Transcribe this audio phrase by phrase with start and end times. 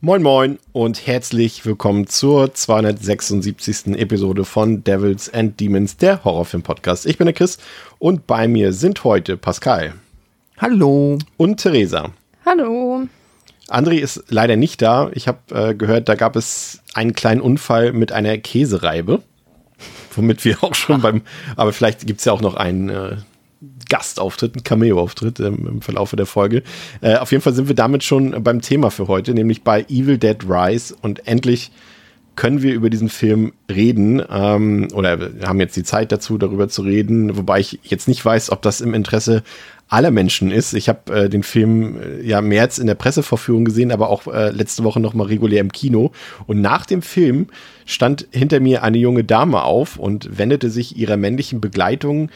[0.00, 3.96] Moin Moin und herzlich willkommen zur 276.
[3.96, 7.04] Episode von Devils and Demons, der Horrorfilm-Podcast.
[7.04, 7.58] Ich bin der Chris
[7.98, 9.94] und bei mir sind heute Pascal.
[10.56, 11.18] Hallo.
[11.36, 12.12] Und Theresa.
[12.46, 13.08] Hallo.
[13.66, 15.10] André ist leider nicht da.
[15.14, 19.24] Ich habe äh, gehört, da gab es einen kleinen Unfall mit einer Käsereibe,
[20.14, 21.22] womit wir auch schon beim,
[21.56, 23.16] aber vielleicht gibt es ja auch noch einen äh,
[23.88, 26.62] Gastauftritt, ein Cameo-Auftritt ähm, im Verlauf der Folge.
[27.00, 30.18] Äh, auf jeden Fall sind wir damit schon beim Thema für heute, nämlich bei Evil
[30.18, 31.70] Dead Rise und endlich
[32.38, 36.82] können wir über diesen Film reden ähm, oder haben jetzt die Zeit dazu, darüber zu
[36.82, 39.42] reden, wobei ich jetzt nicht weiß, ob das im Interesse
[39.88, 40.74] aller Menschen ist.
[40.74, 44.50] Ich habe äh, den Film äh, ja März in der Pressevorführung gesehen, aber auch äh,
[44.50, 46.12] letzte Woche noch mal regulär im Kino.
[46.46, 47.48] Und nach dem Film
[47.86, 52.30] stand hinter mir eine junge Dame auf und wendete sich ihrer männlichen Begleitung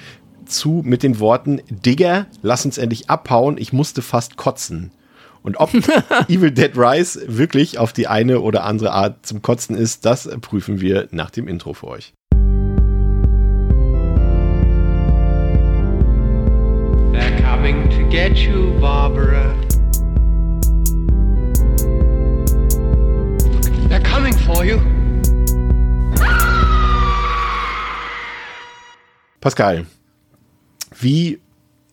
[0.46, 4.90] zu mit den Worten, Digger, lass uns endlich abhauen, ich musste fast kotzen.
[5.42, 5.74] Und ob
[6.28, 10.80] Evil Dead Rise wirklich auf die eine oder andere Art zum Kotzen ist, das prüfen
[10.80, 12.14] wir nach dem Intro für euch.
[17.12, 19.54] They're coming to get you, Barbara.
[23.88, 24.78] They're coming for you.
[29.40, 29.86] Pascal,
[31.00, 31.40] wie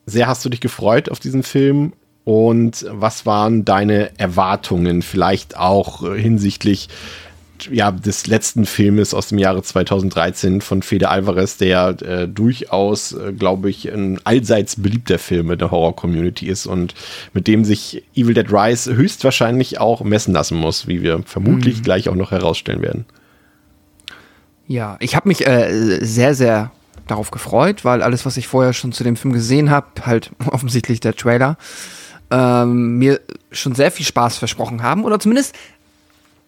[0.05, 6.01] sehr hast du dich gefreut auf diesen Film und was waren deine Erwartungen vielleicht auch
[6.15, 6.89] hinsichtlich
[7.71, 13.33] ja, des letzten Filmes aus dem Jahre 2013 von Fede Alvarez, der äh, durchaus, äh,
[13.33, 16.93] glaube ich, ein allseits beliebter Film in der Horror-Community ist und
[17.33, 21.83] mit dem sich Evil Dead Rise höchstwahrscheinlich auch messen lassen muss, wie wir vermutlich mhm.
[21.83, 23.05] gleich auch noch herausstellen werden.
[24.67, 26.71] Ja, ich habe mich äh, sehr, sehr
[27.11, 30.99] darauf gefreut, weil alles, was ich vorher schon zu dem Film gesehen habe, halt offensichtlich
[30.99, 31.57] der Trailer,
[32.31, 33.19] ähm, mir
[33.51, 35.03] schon sehr viel Spaß versprochen haben.
[35.03, 35.55] Oder zumindest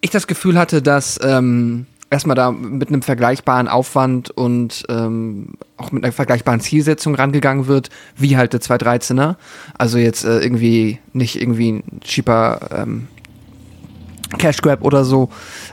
[0.02, 5.92] ich das Gefühl hatte, dass ähm, erstmal da mit einem vergleichbaren Aufwand und ähm, auch
[5.92, 9.36] mit einer vergleichbaren Zielsetzung rangegangen wird, wie halt der 213er.
[9.78, 13.08] Also jetzt äh, irgendwie nicht irgendwie ein cheaper ähm,
[14.38, 15.30] Cash Grab oder so,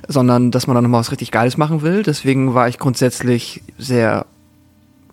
[0.06, 2.02] sondern dass man da nochmal was richtig Geiles machen will.
[2.02, 4.26] Deswegen war ich grundsätzlich sehr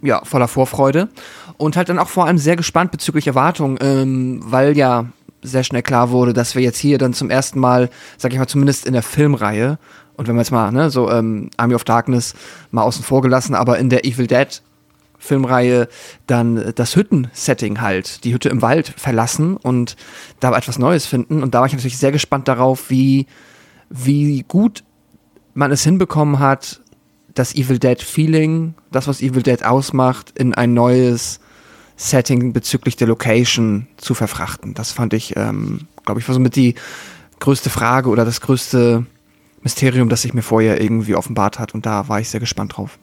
[0.06, 1.10] ja, voller Vorfreude
[1.58, 5.06] und halt dann auch vor allem sehr gespannt bezüglich Erwartungen, ähm, weil ja
[5.42, 8.48] sehr schnell klar wurde, dass wir jetzt hier dann zum ersten Mal, sag ich mal,
[8.48, 9.78] zumindest in der Filmreihe,
[10.18, 12.36] und wenn wir jetzt mal, ne, so ähm, Army of Darkness
[12.72, 14.62] mal außen vor gelassen, aber in der Evil Dead
[15.18, 15.88] Filmreihe
[16.28, 19.96] dann das Hütten-Setting halt, die Hütte im Wald verlassen und
[20.40, 21.42] da etwas Neues finden.
[21.42, 23.26] Und da war ich natürlich sehr gespannt darauf, wie,
[23.90, 24.84] wie gut
[25.54, 26.82] man es hinbekommen hat,
[27.36, 31.40] das Evil Dead Feeling, das, was Evil Dead ausmacht, in ein neues
[31.98, 34.74] Setting bezüglich der Location zu verfrachten.
[34.74, 36.76] Das fand ich, ähm, glaube ich, war somit die
[37.40, 39.06] größte Frage oder das größte
[39.62, 41.74] Mysterium, das sich mir vorher irgendwie offenbart hat.
[41.74, 42.98] Und da war ich sehr gespannt drauf.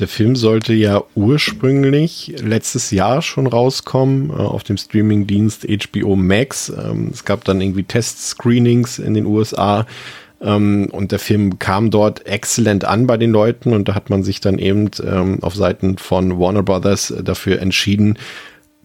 [0.00, 6.68] Der Film sollte ja ursprünglich letztes Jahr schon rauskommen äh, auf dem Streamingdienst HBO Max.
[6.68, 9.86] Ähm, es gab dann irgendwie Test-Screenings in den USA
[10.44, 14.22] ähm, und der Film kam dort exzellent an bei den Leuten und da hat man
[14.22, 18.18] sich dann eben ähm, auf Seiten von Warner Brothers dafür entschieden,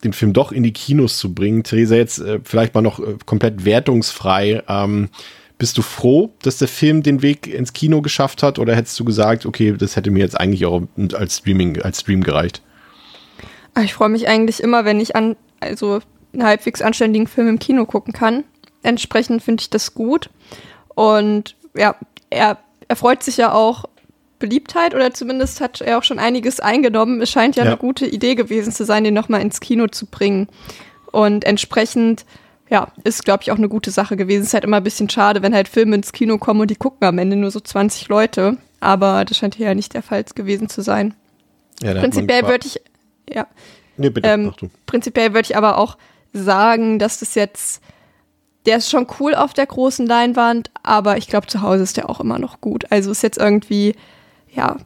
[0.03, 1.63] den Film doch in die Kinos zu bringen.
[1.63, 4.63] Theresa, jetzt äh, vielleicht mal noch äh, komplett wertungsfrei.
[4.67, 5.09] Ähm,
[5.57, 9.03] bist du froh, dass der Film den Weg ins Kino geschafft hat oder hättest du
[9.03, 10.83] gesagt, okay, das hätte mir jetzt eigentlich auch
[11.13, 12.61] als Streaming, als Stream gereicht?
[13.73, 15.99] Ah, ich freue mich eigentlich immer, wenn ich an, also
[16.31, 18.45] einen halbwegs anständigen Film im Kino gucken kann.
[18.83, 20.29] Entsprechend finde ich das gut.
[20.99, 21.95] Und ja,
[22.29, 22.57] er,
[22.89, 23.85] er freut sich ja auch
[24.37, 27.21] Beliebtheit oder zumindest hat er auch schon einiges eingenommen.
[27.21, 27.69] Es scheint ja, ja.
[27.69, 30.49] eine gute Idee gewesen zu sein, den nochmal ins Kino zu bringen.
[31.13, 32.25] Und entsprechend,
[32.69, 34.41] ja, ist, glaube ich, auch eine gute Sache gewesen.
[34.41, 36.75] Es ist halt immer ein bisschen schade, wenn halt Filme ins Kino kommen und die
[36.75, 38.57] gucken am Ende nur so 20 Leute.
[38.81, 41.13] Aber das scheint hier ja nicht der Fall gewesen zu sein.
[41.81, 42.81] Ja, Prinzipiell würde ich,
[43.33, 43.47] ja.
[43.95, 44.53] Nee, bitte, ähm,
[44.85, 45.97] Prinzipiell würde ich aber auch
[46.33, 47.81] sagen, dass das jetzt
[48.65, 52.09] der ist schon cool auf der großen Leinwand, aber ich glaube, zu Hause ist der
[52.09, 52.85] auch immer noch gut.
[52.91, 53.95] Also ist jetzt irgendwie,
[54.53, 54.77] ja,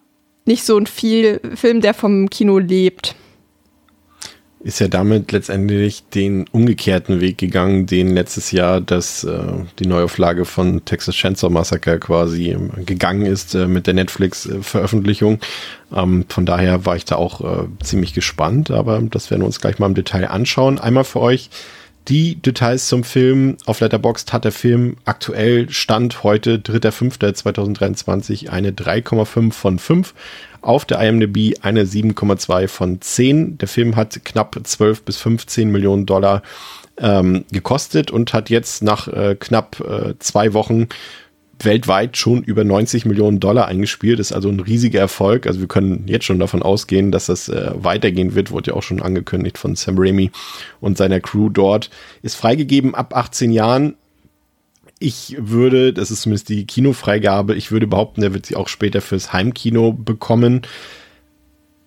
[0.45, 3.15] nicht so ein viel Film, der vom Kino lebt.
[4.63, 9.41] ist ja damit letztendlich den umgekehrten Weg gegangen, den letztes Jahr das, äh,
[9.79, 15.39] die Neuauflage von Texas Chainsaw Massacre quasi ähm, gegangen ist äh, mit der Netflix-Veröffentlichung.
[15.93, 19.59] Ähm, von daher war ich da auch äh, ziemlich gespannt, aber das werden wir uns
[19.59, 20.79] gleich mal im Detail anschauen.
[20.79, 21.49] Einmal für euch
[22.07, 23.57] die Details zum Film.
[23.65, 30.13] Auf Letterboxd hat der Film aktuell Stand heute 3.5.2023 eine 3,5 von 5
[30.61, 33.57] auf der IMDb eine 7,2 von 10.
[33.57, 36.41] Der Film hat knapp 12 bis 15 Millionen Dollar
[36.97, 40.87] ähm, gekostet und hat jetzt nach äh, knapp äh, zwei Wochen
[41.65, 44.19] weltweit schon über 90 Millionen Dollar eingespielt.
[44.19, 45.47] Ist also ein riesiger Erfolg.
[45.47, 48.51] Also wir können jetzt schon davon ausgehen, dass das äh, weitergehen wird.
[48.51, 50.31] Wurde ja auch schon angekündigt von Sam Raimi
[50.81, 51.89] und seiner Crew dort.
[52.21, 53.95] Ist freigegeben ab 18 Jahren
[55.03, 59.01] ich würde, das ist zumindest die Kinofreigabe, ich würde behaupten, der wird sie auch später
[59.01, 60.61] fürs Heimkino bekommen.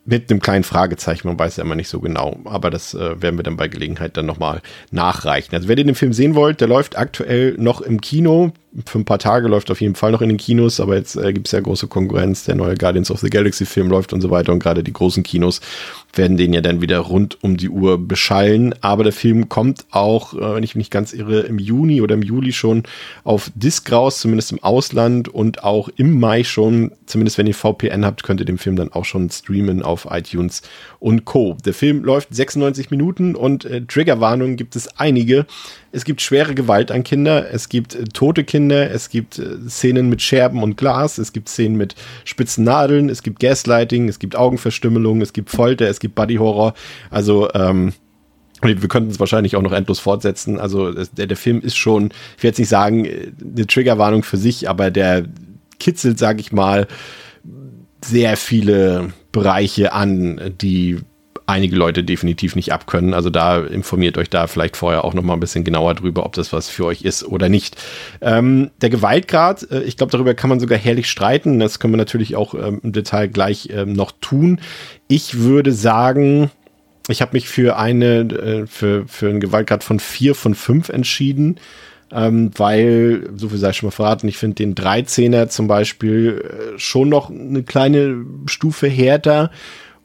[0.05, 3.38] Mit einem kleinen Fragezeichen, man weiß ja immer nicht so genau, aber das äh, werden
[3.38, 5.55] wir dann bei Gelegenheit dann nochmal nachreichen.
[5.55, 8.52] Also wer den Film sehen wollt, der läuft aktuell noch im Kino
[8.84, 11.32] für ein paar Tage läuft auf jeden Fall noch in den Kinos, aber jetzt äh,
[11.32, 12.44] gibt es ja große Konkurrenz.
[12.44, 15.23] Der neue Guardians of the Galaxy Film läuft und so weiter und gerade die großen
[15.23, 15.61] Kinos
[16.14, 18.75] werden den ja dann wieder rund um die Uhr beschallen.
[18.81, 22.14] Aber der Film kommt auch, äh, wenn ich mich nicht ganz irre, im Juni oder
[22.14, 22.84] im Juli schon
[23.25, 28.05] auf Disc raus, zumindest im Ausland und auch im Mai schon, zumindest wenn ihr VPN
[28.05, 30.62] habt, könnt ihr den Film dann auch schon streamen auf iTunes
[31.00, 31.56] und Co.
[31.64, 35.46] Der Film läuft 96 Minuten und äh, Triggerwarnungen gibt es einige.
[35.93, 40.09] Es gibt schwere Gewalt an Kinder, es gibt äh, tote Kinder, es gibt äh, Szenen
[40.09, 41.94] mit Scherben und Glas, es gibt Szenen mit
[42.25, 46.75] spitzen Nadeln, es gibt Gaslighting, es gibt Augenverstümmelung, es gibt Folter, es gibt Body Horror.
[47.11, 47.93] Also ähm,
[48.62, 50.59] wir könnten es wahrscheinlich auch noch endlos fortsetzen.
[50.59, 52.06] Also der, der Film ist schon,
[52.37, 55.25] ich werde jetzt nicht sagen, äh, eine Triggerwarnung für sich, aber der
[55.79, 56.87] kitzelt, sage ich mal,
[58.05, 61.00] sehr viele Bereiche an, die
[61.47, 63.15] einige Leute definitiv nicht abkönnen.
[63.15, 66.33] Also da informiert euch da vielleicht vorher auch noch mal ein bisschen genauer drüber, ob
[66.35, 67.77] das was für euch ist oder nicht.
[68.21, 71.61] Ähm, der Gewaltgrad, äh, ich glaube, darüber kann man sogar herrlich streiten.
[71.61, 74.61] Das können wir natürlich auch ähm, im Detail gleich ähm, noch tun.
[75.07, 76.51] Ich würde sagen,
[77.09, 81.59] ich habe mich für eine, äh, für, für einen Gewaltgrad von vier von fünf entschieden.
[82.13, 86.79] Ähm, weil, so viel sei schon mal verraten, ich finde den 13er zum Beispiel äh,
[86.79, 89.51] schon noch eine kleine Stufe härter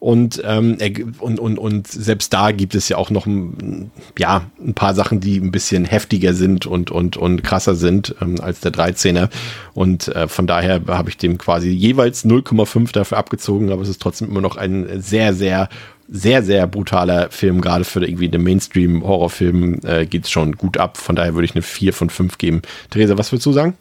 [0.02, 0.78] und, ähm,
[1.20, 5.20] und, und, und selbst da gibt es ja auch noch ein, ja, ein paar Sachen,
[5.20, 9.28] die ein bisschen heftiger sind und, und, und krasser sind ähm, als der 13er.
[9.74, 14.02] Und äh, von daher habe ich dem quasi jeweils 0,5 dafür abgezogen, aber es ist
[14.02, 15.68] trotzdem immer noch ein sehr, sehr
[16.08, 20.98] sehr, sehr brutaler Film, gerade für irgendwie den Mainstream-Horrorfilm äh, geht es schon gut ab.
[20.98, 22.62] Von daher würde ich eine 4 von 5 geben.
[22.90, 23.74] Theresa, was würdest du sagen?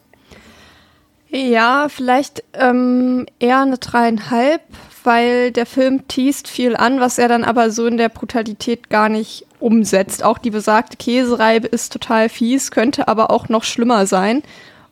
[1.33, 4.61] Ja, vielleicht ähm, eher eine dreieinhalb,
[5.05, 9.07] weil der Film teast viel an, was er dann aber so in der Brutalität gar
[9.07, 10.23] nicht umsetzt.
[10.23, 14.43] Auch die besagte Käsereibe ist total fies, könnte aber auch noch schlimmer sein.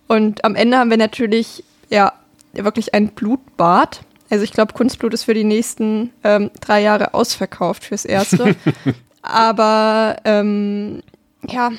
[0.07, 2.13] Und am Ende haben wir natürlich ja
[2.53, 3.99] wirklich ein Blutbad.
[4.29, 8.55] Also ich glaube, Kunstblut ist für die nächsten ähm, drei Jahre ausverkauft fürs Erste.
[9.21, 11.03] aber ähm,
[11.45, 11.71] ja,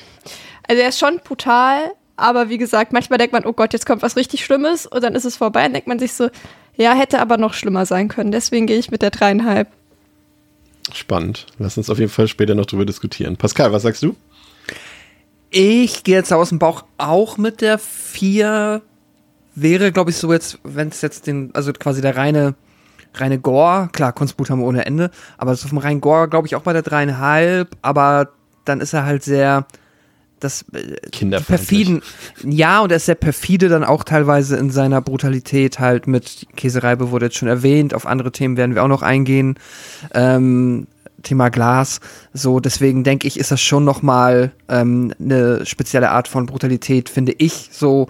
[0.67, 4.01] also er ist schon brutal, aber wie gesagt, manchmal denkt man, oh Gott, jetzt kommt
[4.01, 5.63] was richtig Schlimmes und dann ist es vorbei.
[5.63, 6.29] Dann denkt man sich so,
[6.75, 8.31] ja, hätte aber noch schlimmer sein können.
[8.31, 9.67] Deswegen gehe ich mit der dreieinhalb.
[10.93, 11.47] Spannend.
[11.57, 13.37] Lass uns auf jeden Fall später noch drüber diskutieren.
[13.37, 14.15] Pascal, was sagst du?
[15.49, 18.81] Ich gehe jetzt aus dem Bauch auch mit der vier.
[19.53, 22.55] Wäre, glaube ich, so jetzt, wenn es jetzt den, also quasi der reine,
[23.15, 26.55] reine Gore, klar, Kunstblut haben wir ohne Ende, aber so vom reinen Gore, glaube ich,
[26.55, 28.29] auch bei der dreieinhalb, aber
[28.63, 29.65] dann ist er halt sehr,
[30.43, 32.01] das äh, perfiden,
[32.43, 37.11] ja, und er ist sehr perfide dann auch teilweise in seiner Brutalität halt mit Käsereibe
[37.11, 39.55] wurde jetzt schon erwähnt, auf andere Themen werden wir auch noch eingehen.
[40.13, 40.87] Ähm,
[41.23, 41.99] Thema Glas,
[42.33, 47.09] so deswegen denke ich, ist das schon noch mal ähm, eine spezielle Art von Brutalität,
[47.09, 48.07] finde ich, so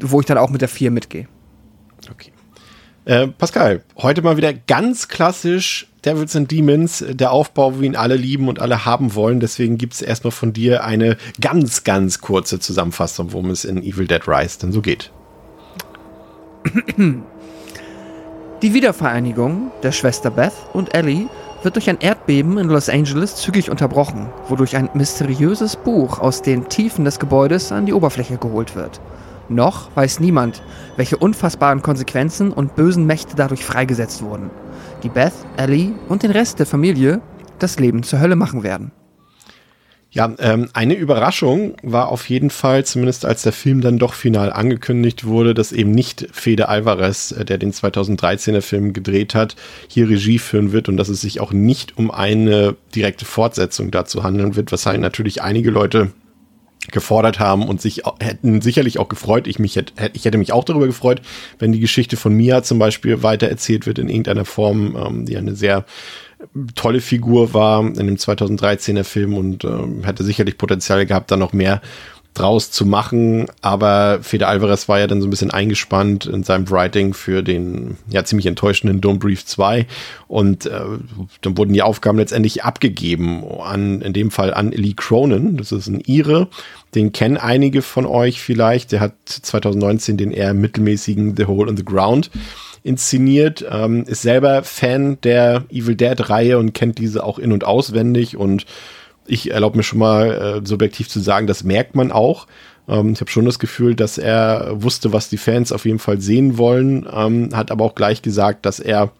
[0.00, 1.28] wo ich dann auch mit der 4 mitgehe.
[2.10, 2.32] Okay.
[3.04, 8.16] Äh, Pascal, heute mal wieder ganz klassisch Devils and Demons, der Aufbau, wie ihn alle
[8.16, 9.38] lieben und alle haben wollen.
[9.38, 14.08] Deswegen gibt es erstmal von dir eine ganz, ganz kurze Zusammenfassung, worum es in Evil
[14.08, 15.12] Dead Rise denn so geht.
[18.62, 21.28] Die Wiedervereinigung der Schwester Beth und Ellie
[21.62, 26.68] wird durch ein Erdbeben in Los Angeles zügig unterbrochen, wodurch ein mysteriöses Buch aus den
[26.68, 29.00] Tiefen des Gebäudes an die Oberfläche geholt wird.
[29.48, 30.62] Noch weiß niemand,
[30.96, 34.50] welche unfassbaren Konsequenzen und bösen Mächte dadurch freigesetzt wurden
[35.02, 37.20] die Beth, Ellie und den Rest der Familie
[37.58, 38.92] das Leben zur Hölle machen werden.
[40.14, 44.52] Ja, ähm, eine Überraschung war auf jeden Fall, zumindest als der Film dann doch final
[44.52, 49.56] angekündigt wurde, dass eben nicht Fede Alvarez, äh, der den 2013er Film gedreht hat,
[49.88, 54.22] hier Regie führen wird und dass es sich auch nicht um eine direkte Fortsetzung dazu
[54.22, 56.10] handeln wird, was halt natürlich einige Leute
[56.92, 59.46] gefordert haben und sich hätten sicherlich auch gefreut.
[59.46, 61.22] Ich mich hätte, ich hätte mich auch darüber gefreut,
[61.58, 65.54] wenn die Geschichte von Mia zum Beispiel weitererzählt wird in irgendeiner Form, ähm, die eine
[65.54, 65.84] sehr
[66.74, 69.68] tolle Figur war in dem 2013er Film und äh,
[70.04, 71.80] hätte sicherlich Potenzial gehabt, da noch mehr
[72.34, 73.46] draus zu machen.
[73.60, 77.96] Aber Fede Alvarez war ja dann so ein bisschen eingespannt in seinem Writing für den
[78.08, 79.86] ja ziemlich enttäuschenden Don't Brief 2.
[80.28, 80.80] Und äh,
[81.40, 85.56] dann wurden die Aufgaben letztendlich abgegeben an, in dem Fall an Lee Cronin.
[85.56, 86.48] Das ist ein Ire.
[86.94, 88.92] Den kennen einige von euch vielleicht.
[88.92, 92.30] Der hat 2019 den eher mittelmäßigen The Hole in the Ground
[92.84, 97.64] inszeniert, ähm, ist selber Fan der Evil Dead Reihe und kennt diese auch in- und
[97.64, 98.66] auswendig und
[99.26, 102.46] ich erlaube mir schon mal äh, subjektiv zu sagen, das merkt man auch.
[102.88, 106.20] Ähm, ich habe schon das Gefühl, dass er wusste, was die Fans auf jeden Fall
[106.20, 109.12] sehen wollen, ähm, hat aber auch gleich gesagt, dass er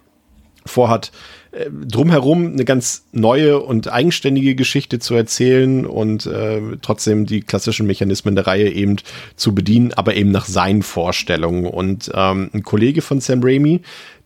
[0.64, 1.12] vorhat,
[1.52, 7.86] äh, drumherum eine ganz neue und eigenständige Geschichte zu erzählen und äh, trotzdem die klassischen
[7.86, 8.96] Mechanismen der Reihe eben
[9.36, 11.66] zu bedienen, aber eben nach seinen Vorstellungen.
[11.66, 13.80] Und ähm, ein Kollege von Sam Raimi,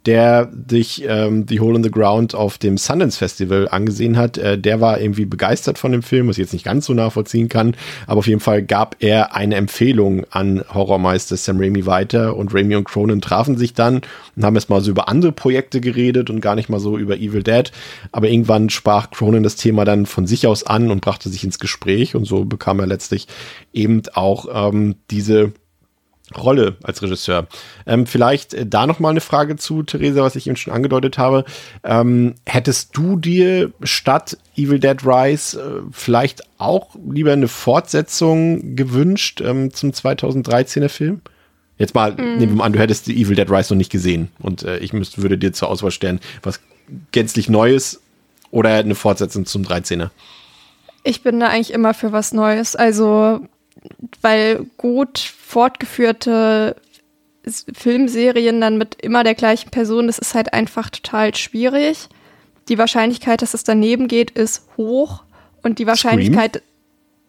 [0.07, 4.57] der sich ähm, The Hole in the Ground auf dem Sundance Festival angesehen hat, äh,
[4.57, 7.75] der war irgendwie begeistert von dem Film, was ich jetzt nicht ganz so nachvollziehen kann,
[8.07, 12.77] aber auf jeden Fall gab er eine Empfehlung an Horrormeister Sam Raimi weiter und Raimi
[12.77, 14.03] und Cronin trafen sich dann
[14.37, 17.17] und haben erst mal so über andere Projekte geredet und gar nicht mal so über
[17.17, 17.73] Evil Dead,
[18.13, 21.59] aber irgendwann sprach Cronin das Thema dann von sich aus an und brachte sich ins
[21.59, 23.27] Gespräch und so bekam er letztlich
[23.73, 25.53] eben auch ähm, diese
[26.35, 27.47] Rolle als Regisseur.
[27.87, 31.19] Ähm, vielleicht äh, da noch mal eine Frage zu, Theresa, was ich eben schon angedeutet
[31.19, 31.45] habe.
[31.85, 39.41] Ähm, hättest du dir statt Evil Dead Rise äh, vielleicht auch lieber eine Fortsetzung gewünscht
[39.41, 41.21] ähm, zum 2013er Film?
[41.79, 42.39] Jetzt mal, mm.
[42.39, 44.79] nehmen wir mal an, du hättest die Evil Dead Rise noch nicht gesehen und äh,
[44.79, 46.61] ich müsste, würde dir zur Auswahl stellen, was
[47.13, 48.01] gänzlich Neues
[48.51, 50.11] oder eine Fortsetzung zum 13er.
[51.05, 52.75] Ich bin da eigentlich immer für was Neues.
[52.75, 53.47] Also
[54.21, 56.77] weil gut fortgeführte
[57.75, 62.09] Filmserien dann mit immer der gleichen Person, das ist halt einfach total schwierig.
[62.69, 65.23] Die Wahrscheinlichkeit, dass es daneben geht, ist hoch.
[65.63, 66.65] Und die Wahrscheinlichkeit, Scream?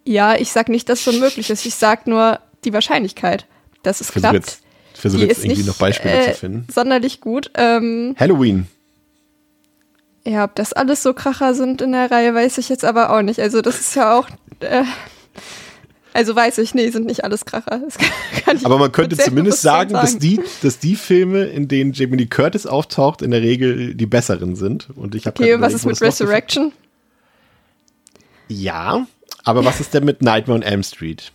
[0.05, 1.65] ja, ich sag nicht, dass es unmöglich ist.
[1.65, 3.45] Ich sag nur die Wahrscheinlichkeit,
[3.83, 4.45] dass es versuch klappt.
[4.45, 4.61] Jetzt,
[4.95, 6.67] ich versuche jetzt irgendwie nicht, noch Beispiele äh, zu finden.
[6.73, 7.51] Sonderlich gut.
[7.53, 8.67] Ähm, Halloween.
[10.25, 13.21] Ja, ob das alles so Kracher sind in der Reihe, weiß ich jetzt aber auch
[13.21, 13.39] nicht.
[13.39, 14.27] Also das ist ja auch.
[14.59, 14.83] Äh,
[16.17, 17.79] also weiß ich, nee, sind nicht alles Kracher.
[18.63, 22.25] Aber man könnte zumindest sagen, sagen, Dass, die, dass die Filme, in denen Jamie Lee
[22.25, 24.87] Curtis auftaucht, in der Regel die besseren sind.
[24.95, 26.71] Und ich okay, und was ist mit Resurrection?
[28.47, 29.05] Ja,
[29.43, 31.31] aber was ist denn mit Nightmare on Elm Street?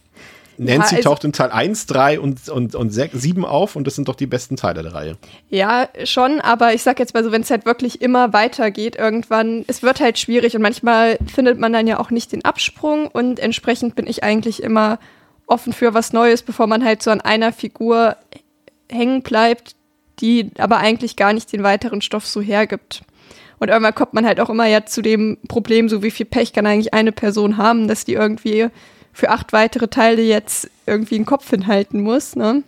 [0.58, 3.86] Nancy ja, also, taucht in Teil 1, 3 und, und, und 6, 7 auf und
[3.86, 5.16] das sind doch die besten Teile der Reihe.
[5.48, 9.64] Ja, schon, aber ich sag jetzt mal so, wenn es halt wirklich immer weitergeht, irgendwann,
[9.66, 13.40] es wird halt schwierig und manchmal findet man dann ja auch nicht den Absprung und
[13.40, 14.98] entsprechend bin ich eigentlich immer
[15.46, 18.16] offen für was Neues, bevor man halt so an einer Figur
[18.90, 19.74] hängen bleibt,
[20.20, 23.02] die aber eigentlich gar nicht den weiteren Stoff so hergibt.
[23.58, 26.52] Und irgendwann kommt man halt auch immer ja zu dem Problem, so wie viel Pech
[26.52, 28.68] kann eigentlich eine Person haben, dass die irgendwie
[29.12, 32.36] für acht weitere Teile jetzt irgendwie einen Kopf hinhalten muss.
[32.36, 32.62] Ne?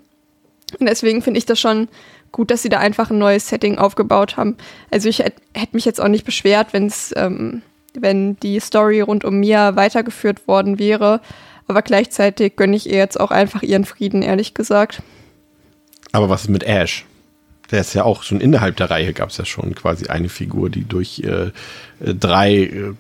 [0.78, 1.88] Und deswegen finde ich das schon
[2.32, 4.56] gut, dass sie da einfach ein neues Setting aufgebaut haben.
[4.90, 7.62] Also ich hätte hätt mich jetzt auch nicht beschwert, wenn's, ähm,
[7.94, 11.20] wenn die Story rund um Mia weitergeführt worden wäre.
[11.66, 15.02] Aber gleichzeitig gönne ich ihr jetzt auch einfach ihren Frieden, ehrlich gesagt.
[16.12, 17.06] Aber was ist mit Ash?
[17.70, 20.70] der ist ja auch schon innerhalb der Reihe gab es ja schon quasi eine Figur,
[20.70, 21.50] die durch äh,
[22.00, 22.94] drei, äh,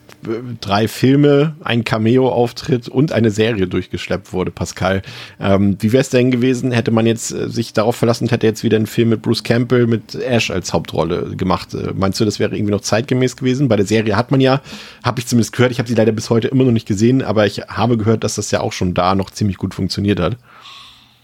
[0.60, 5.02] drei Filme, ein Cameo-Auftritt und eine Serie durchgeschleppt wurde, Pascal.
[5.40, 8.64] Ähm, wie wäre es denn gewesen, hätte man jetzt äh, sich darauf verlassen, hätte jetzt
[8.64, 11.74] wieder einen Film mit Bruce Campbell, mit Ash als Hauptrolle gemacht?
[11.74, 13.68] Äh, meinst du, das wäre irgendwie noch zeitgemäß gewesen?
[13.68, 14.60] Bei der Serie hat man ja,
[15.02, 17.46] habe ich zumindest gehört, ich habe sie leider bis heute immer noch nicht gesehen, aber
[17.46, 20.36] ich habe gehört, dass das ja auch schon da noch ziemlich gut funktioniert hat.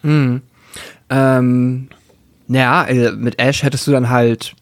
[0.02, 0.42] Hm.
[1.10, 1.88] Ähm
[2.46, 4.54] naja, äh, mit Ash hättest du dann halt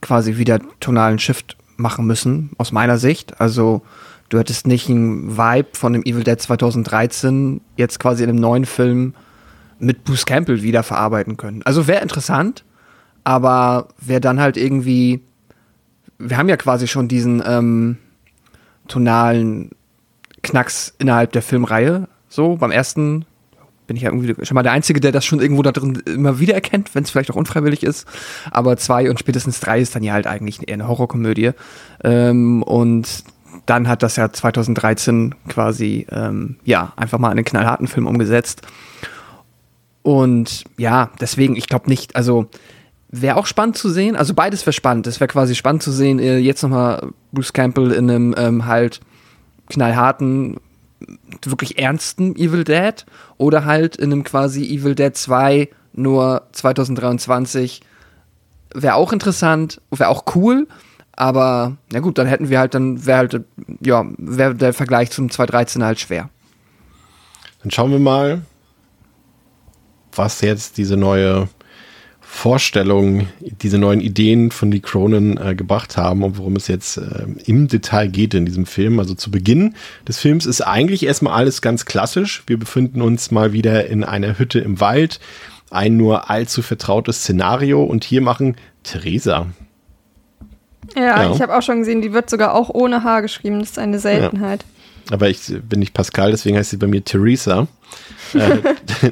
[0.00, 3.40] quasi wieder tonalen Shift machen müssen, aus meiner Sicht.
[3.40, 3.82] Also
[4.28, 8.66] du hättest nicht einen Vibe von dem Evil Dead 2013 jetzt quasi in einem neuen
[8.66, 9.14] Film
[9.78, 11.62] mit Bruce Campbell wieder verarbeiten können.
[11.64, 12.64] Also wäre interessant,
[13.24, 15.22] aber wäre dann halt irgendwie,
[16.18, 17.98] wir haben ja quasi schon diesen ähm,
[18.88, 19.70] tonalen
[20.42, 22.08] Knacks innerhalb der Filmreihe.
[22.28, 23.24] So, beim ersten
[23.88, 26.38] bin ich ja irgendwie schon mal der Einzige, der das schon irgendwo da drin immer
[26.38, 28.06] wieder erkennt, wenn es vielleicht auch unfreiwillig ist.
[28.52, 31.50] Aber zwei und spätestens drei ist dann ja halt eigentlich eher eine Horrorkomödie.
[32.04, 33.24] Ähm, und
[33.66, 38.62] dann hat das ja 2013 quasi, ähm, ja, einfach mal einen knallharten Film umgesetzt.
[40.02, 42.46] Und ja, deswegen, ich glaube nicht, also
[43.10, 44.16] wäre auch spannend zu sehen.
[44.16, 45.06] Also beides wäre spannend.
[45.06, 49.00] Es wäre quasi spannend zu sehen, äh, jetzt nochmal Bruce Campbell in einem ähm, halt
[49.70, 50.58] knallharten,
[51.44, 57.82] wirklich ernsten Evil Dead oder halt in einem quasi Evil Dead 2 nur 2023
[58.74, 60.66] wäre auch interessant, wäre auch cool,
[61.12, 63.40] aber na gut, dann hätten wir halt, dann wäre halt,
[63.80, 66.30] ja, wäre der Vergleich zum 2013 halt schwer.
[67.62, 68.42] Dann schauen wir mal,
[70.12, 71.48] was jetzt diese neue
[72.30, 77.26] Vorstellung, diese neuen Ideen von Lee Cronin äh, gebracht haben und worum es jetzt äh,
[77.46, 79.00] im Detail geht in diesem Film.
[79.00, 79.74] Also zu Beginn
[80.06, 82.44] des Films ist eigentlich erstmal alles ganz klassisch.
[82.46, 85.18] Wir befinden uns mal wieder in einer Hütte im Wald
[85.70, 89.46] ein nur allzu vertrautes Szenario und hier machen Theresa.
[90.94, 91.32] Ja, ja.
[91.32, 93.58] ich habe auch schon gesehen, die wird sogar auch ohne H geschrieben.
[93.58, 94.62] Das ist eine Seltenheit.
[94.62, 94.77] Ja.
[95.10, 97.66] Aber ich bin nicht Pascal, deswegen heißt sie bei mir Theresa.
[98.34, 98.58] Äh,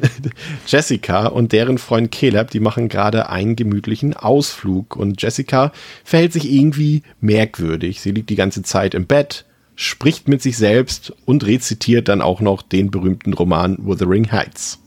[0.66, 5.72] Jessica und deren Freund Caleb, die machen gerade einen gemütlichen Ausflug und Jessica
[6.04, 8.02] verhält sich irgendwie merkwürdig.
[8.02, 12.40] Sie liegt die ganze Zeit im Bett, spricht mit sich selbst und rezitiert dann auch
[12.40, 14.80] noch den berühmten Roman Wuthering Heights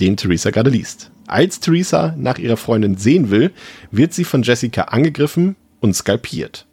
[0.00, 1.10] den Theresa gerade liest.
[1.26, 3.52] Als Theresa nach ihrer Freundin sehen will,
[3.90, 6.66] wird sie von Jessica angegriffen und skalpiert.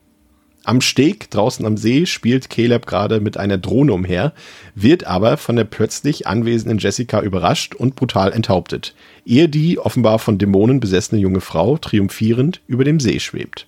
[0.69, 4.33] Am Steg draußen am See spielt Caleb gerade mit einer Drohne umher,
[4.75, 8.93] wird aber von der plötzlich anwesenden Jessica überrascht und brutal enthauptet,
[9.25, 13.65] ehe die offenbar von Dämonen besessene junge Frau triumphierend über dem See schwebt.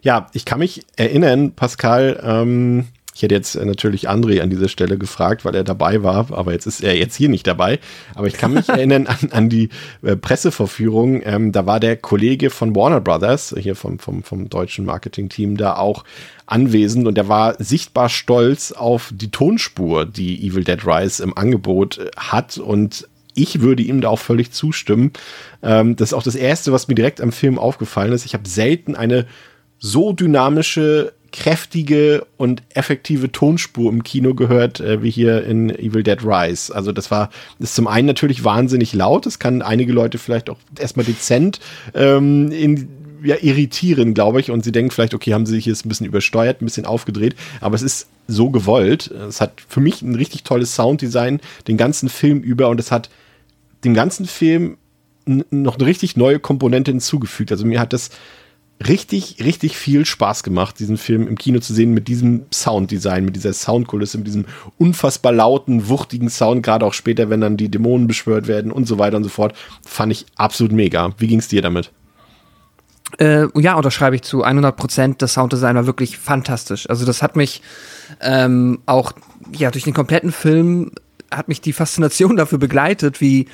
[0.00, 4.68] Ja, ich kann mich erinnern, Pascal, ähm, ich hätte jetzt äh, natürlich André an dieser
[4.68, 7.78] Stelle gefragt, weil er dabei war, aber jetzt ist er jetzt hier nicht dabei.
[8.14, 9.68] Aber ich kann mich erinnern an, an die
[10.02, 11.22] äh, Presseverführung.
[11.24, 15.76] Ähm, da war der Kollege von Warner Brothers, hier vom, vom, vom deutschen Marketing-Team, da
[15.76, 16.04] auch
[16.46, 21.98] anwesend und er war sichtbar stolz auf die Tonspur, die Evil Dead Rise im Angebot
[21.98, 25.12] äh, hat und ich würde ihm da auch völlig zustimmen.
[25.62, 28.26] Ähm, das ist auch das Erste, was mir direkt am Film aufgefallen ist.
[28.26, 29.26] Ich habe selten eine
[29.78, 36.24] so dynamische kräftige und effektive Tonspur im Kino gehört, äh, wie hier in Evil Dead
[36.24, 36.72] Rise.
[36.72, 40.58] Also das war, ist zum einen natürlich wahnsinnig laut, das kann einige Leute vielleicht auch
[40.78, 41.58] erstmal dezent
[41.92, 42.88] ähm, in,
[43.24, 46.06] ja, irritieren, glaube ich, und sie denken vielleicht, okay, haben sie sich jetzt ein bisschen
[46.06, 49.10] übersteuert, ein bisschen aufgedreht, aber es ist so gewollt.
[49.10, 53.10] Es hat für mich ein richtig tolles Sounddesign den ganzen Film über und es hat
[53.82, 54.76] dem ganzen Film
[55.26, 57.50] noch eine richtig neue Komponente hinzugefügt.
[57.50, 58.10] Also mir hat das
[58.86, 63.36] richtig, richtig viel Spaß gemacht, diesen Film im Kino zu sehen mit diesem Sounddesign, mit
[63.36, 64.46] dieser Soundkulisse, mit diesem
[64.78, 68.98] unfassbar lauten, wuchtigen Sound, gerade auch später, wenn dann die Dämonen beschwört werden und so
[68.98, 69.54] weiter und so fort.
[69.86, 71.12] Fand ich absolut mega.
[71.18, 71.92] Wie ging es dir damit?
[73.18, 75.22] Äh, ja, unterschreibe ich zu 100 Prozent.
[75.22, 76.88] Das Sounddesign war wirklich fantastisch.
[76.90, 77.62] Also das hat mich
[78.20, 79.12] ähm, auch
[79.52, 80.90] ja durch den kompletten Film
[81.30, 83.46] hat mich die Faszination dafür begleitet, wie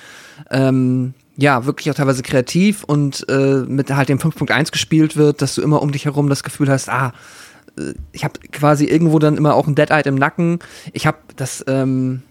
[0.50, 5.54] ähm, ja, wirklich auch teilweise kreativ und äh, mit halt dem 5.1 gespielt wird, dass
[5.54, 7.12] du immer um dich herum das Gefühl hast, ah,
[7.78, 10.58] äh, ich habe quasi irgendwo dann immer auch ein Dead-Eye im Nacken.
[10.92, 12.22] Ich habe das, ähm,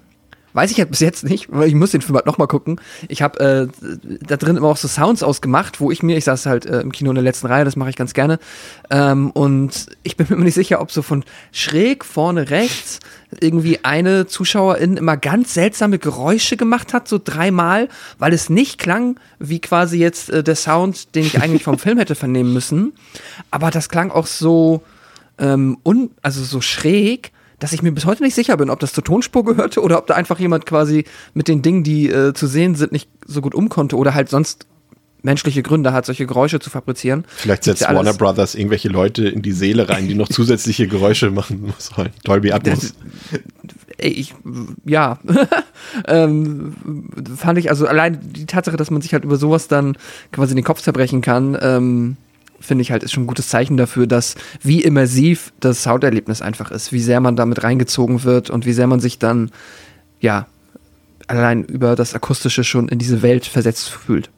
[0.53, 2.79] weiß ich halt bis jetzt nicht, weil ich muss den Film halt nochmal gucken.
[3.07, 3.67] Ich habe äh,
[4.25, 6.91] da drin immer auch so Sounds ausgemacht, wo ich mir, ich saß halt äh, im
[6.91, 8.39] Kino in der letzten Reihe, das mache ich ganz gerne.
[8.89, 12.99] Ähm, und ich bin mir immer nicht sicher, ob so von schräg vorne rechts
[13.39, 19.19] irgendwie eine Zuschauerin immer ganz seltsame Geräusche gemacht hat, so dreimal, weil es nicht klang
[19.37, 22.93] wie quasi jetzt äh, der Sound, den ich eigentlich vom Film hätte vernehmen müssen.
[23.51, 24.81] Aber das klang auch so,
[25.37, 28.93] ähm, un also so schräg, dass ich mir bis heute nicht sicher bin, ob das
[28.93, 32.47] zur Tonspur gehörte oder ob da einfach jemand quasi mit den Dingen, die äh, zu
[32.47, 34.65] sehen sind, nicht so gut um konnte oder halt sonst
[35.21, 37.25] menschliche Gründe hat, solche Geräusche zu fabrizieren.
[37.27, 41.31] Vielleicht setzt ja Warner Brothers irgendwelche Leute in die Seele rein, die noch zusätzliche Geräusche
[41.31, 42.11] machen sollen.
[42.23, 42.93] Dolby Atmos.
[43.97, 44.33] Ey, ich,
[44.85, 45.19] ja,
[46.07, 46.73] ähm,
[47.35, 49.97] fand ich, also allein die Tatsache, dass man sich halt über sowas dann
[50.31, 52.17] quasi den Kopf zerbrechen kann, ähm,
[52.59, 56.71] finde ich halt, ist schon ein gutes Zeichen dafür, dass wie immersiv das Sounderlebnis einfach
[56.71, 59.51] ist, wie sehr man damit reingezogen wird und wie sehr man sich dann,
[60.19, 60.47] ja,
[61.27, 64.29] allein über das Akustische schon in diese Welt versetzt fühlt.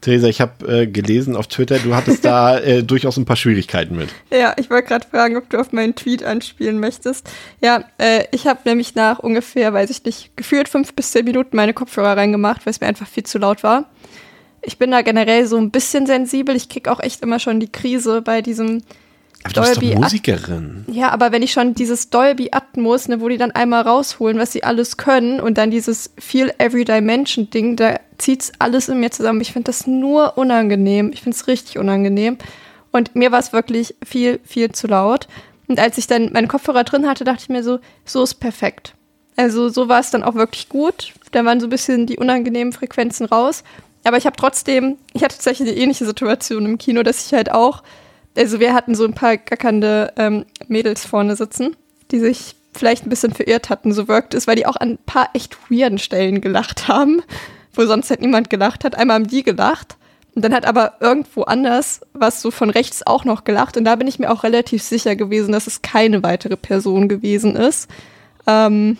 [0.00, 3.96] Theresa, ich habe äh, gelesen auf Twitter, du hattest da äh, durchaus ein paar Schwierigkeiten
[3.96, 4.08] mit.
[4.30, 7.28] Ja, ich wollte gerade fragen, ob du auf meinen Tweet anspielen möchtest.
[7.60, 11.56] Ja, äh, ich habe nämlich nach ungefähr, weiß ich nicht, gefühlt fünf bis zehn Minuten
[11.56, 13.90] meine Kopfhörer reingemacht, weil es mir einfach viel zu laut war.
[14.64, 16.56] Ich bin da generell so ein bisschen sensibel.
[16.56, 18.82] Ich krieg auch echt immer schon die Krise bei diesem
[19.44, 20.84] aber du Dolby bist doch Musikerin.
[20.88, 24.38] At ja, aber wenn ich schon dieses Dolby Atmos, ne, wo die dann einmal rausholen,
[24.38, 29.00] was sie alles können und dann dieses Feel Every Dimension Ding, da zieht's alles in
[29.00, 29.42] mir zusammen.
[29.42, 31.10] Ich finde das nur unangenehm.
[31.12, 32.38] Ich finde es richtig unangenehm.
[32.90, 35.28] Und mir war es wirklich viel, viel zu laut.
[35.68, 38.94] Und als ich dann meine Kopfhörer drin hatte, dachte ich mir so, so ist perfekt.
[39.36, 41.12] Also so war es dann auch wirklich gut.
[41.32, 43.62] Da waren so ein bisschen die unangenehmen Frequenzen raus.
[44.04, 47.50] Aber ich habe trotzdem, ich hatte tatsächlich eine ähnliche Situation im Kino, dass ich halt
[47.50, 47.82] auch,
[48.36, 51.74] also wir hatten so ein paar gackernde ähm, Mädels vorne sitzen,
[52.10, 54.98] die sich vielleicht ein bisschen verirrt hatten, so wirkt es, weil die auch an ein
[55.06, 57.22] paar echt weirden Stellen gelacht haben,
[57.72, 58.94] wo sonst halt niemand gelacht hat.
[58.94, 59.96] Einmal haben die gelacht
[60.34, 63.96] und dann hat aber irgendwo anders was so von rechts auch noch gelacht und da
[63.96, 67.88] bin ich mir auch relativ sicher gewesen, dass es keine weitere Person gewesen ist.
[68.46, 68.98] Ähm,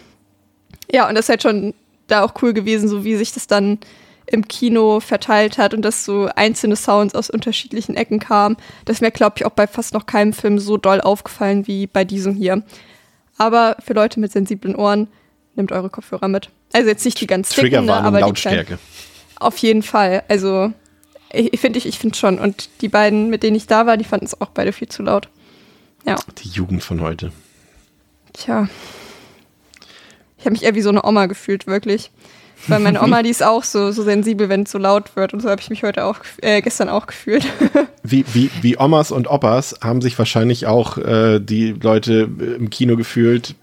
[0.90, 1.75] ja, und das ist halt schon
[2.07, 3.79] da auch cool gewesen, so wie sich das dann
[4.27, 8.57] im Kino verteilt hat und dass so einzelne Sounds aus unterschiedlichen Ecken kamen.
[8.85, 11.87] Das ist mir, glaube ich, auch bei fast noch keinem Film so doll aufgefallen wie
[11.87, 12.63] bei diesem hier.
[13.37, 15.09] Aber für Leute mit sensiblen Ohren,
[15.57, 16.51] nehmt eure Kopfhörer mit.
[16.73, 18.79] Also jetzt nicht die ganz dicken, ne, aber Lautstärke.
[18.79, 19.41] die.
[19.41, 20.23] Auf jeden Fall.
[20.29, 20.73] Also
[21.33, 22.39] ich finde ich, ich finde schon.
[22.39, 25.03] Und die beiden, mit denen ich da war, die fanden es auch beide viel zu
[25.03, 25.29] laut.
[26.07, 26.17] Ja.
[26.39, 27.33] Die Jugend von heute.
[28.33, 28.69] Tja.
[30.39, 32.11] Ich habe mich eher wie so eine Oma gefühlt, wirklich.
[32.68, 35.35] Weil meine Oma, die ist auch so, so sensibel, wenn es so laut wird.
[35.35, 37.46] Und so habe ich mich heute auch, äh, gestern auch gefühlt.
[38.07, 42.96] Wie, wie, wie Omas und Opas haben sich wahrscheinlich auch äh, die Leute im Kino
[42.96, 43.55] gefühlt,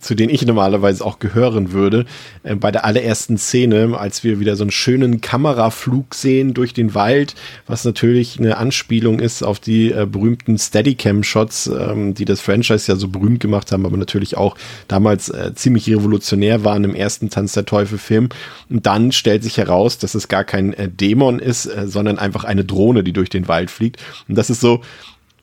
[0.00, 2.06] zu denen ich normalerweise auch gehören würde,
[2.42, 6.94] äh, bei der allerersten Szene, als wir wieder so einen schönen Kameraflug sehen durch den
[6.94, 7.34] Wald,
[7.66, 12.96] was natürlich eine Anspielung ist auf die äh, berühmten Steadicam-Shots, ähm, die das Franchise ja
[12.96, 14.56] so berühmt gemacht haben, aber natürlich auch
[14.88, 18.28] damals äh, ziemlich revolutionär waren im ersten Tanz der Teufel-Film.
[18.70, 22.44] Und dann stellt sich heraus, dass es gar kein äh, Dämon ist, äh, sondern einfach
[22.44, 24.02] eine Drohne, die durch den Wald fliegt.
[24.28, 24.82] Und das ist so,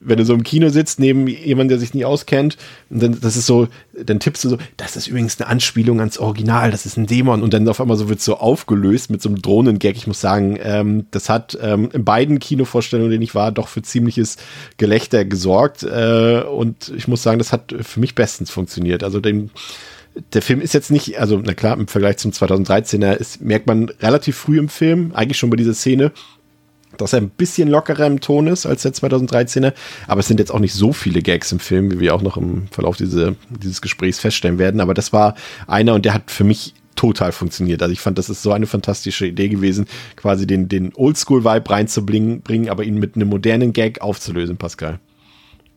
[0.00, 2.56] wenn du so im Kino sitzt, neben jemandem, der sich nie auskennt,
[2.90, 6.18] und dann, das ist so, dann tippst du so, das ist übrigens eine Anspielung ans
[6.18, 9.28] Original, das ist ein Dämon, und dann auf einmal so wird so aufgelöst mit so
[9.28, 9.96] einem Drohnengag.
[9.96, 13.82] Ich muss sagen, ähm, das hat ähm, in beiden Kinovorstellungen, denen ich war, doch für
[13.82, 14.36] ziemliches
[14.76, 19.02] Gelächter gesorgt, äh, und ich muss sagen, das hat für mich bestens funktioniert.
[19.02, 19.50] Also den,
[20.32, 23.90] der Film ist jetzt nicht, also na klar, im Vergleich zum 2013er ist, merkt man
[24.00, 26.12] relativ früh im Film, eigentlich schon bei dieser Szene,
[26.96, 29.72] dass er ein bisschen lockerer im Ton ist als der 2013er,
[30.06, 32.36] aber es sind jetzt auch nicht so viele Gags im Film, wie wir auch noch
[32.36, 35.34] im Verlauf diese, dieses Gesprächs feststellen werden, aber das war
[35.66, 37.82] einer und der hat für mich total funktioniert.
[37.82, 42.40] Also ich fand, das ist so eine fantastische Idee gewesen, quasi den, den Oldschool-Vibe reinzubringen,
[42.40, 44.98] bringen, aber ihn mit einem modernen Gag aufzulösen, Pascal.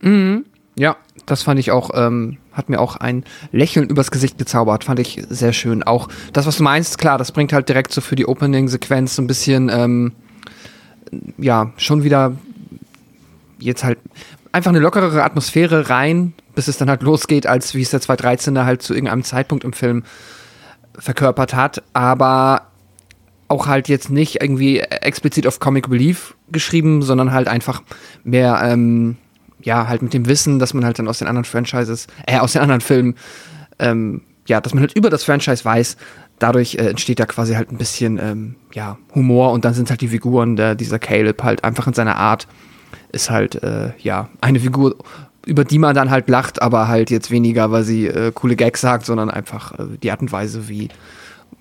[0.02, 0.46] Mhm.
[0.76, 5.00] Ja, das fand ich auch, ähm, hat mir auch ein Lächeln übers Gesicht gezaubert, fand
[5.00, 5.84] ich sehr schön.
[5.84, 9.22] Auch das, was du meinst, klar, das bringt halt direkt so für die Opening-Sequenz so
[9.22, 10.14] ein bisschen, ähm,
[11.38, 12.36] ja, schon wieder
[13.60, 14.00] jetzt halt
[14.52, 18.66] einfach eine lockerere Atmosphäre rein, bis es dann halt losgeht, als wie es der 213er
[18.66, 20.04] halt zu irgendeinem Zeitpunkt im Film
[20.98, 22.64] verkörpert hat, aber
[23.48, 27.82] auch halt jetzt nicht irgendwie explizit auf Comic Relief geschrieben, sondern halt einfach
[28.24, 29.18] mehr, ähm,
[29.62, 32.54] ja, halt mit dem Wissen, dass man halt dann aus den anderen Franchises, äh, aus
[32.54, 33.16] den anderen Filmen,
[33.80, 35.98] ähm, ja, dass man halt über das Franchise weiß,
[36.40, 40.02] dadurch äh, entsteht da quasi halt ein bisschen ähm, ja, Humor und dann sind halt
[40.02, 42.48] die Figuren, der, dieser Caleb halt einfach in seiner Art
[43.12, 44.96] ist halt äh, ja eine Figur,
[45.46, 48.82] über die man dann halt lacht, aber halt jetzt weniger, weil sie äh, coole Gags
[48.82, 50.90] sagt, sondern einfach äh, die Art und Weise, wie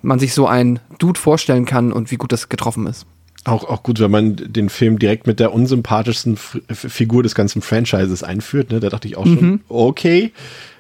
[0.02, 3.06] man sich so ein Dude vorstellen kann und wie gut das getroffen ist.
[3.44, 7.62] Auch, auch gut, wenn man den Film direkt mit der unsympathischsten F Figur des ganzen
[7.62, 8.70] Franchises einführt.
[8.70, 8.80] Ne?
[8.80, 9.60] Da dachte ich auch schon, Mhm.
[9.68, 10.32] okay.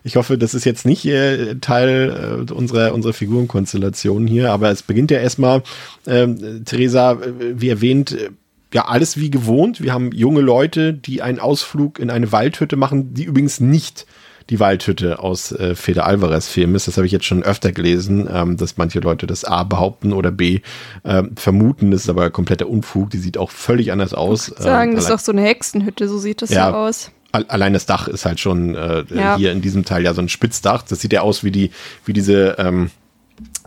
[0.04, 4.82] Ich hoffe, das ist jetzt nicht äh, Teil äh, unserer, unserer Figurenkonstellation hier, aber es
[4.82, 5.62] beginnt ja erstmal,
[6.06, 8.30] ähm, Theresa, äh, wie erwähnt, äh,
[8.74, 9.80] ja, alles wie gewohnt.
[9.82, 14.06] Wir haben junge Leute, die einen Ausflug in eine Waldhütte machen, die übrigens nicht
[14.50, 16.88] die Waldhütte aus äh, Feder Alvarez Film ist.
[16.88, 20.30] Das habe ich jetzt schon öfter gelesen, ähm, dass manche Leute das A behaupten oder
[20.30, 20.60] B
[21.04, 21.90] ähm, vermuten.
[21.90, 23.10] Das ist aber kompletter Unfug.
[23.10, 24.46] Die sieht auch völlig anders aus.
[24.46, 26.70] Sagen, Ähm, das ist doch so eine Hexenhütte, so sieht das Ja.
[26.70, 27.10] ja aus.
[27.32, 29.36] Al- Allein das Dach ist halt schon äh, Ja.
[29.36, 30.82] hier in diesem Teil ja so ein Spitzdach.
[30.82, 31.70] Das sieht ja aus wie die,
[32.06, 32.90] wie diese, ähm,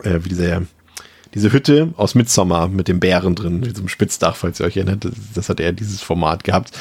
[0.04, 0.66] äh, wie diese,
[1.36, 5.06] diese Hütte aus Midsommar mit dem Bären drin, mit diesem Spitzdach, falls ihr euch erinnert.
[5.06, 6.72] Das, das hat er dieses Format gehabt.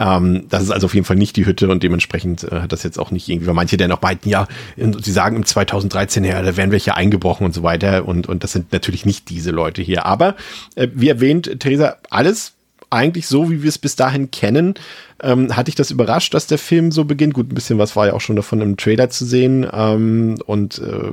[0.00, 2.82] Ähm, das ist also auf jeden Fall nicht die Hütte und dementsprechend äh, hat das
[2.82, 6.40] jetzt auch nicht irgendwie, weil manche dann auch meinten, ja, sie sagen im 2013, ja,
[6.40, 9.82] da werden welche eingebrochen und so weiter und, und das sind natürlich nicht diese Leute
[9.82, 10.06] hier.
[10.06, 10.36] Aber
[10.74, 12.54] äh, wie erwähnt, Theresa, alles
[12.88, 14.74] eigentlich so, wie wir es bis dahin kennen.
[15.22, 17.34] Ähm, hat dich das überrascht, dass der Film so beginnt?
[17.34, 19.66] Gut, ein bisschen was war ja auch schon davon im Trailer zu sehen.
[19.70, 21.12] Ähm, und äh,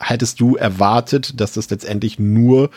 [0.00, 2.70] hättest du erwartet, dass das letztendlich nur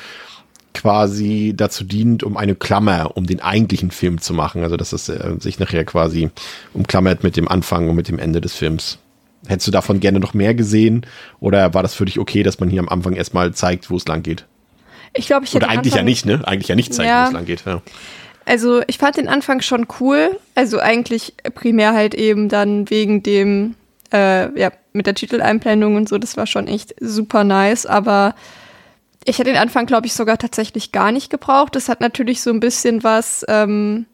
[0.81, 4.63] quasi dazu dient, um eine Klammer um den eigentlichen Film zu machen?
[4.63, 6.29] Also, dass es äh, sich nachher quasi
[6.73, 8.97] umklammert mit dem Anfang und mit dem Ende des Films.
[9.47, 11.05] Hättest du davon gerne noch mehr gesehen?
[11.39, 14.07] Oder war das für dich okay, dass man hier am Anfang erstmal zeigt, wo es
[14.07, 14.45] lang geht?
[15.13, 16.47] Ich glaube, ich hätte Oder eigentlich am ja Anfang- nicht, ne?
[16.47, 17.23] Eigentlich ja nicht zeigen, Ja.
[17.23, 17.63] wo es lang geht.
[17.65, 17.81] Ja.
[18.45, 20.37] also ich fand den Anfang schon cool.
[20.55, 23.75] Also eigentlich primär halt eben dann wegen dem,
[24.13, 28.33] äh, ja, mit der Titeleinblendung und so, das war schon echt super nice, aber
[29.27, 31.75] ich hätte den Anfang, glaube ich, sogar tatsächlich gar nicht gebraucht.
[31.75, 34.05] Das hat natürlich so ein bisschen was, ähm,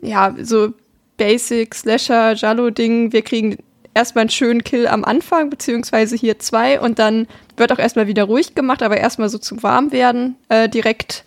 [0.00, 0.72] ja, so
[1.18, 3.12] Basic Slasher Jallo Ding.
[3.12, 3.58] Wir kriegen
[3.92, 8.24] erstmal einen schönen Kill am Anfang, beziehungsweise hier zwei und dann wird auch erstmal wieder
[8.24, 11.24] ruhig gemacht, aber erstmal so zum Warmwerden äh, direkt,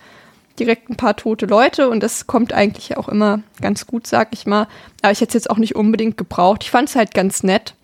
[0.57, 4.47] direkt ein paar tote Leute und das kommt eigentlich auch immer ganz gut, sag ich
[4.47, 4.67] mal.
[5.03, 6.63] Aber ich hätte es jetzt auch nicht unbedingt gebraucht.
[6.63, 7.75] Ich fand es halt ganz nett.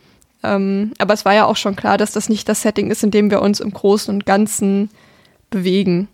[0.41, 3.11] Ähm, aber es war ja auch schon klar, dass das nicht das Setting ist, in
[3.11, 4.89] dem wir uns im Großen und Ganzen
[5.49, 6.07] bewegen.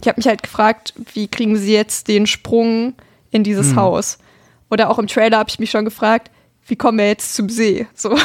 [0.00, 2.94] Ich habe mich halt gefragt, wie kriegen sie jetzt den Sprung
[3.30, 3.76] in dieses hm.
[3.76, 4.18] Haus?
[4.70, 6.30] Oder auch im Trailer habe ich mich schon gefragt,
[6.66, 7.86] wie kommen wir jetzt zum See?
[7.94, 8.16] So.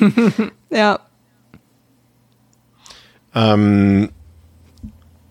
[0.70, 1.00] ja.
[3.34, 4.10] Ähm,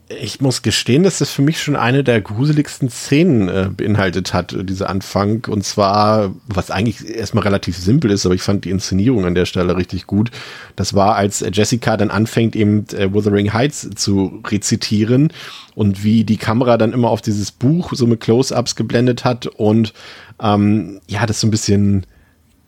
[0.08, 4.56] ich muss gestehen, dass das für mich schon eine der gruseligsten Szenen äh, beinhaltet hat,
[4.70, 5.46] dieser Anfang.
[5.46, 9.46] Und zwar, was eigentlich erstmal relativ simpel ist, aber ich fand die Inszenierung an der
[9.46, 10.30] Stelle richtig gut.
[10.76, 15.34] Das war, als Jessica dann anfängt, eben äh, Wuthering Heights zu rezitieren
[15.74, 19.94] und wie die Kamera dann immer auf dieses Buch so mit Close-Ups geblendet hat und
[20.40, 22.06] ähm, ja, das so ein bisschen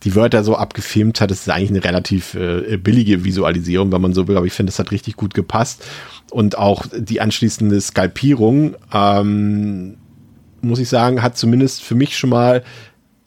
[0.03, 1.31] die Wörter so abgefilmt hat.
[1.31, 4.71] Das ist eigentlich eine relativ äh, billige Visualisierung, wenn man so will, aber ich finde,
[4.71, 5.85] das hat richtig gut gepasst.
[6.31, 9.97] Und auch die anschließende Skalpierung, ähm,
[10.61, 12.63] muss ich sagen, hat zumindest für mich schon mal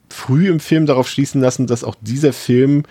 [0.08, 2.84] früh im Film darauf schließen lassen, dass auch dieser Film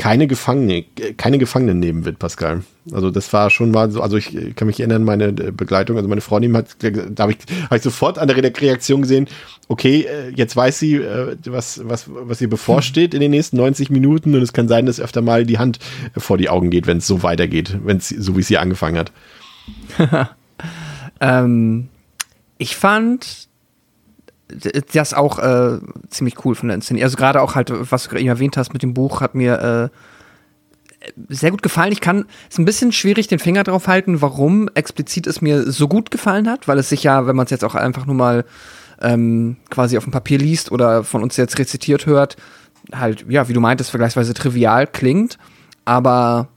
[0.00, 0.86] keine Gefangene,
[1.18, 2.62] keine Gefangenen nehmen wird, Pascal.
[2.90, 6.08] Also das war schon mal so, also ich kann mich erinnern, meine äh, Begleitung, also
[6.08, 9.28] meine Freundin hat, da habe ich, hab ich sofort an der Reaktion gesehen,
[9.68, 13.90] okay, äh, jetzt weiß sie, äh, was, was, was ihr bevorsteht in den nächsten 90
[13.90, 15.80] Minuten und es kann sein, dass öfter mal die Hand
[16.16, 18.96] vor die Augen geht, wenn es so weitergeht, wenn es so wie es hier angefangen
[18.96, 19.12] hat.
[21.20, 21.88] ähm,
[22.56, 23.49] ich fand
[24.92, 27.04] das auch äh, ziemlich cool von der Inszenierung.
[27.04, 29.96] Also gerade auch halt, was du gerade erwähnt hast mit dem Buch, hat mir äh,
[31.28, 31.92] sehr gut gefallen.
[31.92, 35.88] Ich kann, es ein bisschen schwierig, den Finger drauf halten, warum explizit es mir so
[35.88, 38.44] gut gefallen hat, weil es sich ja, wenn man es jetzt auch einfach nur mal
[39.00, 42.36] ähm, quasi auf dem Papier liest oder von uns jetzt rezitiert hört,
[42.92, 45.38] halt, ja, wie du meintest, vergleichsweise trivial klingt,
[45.84, 46.48] aber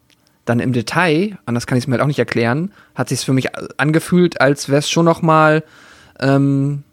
[0.46, 3.34] dann im Detail, anders kann ich es mir halt auch nicht erklären, hat sich für
[3.34, 5.64] mich angefühlt, als wäre es schon noch mal
[6.20, 6.84] ähm,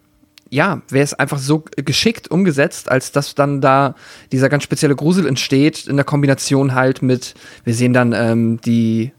[0.51, 3.95] ja, wäre es einfach so geschickt umgesetzt, als dass dann da
[4.33, 9.13] dieser ganz spezielle Grusel entsteht, in der Kombination halt mit, wir sehen dann ähm, die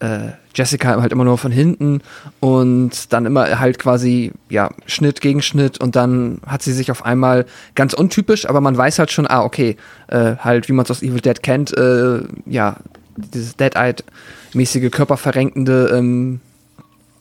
[0.00, 2.00] äh, Jessica halt immer nur von hinten
[2.40, 7.04] und dann immer halt quasi, ja, Schnitt gegen Schnitt und dann hat sie sich auf
[7.04, 9.76] einmal ganz untypisch, aber man weiß halt schon, ah, okay,
[10.08, 12.76] äh, halt, wie man es aus Evil Dead kennt, äh, ja,
[13.16, 16.40] dieses Dead-Eyed-mäßige körperverrenkende ähm,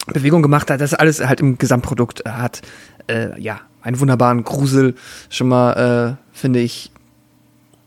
[0.07, 2.61] Bewegung gemacht hat, das alles halt im Gesamtprodukt hat
[3.11, 4.95] äh, ja, einen wunderbaren Grusel
[5.29, 6.91] schon mal, äh, finde ich,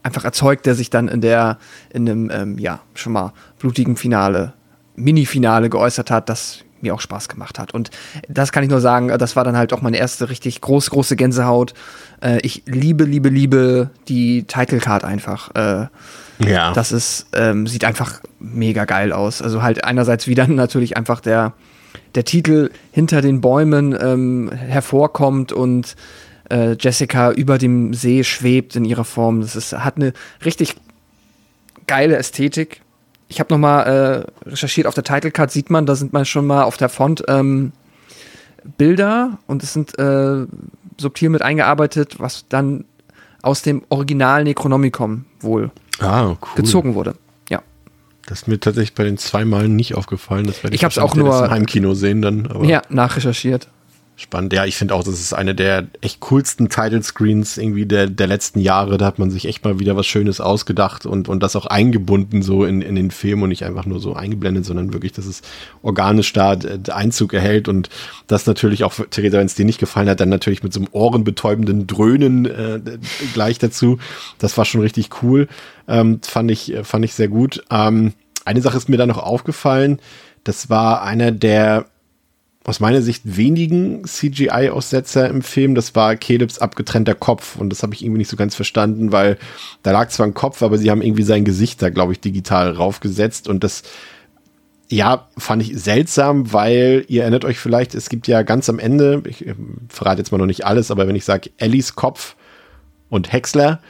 [0.02, 1.58] einfach erzeugt, der sich dann in der,
[1.90, 4.52] in einem, ähm, ja, schon mal blutigen Finale,
[4.96, 7.72] Mini-Finale geäußert hat, das mir auch Spaß gemacht hat.
[7.72, 7.90] Und
[8.28, 11.16] das kann ich nur sagen, das war dann halt auch meine erste richtig groß, große
[11.16, 11.72] Gänsehaut.
[12.22, 15.54] Äh, ich liebe, liebe, liebe die Title Card einfach.
[15.54, 15.86] Äh,
[16.38, 16.72] ja.
[16.74, 19.40] Das ist, ähm, sieht einfach mega geil aus.
[19.40, 21.54] Also halt einerseits wieder natürlich einfach der,
[22.14, 25.96] der Titel hinter den Bäumen ähm, hervorkommt und
[26.50, 29.40] äh, Jessica über dem See schwebt in ihrer Form.
[29.40, 30.12] Das ist, hat eine
[30.44, 30.76] richtig
[31.86, 32.80] geile Ästhetik.
[33.28, 36.46] Ich habe nochmal äh, recherchiert, auf der Title Card sieht man, da sind man schon
[36.46, 37.72] mal auf der Font ähm,
[38.78, 40.46] Bilder und es sind äh,
[40.98, 42.84] subtil mit eingearbeitet, was dann
[43.42, 46.36] aus dem Original Necronomicon wohl ah, cool.
[46.56, 47.14] gezogen wurde.
[48.26, 50.46] Das ist mir tatsächlich bei den zwei Malen nicht aufgefallen.
[50.46, 52.64] Das werde ich, ich habe es auch nur im Heimkino sehen dann.
[52.64, 53.68] ja, nachrecherchiert.
[54.16, 54.52] Spannend.
[54.52, 58.28] Ja, ich finde auch, das ist eine der echt coolsten Title Screens irgendwie der, der
[58.28, 58.96] letzten Jahre.
[58.96, 62.40] Da hat man sich echt mal wieder was Schönes ausgedacht und, und das auch eingebunden
[62.40, 65.42] so in, in den Film und nicht einfach nur so eingeblendet, sondern wirklich, dass es
[65.82, 66.56] organisch da
[66.92, 67.88] Einzug erhält und
[68.28, 70.78] das natürlich auch für Theresa, wenn es dir nicht gefallen hat, dann natürlich mit so
[70.78, 72.80] einem ohrenbetäubenden Dröhnen äh,
[73.32, 73.98] gleich dazu.
[74.38, 75.48] Das war schon richtig cool.
[75.88, 77.64] Ähm, fand ich, fand ich sehr gut.
[77.68, 78.12] Ähm,
[78.44, 79.98] eine Sache ist mir da noch aufgefallen.
[80.44, 81.86] Das war einer der
[82.64, 85.74] aus meiner Sicht wenigen CGI-Aussetzer im Film.
[85.74, 89.38] Das war Calebs abgetrennter Kopf und das habe ich irgendwie nicht so ganz verstanden, weil
[89.82, 92.70] da lag zwar ein Kopf, aber sie haben irgendwie sein Gesicht da, glaube ich, digital
[92.70, 93.82] raufgesetzt und das
[94.88, 99.22] ja, fand ich seltsam, weil ihr erinnert euch vielleicht, es gibt ja ganz am Ende,
[99.26, 99.44] ich
[99.88, 102.36] verrate jetzt mal noch nicht alles, aber wenn ich sage Ellis Kopf
[103.08, 103.80] und Häcksler,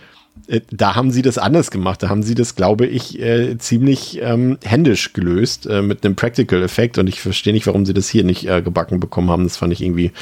[0.71, 2.03] da haben sie das anders gemacht.
[2.03, 6.99] Da haben sie das, glaube ich, äh, ziemlich ähm, händisch gelöst äh, mit einem Practical-Effekt.
[6.99, 9.45] Und ich verstehe nicht, warum sie das hier nicht äh, gebacken bekommen haben.
[9.45, 10.13] Das fand ich irgendwie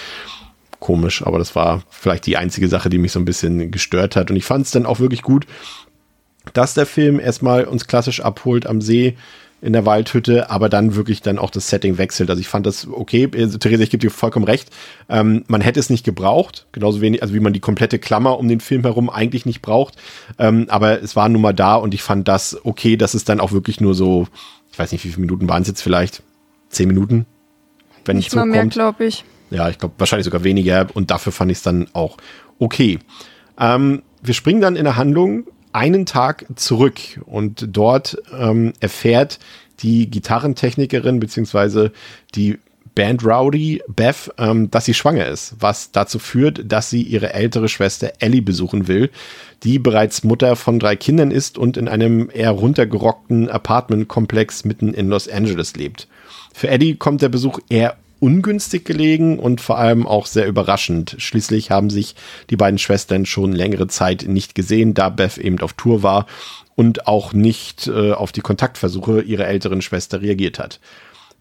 [0.79, 4.31] komisch, aber das war vielleicht die einzige Sache, die mich so ein bisschen gestört hat.
[4.31, 5.46] Und ich fand es dann auch wirklich gut,
[6.53, 9.16] dass der Film erstmal uns klassisch abholt am See
[9.62, 12.29] in der Waldhütte, aber dann wirklich dann auch das Setting wechselt.
[12.29, 13.31] Also ich fand das okay.
[13.33, 14.68] Also, Theresa, ich gebe dir vollkommen recht.
[15.09, 18.48] Ähm, man hätte es nicht gebraucht, genauso wenig, also wie man die komplette Klammer um
[18.48, 19.94] den Film herum eigentlich nicht braucht.
[20.37, 23.38] Ähm, aber es war nun mal da und ich fand das okay, dass es dann
[23.38, 24.27] auch wirklich nur so,
[24.72, 26.25] ich weiß nicht, wie viele Minuten waren es jetzt vielleicht?
[26.68, 27.27] Zehn Minuten?
[28.05, 29.25] Wenn Nicht mal mehr, glaube ich.
[29.51, 32.16] Ja, ich glaube wahrscheinlich sogar weniger und dafür fand ich es dann auch
[32.59, 32.98] okay.
[33.61, 39.38] Ähm, wir springen dann in der Handlung einen Tag zurück und dort ähm, erfährt
[39.80, 41.92] die Gitarrentechnikerin beziehungsweise
[42.35, 42.58] die
[42.94, 47.68] Band Rowdy Beth, ähm, dass sie schwanger ist, was dazu führt, dass sie ihre ältere
[47.68, 49.11] Schwester Ellie besuchen will,
[49.62, 55.08] die bereits Mutter von drei Kindern ist und in einem eher runtergerockten Apartmentkomplex mitten in
[55.08, 56.06] Los Angeles lebt.
[56.52, 61.16] Für Eddie kommt der Besuch eher ungünstig gelegen und vor allem auch sehr überraschend.
[61.18, 62.14] Schließlich haben sich
[62.50, 66.26] die beiden Schwestern schon längere Zeit nicht gesehen, da Beth eben auf Tour war
[66.76, 70.78] und auch nicht äh, auf die Kontaktversuche ihrer älteren Schwester reagiert hat.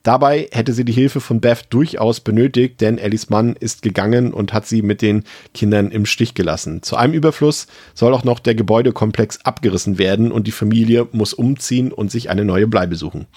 [0.02, 4.52] Dabei hätte sie die Hilfe von Beth durchaus benötigt, denn Ellis Mann ist gegangen und
[4.52, 6.82] hat sie mit den Kindern im Stich gelassen.
[6.82, 11.92] Zu einem Überfluss soll auch noch der Gebäudekomplex abgerissen werden und die Familie muss umziehen
[11.92, 13.28] und sich eine neue Bleibe suchen.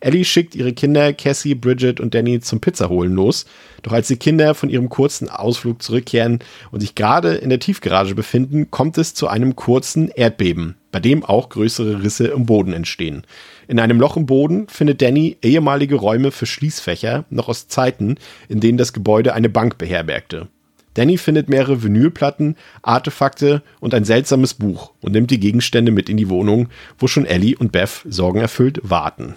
[0.00, 3.44] Ellie schickt ihre Kinder Cassie, Bridget und Danny zum Pizzaholen los.
[3.82, 6.38] Doch als die Kinder von ihrem kurzen Ausflug zurückkehren
[6.70, 11.22] und sich gerade in der Tiefgarage befinden, kommt es zu einem kurzen Erdbeben, bei dem
[11.22, 13.24] auch größere Risse im Boden entstehen.
[13.68, 18.16] In einem Loch im Boden findet Danny ehemalige Räume für Schließfächer, noch aus Zeiten,
[18.48, 20.48] in denen das Gebäude eine Bank beherbergte.
[20.94, 26.16] Danny findet mehrere Vinylplatten, Artefakte und ein seltsames Buch und nimmt die Gegenstände mit in
[26.16, 29.36] die Wohnung, wo schon Ellie und Beth sorgenerfüllt warten.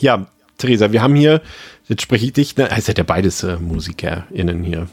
[0.00, 0.26] Ja,
[0.58, 1.42] Theresa, wir haben hier,
[1.86, 4.88] jetzt spreche ich dich, ne, es seid ja beides äh, MusikerInnen hier,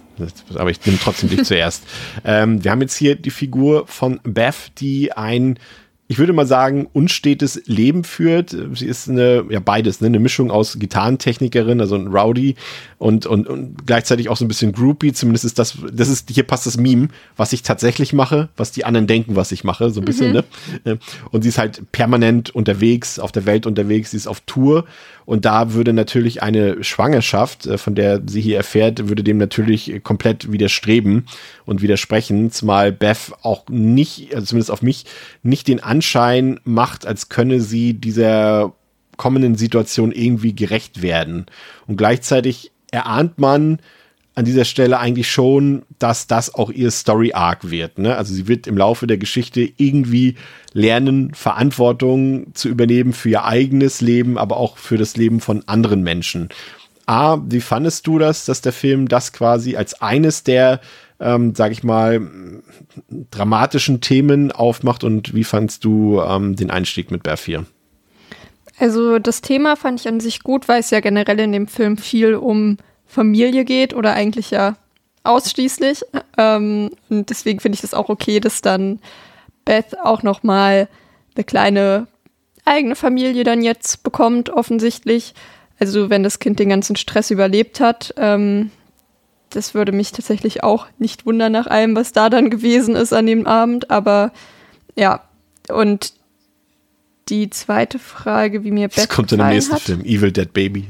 [0.56, 1.84] aber ich nehme trotzdem dich zuerst.
[2.26, 5.58] Ähm, wir haben jetzt hier die Figur von Beth, die ein
[6.14, 8.56] ich würde mal sagen, unstetes Leben führt.
[8.76, 10.06] Sie ist eine, ja beides, ne?
[10.06, 12.54] eine Mischung aus Gitarrentechnikerin, also ein Rowdy
[13.00, 15.12] und, und, und gleichzeitig auch so ein bisschen Groupie.
[15.12, 18.86] Zumindest ist das, das ist, hier passt das Meme, was ich tatsächlich mache, was die
[18.86, 20.44] anderen denken, was ich mache, so ein bisschen, mhm.
[20.84, 21.00] ne?
[21.32, 24.86] Und sie ist halt permanent unterwegs, auf der Welt unterwegs, sie ist auf Tour
[25.26, 30.02] und da würde natürlich eine Schwangerschaft, äh, von der sie hier erfährt, würde dem natürlich
[30.04, 31.26] komplett widerstreben
[31.66, 35.06] und widersprechen, zumal Beth auch nicht, also zumindest auf mich,
[35.42, 38.74] nicht den Anschein macht, als könne sie dieser
[39.18, 41.46] kommenden Situation irgendwie gerecht werden.
[41.88, 43.80] Und gleichzeitig erahnt man,
[44.36, 48.00] an dieser Stelle eigentlich schon, dass das auch ihr Story Arc wird.
[48.00, 48.16] Ne?
[48.16, 50.36] Also sie wird im Laufe der Geschichte irgendwie
[50.74, 56.02] lernen, Verantwortung zu übernehmen für ihr eigenes Leben, aber auch für das Leben von anderen
[56.02, 56.50] Menschen.
[57.06, 60.80] A, wie fandest du das, dass der Film das quasi als eines der,
[61.20, 62.28] ähm, sag ich mal,
[63.30, 67.66] dramatischen Themen aufmacht und wie fandst du ähm, den Einstieg mit Beth hier?
[68.80, 71.98] Also das Thema fand ich an sich gut, weil es ja generell in dem Film
[71.98, 72.78] viel um
[73.14, 74.76] Familie geht oder eigentlich ja
[75.24, 76.04] ausschließlich.
[76.38, 79.00] Ähm, und deswegen finde ich das auch okay, dass dann
[79.66, 80.88] Beth auch noch mal
[81.36, 82.08] eine kleine
[82.66, 85.34] eigene Familie dann jetzt bekommt, offensichtlich.
[85.80, 88.72] Also wenn das Kind den ganzen Stress überlebt hat, ähm,
[89.50, 93.26] das würde mich tatsächlich auch nicht wundern nach allem, was da dann gewesen ist an
[93.26, 93.92] dem Abend.
[93.92, 94.32] Aber
[94.96, 95.22] ja,
[95.70, 96.14] und
[97.30, 100.52] die zweite Frage, wie mir Beth Das kommt in dem nächsten hat, Film, Evil Dead
[100.52, 100.88] Baby.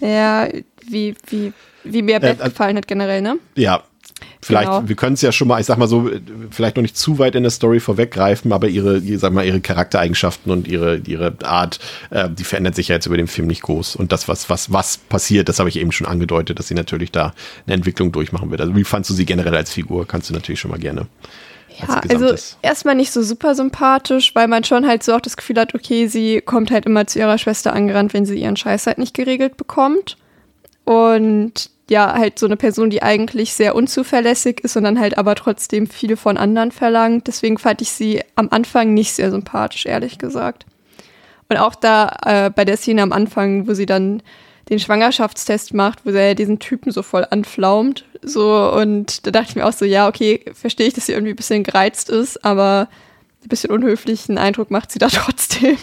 [0.00, 0.48] Ja,
[0.90, 1.52] wie, wie,
[1.84, 3.38] wie mir Beth äh, gefallen hat generell, ne?
[3.54, 3.82] Ja.
[4.40, 4.88] Vielleicht, genau.
[4.88, 6.08] wir können es ja schon mal, ich sag mal so,
[6.50, 9.60] vielleicht noch nicht zu weit in der Story vorweggreifen, aber ihre, ich sag mal, ihre
[9.60, 13.62] Charaktereigenschaften und ihre, ihre Art, äh, die verändert sich ja jetzt über den Film nicht
[13.62, 13.96] groß.
[13.96, 17.10] Und das, was, was, was passiert, das habe ich eben schon angedeutet, dass sie natürlich
[17.12, 17.34] da
[17.66, 18.60] eine Entwicklung durchmachen wird.
[18.60, 20.06] Also wie fandst du sie generell als Figur?
[20.06, 21.06] Kannst du natürlich schon mal gerne.
[21.78, 25.60] Ja, also erstmal nicht so super sympathisch, weil man schon halt so auch das Gefühl
[25.60, 28.98] hat, okay, sie kommt halt immer zu ihrer Schwester angerannt, wenn sie ihren Scheiß halt
[28.98, 30.16] nicht geregelt bekommt.
[30.86, 35.34] Und ja, halt so eine Person, die eigentlich sehr unzuverlässig ist und dann halt aber
[35.34, 37.26] trotzdem viel von anderen verlangt.
[37.26, 40.64] Deswegen fand ich sie am Anfang nicht sehr sympathisch, ehrlich gesagt.
[41.48, 44.22] Und auch da äh, bei der Szene am Anfang, wo sie dann
[44.68, 48.04] den Schwangerschaftstest macht, wo er diesen Typen so voll anflaumt.
[48.22, 51.34] So, und da dachte ich mir auch so, ja, okay, verstehe ich, dass sie irgendwie
[51.34, 52.88] ein bisschen gereizt ist, aber
[53.44, 55.76] ein bisschen unhöflichen Eindruck macht sie da trotzdem.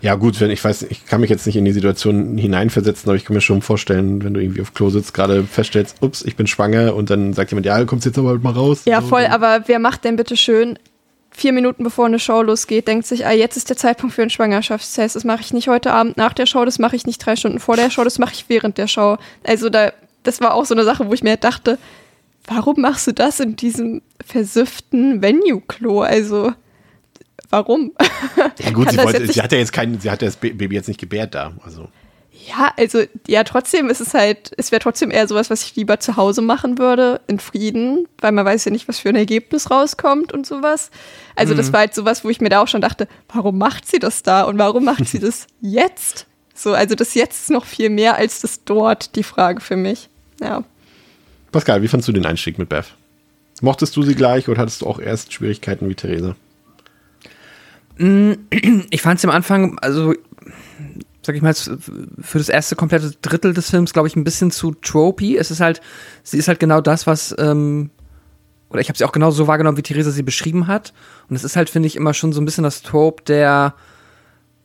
[0.00, 3.16] Ja, gut, wenn ich weiß, ich kann mich jetzt nicht in die Situation hineinversetzen, aber
[3.16, 6.36] ich kann mir schon vorstellen, wenn du irgendwie auf Klo sitzt, gerade feststellst, ups, ich
[6.36, 8.82] bin schwanger und dann sagt jemand, ja, kommst jetzt aber halt mal raus.
[8.84, 10.78] Ja, voll, aber wer macht denn bitte schön
[11.34, 14.30] vier Minuten bevor eine Show losgeht, denkt sich, ah, jetzt ist der Zeitpunkt für einen
[14.30, 15.16] Schwangerschaftstest.
[15.16, 17.58] Das mache ich nicht heute Abend nach der Show, das mache ich nicht drei Stunden
[17.58, 19.16] vor der Show, das mache ich während der Show.
[19.42, 19.92] Also da,
[20.22, 21.78] das war auch so eine Sache, wo ich mir dachte,
[22.46, 26.02] warum machst du das in diesem versüfften Venue-Klo?
[26.02, 26.52] Also,
[27.50, 27.92] warum?
[28.62, 30.88] Ja gut, sie, wollte, sie hat ja jetzt keinen, sie hat das Ba- Baby jetzt
[30.88, 31.52] nicht gebärt da.
[31.64, 31.88] Also.
[32.48, 36.00] Ja, also, ja, trotzdem ist es halt, es wäre trotzdem eher sowas, was ich lieber
[36.00, 39.70] zu Hause machen würde, in Frieden, weil man weiß ja nicht, was für ein Ergebnis
[39.70, 40.90] rauskommt und sowas.
[41.36, 43.98] Also, das war halt sowas, wo ich mir da auch schon dachte, warum macht sie
[44.00, 46.26] das da und warum macht sie das jetzt?
[46.54, 50.08] So, also das jetzt ist noch viel mehr als das dort, die Frage für mich.
[50.40, 50.64] Ja.
[51.50, 52.94] Pascal, wie fandst du den Einstieg mit Beth?
[53.60, 56.34] Mochtest du sie gleich oder hattest du auch erst Schwierigkeiten wie Theresa?
[57.98, 60.14] Ich fand es am Anfang, also
[61.24, 64.72] sag ich mal, für das erste komplette Drittel des Films, glaube ich, ein bisschen zu
[64.72, 65.36] tropey.
[65.36, 65.80] Es ist halt,
[66.22, 67.90] sie ist halt genau das, was, ähm,
[68.70, 70.92] oder ich habe sie auch genau so wahrgenommen, wie Theresa sie beschrieben hat.
[71.28, 73.74] Und es ist halt, finde ich, immer schon so ein bisschen das Trope der,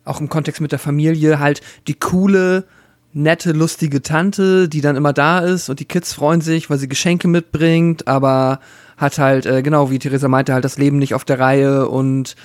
[0.04, 2.66] auch im Kontext mit der Familie, halt die coole,
[3.14, 6.88] nette, lustige Tante, die dann immer da ist und die Kids freuen sich, weil sie
[6.88, 8.60] Geschenke mitbringt, aber
[8.96, 12.36] hat halt, äh, genau wie Theresa meinte, halt das Leben nicht auf der Reihe und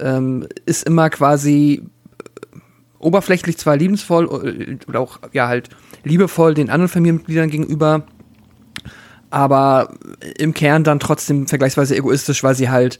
[0.00, 2.58] ähm, ist immer quasi äh,
[2.98, 5.68] oberflächlich zwar liebensvoll äh, oder auch ja halt
[6.04, 8.04] liebevoll den anderen Familienmitgliedern gegenüber,
[9.30, 9.94] aber
[10.38, 12.98] im Kern dann trotzdem vergleichsweise egoistisch, weil sie halt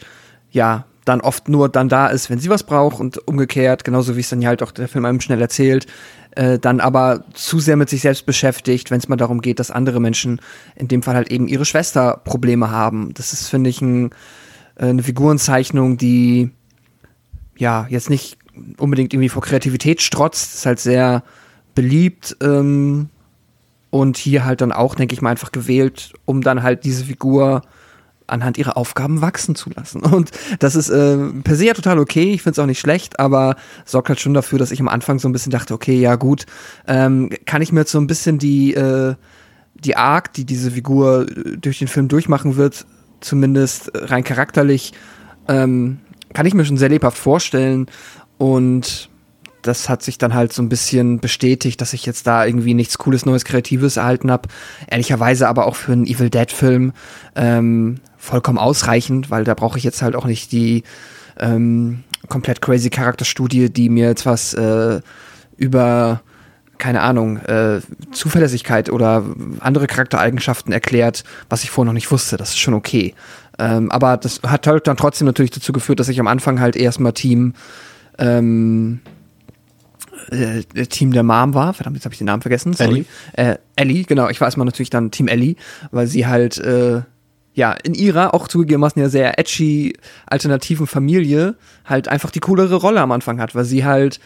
[0.50, 4.20] ja dann oft nur dann da ist, wenn sie was braucht und umgekehrt, genauso wie
[4.20, 5.86] es dann ja halt auch der Film einem schnell erzählt,
[6.32, 9.70] äh, dann aber zu sehr mit sich selbst beschäftigt, wenn es mal darum geht, dass
[9.70, 10.40] andere Menschen,
[10.76, 13.12] in dem Fall halt eben ihre Schwester, Probleme haben.
[13.14, 14.10] Das ist, finde ich, ein,
[14.76, 16.50] äh, eine Figurenzeichnung, die
[17.60, 18.38] ja jetzt nicht
[18.78, 21.22] unbedingt irgendwie vor Kreativität strotzt, ist halt sehr
[21.74, 23.08] beliebt ähm,
[23.90, 27.62] und hier halt dann auch, denke ich mal, einfach gewählt, um dann halt diese Figur
[28.26, 30.00] anhand ihrer Aufgaben wachsen zu lassen.
[30.02, 30.30] Und
[30.60, 33.56] das ist äh, per se ja total okay, ich finde es auch nicht schlecht, aber
[33.84, 36.46] sorgt halt schon dafür, dass ich am Anfang so ein bisschen dachte, okay, ja gut,
[36.86, 39.14] ähm, kann ich mir jetzt so ein bisschen die, äh,
[39.74, 42.86] die Arc, die diese Figur äh, durch den Film durchmachen wird,
[43.20, 44.92] zumindest rein charakterlich,
[45.48, 45.98] ähm,
[46.34, 47.86] kann ich mir schon sehr lebhaft vorstellen.
[48.38, 49.10] Und
[49.62, 52.98] das hat sich dann halt so ein bisschen bestätigt, dass ich jetzt da irgendwie nichts
[52.98, 54.48] Cooles, Neues, Kreatives erhalten habe.
[54.90, 56.92] Ehrlicherweise aber auch für einen Evil Dead-Film
[57.36, 60.84] ähm, vollkommen ausreichend, weil da brauche ich jetzt halt auch nicht die
[61.38, 65.00] ähm, komplett crazy Charakterstudie, die mir jetzt was äh,
[65.56, 66.22] über
[66.80, 69.22] keine Ahnung, äh, Zuverlässigkeit oder
[69.60, 72.38] andere Charaktereigenschaften erklärt, was ich vorher noch nicht wusste.
[72.38, 73.14] Das ist schon okay.
[73.60, 76.76] Ähm, aber das hat halt dann trotzdem natürlich dazu geführt, dass ich am Anfang halt
[76.76, 77.52] erstmal Team
[78.18, 79.00] ähm,
[80.30, 81.74] äh, Team der Mom war.
[81.74, 82.72] Verdammt, jetzt habe ich den Namen vergessen.
[82.72, 83.04] Sorry.
[83.36, 83.52] Ellie.
[83.52, 84.30] Äh, Ellie, genau.
[84.30, 85.56] Ich war erstmal natürlich dann Team Ellie,
[85.90, 87.02] weil sie halt äh,
[87.52, 89.94] ja, in ihrer auch zugegebenermaßen ja sehr edgy
[90.26, 94.20] alternativen Familie halt einfach die coolere Rolle am Anfang hat, weil sie halt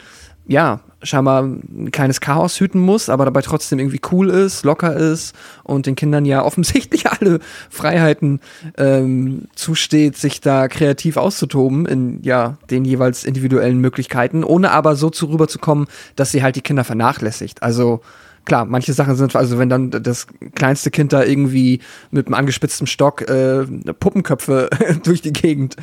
[0.46, 5.34] ja, scheinbar ein kleines Chaos hüten muss, aber dabei trotzdem irgendwie cool ist, locker ist
[5.62, 7.40] und den Kindern ja offensichtlich alle
[7.70, 8.40] Freiheiten
[8.76, 15.10] ähm, zusteht, sich da kreativ auszutoben in ja den jeweils individuellen Möglichkeiten, ohne aber so
[15.10, 15.86] zu rüberzukommen,
[16.16, 17.62] dass sie halt die Kinder vernachlässigt.
[17.62, 18.00] Also
[18.44, 21.80] klar, manche Sachen sind, also wenn dann das kleinste Kind da irgendwie
[22.10, 24.68] mit einem angespitzten Stock äh, Puppenköpfe
[25.02, 25.76] durch die Gegend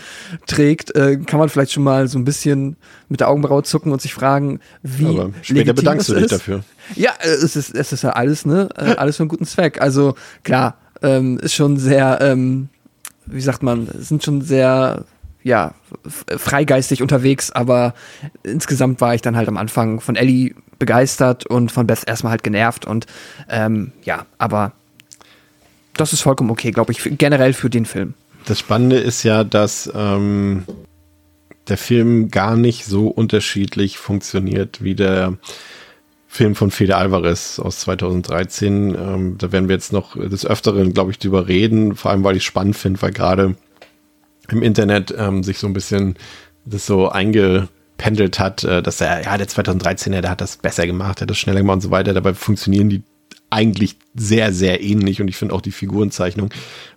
[0.48, 2.78] trägt, äh, kann man vielleicht schon mal so ein bisschen
[3.10, 6.32] mit der Augenbraue zucken und sich fragen, wie Aber später bedankst du dich ist.
[6.32, 6.64] dafür.
[6.96, 8.70] Ja, äh, es ist, es ist ja alles, ne?
[8.76, 9.82] Äh, alles für einen guten Zweck.
[9.82, 12.70] Also klar, ähm, ist schon sehr, ähm,
[13.26, 15.06] wie sagt man, sind schon sehr,
[15.44, 15.74] ja,
[16.06, 17.94] freigeistig unterwegs, aber
[18.44, 22.44] insgesamt war ich dann halt am Anfang von Ellie begeistert und von Beth erstmal halt
[22.44, 23.06] genervt und
[23.50, 24.74] ähm, ja, aber
[25.94, 28.14] das ist vollkommen okay, glaube ich, generell für den Film.
[28.46, 30.64] Das Spannende ist ja, dass ähm,
[31.68, 35.38] der Film gar nicht so unterschiedlich funktioniert wie der
[36.28, 38.96] Film von Fede Alvarez aus 2013.
[38.96, 42.36] Ähm, da werden wir jetzt noch des Öfteren, glaube ich, drüber reden, vor allem weil
[42.36, 43.56] ich es spannend finde, weil gerade
[44.50, 46.16] im Internet ähm, sich so ein bisschen
[46.66, 51.20] das so eingependelt hat, äh, dass er, ja, der 2013er, der hat das besser gemacht,
[51.20, 52.14] der hat das schneller gemacht und so weiter.
[52.14, 53.04] Dabei funktionieren die
[53.50, 56.50] eigentlich sehr, sehr ähnlich und ich finde auch die Figurenzeichnung,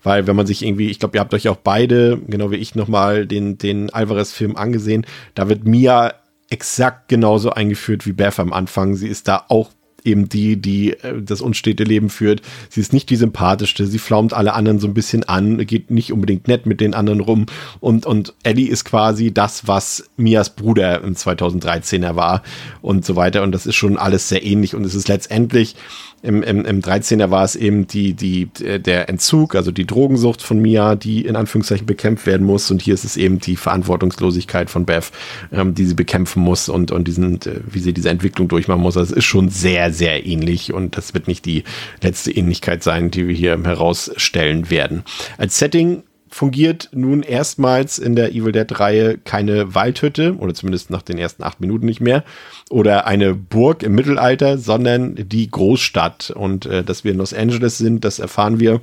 [0.03, 2.76] weil wenn man sich irgendwie, ich glaube, ihr habt euch auch beide, genau wie ich
[2.76, 6.14] nochmal den, den Alvarez-Film angesehen, da wird Mia
[6.51, 8.95] exakt genauso eingeführt wie Beth am Anfang.
[8.95, 9.70] Sie ist da auch
[10.05, 12.42] eben die, die äh, das unstete Leben führt.
[12.68, 16.12] Sie ist nicht die sympathischste, sie flaumt alle anderen so ein bisschen an, geht nicht
[16.12, 17.46] unbedingt nett mit den anderen rum.
[17.80, 22.42] Und, und Ellie ist quasi das, was Mias Bruder im 2013er war
[22.82, 23.42] und so weiter.
[23.42, 24.74] Und das ist schon alles sehr ähnlich.
[24.74, 25.76] Und es ist letztendlich
[26.24, 30.58] im, im, im 13er war es eben die, die, der Entzug, also die Drogensucht von
[30.58, 32.70] Mia, die in Anführungszeichen bekämpft werden muss.
[32.70, 35.12] Und hier ist es eben die Verantwortungslosigkeit von Beth,
[35.52, 38.96] ähm, die sie bekämpfen muss und, und diesen, äh, wie sie diese Entwicklung durchmachen muss.
[38.96, 41.62] Also es ist schon sehr, sehr ähnlich und das wird nicht die
[42.02, 45.02] letzte Ähnlichkeit sein, die wir hier herausstellen werden.
[45.36, 46.04] Als Setting
[46.35, 51.45] fungiert nun erstmals in der Evil Dead Reihe keine Waldhütte oder zumindest nach den ersten
[51.45, 52.24] acht Minuten nicht mehr
[52.70, 57.78] oder eine Burg im Mittelalter, sondern die Großstadt und äh, dass wir in Los Angeles
[57.78, 58.80] sind, das erfahren wir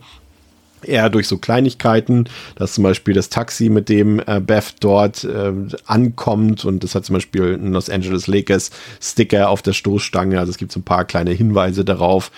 [0.82, 5.52] eher durch so Kleinigkeiten, dass zum Beispiel das Taxi, mit dem äh, Beth dort äh,
[5.86, 8.72] ankommt und das hat zum Beispiel ein Los Angeles Lakers
[9.02, 12.32] Sticker auf der Stoßstange, also es gibt so ein paar kleine Hinweise darauf.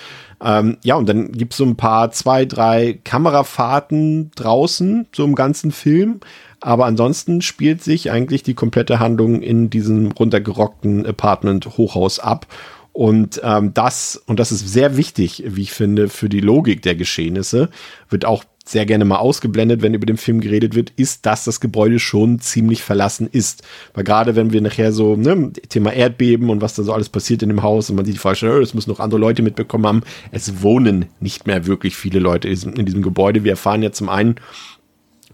[0.43, 5.35] Ähm, ja, und dann gibt es so ein paar, zwei, drei Kamerafahrten draußen, so im
[5.35, 6.19] ganzen Film.
[6.59, 12.47] Aber ansonsten spielt sich eigentlich die komplette Handlung in diesem runtergerockten Apartment-Hochhaus ab.
[12.93, 16.95] Und ähm, das, und das ist sehr wichtig, wie ich finde, für die Logik der
[16.95, 17.69] Geschehnisse,
[18.09, 21.59] wird auch sehr gerne mal ausgeblendet, wenn über den Film geredet wird, ist, dass das
[21.59, 23.63] Gebäude schon ziemlich verlassen ist.
[23.93, 27.43] Weil gerade wenn wir nachher so, ne, Thema Erdbeben und was da so alles passiert
[27.43, 29.85] in dem Haus und man sieht die Vorstellung, oh, das müssen noch andere Leute mitbekommen
[29.85, 30.03] haben.
[30.31, 33.43] Es wohnen nicht mehr wirklich viele Leute in diesem Gebäude.
[33.43, 34.35] Wir erfahren ja zum einen,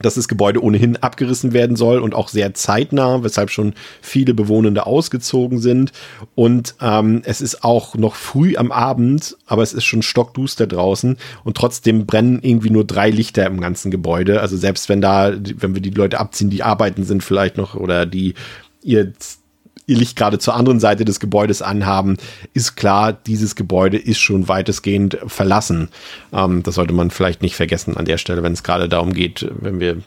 [0.01, 4.85] dass das Gebäude ohnehin abgerissen werden soll und auch sehr zeitnah, weshalb schon viele Bewohnende
[4.85, 5.91] ausgezogen sind.
[6.35, 11.17] Und ähm, es ist auch noch früh am Abend, aber es ist schon stockduster draußen
[11.43, 14.41] und trotzdem brennen irgendwie nur drei Lichter im ganzen Gebäude.
[14.41, 18.05] Also selbst wenn da, wenn wir die Leute abziehen, die arbeiten sind vielleicht noch oder
[18.05, 18.33] die
[18.81, 19.13] ihr
[19.89, 22.17] ihr Licht gerade zur anderen Seite des Gebäudes anhaben,
[22.53, 25.89] ist klar, dieses Gebäude ist schon weitestgehend verlassen.
[26.31, 29.49] Ähm, das sollte man vielleicht nicht vergessen an der Stelle, wenn es gerade darum geht,
[29.59, 29.97] wenn wir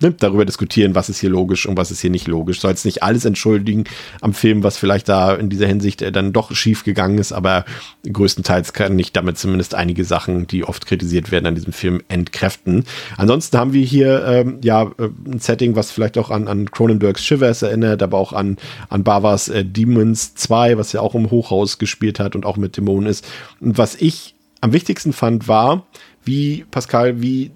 [0.00, 2.60] ne, darüber diskutieren, was ist hier logisch und was ist hier nicht logisch.
[2.60, 3.84] Soll jetzt nicht alles entschuldigen
[4.20, 7.64] am Film, was vielleicht da in dieser Hinsicht äh, dann doch schief gegangen ist, aber
[8.10, 12.84] größtenteils kann ich damit zumindest einige Sachen, die oft kritisiert werden an diesem Film, entkräften.
[13.16, 17.24] Ansonsten haben wir hier ähm, ja äh, ein Setting, was vielleicht auch an, an Cronenbergs
[17.24, 18.56] Shivers erinnert, aber auch an,
[18.88, 22.76] an Bavas äh, Demons 2, was ja auch im Hochhaus gespielt hat und auch mit
[22.76, 23.26] Dämonen ist.
[23.60, 25.86] Und was ich am wichtigsten fand, war,
[26.24, 27.52] wie Pascal, wie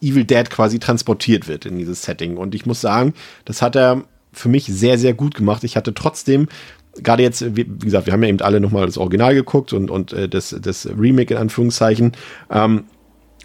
[0.00, 2.36] Evil Dead quasi transportiert wird in dieses Setting.
[2.36, 5.64] Und ich muss sagen, das hat er für mich sehr, sehr gut gemacht.
[5.64, 6.48] Ich hatte trotzdem
[7.02, 10.12] gerade jetzt, wie, gesagt, wir haben ja eben alle nochmal das Original geguckt und, und
[10.12, 12.12] äh, das, das Remake in Anführungszeichen.
[12.50, 12.84] Ähm,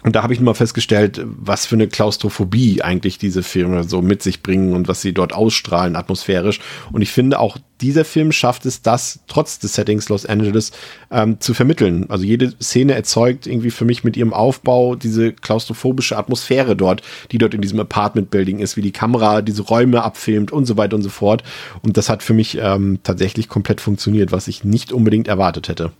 [0.06, 4.22] und da habe ich mal festgestellt, was für eine Klaustrophobie eigentlich diese Filme so mit
[4.22, 6.60] sich bringen und was sie dort ausstrahlen atmosphärisch.
[6.92, 10.70] Und ich finde auch dieser Film schafft es, das trotz des Settings Los Angeles
[11.10, 12.06] ähm, zu vermitteln.
[12.08, 17.02] Also jede Szene erzeugt irgendwie für mich mit ihrem Aufbau diese klaustrophobische Atmosphäre dort,
[17.32, 20.94] die dort in diesem Apartment-Building ist, wie die Kamera diese Räume abfilmt und so weiter
[20.94, 21.42] und so fort.
[21.82, 25.90] Und das hat für mich ähm, tatsächlich komplett funktioniert, was ich nicht unbedingt erwartet hätte.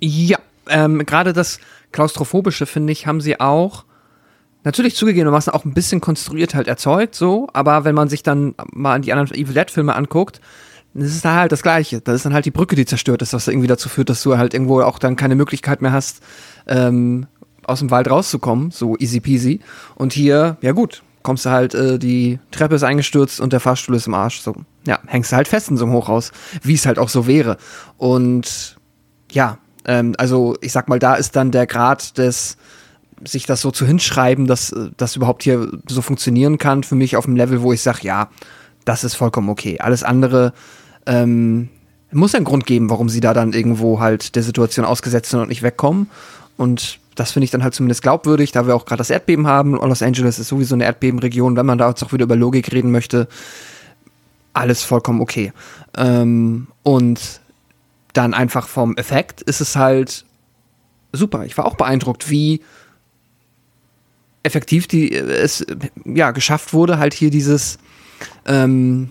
[0.00, 1.60] Ja, ähm, gerade das
[1.96, 3.86] Klaustrophobische, finde ich, haben sie auch
[4.64, 9.00] natürlich zugegebenermaßen auch ein bisschen konstruiert halt erzeugt, so, aber wenn man sich dann mal
[9.00, 10.42] die anderen Evil Dead-Filme anguckt,
[10.92, 12.02] das ist da halt das Gleiche.
[12.02, 14.36] Das ist dann halt die Brücke, die zerstört ist, was irgendwie dazu führt, dass du
[14.36, 16.22] halt irgendwo auch dann keine Möglichkeit mehr hast,
[16.66, 17.26] ähm,
[17.64, 19.60] aus dem Wald rauszukommen, so easy peasy.
[19.94, 23.94] Und hier, ja gut, kommst du halt, äh, die Treppe ist eingestürzt und der Fahrstuhl
[23.94, 24.40] ist im Arsch.
[24.40, 24.54] So,
[24.86, 26.32] ja, hängst du halt fest in so einem Hochhaus,
[26.62, 27.56] wie es halt auch so wäre.
[27.98, 28.76] Und
[29.30, 32.56] ja, ähm, also ich sag mal, da ist dann der Grad des
[33.24, 37.24] sich das so zu hinschreiben, dass das überhaupt hier so funktionieren kann, für mich auf
[37.24, 38.28] dem Level, wo ich sage, ja,
[38.84, 39.78] das ist vollkommen okay.
[39.80, 40.52] Alles andere
[41.06, 41.70] ähm,
[42.12, 45.48] muss einen Grund geben, warum sie da dann irgendwo halt der Situation ausgesetzt sind und
[45.48, 46.10] nicht wegkommen.
[46.56, 49.72] Und das finde ich dann halt zumindest glaubwürdig, da wir auch gerade das Erdbeben haben.
[49.72, 52.90] Los Angeles ist sowieso eine Erdbebenregion, wenn man da jetzt auch wieder über Logik reden
[52.90, 53.28] möchte.
[54.52, 55.52] Alles vollkommen okay.
[55.96, 57.40] Ähm, und
[58.16, 60.24] dann einfach vom Effekt ist es halt
[61.12, 61.44] super.
[61.44, 62.62] Ich war auch beeindruckt, wie
[64.42, 65.66] effektiv die, es
[66.04, 67.78] ja geschafft wurde, halt hier dieses
[68.46, 69.10] ähm,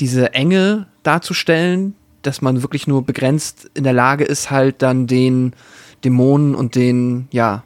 [0.00, 5.54] diese Enge darzustellen, dass man wirklich nur begrenzt in der Lage ist, halt dann den
[6.04, 7.64] Dämonen und den ja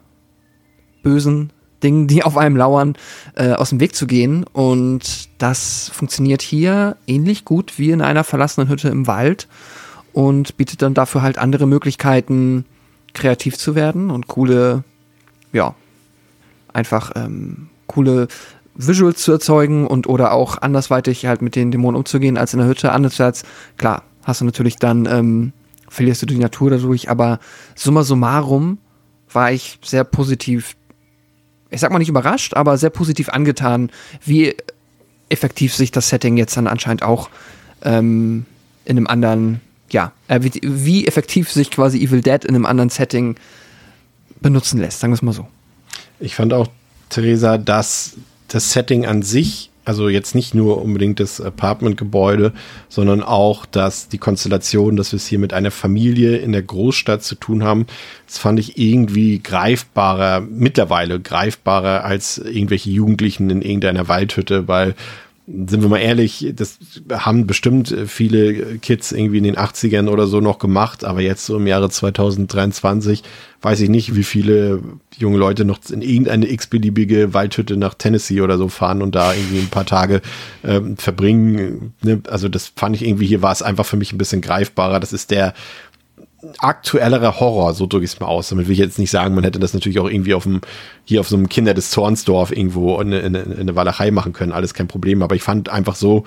[1.01, 1.51] bösen
[1.83, 2.95] Dingen, die auf einem lauern,
[3.35, 4.43] äh, aus dem Weg zu gehen.
[4.43, 9.47] Und das funktioniert hier ähnlich gut wie in einer verlassenen Hütte im Wald
[10.15, 12.63] und bietet dann dafür halt andere Möglichkeiten,
[13.13, 14.85] kreativ zu werden und coole,
[15.51, 15.75] ja,
[16.71, 18.29] einfach ähm, coole
[18.75, 22.67] Visuals zu erzeugen und oder auch andersweitig halt mit den Dämonen umzugehen als in der
[22.69, 22.93] Hütte.
[22.93, 23.43] Andererseits,
[23.75, 25.51] klar, hast du natürlich dann, ähm,
[25.89, 27.39] verlierst du die Natur dadurch, aber
[27.75, 28.77] summa summarum
[29.33, 30.77] war ich sehr positiv,
[31.69, 33.91] ich sag mal nicht überrascht, aber sehr positiv angetan,
[34.23, 34.55] wie
[35.27, 37.29] effektiv sich das Setting jetzt dann anscheinend auch
[37.81, 38.45] ähm,
[38.85, 39.59] in einem anderen
[39.91, 43.35] ja, wie, wie, effektiv sich quasi Evil Dead in einem anderen Setting
[44.41, 45.47] benutzen lässt, sagen wir es mal so.
[46.19, 46.67] Ich fand auch,
[47.09, 48.13] Theresa, dass
[48.47, 52.53] das Setting an sich Also jetzt nicht nur unbedingt das Apartmentgebäude,
[52.89, 57.23] sondern auch, dass die Konstellation, dass wir es hier mit einer Familie in der Großstadt
[57.23, 57.85] zu tun haben,
[58.25, 64.95] das fand ich irgendwie greifbarer, mittlerweile greifbarer als irgendwelche Jugendlichen in irgendeiner Waldhütte, weil
[65.47, 66.79] sind wir mal ehrlich, das
[67.11, 71.57] haben bestimmt viele Kids irgendwie in den 80ern oder so noch gemacht, aber jetzt so
[71.57, 73.21] im Jahre 2023
[73.61, 74.81] weiß ich nicht, wie viele
[75.15, 79.59] junge Leute noch in irgendeine x-beliebige Waldhütte nach Tennessee oder so fahren und da irgendwie
[79.59, 80.21] ein paar Tage
[80.63, 81.93] ähm, verbringen.
[82.01, 82.21] Ne?
[82.27, 84.99] Also das fand ich irgendwie, hier war es einfach für mich ein bisschen greifbarer.
[84.99, 85.53] Das ist der
[86.59, 88.49] aktuellerer Horror, so drücke ich es mal aus.
[88.49, 90.61] Damit will ich jetzt nicht sagen, man hätte das natürlich auch irgendwie auf dem,
[91.03, 94.51] hier auf so einem Kinder des Zornsdorf irgendwo in, in, in eine Walachei machen können,
[94.51, 95.21] alles kein Problem.
[95.21, 96.23] Aber ich fand einfach so,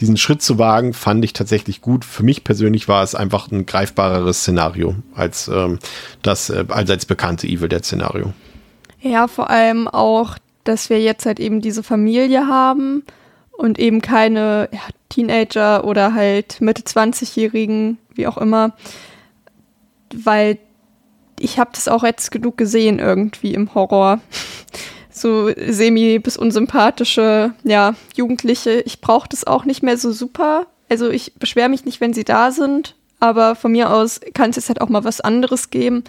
[0.00, 2.04] diesen Schritt zu wagen, fand ich tatsächlich gut.
[2.04, 5.78] Für mich persönlich war es einfach ein greifbareres Szenario als ähm,
[6.22, 8.32] das äh, allseits bekannte Evil Dead Szenario.
[9.00, 13.02] Ja, vor allem auch, dass wir jetzt halt eben diese Familie haben
[13.52, 18.72] und eben keine ja, Teenager oder halt Mitte 20-Jährigen, wie auch immer,
[20.14, 20.58] weil
[21.38, 24.20] ich habe das auch jetzt genug gesehen irgendwie im Horror.
[25.12, 28.80] So semi bis unsympathische, ja, Jugendliche.
[28.86, 30.66] Ich brauche das auch nicht mehr so super.
[30.88, 34.56] Also ich beschwere mich nicht, wenn sie da sind, aber von mir aus kann es
[34.56, 36.04] jetzt halt auch mal was anderes geben.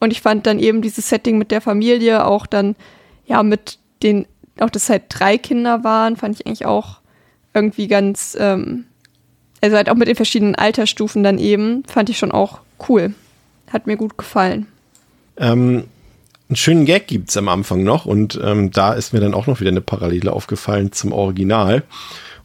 [0.00, 2.76] Und ich fand dann eben dieses Setting mit der Familie, auch dann,
[3.26, 4.26] ja, mit den,
[4.60, 7.00] auch dass halt drei Kinder waren, fand ich eigentlich auch
[7.54, 8.84] irgendwie ganz, ähm,
[9.60, 13.14] also halt auch mit den verschiedenen Altersstufen dann eben, fand ich schon auch cool.
[13.72, 14.66] Hat mir gut gefallen.
[15.36, 15.84] Ähm,
[16.48, 19.46] einen schönen Gag gibt es am Anfang noch und ähm, da ist mir dann auch
[19.46, 21.82] noch wieder eine Parallele aufgefallen zum Original.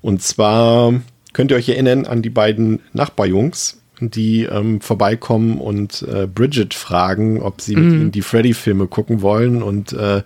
[0.01, 0.93] Und zwar
[1.33, 7.41] könnt ihr euch erinnern an die beiden Nachbarjungs, die ähm, vorbeikommen und äh, Bridget fragen,
[7.41, 8.01] ob sie mit mhm.
[8.01, 10.21] ihnen die Freddy-Filme gucken wollen und äh,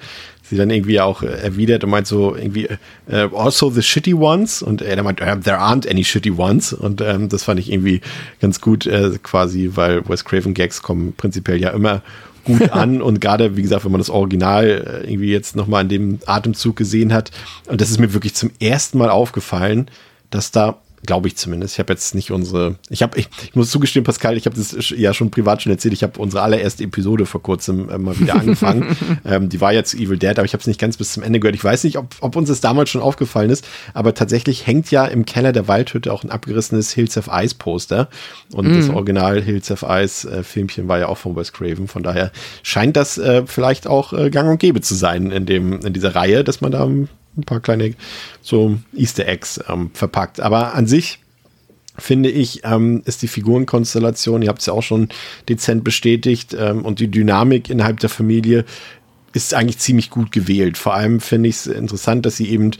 [0.51, 2.67] sie dann irgendwie auch äh, erwidert und meint so irgendwie
[3.07, 7.29] äh, also the shitty ones und er meint there aren't any shitty ones und ähm,
[7.29, 8.01] das fand ich irgendwie
[8.41, 12.01] ganz gut äh, quasi, weil Wes Craven Gags kommen prinzipiell ja immer
[12.43, 14.65] gut an und gerade wie gesagt, wenn man das Original
[15.05, 17.31] äh, irgendwie jetzt nochmal in dem Atemzug gesehen hat
[17.67, 19.89] und das ist mir wirklich zum ersten Mal aufgefallen,
[20.29, 21.73] dass da Glaube ich zumindest.
[21.75, 22.75] Ich habe jetzt nicht unsere.
[22.89, 25.93] Ich habe, ich, ich, muss zugestehen, Pascal, ich habe das ja schon privat schon erzählt.
[25.93, 28.95] Ich habe unsere allererste Episode vor kurzem äh, mal wieder angefangen.
[29.25, 31.39] ähm, die war jetzt Evil Dead, aber ich habe es nicht ganz bis zum Ende
[31.39, 31.55] gehört.
[31.55, 35.05] Ich weiß nicht, ob, ob uns das damals schon aufgefallen ist, aber tatsächlich hängt ja
[35.05, 38.07] im Keller der Waldhütte auch ein abgerissenes Hills of Ice Poster.
[38.53, 38.75] Und mm.
[38.75, 38.95] das mhm.
[38.95, 41.87] Original Hills of Ice äh, Filmchen war ja auch von Wes Craven.
[41.87, 42.31] Von daher
[42.61, 46.15] scheint das äh, vielleicht auch äh, gang und gäbe zu sein in dem in dieser
[46.15, 46.87] Reihe, dass man da
[47.37, 47.93] ein paar kleine
[48.41, 50.39] so Easter Eggs ähm, verpackt.
[50.39, 51.19] Aber an sich
[51.97, 55.09] finde ich, ähm, ist die Figurenkonstellation, ihr habt es ja auch schon
[55.49, 58.65] dezent bestätigt, ähm, und die Dynamik innerhalb der Familie
[59.33, 60.77] ist eigentlich ziemlich gut gewählt.
[60.77, 62.71] Vor allem finde ich es interessant, dass sie eben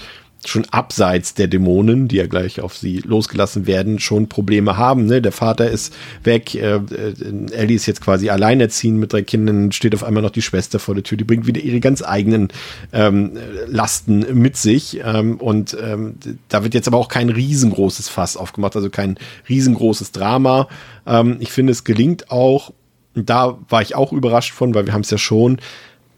[0.46, 5.06] schon abseits der Dämonen, die ja gleich auf sie losgelassen werden, schon Probleme haben.
[5.06, 5.22] Ne?
[5.22, 7.14] Der Vater ist weg, äh, äh,
[7.52, 10.96] Ellie ist jetzt quasi alleinerziehend mit drei Kindern, steht auf einmal noch die Schwester vor
[10.96, 12.50] der Tür, die bringt wieder ihre ganz eigenen
[12.92, 13.38] ähm,
[13.68, 15.00] Lasten mit sich.
[15.04, 16.16] Ähm, und ähm,
[16.50, 19.18] da wird jetzt aber auch kein riesengroßes Fass aufgemacht, also kein
[19.48, 20.68] riesengroßes Drama.
[21.06, 22.74] Ähm, ich finde, es gelingt auch,
[23.14, 25.60] da war ich auch überrascht von, weil wir haben es ja schon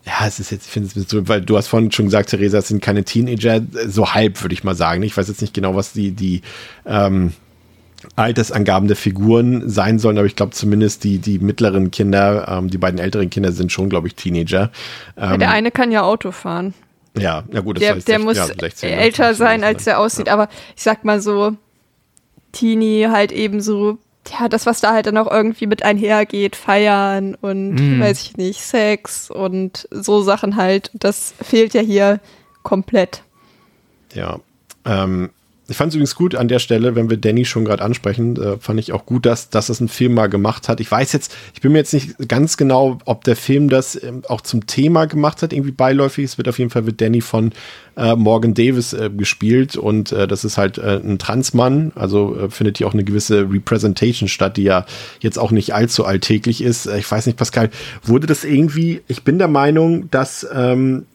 [0.05, 2.57] ja, es ist jetzt, ich finde es so, weil du hast vorhin schon gesagt, Theresa,
[2.57, 5.01] es sind keine Teenager, so halb, würde ich mal sagen.
[5.03, 6.41] Ich weiß jetzt nicht genau, was die, die
[6.85, 7.31] ähm,
[8.17, 12.77] Altersangaben der Figuren sein sollen, aber ich glaube zumindest die, die mittleren Kinder, ähm, die
[12.77, 14.71] beiden älteren Kinder sind schon, glaube ich, Teenager.
[15.15, 16.73] Ähm, ja, der eine kann ja Auto fahren.
[17.17, 19.99] Ja, ja gut, das der, heißt, der 16, muss ja, 16, älter sein, als er
[19.99, 21.55] aussieht, aber ich sag mal so,
[22.51, 23.99] Teenie halt eben so
[24.29, 28.01] ja, das, was da halt dann auch irgendwie mit einhergeht, feiern und mm.
[28.01, 32.19] weiß ich nicht, Sex und so Sachen halt, das fehlt ja hier
[32.63, 33.23] komplett.
[34.13, 34.39] Ja,
[34.85, 35.31] ähm,
[35.69, 38.57] ich fand es übrigens gut an der Stelle, wenn wir Danny schon gerade ansprechen, äh,
[38.57, 40.81] fand ich auch gut, dass, dass es ein Film mal gemacht hat.
[40.81, 44.23] Ich weiß jetzt, ich bin mir jetzt nicht ganz genau, ob der Film das ähm,
[44.27, 46.25] auch zum Thema gemacht hat, irgendwie beiläufig.
[46.25, 47.53] Es wird auf jeden Fall mit Danny von
[47.95, 52.49] äh, Morgan Davis äh, gespielt und äh, das ist halt äh, ein Transmann, also äh,
[52.49, 54.85] findet hier auch eine gewisse Representation statt, die ja
[55.21, 56.87] jetzt auch nicht allzu alltäglich ist.
[56.87, 57.69] ich weiß nicht, Pascal,
[58.03, 61.05] wurde das irgendwie, ich bin der Meinung, dass ähm,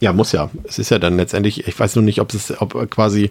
[0.00, 0.50] ja, muss ja.
[0.64, 3.30] Es ist ja dann letztendlich, ich weiß nur nicht, ob es, ob quasi,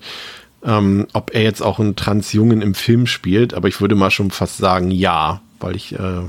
[0.64, 4.32] ähm, ob er jetzt auch einen Transjungen im Film spielt, aber ich würde mal schon
[4.32, 6.22] fast sagen, ja, weil ich, äh,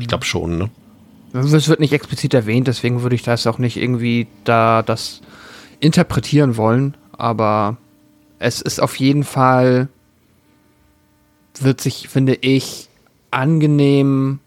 [0.00, 0.70] ich glaube schon, ne?
[1.34, 5.20] Es wird nicht explizit erwähnt, deswegen würde ich das auch nicht irgendwie da das
[5.80, 7.76] interpretieren wollen, aber
[8.38, 9.88] es ist auf jeden Fall,
[11.60, 12.88] wird sich, finde ich,
[13.32, 14.38] angenehm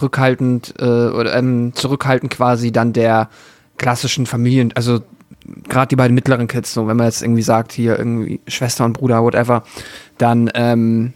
[0.00, 3.28] rückhaltend äh, oder ähm, zurückhaltend quasi dann der
[3.78, 5.00] klassischen Familien, also
[5.68, 8.94] gerade die beiden mittleren Kids, so wenn man jetzt irgendwie sagt, hier irgendwie Schwester und
[8.94, 9.62] Bruder, whatever,
[10.18, 11.12] dann ähm,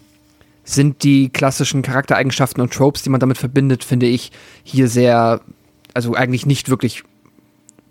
[0.65, 4.31] sind die klassischen Charaktereigenschaften und Tropes, die man damit verbindet, finde ich,
[4.63, 5.41] hier sehr,
[5.95, 7.03] also eigentlich nicht wirklich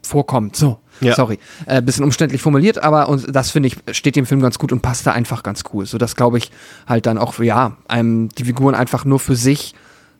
[0.02, 0.56] vorkommt.
[0.56, 1.14] So, Ja.
[1.14, 1.40] sorry.
[1.66, 4.82] Äh, bisschen umständlich formuliert, aber und das finde ich, steht dem Film ganz gut und
[4.82, 5.86] passt da einfach ganz cool.
[5.86, 6.52] So dass, glaube ich,
[6.88, 9.76] halt dann auch, ja, einem die Figuren einfach nur für sich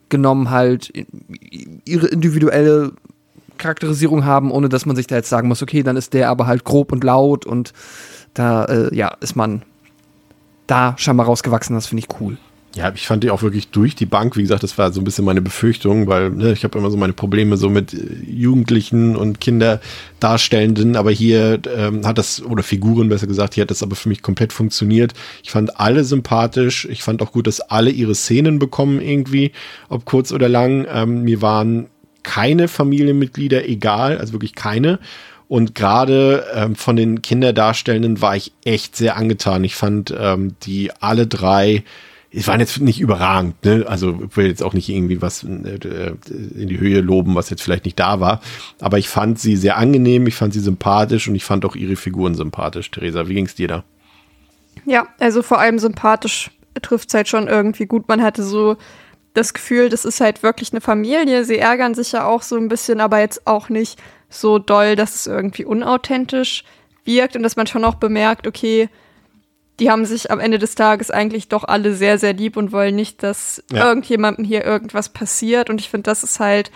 [0.10, 0.92] genommen halt
[1.86, 2.94] ihre individuelle
[3.60, 6.48] Charakterisierung haben, ohne dass man sich da jetzt sagen muss, okay, dann ist der aber
[6.48, 7.74] halt grob und laut und
[8.34, 9.62] da, äh, ja, ist man
[10.68, 12.38] da scheinbar rausgewachsen, das finde ich cool.
[12.76, 14.38] Ja, ich fand die auch wirklich durch die Bank.
[14.38, 16.98] Wie gesagt, das war so ein bisschen meine Befürchtung, weil ne, ich habe immer so
[16.98, 17.98] meine Probleme so mit äh,
[18.28, 23.82] Jugendlichen und Kinderdarstellenden, aber hier ähm, hat das, oder Figuren besser gesagt, hier hat das
[23.82, 25.14] aber für mich komplett funktioniert.
[25.44, 26.86] Ich fand alle sympathisch.
[26.86, 29.52] Ich fand auch gut, dass alle ihre Szenen bekommen irgendwie,
[29.90, 30.86] ob kurz oder lang.
[30.94, 31.88] Ähm, mir waren
[32.24, 35.00] keine Familienmitglieder egal, also wirklich keine.
[35.48, 39.64] Und gerade ähm, von den Kinderdarstellenden war ich echt sehr angetan.
[39.64, 41.84] Ich fand ähm, die alle drei,
[42.32, 43.84] es waren jetzt nicht überragend, ne?
[43.88, 47.64] Also ich will jetzt auch nicht irgendwie was äh, in die Höhe loben, was jetzt
[47.64, 48.42] vielleicht nicht da war.
[48.80, 51.96] Aber ich fand sie sehr angenehm, ich fand sie sympathisch und ich fand auch ihre
[51.96, 52.92] Figuren sympathisch.
[52.92, 53.84] Theresa, wie ging's dir da?
[54.86, 56.52] Ja, also vor allem sympathisch
[56.82, 58.08] trifft es halt schon irgendwie gut.
[58.08, 58.78] Man hatte so
[59.34, 61.46] das Gefühl, das ist halt wirklich eine Familie.
[61.46, 64.00] Sie ärgern sich ja auch so ein bisschen, aber jetzt auch nicht
[64.30, 66.64] so doll, dass es irgendwie unauthentisch
[67.06, 68.90] wirkt und dass man schon auch bemerkt, okay,
[69.80, 72.96] die haben sich am Ende des Tages eigentlich doch alle sehr, sehr lieb und wollen
[72.96, 73.88] nicht, dass Ja.
[73.88, 75.70] irgendjemandem hier irgendwas passiert.
[75.70, 76.70] Und ich finde, das ist halt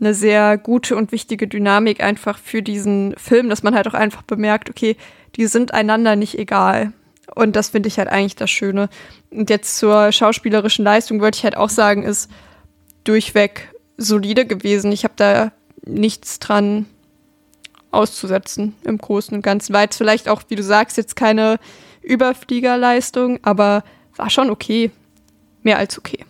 [0.00, 4.22] eine sehr gute und wichtige Dynamik einfach für diesen Film, dass man halt auch einfach
[4.22, 4.96] bemerkt, okay,
[5.36, 6.92] die sind einander nicht egal.
[7.34, 8.88] Und das finde ich halt eigentlich das Schöne.
[9.30, 12.30] Und jetzt zur schauspielerischen Leistung würde ich halt auch sagen, ist
[13.04, 14.92] durchweg solide gewesen.
[14.92, 15.52] Ich habe da
[15.84, 16.86] nichts dran
[17.90, 19.74] auszusetzen im Großen und Ganzen.
[19.74, 21.58] War jetzt vielleicht auch, wie du sagst, jetzt keine
[22.02, 23.84] Überfliegerleistung, aber
[24.16, 24.90] war schon okay.
[25.62, 26.24] Mehr als okay.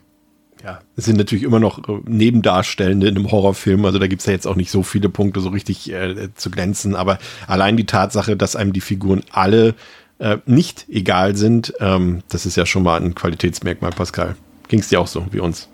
[0.65, 4.33] Ja, es sind natürlich immer noch äh, Nebendarstellende in einem Horrorfilm, also da gibt's ja
[4.33, 8.37] jetzt auch nicht so viele Punkte so richtig äh, zu glänzen, aber allein die Tatsache,
[8.37, 9.75] dass einem die Figuren alle
[10.21, 14.37] äh, nicht egal sind, ähm, das ist ja schon mal ein Qualitätsmerkmal, Pascal.
[14.69, 15.69] Ging's dir auch so wie uns?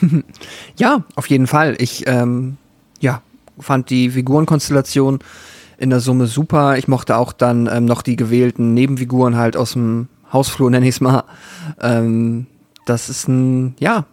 [0.76, 1.76] Ja, auf jeden Fall.
[1.78, 2.56] Ich ähm,
[3.00, 3.20] ja,
[3.58, 5.18] fand die Figurenkonstellation
[5.76, 6.78] in der Summe super.
[6.78, 10.96] Ich mochte auch dann ähm, noch die gewählten Nebenfiguren halt aus dem Hausflur, nenne ich
[10.96, 11.24] es mal.
[11.80, 12.46] Ähm,
[12.84, 14.06] das ist ein, ja,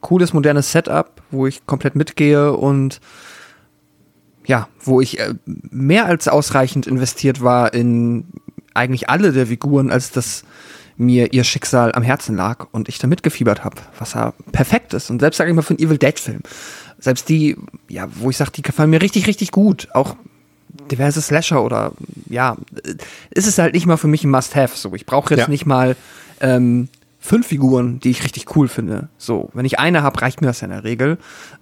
[0.00, 3.00] cooles, modernes Setup, wo ich komplett mitgehe und
[4.46, 8.24] ja, wo ich äh, mehr als ausreichend investiert war in
[8.74, 10.44] eigentlich alle der Figuren, als dass
[10.96, 15.08] mir ihr Schicksal am Herzen lag und ich da mitgefiebert habe, was ja perfekt ist.
[15.10, 16.40] Und selbst sage ich mal für einen Evil Dead-Film.
[16.98, 17.56] Selbst die,
[17.88, 19.88] ja, wo ich sage, die gefallen mir richtig, richtig gut.
[19.94, 20.16] Auch
[20.90, 21.92] diverse Slasher oder
[22.28, 22.56] ja,
[23.30, 24.76] ist es halt nicht mal für mich ein Must-Have.
[24.76, 25.48] So, ich brauche jetzt Ja.
[25.48, 25.96] nicht mal
[26.40, 29.08] ähm, fünf Figuren, die ich richtig cool finde.
[29.16, 31.16] So, wenn ich eine habe, reicht mir das ja in der Regel.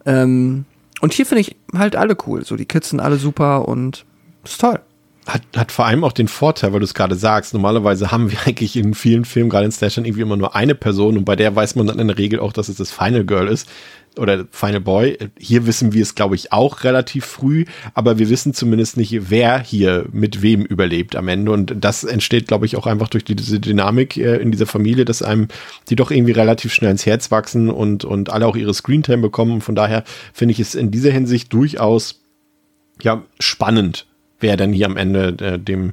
[0.05, 0.65] Ähm,
[1.01, 2.45] und hier finde ich halt alle cool.
[2.45, 4.05] So, die Kids sind alle super und
[4.45, 4.81] ist toll.
[5.29, 8.39] Hat, hat vor allem auch den Vorteil, weil du es gerade sagst, normalerweise haben wir
[8.47, 11.55] eigentlich in vielen Filmen, gerade in Slashern, irgendwie immer nur eine Person und bei der
[11.55, 13.69] weiß man dann in der Regel auch, dass es das Final Girl ist
[14.19, 15.19] oder Final Boy.
[15.39, 17.65] Hier wissen wir es, glaube ich, auch relativ früh,
[17.95, 22.49] aber wir wissen zumindest nicht, wer hier mit wem überlebt am Ende und das entsteht,
[22.49, 25.49] glaube ich, auch einfach durch die, diese Dynamik äh, in dieser Familie, dass einem
[25.89, 29.61] die doch irgendwie relativ schnell ins Herz wachsen und, und alle auch ihre Screentime bekommen.
[29.61, 32.21] Von daher finde ich es in dieser Hinsicht durchaus
[33.01, 34.08] ja, spannend,
[34.41, 35.93] wer dann hier am Ende äh, dem,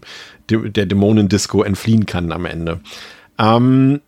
[0.49, 2.79] dem der Dämonendisco entfliehen kann am Ende.
[3.37, 4.01] Ähm,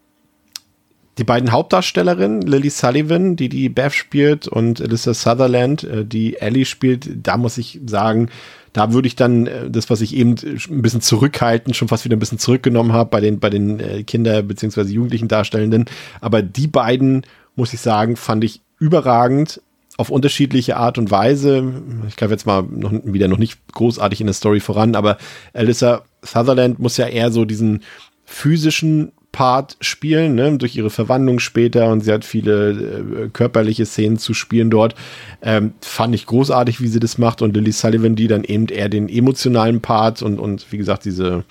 [1.18, 6.66] die beiden Hauptdarstellerinnen, Lily Sullivan, die die Beth spielt, und Alyssa Sutherland, äh, die Ellie
[6.66, 8.30] spielt, da muss ich sagen,
[8.74, 10.36] da würde ich dann äh, das, was ich eben
[10.70, 14.04] ein bisschen zurückhalten, schon fast wieder ein bisschen zurückgenommen habe bei den, bei den äh,
[14.04, 14.82] Kinder- bzw.
[14.84, 15.86] Jugendlichen Darstellenden.
[16.22, 17.26] Aber die beiden,
[17.56, 19.62] muss ich sagen, fand ich überragend
[19.98, 21.82] auf unterschiedliche Art und Weise.
[22.08, 25.18] Ich greife jetzt mal noch, wieder noch nicht großartig in der Story voran, aber
[25.54, 27.84] Alyssa Sutherland muss ja eher so diesen
[28.26, 34.18] physischen Part spielen, ne, durch ihre Verwandlung später und sie hat viele äh, körperliche Szenen
[34.18, 34.96] zu spielen dort.
[35.42, 38.90] Ähm, fand ich großartig, wie sie das macht und Lily Sullivan, die dann eben eher
[38.90, 41.44] den emotionalen Part und, und wie gesagt, diese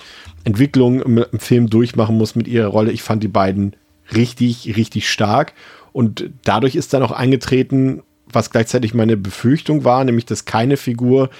[0.44, 2.90] Entwicklung im, im Film durchmachen muss mit ihrer Rolle.
[2.90, 3.76] Ich fand die beiden
[4.12, 5.52] richtig, richtig stark
[5.92, 8.02] und dadurch ist dann auch eingetreten,
[8.32, 11.30] was gleichzeitig meine Befürchtung war, nämlich, dass keine Figur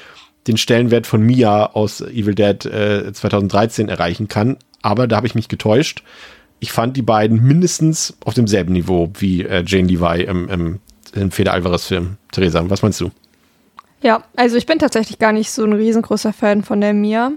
[0.47, 4.57] den Stellenwert von Mia aus Evil Dead äh, 2013 erreichen kann.
[4.82, 6.03] Aber da habe ich mich getäuscht.
[6.61, 10.80] Ich fand die beiden mindestens auf demselben Niveau wie äh, Jane Levi im, im,
[11.14, 12.16] im Feder Alvarez Film.
[12.30, 13.11] Theresa, was meinst du?
[14.03, 17.32] Ja, also ich bin tatsächlich gar nicht so ein riesengroßer Fan von der Mia.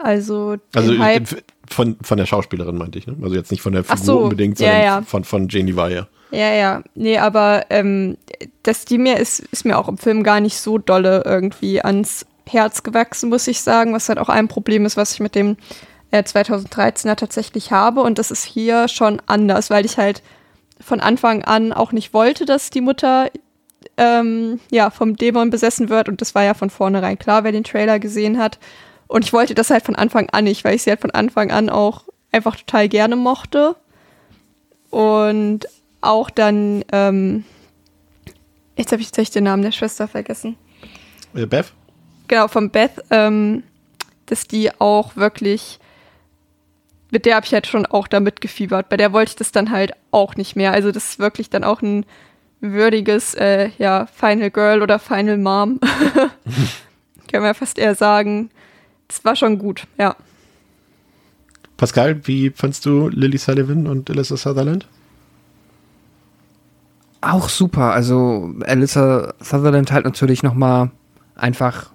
[0.00, 3.16] Also, Also Hype, von, von der Schauspielerin meinte ich, ne?
[3.20, 5.02] Also jetzt nicht von der Figur so, unbedingt, ja, sondern ja.
[5.02, 5.94] von, von Jane Levi.
[5.94, 6.82] ja, ja.
[6.94, 8.16] Nee, aber ähm,
[8.62, 12.26] das die mir ist, ist mir auch im Film gar nicht so dolle irgendwie ans
[12.46, 15.56] Herz gewachsen, muss ich sagen, was halt auch ein Problem ist, was ich mit dem
[16.10, 18.00] äh, 2013er tatsächlich habe.
[18.00, 20.22] Und das ist hier schon anders, weil ich halt
[20.80, 23.30] von Anfang an auch nicht wollte, dass die Mutter
[23.96, 26.08] ähm, ja, vom Dämon besessen wird.
[26.08, 28.58] Und das war ja von vornherein klar, wer den Trailer gesehen hat.
[29.06, 31.50] Und ich wollte das halt von Anfang an nicht, weil ich sie halt von Anfang
[31.50, 33.76] an auch einfach total gerne mochte.
[34.90, 35.66] Und
[36.00, 37.44] auch dann, ähm,
[38.76, 40.56] jetzt habe ich tatsächlich den Namen der Schwester vergessen.
[41.34, 41.72] Äh, Beth?
[42.28, 43.62] Genau, von Beth, ähm,
[44.26, 45.78] dass die auch wirklich,
[47.10, 48.88] mit der habe ich halt schon auch damit gefiebert.
[48.88, 50.72] Bei der wollte ich das dann halt auch nicht mehr.
[50.72, 52.04] Also das ist wirklich dann auch ein
[52.60, 55.80] würdiges, äh, ja, Final Girl oder Final Mom.
[57.32, 58.50] Kann man fast eher sagen.
[59.06, 60.16] Das war schon gut, ja.
[61.76, 64.86] Pascal, wie fandst du Lily Sullivan und Alyssa Sutherland?
[67.20, 67.92] Auch super.
[67.92, 70.90] Also Alyssa Sutherland halt natürlich noch mal
[71.34, 71.90] einfach,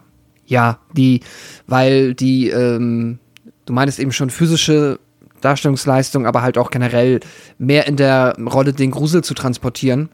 [0.46, 1.22] ja, die,
[1.68, 3.20] weil die, ähm,
[3.66, 5.00] du meinst eben schon physische
[5.42, 7.20] Darstellungsleistung, aber halt auch generell
[7.58, 10.10] mehr in der Rolle den Grusel zu transportieren.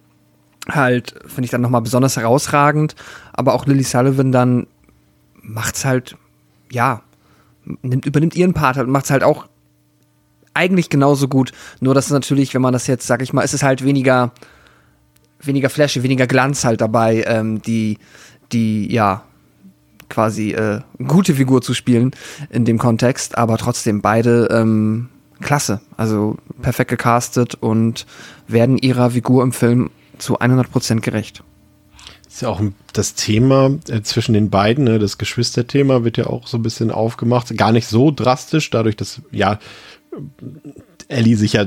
[0.68, 2.96] Halt, finde ich dann noch mal besonders herausragend.
[3.34, 4.68] Aber auch Lily Sullivan dann
[5.42, 6.18] macht's halt,
[6.72, 7.02] ja,
[7.82, 9.48] nimmt, übernimmt ihren Part halt und macht's halt auch
[10.54, 11.52] eigentlich genauso gut.
[11.80, 14.32] Nur, dass natürlich, wenn man das jetzt, sag ich mal, ist es halt weniger,
[15.42, 17.98] weniger Flashy, weniger Glanz halt dabei, ähm, die,
[18.52, 19.24] die, ja,
[20.10, 22.12] quasi äh, gute Figur zu spielen
[22.50, 25.10] in dem Kontext, aber trotzdem beide ähm,
[25.40, 28.06] klasse, also perfekt gecastet und
[28.48, 31.44] werden ihrer Figur im Film zu 100% gerecht.
[32.28, 32.62] Ist ja auch
[32.94, 35.00] das Thema äh, zwischen den beiden, ne?
[35.00, 37.56] das Geschwisterthema wird ja auch so ein bisschen aufgemacht.
[37.58, 39.60] Gar nicht so drastisch, dadurch, dass ja
[41.08, 41.66] Ellie sich ja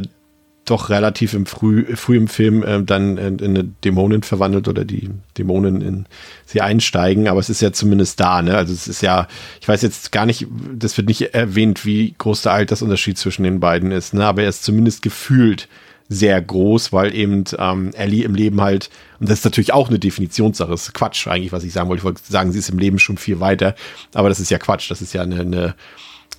[0.64, 4.84] doch relativ im früh, früh im Film äh, dann in, in eine Dämonin verwandelt oder
[4.84, 6.06] die Dämonen in
[6.46, 8.56] sie einsteigen, aber es ist ja zumindest da, ne?
[8.56, 9.26] Also es ist ja,
[9.60, 13.58] ich weiß jetzt gar nicht, das wird nicht erwähnt, wie groß der Altersunterschied zwischen den
[13.58, 14.24] beiden ist, ne?
[14.24, 15.68] Aber er ist zumindest gefühlt
[16.08, 19.98] sehr groß, weil eben ähm, Ellie im Leben halt, und das ist natürlich auch eine
[19.98, 22.00] Definitionssache, das ist Quatsch eigentlich, was ich sagen wollte.
[22.00, 23.74] Ich wollte sagen, sie ist im Leben schon viel weiter,
[24.14, 25.74] aber das ist ja Quatsch, das ist ja eine, eine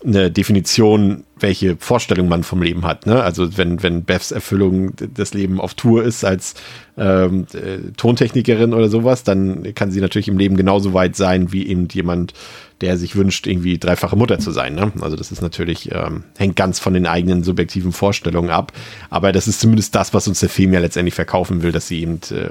[0.05, 3.05] eine Definition, welche Vorstellung man vom Leben hat.
[3.05, 3.23] Ne?
[3.23, 6.55] Also wenn, wenn Beths Erfüllung das Leben auf Tour ist als
[6.97, 11.67] ähm, äh, Tontechnikerin oder sowas, dann kann sie natürlich im Leben genauso weit sein wie
[11.67, 12.33] eben jemand,
[12.81, 14.75] der sich wünscht, irgendwie dreifache Mutter zu sein.
[14.75, 14.91] Ne?
[15.01, 18.73] Also das ist natürlich, ähm, hängt ganz von den eigenen subjektiven Vorstellungen ab.
[19.09, 22.01] Aber das ist zumindest das, was uns der Film ja letztendlich verkaufen will, dass sie
[22.01, 22.49] eben äh,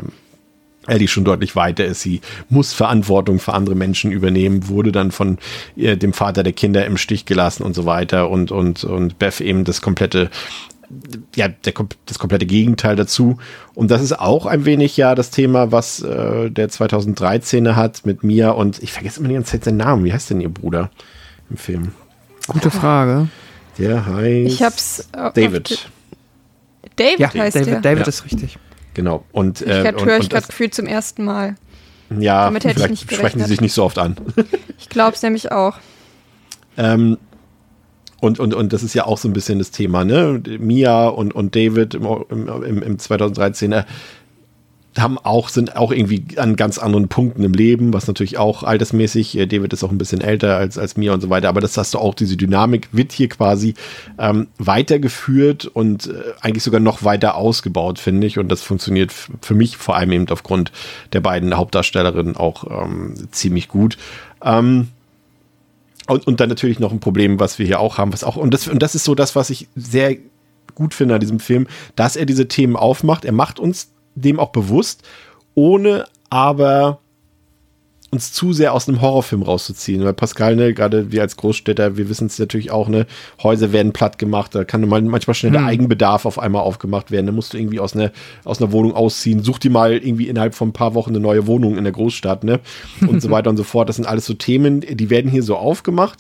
[0.87, 2.01] Ellie schon deutlich weiter ist.
[2.03, 5.39] Sie muss Verantwortung für andere Menschen übernehmen, wurde dann von
[5.77, 9.41] äh, dem Vater der Kinder im Stich gelassen und so weiter und, und, und Beth
[9.41, 10.31] eben das komplette,
[11.37, 11.73] ja, der,
[12.07, 13.39] das komplette Gegenteil dazu.
[13.75, 18.25] Und das ist auch ein wenig ja das Thema, was äh, der 2013er hat mit
[18.25, 20.05] Mia und ich vergesse immer die ganze Zeit seinen Namen.
[20.05, 20.91] Wie heißt denn ihr Bruder
[21.49, 21.93] im Film?
[22.49, 23.29] Gute Frage.
[23.79, 25.09] Der heißt Ich hab's.
[25.13, 25.71] äh, David.
[25.71, 25.77] die-
[26.97, 27.81] David Ja, heißt David, der.
[27.81, 28.09] David Ja.
[28.09, 28.59] ist richtig.
[28.95, 29.25] Genau.
[29.33, 31.57] Und, Ich äh, höre und, ich gerade das, gefühlt zum ersten Mal.
[32.19, 34.17] ja, damit hätte ich vielleicht nicht sprechen sie sich nicht so oft an.
[34.79, 35.79] Ich glaube es nämlich auch.
[36.77, 37.17] Ähm,
[38.21, 40.43] und, und, und das ist ja auch so ein bisschen das Thema, ne?
[40.59, 43.85] Mia und, und David im, im, im 2013er
[44.99, 49.39] haben auch, sind auch irgendwie an ganz anderen Punkten im Leben, was natürlich auch altersmäßig,
[49.39, 51.77] äh, David ist auch ein bisschen älter als, als Mia und so weiter, aber das
[51.79, 53.75] hast du auch, diese Dynamik wird hier quasi
[54.19, 58.39] ähm, weitergeführt und äh, eigentlich sogar noch weiter ausgebaut, finde ich.
[58.39, 60.73] Und das funktioniert für mich vor allem eben aufgrund
[61.13, 63.97] der beiden Hauptdarstellerinnen auch ähm, ziemlich gut.
[64.45, 64.89] Ähm,
[66.07, 68.53] und, und dann natürlich noch ein Problem, was wir hier auch haben, was auch, und
[68.53, 70.17] das, und das ist so das, was ich sehr
[70.75, 71.67] gut finde an diesem Film,
[71.97, 73.25] dass er diese Themen aufmacht.
[73.25, 75.03] Er macht uns dem auch bewusst,
[75.55, 77.01] ohne aber
[78.13, 80.05] uns zu sehr aus einem Horrorfilm rauszuziehen.
[80.05, 83.07] Weil Pascal, ne, gerade wir als Großstädter, wir wissen es natürlich auch, ne,
[83.43, 87.25] Häuser werden platt gemacht, da kann mal, manchmal schnell der Eigenbedarf auf einmal aufgemacht werden.
[87.25, 88.13] Da musst du irgendwie aus einer,
[88.45, 91.47] aus einer Wohnung ausziehen, such dir mal irgendwie innerhalb von ein paar Wochen eine neue
[91.47, 92.61] Wohnung in der Großstadt, ne?
[93.01, 93.89] Und so weiter und so fort.
[93.89, 96.19] Das sind alles so Themen, die werden hier so aufgemacht.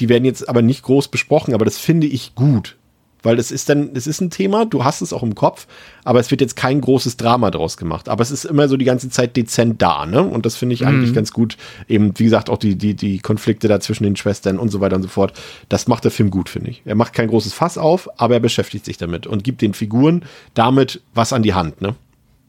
[0.00, 2.76] Die werden jetzt aber nicht groß besprochen, aber das finde ich gut.
[3.22, 5.66] Weil es ist dann, es ist ein Thema, du hast es auch im Kopf,
[6.04, 8.08] aber es wird jetzt kein großes Drama draus gemacht.
[8.08, 10.22] Aber es ist immer so die ganze Zeit dezent da, ne?
[10.22, 11.56] Und das finde ich eigentlich ganz gut.
[11.88, 14.96] Eben, wie gesagt, auch die, die, die Konflikte da zwischen den Schwestern und so weiter
[14.96, 15.38] und so fort.
[15.68, 16.82] Das macht der Film gut, finde ich.
[16.84, 20.24] Er macht kein großes Fass auf, aber er beschäftigt sich damit und gibt den Figuren
[20.54, 21.94] damit was an die Hand, ne?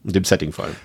[0.04, 0.76] In dem Setting vor allem.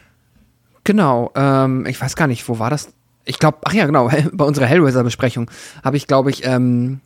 [0.84, 2.90] Genau, ähm, ich weiß gar nicht, wo war das?
[3.26, 5.52] Ich glaube, ach ja, genau, bei unserer Hellraiser-Besprechung
[5.84, 7.02] habe ich, glaube ich, ähm,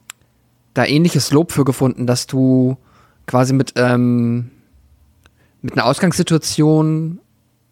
[0.74, 2.78] da ähnliches Lob für gefunden, dass du
[3.28, 4.52] quasi mit, ähm,
[5.62, 7.20] mit einer Ausgangssituation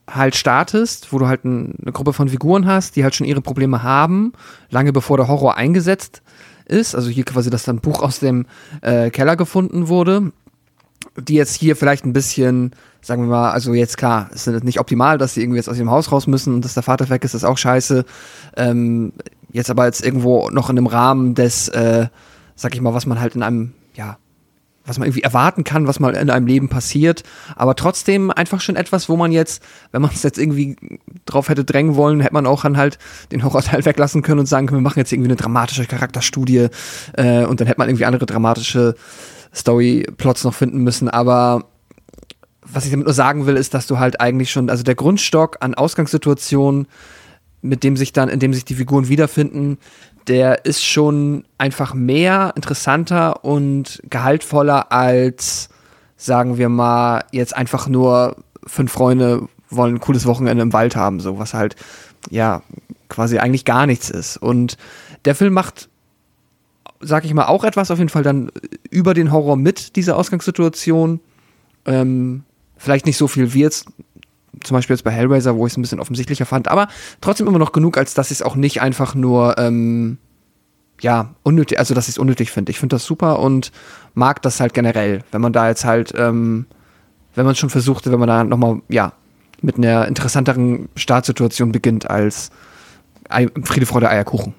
[0.09, 3.41] halt startest, wo du halt ein, eine Gruppe von Figuren hast, die halt schon ihre
[3.41, 4.33] Probleme haben,
[4.69, 6.21] lange bevor der Horror eingesetzt
[6.65, 6.95] ist.
[6.95, 8.45] Also hier quasi, dass dann ein Buch aus dem
[8.81, 10.31] äh, Keller gefunden wurde,
[11.17, 12.71] die jetzt hier vielleicht ein bisschen,
[13.01, 15.77] sagen wir mal, also jetzt klar, es ist nicht optimal, dass sie irgendwie jetzt aus
[15.77, 18.05] ihrem Haus raus müssen und dass der Vater weg ist, ist auch scheiße.
[18.57, 19.13] Ähm,
[19.51, 22.07] jetzt aber jetzt irgendwo noch in einem Rahmen des, äh,
[22.61, 24.17] sag ich mal, was man halt in einem, ja,
[24.85, 27.23] was man irgendwie erwarten kann, was mal in einem Leben passiert,
[27.55, 30.75] aber trotzdem einfach schon etwas, wo man jetzt, wenn man es jetzt irgendwie
[31.25, 32.97] drauf hätte drängen wollen, hätte man auch dann halt
[33.31, 36.67] den Horrorteil weglassen können und sagen können, wir machen jetzt irgendwie eine dramatische Charakterstudie
[37.13, 38.95] äh, und dann hätte man irgendwie andere dramatische
[39.53, 41.65] Story-Plots noch finden müssen, aber
[42.61, 45.57] was ich damit nur sagen will, ist, dass du halt eigentlich schon, also der Grundstock
[45.61, 46.87] an Ausgangssituationen,
[47.61, 49.77] mit dem sich dann, in dem sich die Figuren wiederfinden,
[50.27, 55.69] der ist schon einfach mehr, interessanter und gehaltvoller als,
[56.17, 61.19] sagen wir mal, jetzt einfach nur fünf Freunde wollen ein cooles Wochenende im Wald haben,
[61.19, 61.75] so was halt,
[62.29, 62.61] ja,
[63.09, 64.37] quasi eigentlich gar nichts ist.
[64.37, 64.77] Und
[65.25, 65.89] der Film macht,
[66.99, 68.51] sag ich mal, auch etwas auf jeden Fall dann
[68.89, 71.19] über den Horror mit dieser Ausgangssituation.
[71.85, 72.43] Ähm,
[72.77, 73.87] vielleicht nicht so viel wie jetzt
[74.63, 76.87] zum Beispiel jetzt bei Hellraiser, wo ich es ein bisschen offensichtlicher fand, aber
[77.21, 80.17] trotzdem immer noch genug, als dass ich es auch nicht einfach nur, ähm,
[80.99, 82.71] ja, unnötig, also dass ich es unnötig finde.
[82.71, 83.71] Ich finde das super und
[84.13, 86.65] mag das halt generell, wenn man da jetzt halt, ähm,
[87.33, 89.13] wenn man schon versuchte, wenn man da nochmal, ja,
[89.61, 92.51] mit einer interessanteren Startsituation beginnt als
[93.63, 94.53] Friede, Freude, Eierkuchen.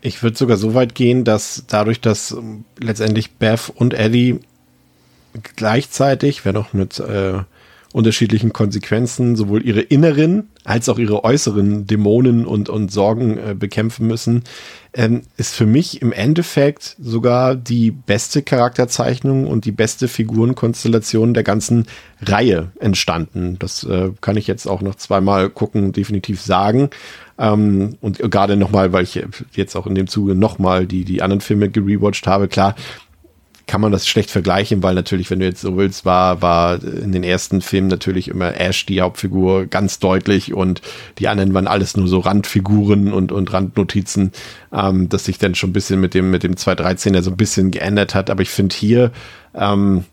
[0.00, 4.40] Ich würde sogar so weit gehen, dass dadurch, dass ähm, letztendlich Beth und Eddie
[5.56, 7.40] gleichzeitig, wenn auch mit äh,
[7.96, 14.06] unterschiedlichen Konsequenzen, sowohl ihre inneren als auch ihre äußeren Dämonen und, und Sorgen äh, bekämpfen
[14.06, 14.44] müssen,
[14.92, 21.42] ähm, ist für mich im Endeffekt sogar die beste Charakterzeichnung und die beste Figurenkonstellation der
[21.42, 21.86] ganzen
[22.20, 23.56] Reihe entstanden.
[23.58, 26.90] Das äh, kann ich jetzt auch noch zweimal gucken, definitiv sagen.
[27.38, 29.18] Ähm, und gerade nochmal, weil ich
[29.52, 32.74] jetzt auch in dem Zuge nochmal die, die anderen Filme gerewatcht habe, klar,
[33.66, 37.10] kann man das schlecht vergleichen, weil natürlich, wenn du jetzt so willst, war, war in
[37.10, 40.82] den ersten Filmen natürlich immer Ash die Hauptfigur ganz deutlich und
[41.18, 44.30] die anderen waren alles nur so Randfiguren und, und Randnotizen,
[44.72, 47.72] ähm, dass sich dann schon ein bisschen mit dem, mit dem 213er so ein bisschen
[47.72, 48.30] geändert hat.
[48.30, 49.10] Aber ich finde hier,
[49.52, 50.04] ähm,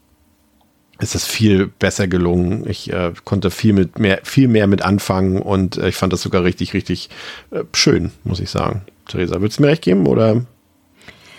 [1.00, 2.68] ist das viel besser gelungen.
[2.68, 6.22] Ich äh, konnte viel mit mehr, viel mehr mit anfangen und äh, ich fand das
[6.22, 7.10] sogar richtig, richtig
[7.52, 8.82] äh, schön, muss ich sagen.
[9.08, 10.44] Theresa, würdest du mir recht geben oder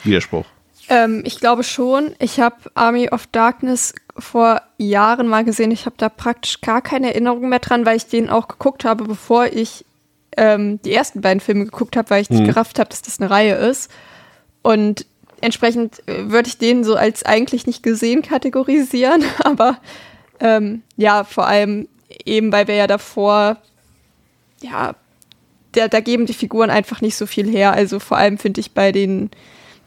[0.04, 0.44] Widerspruch?
[0.88, 2.14] Ähm, ich glaube schon.
[2.18, 5.70] Ich habe Army of Darkness vor Jahren mal gesehen.
[5.70, 9.04] Ich habe da praktisch gar keine Erinnerung mehr dran, weil ich den auch geguckt habe,
[9.04, 9.84] bevor ich
[10.36, 12.46] ähm, die ersten beiden Filme geguckt habe, weil ich nicht Mhm.
[12.46, 13.90] gerafft habe, dass das eine Reihe ist.
[14.62, 15.06] Und
[15.40, 19.24] entsprechend äh, würde ich den so als eigentlich nicht gesehen kategorisieren.
[19.44, 19.78] Aber
[20.40, 21.88] ähm, ja, vor allem
[22.24, 23.56] eben, weil wir ja davor,
[24.60, 24.94] ja,
[25.72, 27.72] da, da geben die Figuren einfach nicht so viel her.
[27.72, 29.30] Also vor allem finde ich bei den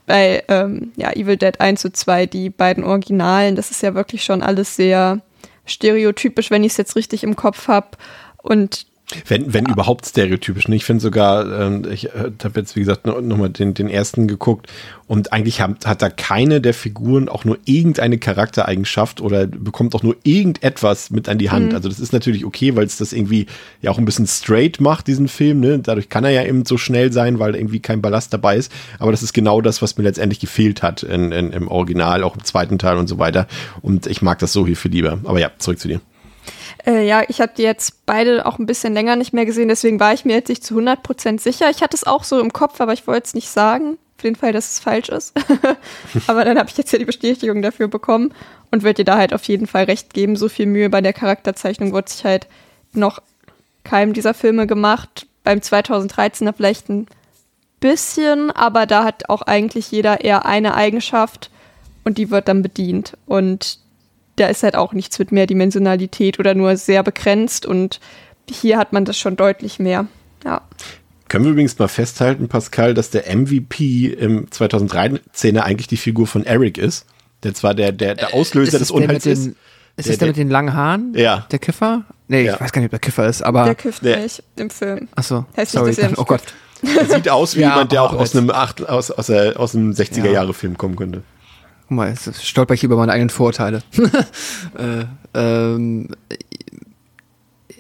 [0.08, 4.24] bei ähm, ja, Evil Dead 1 und 2, die beiden Originalen, das ist ja wirklich
[4.24, 5.22] schon alles sehr
[5.66, 7.90] stereotypisch, wenn ich es jetzt richtig im Kopf habe.
[8.42, 8.88] Und
[9.26, 10.68] Wenn, wenn überhaupt stereotypisch.
[10.68, 10.76] ne?
[10.76, 13.88] Ich finde sogar, ähm, ich äh, habe jetzt, wie gesagt, nochmal noch mal den, den
[13.88, 14.68] ersten geguckt
[15.08, 20.04] und eigentlich hat, hat da keine der Figuren auch nur irgendeine Charaktereigenschaft oder bekommt auch
[20.04, 21.74] nur irgendetwas mit an die Hand.
[21.74, 23.46] Also das ist natürlich okay, weil es das irgendwie
[23.82, 25.62] ja auch ein bisschen straight macht, diesen Film.
[25.62, 25.80] Ne?
[25.80, 28.70] Dadurch kann er ja eben so schnell sein, weil irgendwie kein Ballast dabei ist.
[29.00, 32.36] Aber das ist genau das, was mir letztendlich gefehlt hat in, in, im Original, auch
[32.36, 33.48] im zweiten Teil und so weiter.
[33.82, 35.20] Und ich mag das so hier viel lieber.
[35.24, 36.02] Aber ja, zurück zu dir.
[36.88, 40.00] Äh, ja, ich habe die jetzt beide auch ein bisschen länger nicht mehr gesehen, deswegen
[40.00, 41.70] war ich mir jetzt nicht zu 100% sicher.
[41.70, 43.98] Ich hatte es auch so im Kopf, aber ich wollte es nicht sagen.
[44.18, 45.34] Für den Fall, dass es falsch ist.
[46.28, 48.34] aber dann habe ich jetzt ja die Bestätigung dafür bekommen
[48.72, 50.36] und würde dir da halt auf jeden Fall recht geben.
[50.36, 52.48] So viel Mühe bei der Charakterzeichnung wurde sich halt
[52.94, 53.22] noch
[53.84, 55.28] keinem dieser Filme gemacht.
[55.44, 57.06] Beim 2013er vielleicht ein
[57.80, 61.52] bisschen, aber da hat auch eigentlich jeder eher eine Eigenschaft
[62.04, 63.18] und die wird dann bedient.
[63.28, 63.78] Und
[64.38, 68.00] da ist halt auch nichts mit Mehrdimensionalität oder nur sehr begrenzt und
[68.50, 70.08] hier hat man das schon deutlich mehr.
[70.46, 70.62] Ja.
[71.28, 76.46] Können wir übrigens mal festhalten, Pascal, dass der MVP im 2013er eigentlich die Figur von
[76.46, 77.06] Eric ist,
[77.44, 79.48] der zwar der, der, der Auslöser Ist des der Unheils den- ist.
[79.98, 81.14] Ist Der- es der mit den langen Haaren?
[81.16, 81.48] Ja.
[81.52, 82.06] Der Kiffer?
[82.28, 82.54] Nee, Ja.
[82.54, 83.66] ich weiß gar nicht, ob der Kiffer ist, aber.
[83.66, 85.08] Der kifft der- nicht im Film.
[85.16, 85.90] Achso, Heißt nicht, sorry.
[85.90, 86.44] dass er nicht oh Gott.
[86.96, 89.60] Er sieht aus wie Ja, jemand, der auch aber aus einem, acht, aus, aus, der,
[89.60, 91.24] aus einem 60er-Jahre-Film kommen könnte.
[91.88, 93.82] Guck mal, jetzt stolper ich über meine eigenen Vorurteile.
[94.78, 96.10] äh, ähm,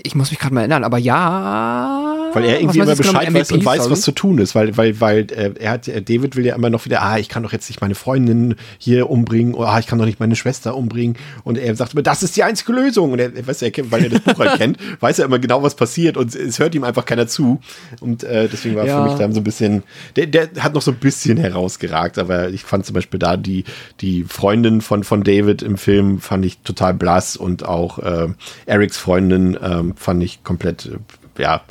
[0.08, 2.14] ich muss mich gerade mal erinnern, aber ja.
[2.34, 4.76] Weil er irgendwie immer genau Bescheid mit weiß und weiß, was zu tun ist, weil,
[4.78, 7.42] weil, weil äh, er hat, äh, David will ja immer noch wieder, ah, ich kann
[7.44, 10.76] doch jetzt nicht meine Freundin hier umbringen, oder ah, ich kann doch nicht meine Schwester
[10.76, 11.16] umbringen.
[11.44, 13.12] Und er sagt immer, das ist die einzige Lösung.
[13.14, 15.40] Und er, er weiß, er kennt, weil er das Buch halt kennt, weiß er immer
[15.40, 17.60] genau, was passiert und es hört ihm einfach keiner zu.
[18.02, 19.04] Und äh, deswegen war Ja.
[19.04, 19.84] für mich da so ein bisschen,
[20.16, 23.64] der, der hat noch so ein bisschen herausgeragt, aber ich fand zum Beispiel da die,
[24.02, 28.28] die Freundin von, von David im Film fand ich total blass und auch äh,
[28.66, 31.62] Erics Freundin ähm, fand ich komplett, äh, ja,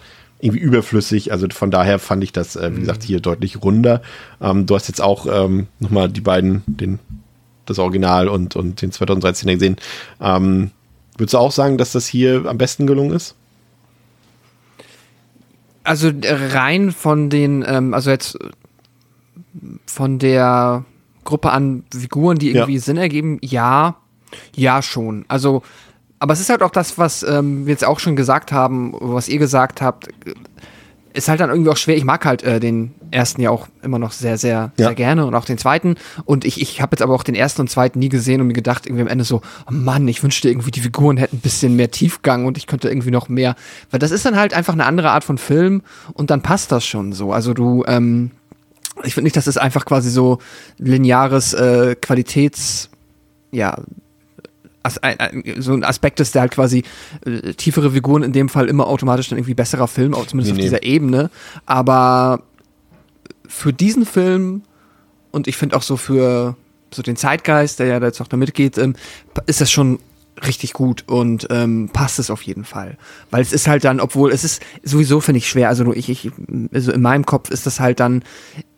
[0.41, 1.33] irgendwie überflüssig.
[1.33, 4.03] Also von daher fand ich das, äh, wie gesagt, hier deutlich runder.
[4.41, 6.99] Ähm, du hast jetzt auch ähm, nochmal die beiden, den,
[7.65, 9.77] das Original und, und den 2013er gesehen.
[10.21, 10.71] Ähm,
[11.17, 13.35] würdest du auch sagen, dass das hier am besten gelungen ist?
[15.85, 18.37] Also äh, rein von den, ähm, also jetzt
[19.87, 20.85] von der
[21.25, 22.61] Gruppe an Figuren, die Ja.
[22.63, 23.97] irgendwie Sinn ergeben, ja,
[24.55, 25.25] ja schon.
[25.29, 25.63] Also,
[26.19, 29.29] aber es ist halt auch das, was ähm, wir jetzt auch schon gesagt haben, was
[29.29, 30.09] ihr gesagt habt,
[31.13, 31.97] ist halt dann irgendwie auch schwer.
[31.97, 34.87] Ich mag halt äh, den ersten ja auch immer noch sehr, sehr, Ja.
[34.89, 35.97] sehr gerne und auch den zweiten.
[36.27, 38.53] Und ich, ich habe jetzt aber auch den ersten und zweiten nie gesehen und mir
[38.53, 41.75] gedacht, irgendwie am Ende so, oh Mann, ich wünschte irgendwie, die Figuren hätten ein bisschen
[41.75, 43.55] mehr Tiefgang und ich könnte irgendwie noch mehr.
[43.91, 46.85] Weil das ist dann halt einfach eine andere Art von Film und dann passt das
[46.85, 47.33] schon so.
[47.33, 48.31] Also du, ähm,
[49.05, 50.39] ich finde nicht, dass es einfach quasi so
[50.77, 52.91] lineares äh, Qualitäts,
[53.53, 53.79] ja,
[54.87, 56.85] as, ein, ein, so ein Aspekt ist, der halt quasi
[57.25, 60.57] äh, tiefere Figuren in dem Fall immer automatisch dann irgendwie besserer Film, zumindest Nee, auf
[60.57, 60.63] nee.
[60.63, 61.31] dieser Ebene.
[61.67, 62.43] Aber
[63.47, 64.63] für diesen Film
[65.31, 66.57] und ich finde auch so für
[66.93, 68.95] so den Zeitgeist, der ja da jetzt auch da mitgeht, ähm,
[69.47, 69.99] ist das schon
[70.45, 72.99] richtig gut und ähm, passt es auf jeden Fall.
[73.31, 76.09] Weil es ist halt dann, obwohl es ist sowieso, finde ich, schwer, also nur ich,
[76.09, 76.31] ich,
[76.73, 78.23] also in meinem Kopf ist das halt dann,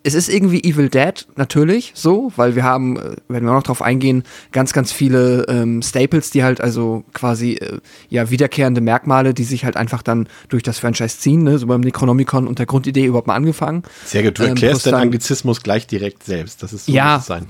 [0.04, 3.62] es ist irgendwie Evil Dead, natürlich, so, weil wir haben, äh, werden wir auch noch
[3.64, 4.22] drauf eingehen,
[4.52, 7.78] ganz, ganz viele ähm, Staples, die halt also quasi, äh,
[8.08, 11.80] ja, wiederkehrende Merkmale, die sich halt einfach dann durch das Franchise ziehen, ne, so beim
[11.80, 13.82] Necronomicon und der Grundidee überhaupt mal angefangen.
[14.04, 14.38] Sehr gut.
[14.38, 16.62] Du Ähm, erklärst dann- Anglizismus gleich direkt selbst.
[16.62, 17.14] Das ist so Ja.
[17.14, 17.46] muss es sein.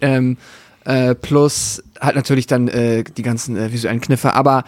[0.00, 0.36] Ähm,
[0.84, 4.64] äh, plus halt natürlich dann äh, die ganzen äh, visuellen Kniffe, aber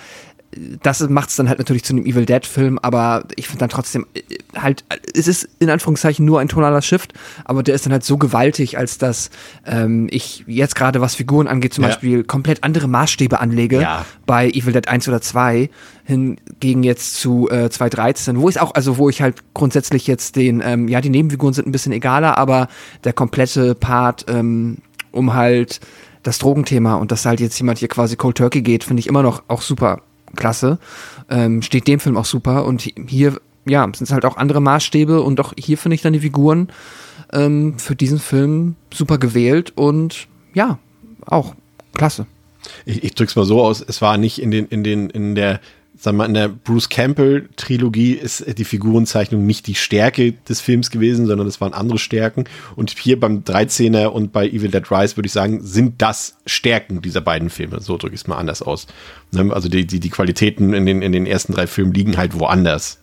[0.82, 3.68] das macht es dann halt natürlich zu einem Evil Dead Film, aber ich finde dann
[3.68, 4.20] trotzdem äh,
[4.58, 4.84] halt,
[5.14, 7.12] es ist in Anführungszeichen nur ein tonaler Shift,
[7.44, 9.30] aber der ist dann halt so gewaltig, als dass
[9.64, 11.90] ähm, ich jetzt gerade was Figuren angeht, zum Ja.
[11.90, 14.04] Beispiel komplett andere Maßstäbe anlege Ja.
[14.26, 15.70] bei Evil Dead 1 oder 2
[16.04, 20.60] hingegen jetzt zu äh, 213, wo ich auch, also wo ich halt grundsätzlich jetzt den,
[20.64, 22.66] ähm, ja, die Nebenfiguren sind ein bisschen egaler, aber
[23.04, 24.78] der komplette Part ähm,
[25.12, 25.80] um halt
[26.24, 29.22] das Drogenthema und dass halt jetzt jemand hier quasi Cold Turkey geht, finde ich immer
[29.22, 30.02] noch auch super
[30.36, 30.78] klasse.
[31.28, 34.60] Ähm, steht dem Film auch super und hi- hier, ja, sind es halt auch andere
[34.60, 36.68] Maßstäbe und auch hier finde ich dann die Figuren
[37.32, 40.78] ähm, für diesen Film super gewählt und ja,
[41.26, 41.54] auch
[41.94, 42.26] klasse.
[42.84, 45.60] ich, ich drück's mal so aus, es war nicht in den, in den, in der,
[46.00, 50.60] sagen wir mal, in der Bruce Campbell Trilogie ist die Figurenzeichnung nicht die Stärke des
[50.60, 52.44] Films gewesen, sondern es waren andere Stärken.
[52.76, 57.02] Und hier beim 13er und bei Evil Dead Rise würde ich sagen, sind das Stärken
[57.02, 57.80] dieser beiden Filme.
[57.80, 58.86] So drücke ich es mal anders aus.
[59.32, 59.52] Ne?
[59.52, 62.98] Also die, die, die Qualitäten in den, in den ersten drei Filmen liegen halt woanders.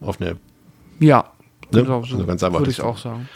[0.00, 0.36] Auf eine
[0.98, 1.32] Ja,
[1.72, 1.84] Ne?
[1.86, 3.28] so, Also ganz einfach würde ich auch sagen.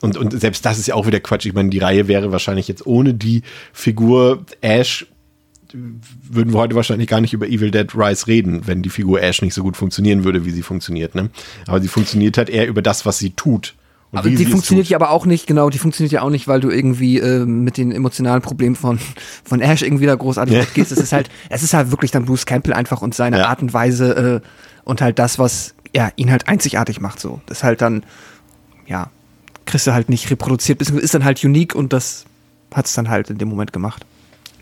[0.00, 1.46] Und, und selbst das ist ja auch wieder Quatsch.
[1.46, 3.42] Ich meine, die Reihe wäre wahrscheinlich jetzt ohne die
[3.72, 5.06] Figur Ash,
[6.30, 9.42] würden wir heute wahrscheinlich gar nicht über Evil Dead Rise reden, wenn die Figur Ash
[9.42, 11.14] nicht so gut funktionieren würde, wie sie funktioniert.
[11.14, 11.30] Ne?
[11.66, 13.74] Aber sie funktioniert halt eher über das, was sie tut.
[14.10, 16.28] Und Aber die sie es funktioniert ja aber auch nicht, genau, die funktioniert ja auch
[16.28, 18.98] nicht, weil du irgendwie äh, mit den emotionalen Problemen von,
[19.42, 20.60] von Ash irgendwie da großartig Ja.
[20.60, 20.92] mitgehst.
[20.92, 23.48] Es ist halt, es ist halt wirklich dann Bruce Campbell einfach und seine Ja.
[23.48, 24.48] Art und Weise äh,
[24.84, 27.40] und halt das, was ja, ihn halt einzigartig macht so.
[27.46, 28.02] Das ist halt dann,
[28.86, 29.08] ja,
[29.64, 32.24] kriegst du halt nicht reproduziert, ist dann halt unique und das
[32.74, 34.04] hat's dann halt in dem Moment gemacht.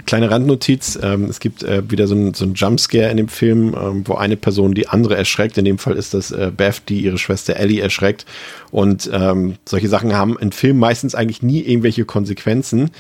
[0.07, 4.03] Kleine Randnotiz, ähm, es gibt äh, wieder so ein, so Jumpscare in dem Film, ähm,
[4.07, 5.59] wo eine Person die andere erschreckt.
[5.59, 8.27] In dem Fall ist das äh, Beth, die ihre Schwester Ellie erschreckt.
[8.71, 12.91] Und ähm, solche Sachen haben in Filmen meistens eigentlich nie irgendwelche Konsequenzen.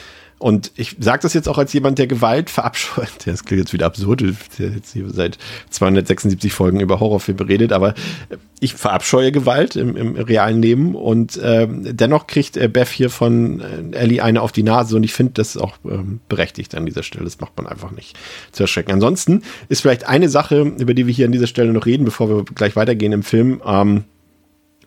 [0.40, 3.10] Und ich sage das jetzt auch als jemand, der Gewalt verabscheut.
[3.26, 4.22] Das klingt jetzt wieder absurd,
[4.58, 5.36] der jetzt hier seit
[5.68, 7.94] 276 Folgen über Horrorfilme redet, aber
[8.58, 13.60] ich verabscheue Gewalt im, im realen Leben und ähm, dennoch kriegt äh, Beth hier von
[13.60, 17.02] äh, Ellie eine auf die Nase und ich finde das auch ähm, berechtigt an dieser
[17.02, 17.24] Stelle.
[17.24, 18.16] Das macht man einfach nicht
[18.52, 18.92] zu erschrecken.
[18.92, 22.30] Ansonsten ist vielleicht eine Sache, über die wir hier an dieser Stelle noch reden, bevor
[22.30, 23.60] wir gleich weitergehen im Film.
[23.66, 24.04] Ähm,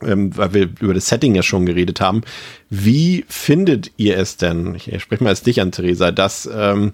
[0.07, 2.21] ähm, weil wir über das Setting ja schon geredet haben.
[2.69, 6.93] Wie findet ihr es denn, ich spreche mal als dich an, Theresa, dass ähm,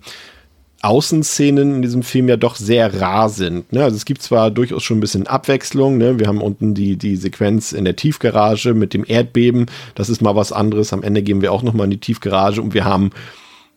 [0.81, 3.73] Außenszenen in diesem Film ja doch sehr rar sind.
[3.73, 3.83] Ne?
[3.83, 5.97] Also es gibt zwar durchaus schon ein bisschen Abwechslung.
[5.97, 6.19] Ne?
[6.19, 9.65] Wir haben unten die, die Sequenz in der Tiefgarage mit dem Erdbeben.
[9.95, 10.93] Das ist mal was anderes.
[10.93, 13.11] Am Ende gehen wir auch noch mal in die Tiefgarage und wir haben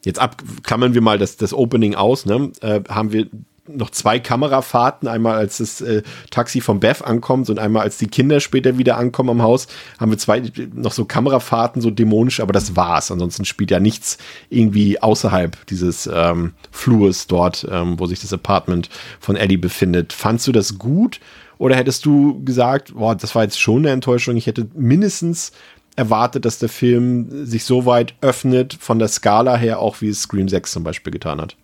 [0.05, 2.51] Jetzt abklammern wir mal das, das Opening aus, ne?
[2.61, 3.29] Äh, haben wir
[3.69, 8.09] noch zwei Kamerafahrten, einmal als das äh, Taxi von Beth ankommt und einmal als die
[8.09, 9.69] Kinder später wieder ankommen am Haus,
[10.01, 10.43] haben wir zwei
[10.75, 13.11] noch so Kamerafahrten, so dämonisch, aber das war's.
[13.11, 14.19] Ansonsten spielt ja nichts
[14.51, 18.89] irgendwie außerhalb dieses ähm, Flurs dort, ähm, wo sich das Apartment
[19.21, 20.13] von Eddie befindet.
[20.13, 21.21] Fandst du das gut?
[21.59, 25.53] Oder hättest du gesagt, boah, das war jetzt schon eine Enttäuschung, ich hätte mindestens
[25.95, 30.23] erwartet, dass der Film sich so weit öffnet von der Skala her, auch wie es
[30.23, 31.57] Scream 6 zum Beispiel getan hat?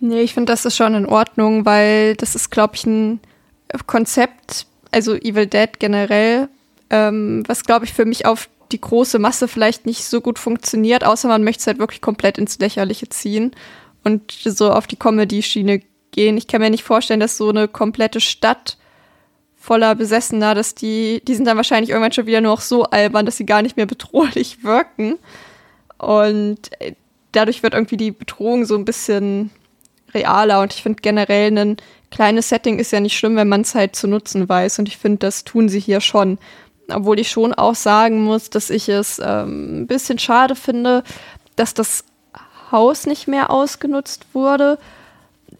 [0.00, 3.20] Nee, ich finde, das ist schon in Ordnung, weil das ist, glaube ich, ein
[3.86, 6.48] Konzept, also Evil Dead generell,
[6.88, 11.04] ähm, was, glaube ich, für mich auf die große Masse vielleicht nicht so gut funktioniert,
[11.04, 13.52] außer man möchte es halt wirklich komplett ins Lächerliche ziehen
[14.02, 15.82] und so auf die Comedy-Schiene
[16.12, 16.36] gehen.
[16.36, 18.78] Ich kann mir nicht vorstellen, dass so eine komplette Stadt
[19.56, 23.26] voller Besessener, dass die, die sind dann wahrscheinlich irgendwann schon wieder nur noch so albern,
[23.26, 25.18] dass sie gar nicht mehr bedrohlich wirken.
[25.98, 26.94] Und äh,
[27.32, 29.50] dadurch wird irgendwie die Bedrohung so ein bisschen
[30.14, 30.60] realer.
[30.60, 31.76] Und ich finde generell ein
[32.10, 34.78] kleines Setting ist ja nicht schlimm, wenn man es halt zu nutzen weiß.
[34.78, 36.38] Und ich finde, das tun sie hier schon.
[36.92, 41.04] Obwohl ich schon auch sagen muss, dass ich es ähm, ein bisschen schade finde,
[41.56, 42.04] dass das
[42.72, 44.78] Haus nicht mehr ausgenutzt wurde.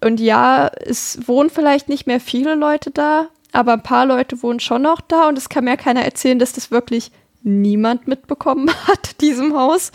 [0.00, 4.60] Und ja, es wohnen vielleicht nicht mehr viele Leute da, aber ein paar Leute wohnen
[4.60, 7.10] schon noch da und es kann mir keiner erzählen, dass das wirklich
[7.42, 9.92] niemand mitbekommen hat, diesem Haus.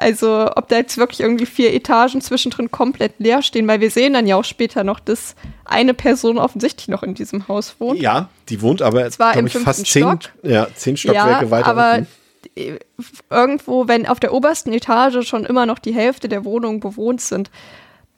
[0.00, 4.14] Also, ob da jetzt wirklich irgendwie vier Etagen zwischendrin komplett leer stehen, weil wir sehen
[4.14, 5.34] dann ja auch später noch, dass
[5.66, 8.00] eine Person offensichtlich noch in diesem Haus wohnt.
[8.00, 11.66] Ja, die wohnt aber im ich, fast zehn, ja, zehn Stockwerke ja, weiter.
[11.66, 12.78] Aber unten.
[13.28, 17.50] irgendwo, wenn auf der obersten Etage schon immer noch die Hälfte der Wohnungen bewohnt sind.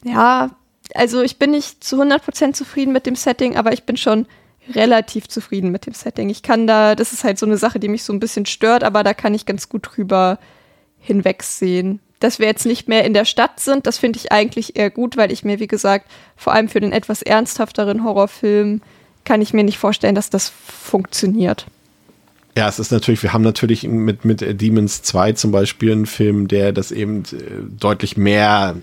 [0.05, 0.51] Ja,
[0.95, 4.27] also ich bin nicht zu 100% zufrieden mit dem Setting, aber ich bin schon
[4.73, 6.31] relativ zufrieden mit dem Setting.
[6.31, 8.85] Ich kann da, das ist halt so eine Sache, die mich so ein bisschen stört,
[8.85, 10.39] aber da kann ich ganz gut drüber
[11.03, 12.01] hinwegsehen.
[12.21, 15.17] Dass wir jetzt nicht mehr in der Stadt sind, das finde ich eigentlich eher gut,
[15.17, 16.07] weil ich mir, wie gesagt,
[16.37, 18.81] vor allem für den etwas ernsthafteren Horrorfilm
[19.25, 21.67] kann ich mir nicht vorstellen, dass das funktioniert.
[22.57, 26.49] Ja, es ist natürlich, wir haben natürlich mit, mit Demons 2 zum Beispiel einen Film,
[26.49, 28.77] der das eben äh, deutlich mehr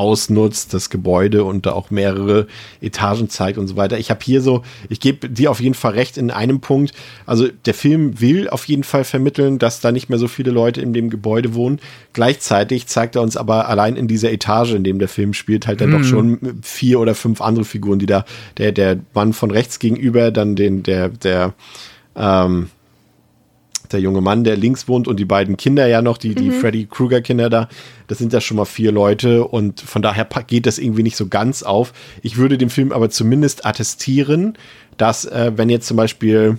[0.00, 2.46] ausnutzt, das Gebäude und da auch mehrere
[2.80, 3.98] Etagen zeigt und so weiter.
[3.98, 6.94] Ich habe hier so, ich gebe dir auf jeden Fall recht in einem Punkt.
[7.26, 10.80] Also der Film will auf jeden Fall vermitteln, dass da nicht mehr so viele Leute
[10.80, 11.80] in dem Gebäude wohnen.
[12.14, 15.82] Gleichzeitig zeigt er uns aber allein in dieser Etage, in dem der Film spielt, halt
[15.82, 15.98] dann Mhm.
[15.98, 18.24] doch schon vier oder fünf andere Figuren, die da,
[18.56, 21.52] der, der Mann von rechts gegenüber, dann den, der, der,
[22.16, 22.70] ähm,
[23.92, 26.86] der junge Mann, der links wohnt und die beiden Kinder ja noch, die, die Freddy
[26.86, 27.68] Krueger Kinder da,
[28.06, 31.28] das sind ja schon mal vier Leute und von daher geht das irgendwie nicht so
[31.28, 31.92] ganz auf.
[32.22, 34.56] Ich würde dem Film aber zumindest attestieren,
[34.96, 36.58] dass äh, wenn jetzt zum Beispiel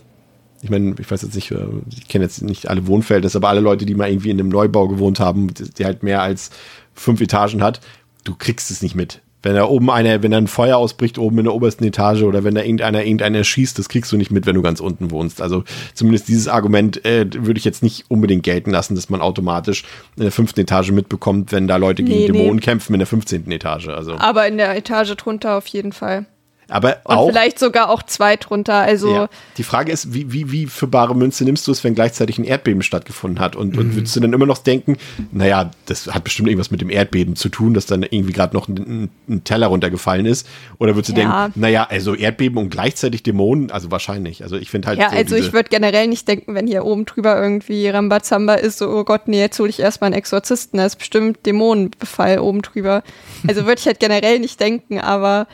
[0.64, 3.62] ich meine, ich weiß jetzt nicht, äh, ich kenne jetzt nicht alle Wohnfelder, aber alle
[3.62, 6.52] Leute, die mal irgendwie in einem Neubau gewohnt haben, die halt mehr als
[6.94, 7.82] fünf Etagen hat,
[8.24, 9.22] du kriegst es nicht mit.
[9.44, 12.44] Wenn da oben einer, wenn da ein Feuer ausbricht oben in der obersten Etage oder
[12.44, 15.42] wenn da irgendeiner irgendeiner schießt, das kriegst du nicht mit, wenn du ganz unten wohnst.
[15.42, 15.64] Also
[15.94, 19.84] zumindest dieses Argument äh, würde ich jetzt nicht unbedingt gelten lassen, dass man automatisch
[20.16, 22.40] in der fünften Etage mitbekommt, wenn da Leute gegen Nee, nee.
[22.40, 23.50] Dämonen kämpfen in der 15.
[23.52, 23.88] Etage.
[23.88, 26.26] Also, Aber in der Etage drunter auf jeden Fall.
[26.72, 28.76] Aber Und auch vielleicht sogar auch zwei drunter.
[28.76, 29.30] Also Ja.
[29.58, 32.44] Die Frage ist, wie, wie, wie für bare Münze nimmst du es, wenn gleichzeitig ein
[32.44, 33.56] Erdbeben stattgefunden hat?
[33.56, 34.98] Und, und würdest du dann immer noch denken,
[35.32, 38.68] naja, das hat bestimmt irgendwas mit dem Erdbeben zu tun, dass dann irgendwie gerade noch
[38.68, 40.48] ein, ein, Teller runtergefallen ist?
[40.80, 41.44] Oder würdest du Ja.
[41.44, 43.72] denken, naja, also Erdbeben und gleichzeitig Dämonen?
[43.72, 44.44] Also wahrscheinlich.
[44.44, 47.06] Also ich finde halt Ja, so also ich würde generell nicht denken, wenn hier oben
[47.06, 50.86] drüber irgendwie Rambazamba ist, so, oh Gott, nee, jetzt hole ich erstmal einen Exorzisten, da
[50.86, 53.04] ist bestimmt Dämonenbefall oben drüber.
[53.48, 55.48] Also würde ich halt generell nicht denken, aber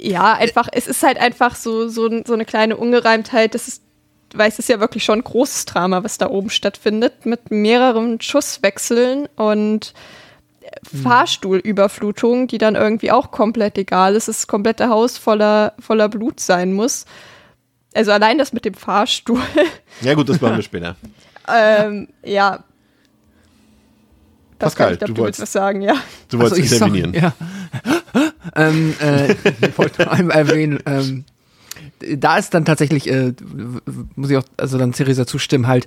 [0.00, 3.82] ja, einfach, es ist halt einfach so, so, so eine kleine Ungereimtheit, das ist,
[4.34, 8.20] weil es ist ja wirklich schon ein großes Drama, was da oben stattfindet, mit mehreren
[8.20, 9.94] Schusswechseln und
[11.02, 16.72] Fahrstuhlüberflutung, die dann irgendwie auch komplett egal ist, das komplette Haus voller, voller Blut sein
[16.74, 17.04] muss.
[17.94, 19.40] Also allein das mit dem Fahrstuhl.
[20.02, 20.94] ja gut, das machen wir später.
[21.52, 22.62] ähm, ja.
[24.58, 25.94] Pascal, ich glaube, du du willst wolltest- was sagen, ja.
[26.28, 27.14] Du wolltest Also ich sag- intervenieren.
[27.14, 27.32] ja.
[28.54, 29.32] Ähm, äh,
[29.66, 31.24] ich wollte noch einmal erwähnen, ähm,
[32.16, 33.32] da ist dann tatsächlich, äh,
[34.14, 35.86] muss ich auch, also dann Theresa zustimmen, halt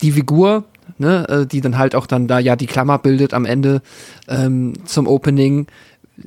[0.00, 0.64] die Figur,
[0.98, 3.82] ne, äh, die dann halt auch dann da ja die Klammer bildet am Ende
[4.28, 5.66] ähm, zum Opening.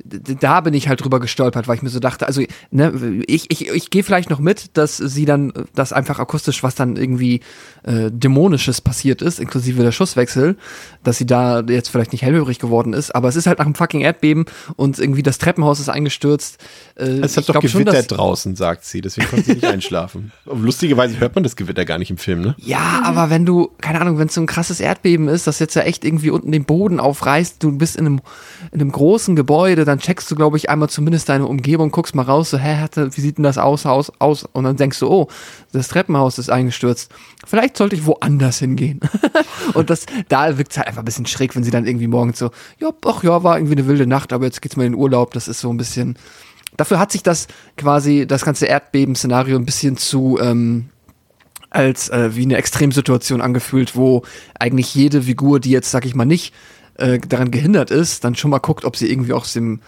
[0.04, 3.68] Da bin ich halt drüber gestolpert, weil ich mir so dachte, also ne, ich, ich,
[3.68, 7.40] ich gehe vielleicht noch mit, dass sie dann, dass einfach akustisch was dann irgendwie
[7.84, 10.56] äh, Dämonisches passiert ist, inklusive der Schusswechsel,
[11.04, 13.74] dass sie da jetzt vielleicht nicht hellhörig geworden ist, aber es ist halt nach einem
[13.74, 14.44] fucking Erdbeben
[14.76, 16.58] und irgendwie das Treppenhaus ist eingestürzt.
[16.96, 19.00] Äh, Es hat doch glaub schon, draußen, sagt sie.
[19.00, 20.32] Deswegen konnte sie nicht einschlafen.
[20.44, 22.54] Lustigerweise hört man das Gewitter gar nicht im Film, ne?
[22.58, 25.74] Ja, aber wenn du, keine Ahnung, wenn es so ein krasses Erdbeben ist, das jetzt
[25.74, 28.20] ja echt irgendwie unten den Boden aufreißt, du bist in einem,
[28.72, 32.22] in einem großen Gebäude, dann checkst du, glaube ich, einmal zumindest deine Umgebung, guckst mal
[32.22, 34.44] raus, so, hä, wie sieht denn das aus, Haus aus?
[34.44, 35.28] Und dann denkst du, oh,
[35.72, 37.10] das Treppenhaus ist eingestürzt.
[37.46, 39.00] Vielleicht sollte ich woanders hingehen.
[39.74, 42.38] und das, da wirkt es halt einfach ein bisschen schräg, wenn sie dann irgendwie morgens
[42.38, 45.00] so, ja, ach ja, war irgendwie eine wilde Nacht, aber jetzt geht's mal in den
[45.00, 45.32] Urlaub.
[45.32, 46.18] Das ist so ein bisschen.
[46.76, 47.46] Dafür hat sich das
[47.76, 50.90] quasi, das ganze Erdbeben-Szenario ein bisschen zu, ähm,
[51.70, 54.22] als äh, wie eine Extremsituation angefühlt, wo
[54.58, 56.54] eigentlich jede Figur, die jetzt, sag ich mal, nicht
[56.98, 59.80] äh, daran gehindert ist, dann schon mal guckt, ob sie irgendwie aus dem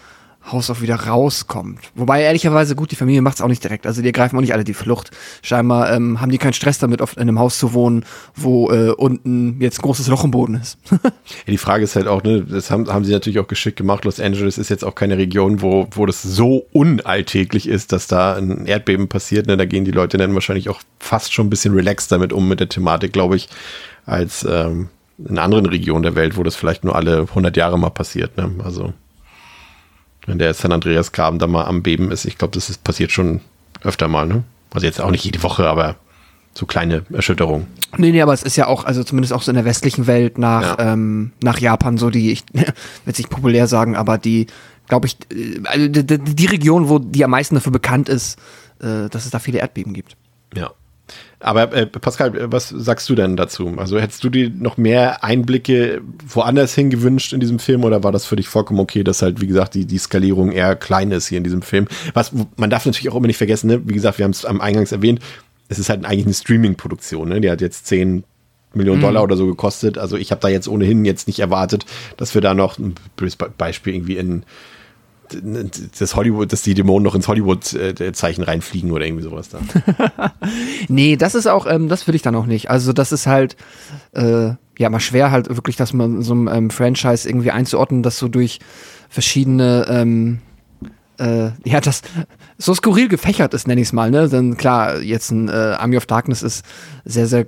[0.52, 1.80] Haus auch wieder rauskommt.
[1.94, 3.86] Wobei ehrlicherweise gut, die Familie macht es auch nicht direkt.
[3.86, 5.10] Also die ergreifen auch nicht alle die Flucht.
[5.42, 8.04] Scheinbar ähm, haben die keinen Stress damit, auf, in einem Haus zu wohnen,
[8.34, 10.78] wo äh, unten jetzt ein großes Loch im Boden ist.
[10.90, 11.10] ja,
[11.46, 14.04] die Frage ist halt auch, ne, das haben, haben sie natürlich auch geschickt gemacht.
[14.04, 18.34] Los Angeles ist jetzt auch keine Region, wo, wo das so unalltäglich ist, dass da
[18.34, 19.46] ein Erdbeben passiert.
[19.46, 19.56] Ne?
[19.56, 22.60] Da gehen die Leute dann wahrscheinlich auch fast schon ein bisschen relaxed damit um mit
[22.60, 23.48] der Thematik, glaube ich,
[24.06, 27.90] als ähm, in anderen Regionen der Welt, wo das vielleicht nur alle 100 Jahre mal
[27.90, 28.36] passiert.
[28.36, 28.50] Ne?
[28.64, 28.92] Also
[30.26, 33.10] wenn der San Andreas Graben da mal am Beben ist, ich glaube, das ist, passiert
[33.10, 33.40] schon
[33.82, 34.26] öfter mal.
[34.26, 34.44] Ne?
[34.72, 35.96] Also jetzt auch nicht jede Woche, aber
[36.54, 37.66] so kleine Erschütterungen.
[37.96, 40.38] Nee, nee, aber es ist ja auch, also zumindest auch so in der westlichen Welt
[40.38, 40.92] nach, ja.
[40.92, 42.64] ähm, nach Japan so die, ich will
[43.06, 44.46] es nicht populär sagen, aber die,
[44.88, 48.38] glaube ich, äh, also die, die, Region, wo die am meisten dafür bekannt ist,
[48.80, 50.16] äh, dass es da viele Erdbeben gibt.
[50.54, 50.72] Ja.
[51.40, 53.72] Aber äh, Pascal, was sagst du denn dazu?
[53.76, 58.10] Also hättest du dir noch mehr Einblicke woanders hin gewünscht in diesem Film oder war
[58.10, 61.28] das für dich vollkommen okay, dass halt, wie gesagt, die, die Skalierung eher klein ist
[61.28, 61.86] hier in diesem Film?
[62.12, 63.82] Was, man darf natürlich auch immer nicht vergessen, ne?
[63.84, 65.20] wie gesagt, wir haben es am Eingangs erwähnt,
[65.68, 67.40] es ist halt eigentlich eine Streaming-Produktion, ne?
[67.40, 68.24] die hat jetzt 10
[68.74, 69.04] Millionen mhm.
[69.04, 69.96] Dollar oder so gekostet.
[69.96, 71.86] Also ich habe da jetzt ohnehin jetzt nicht erwartet,
[72.16, 72.94] dass wir da noch ein
[73.56, 74.44] Beispiel irgendwie in
[75.98, 79.60] das Hollywood, dass die Dämonen noch ins Hollywood-Zeichen reinfliegen oder irgendwie sowas da.
[80.88, 82.70] nee, das ist auch, ähm, das will ich dann auch nicht.
[82.70, 83.56] Also das ist halt,
[84.12, 88.18] äh, ja, mal schwer halt wirklich, dass man so ein ähm, Franchise irgendwie einzuordnen, das
[88.18, 88.60] so durch
[89.08, 90.38] verschiedene, ähm,
[91.18, 92.02] äh, ja, das
[92.58, 94.28] so skurril gefächert ist, nenne ich es mal, ne?
[94.28, 96.64] Denn klar, jetzt ein äh, Army of Darkness ist
[97.04, 97.46] sehr, sehr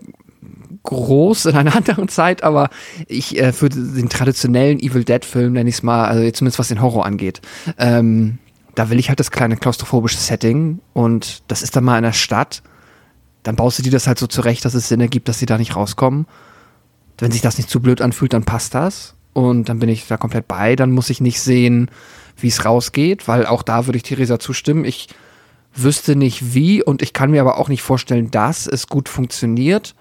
[0.82, 2.70] groß in einer anderen Zeit, aber
[3.06, 6.68] ich äh, für den traditionellen Evil Dead Film nenne ich es mal, also zumindest was
[6.68, 7.40] den Horror angeht,
[7.78, 8.38] ähm,
[8.74, 12.12] da will ich halt das kleine klaustrophobische Setting und das ist dann mal in der
[12.12, 12.62] Stadt.
[13.42, 15.58] Dann baust du dir das halt so zurecht, dass es Sinn ergibt, dass sie da
[15.58, 16.26] nicht rauskommen.
[17.18, 19.14] Wenn sich das nicht zu blöd anfühlt, dann passt das.
[19.32, 20.76] Und dann bin ich da komplett bei.
[20.76, 21.90] Dann muss ich nicht sehen,
[22.36, 24.84] wie es rausgeht, weil auch da würde ich Theresa zustimmen.
[24.84, 25.08] Ich
[25.74, 29.94] wüsste nicht wie und ich kann mir aber auch nicht vorstellen, dass es gut funktioniert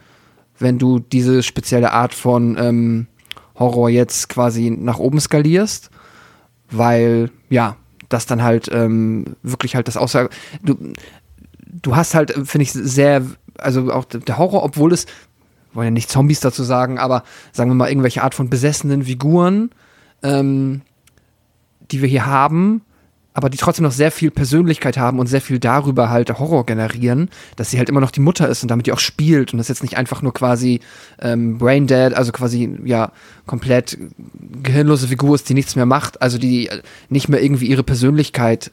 [0.59, 3.07] wenn du diese spezielle Art von ähm,
[3.55, 5.89] Horror jetzt quasi nach oben skalierst,
[6.71, 7.75] weil ja,
[8.09, 10.29] das dann halt ähm, wirklich halt das Aussage.
[10.63, 10.77] Du,
[11.65, 13.25] du hast halt, finde ich, sehr,
[13.57, 15.05] also auch der Horror, obwohl es,
[15.73, 19.69] wollen ja nicht Zombies dazu sagen, aber sagen wir mal irgendwelche Art von besessenen Figuren,
[20.23, 20.81] ähm,
[21.91, 22.81] die wir hier haben,
[23.39, 27.29] aber die trotzdem noch sehr viel Persönlichkeit haben und sehr viel darüber halt Horror generieren,
[27.55, 29.69] dass sie halt immer noch die Mutter ist und damit die auch spielt und das
[29.69, 30.81] jetzt nicht einfach nur quasi
[31.21, 33.13] ähm, Brain Dead, also quasi ja
[33.45, 33.97] komplett
[34.61, 36.69] gehirnlose Figur ist, die nichts mehr macht, also die
[37.07, 38.71] nicht mehr irgendwie ihre Persönlichkeit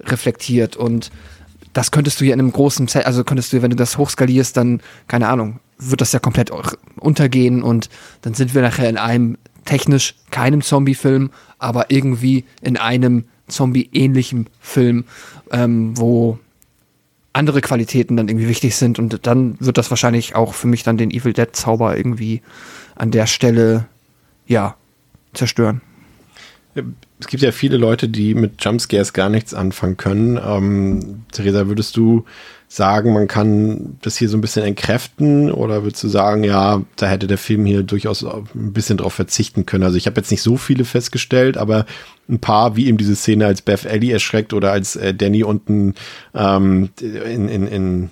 [0.00, 1.10] reflektiert und
[1.74, 4.56] das könntest du ja in einem großen Set, also könntest du, wenn du das hochskalierst,
[4.56, 6.50] dann, keine Ahnung, wird das ja komplett
[6.98, 7.90] untergehen und
[8.22, 9.36] dann sind wir nachher in einem
[9.66, 15.04] technisch keinem Zombie-Film, aber irgendwie in einem Zombie-ähnlichem Film,
[15.50, 16.38] ähm, wo
[17.32, 20.96] andere Qualitäten dann irgendwie wichtig sind und dann wird das wahrscheinlich auch für mich dann
[20.96, 22.42] den Evil Dead Zauber irgendwie
[22.96, 23.86] an der Stelle
[24.46, 24.76] ja
[25.34, 25.80] zerstören.
[27.20, 30.38] Es gibt ja viele Leute, die mit Jumpscares gar nichts anfangen können.
[30.42, 32.24] Ähm, Theresa, würdest du
[32.68, 37.08] sagen, man kann das hier so ein bisschen entkräften oder würdest du sagen, ja, da
[37.08, 39.84] hätte der Film hier durchaus ein bisschen drauf verzichten können?
[39.84, 41.86] Also ich habe jetzt nicht so viele festgestellt, aber
[42.28, 45.94] ein paar, wie eben diese Szene, als Beth Ellie erschreckt oder als äh, Danny unten
[46.34, 48.10] ähm, in, in, in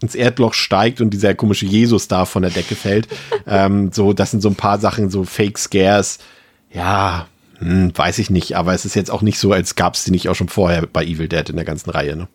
[0.00, 3.08] ins Erdloch steigt und dieser komische Jesus da von der Decke fällt.
[3.48, 6.18] ähm, so, das sind so ein paar Sachen, so Fake Scares.
[6.72, 7.26] Ja,
[7.58, 10.10] hm, weiß ich nicht, aber es ist jetzt auch nicht so, als gab es die
[10.10, 12.16] nicht auch schon vorher bei Evil Dead in der ganzen Reihe.
[12.16, 12.28] Ne?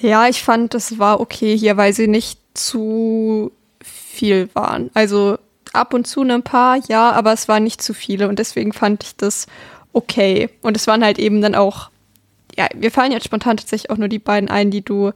[0.00, 3.52] Ja, ich fand, das war okay hier, weil sie nicht zu
[3.82, 4.90] viel waren.
[4.94, 5.38] Also
[5.72, 9.02] ab und zu ein paar, ja, aber es waren nicht zu viele und deswegen fand
[9.04, 9.46] ich das
[9.92, 10.50] okay.
[10.62, 11.90] Und es waren halt eben dann auch,
[12.56, 15.12] ja, wir fallen jetzt spontan tatsächlich auch nur die beiden ein, die du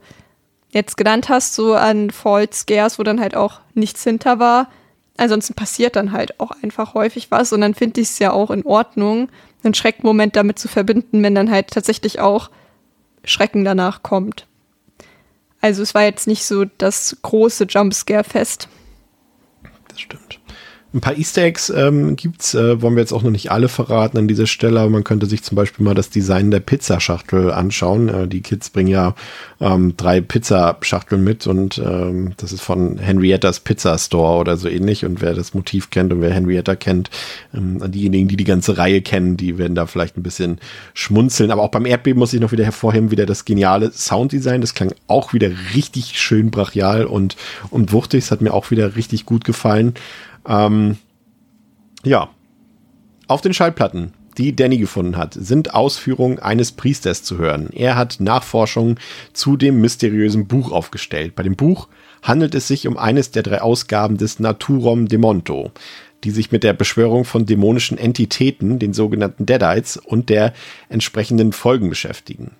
[0.71, 4.69] jetzt genannt hast, so an False Scares, wo dann halt auch nichts hinter war.
[5.19, 8.51] Ansonsten passiert dann halt auch einfach häufig was und dann finde ich es ja auch
[8.51, 9.29] in Ordnung,
[9.63, 12.49] einen Schreckmoment damit zu verbinden, wenn dann halt tatsächlich auch
[13.25, 14.47] Schrecken danach kommt.
[15.59, 18.69] Also es war jetzt nicht so das große Jumpscare-Fest.
[19.89, 20.38] Das stimmt.
[20.91, 24.17] Ein paar Easter Eggs ähm, gibt's, äh, wollen wir jetzt auch noch nicht alle verraten
[24.17, 28.09] an dieser Stelle, aber man könnte sich zum Beispiel mal das Design der Pizzaschachtel anschauen.
[28.09, 29.13] Äh, die Kids bringen ja
[29.61, 35.05] ähm, drei Pizzaschachteln mit und ähm, das ist von Henriettas Pizza Store oder so ähnlich.
[35.05, 37.11] Und wer das Motiv kennt und wer Henrietta kennt,
[37.53, 40.57] ähm, diejenigen, die die ganze Reihe kennen, die werden da vielleicht ein bisschen
[40.95, 41.51] schmunzeln.
[41.51, 44.61] Aber auch beim Erdbeben muss ich noch wieder hervorheben, wieder das geniale Sounddesign.
[44.61, 47.35] Das klang auch wieder richtig schön brachial und,
[47.69, 48.23] und wuchtig.
[48.23, 49.93] Es hat mir auch wieder richtig gut gefallen.
[50.49, 50.97] Ähm,
[52.03, 52.29] ja.
[53.27, 57.69] Auf den Schallplatten, die Danny gefunden hat, sind Ausführungen eines Priesters zu hören.
[57.71, 58.99] Er hat Nachforschungen
[59.33, 61.35] zu dem mysteriösen Buch aufgestellt.
[61.35, 61.87] Bei dem Buch
[62.23, 65.71] handelt es sich um eines der drei Ausgaben des Naturom Demonto,
[66.23, 70.53] die sich mit der Beschwörung von dämonischen Entitäten, den sogenannten Deadites und der
[70.89, 72.51] entsprechenden Folgen beschäftigen.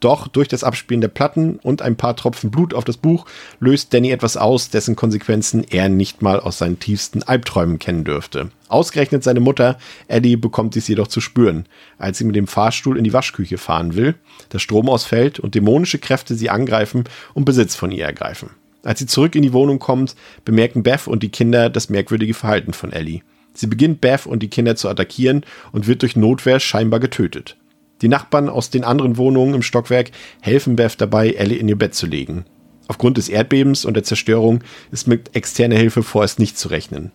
[0.00, 3.24] Doch durch das Abspielen der Platten und ein paar Tropfen Blut auf das Buch
[3.60, 8.50] löst Danny etwas aus, dessen Konsequenzen er nicht mal aus seinen tiefsten Albträumen kennen dürfte.
[8.68, 11.64] Ausgerechnet seine Mutter, Eddie, bekommt dies jedoch zu spüren,
[11.98, 14.16] als sie mit dem Fahrstuhl in die Waschküche fahren will,
[14.52, 18.50] der Strom ausfällt und dämonische Kräfte sie angreifen und Besitz von ihr ergreifen.
[18.82, 20.14] Als sie zurück in die Wohnung kommt,
[20.44, 23.22] bemerken Beth und die Kinder das merkwürdige Verhalten von Ellie.
[23.54, 27.56] Sie beginnt Beth und die Kinder zu attackieren und wird durch Notwehr scheinbar getötet.
[28.02, 30.10] Die Nachbarn aus den anderen Wohnungen im Stockwerk
[30.40, 32.44] helfen Beth dabei, Ellie in ihr Bett zu legen.
[32.88, 34.60] Aufgrund des Erdbebens und der Zerstörung
[34.90, 37.10] ist mit externer Hilfe vorerst nicht zu rechnen.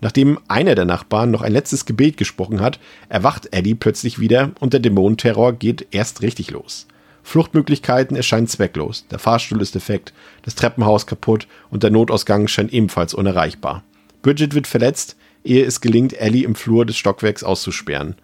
[0.00, 4.72] Nachdem einer der Nachbarn noch ein letztes Gebet gesprochen hat, erwacht Ellie plötzlich wieder und
[4.72, 6.86] der Dämonenterror geht erst richtig los.
[7.22, 13.14] Fluchtmöglichkeiten erscheinen zwecklos, der Fahrstuhl ist defekt, das Treppenhaus kaputt und der Notausgang scheint ebenfalls
[13.14, 13.82] unerreichbar.
[14.22, 18.16] Bridget wird verletzt, ehe es gelingt, Ellie im Flur des Stockwerks auszusperren.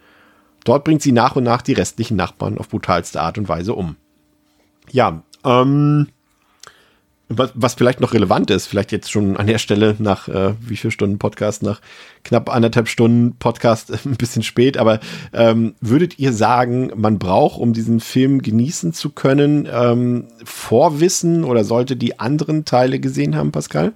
[0.65, 3.97] Dort bringt sie nach und nach die restlichen Nachbarn auf brutalste Art und Weise um.
[4.91, 6.09] Ja, ähm,
[7.29, 10.77] was, was vielleicht noch relevant ist, vielleicht jetzt schon an der Stelle nach äh, wie
[10.77, 11.81] viel Stunden Podcast, nach
[12.25, 15.01] knapp anderthalb Stunden Podcast, ein bisschen spät, aber
[15.33, 21.65] ähm, würdet ihr sagen, man braucht, um diesen Film genießen zu können, ähm, Vorwissen oder
[21.65, 23.93] sollte die anderen Teile gesehen haben, Pascal?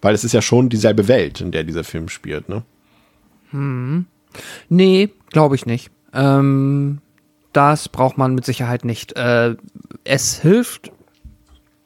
[0.00, 2.62] Weil es ist ja schon dieselbe Welt, in der dieser Film spielt, ne?
[3.50, 4.06] Hm.
[4.68, 5.90] Nee, glaube ich nicht.
[6.14, 7.00] Ähm,
[7.52, 9.14] das braucht man mit Sicherheit nicht.
[9.16, 9.56] Äh,
[10.04, 10.90] es hilft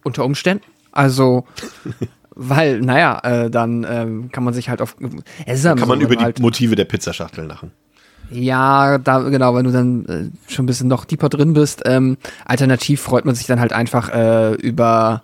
[0.05, 0.65] unter Umständen.
[0.93, 1.45] Also,
[2.31, 4.97] weil, naja, äh, dann ähm, kann man sich halt auf.
[5.47, 7.73] Es ist kann so, man über die halt, Motive der Pizzaschachtel lachen.
[8.31, 11.83] Ja, da, genau, wenn du dann äh, schon ein bisschen noch deeper drin bist.
[11.87, 15.23] Ähm, alternativ freut man sich dann halt einfach äh, über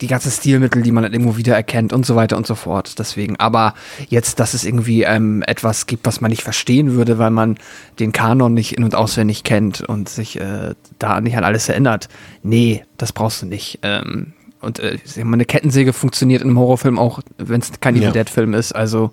[0.00, 2.98] die ganzen Stilmittel, die man dann irgendwo wieder erkennt und so weiter und so fort.
[2.98, 3.74] Deswegen, aber
[4.08, 7.58] jetzt, dass es irgendwie ähm, etwas gibt, was man nicht verstehen würde, weil man
[7.98, 12.08] den Kanon nicht in- und auswendig kennt und sich äh, da nicht an alles erinnert.
[12.42, 13.78] Nee, das brauchst du nicht.
[13.82, 18.52] Ähm, und äh, eine Kettensäge funktioniert in einem Horrorfilm auch, wenn es kein Evil Dead-Film
[18.52, 18.72] ist.
[18.72, 19.12] Also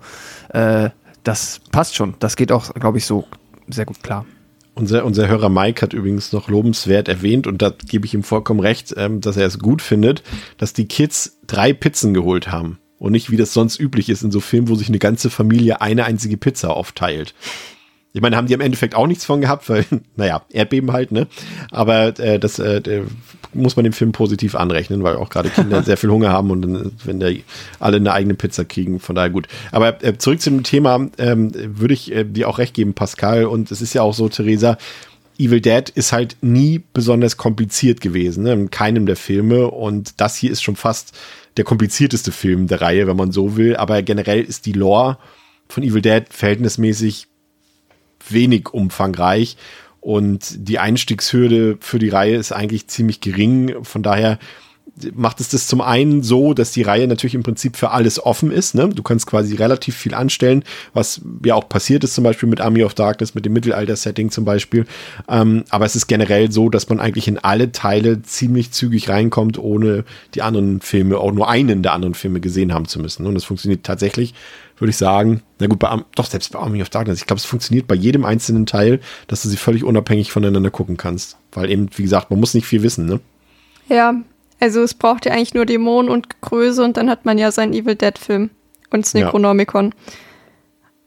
[0.50, 0.90] äh,
[1.22, 2.14] das passt schon.
[2.18, 3.26] Das geht auch, glaube ich, so
[3.68, 4.26] sehr gut klar.
[4.74, 8.60] Unser, unser Hörer Mike hat übrigens noch lobenswert erwähnt, und da gebe ich ihm vollkommen
[8.60, 10.22] recht, ähm, dass er es gut findet,
[10.58, 12.78] dass die Kids drei Pizzen geholt haben.
[12.98, 15.80] Und nicht, wie das sonst üblich ist in so Filmen, wo sich eine ganze Familie
[15.80, 17.34] eine einzige Pizza aufteilt.
[18.14, 19.84] Ich meine, haben die im Endeffekt auch nichts von gehabt, weil,
[20.16, 21.26] naja, Erdbeben halt, ne?
[21.70, 23.02] Aber äh, das äh,
[23.52, 26.62] muss man dem Film positiv anrechnen, weil auch gerade Kinder sehr viel Hunger haben und
[26.62, 27.28] dann, wenn da
[27.80, 29.48] alle eine eigene Pizza kriegen, von daher gut.
[29.72, 33.46] Aber äh, zurück zum Thema, ähm, würde ich äh, dir auch recht geben, Pascal.
[33.46, 34.78] Und es ist ja auch so, Theresa,
[35.36, 38.52] Evil Dead ist halt nie besonders kompliziert gewesen, ne?
[38.52, 39.68] in keinem der Filme.
[39.68, 41.18] Und das hier ist schon fast
[41.56, 43.76] der komplizierteste Film der Reihe, wenn man so will.
[43.76, 45.18] Aber generell ist die Lore
[45.68, 47.26] von Evil Dead verhältnismäßig
[48.30, 49.56] wenig umfangreich
[50.00, 53.74] und die Einstiegshürde für die Reihe ist eigentlich ziemlich gering.
[53.84, 54.38] Von daher
[55.14, 58.50] macht es das zum einen so, dass die Reihe natürlich im Prinzip für alles offen
[58.50, 58.74] ist.
[58.74, 58.90] Ne?
[58.90, 62.84] Du kannst quasi relativ viel anstellen, was ja auch passiert ist, zum Beispiel mit Army
[62.84, 64.84] of Darkness, mit dem Mittelalter-Setting zum Beispiel.
[65.28, 69.58] Ähm, aber es ist generell so, dass man eigentlich in alle Teile ziemlich zügig reinkommt,
[69.58, 73.26] ohne die anderen Filme, auch nur einen der anderen Filme gesehen haben zu müssen.
[73.26, 74.34] Und das funktioniert tatsächlich
[74.76, 77.44] würde ich sagen, na gut, bei, doch selbst bei Army of Darkness, ich glaube, es
[77.44, 81.36] funktioniert bei jedem einzelnen Teil, dass du sie völlig unabhängig voneinander gucken kannst.
[81.52, 83.20] Weil eben, wie gesagt, man muss nicht viel wissen, ne?
[83.88, 84.14] Ja,
[84.60, 87.72] also es braucht ja eigentlich nur Dämonen und Größe und dann hat man ja seinen
[87.72, 88.50] Evil Dead Film
[88.90, 89.94] und das Necronomicon.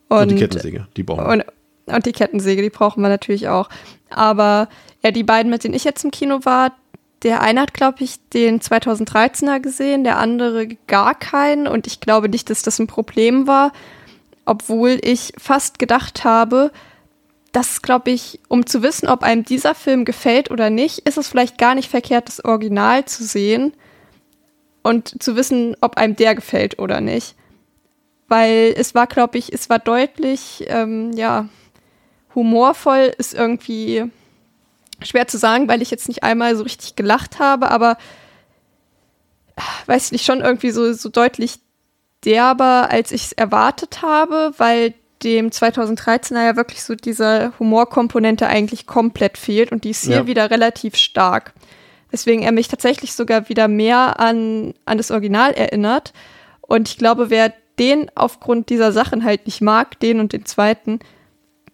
[0.09, 1.29] Und, und, die Kettensäge, die brauchen wir.
[1.31, 1.45] Und,
[1.95, 3.69] und die Kettensäge, die brauchen wir natürlich auch.
[4.09, 4.69] Aber
[5.03, 6.73] ja, die beiden, mit denen ich jetzt im Kino war,
[7.23, 11.67] der eine hat, glaube ich, den 2013er gesehen, der andere gar keinen.
[11.67, 13.71] Und ich glaube nicht, dass das ein Problem war,
[14.45, 16.71] obwohl ich fast gedacht habe,
[17.51, 21.27] dass, glaube ich, um zu wissen, ob einem dieser Film gefällt oder nicht, ist es
[21.27, 23.73] vielleicht gar nicht verkehrt, das Original zu sehen
[24.83, 27.35] und zu wissen, ob einem der gefällt oder nicht.
[28.27, 31.47] weil es war, glaube ich, es war deutlich, ähm, ja,
[32.35, 34.05] humorvoll ist irgendwie
[35.03, 37.97] schwer zu sagen, weil ich jetzt nicht einmal so richtig gelacht habe, aber
[39.87, 41.59] weiß ich nicht, schon irgendwie so, so deutlich
[42.25, 44.93] derber, als ich es erwartet habe, weil
[45.23, 50.27] dem 2013er ja wirklich so diese Humorkomponente eigentlich komplett fehlt und die ist hier Ja.
[50.27, 51.53] wieder relativ stark.
[52.11, 56.13] Weswegen er mich tatsächlich sogar wieder mehr an, an das Original erinnert.
[56.61, 60.99] Und ich glaube, wer den aufgrund dieser Sachen halt nicht mag, den und den zweiten,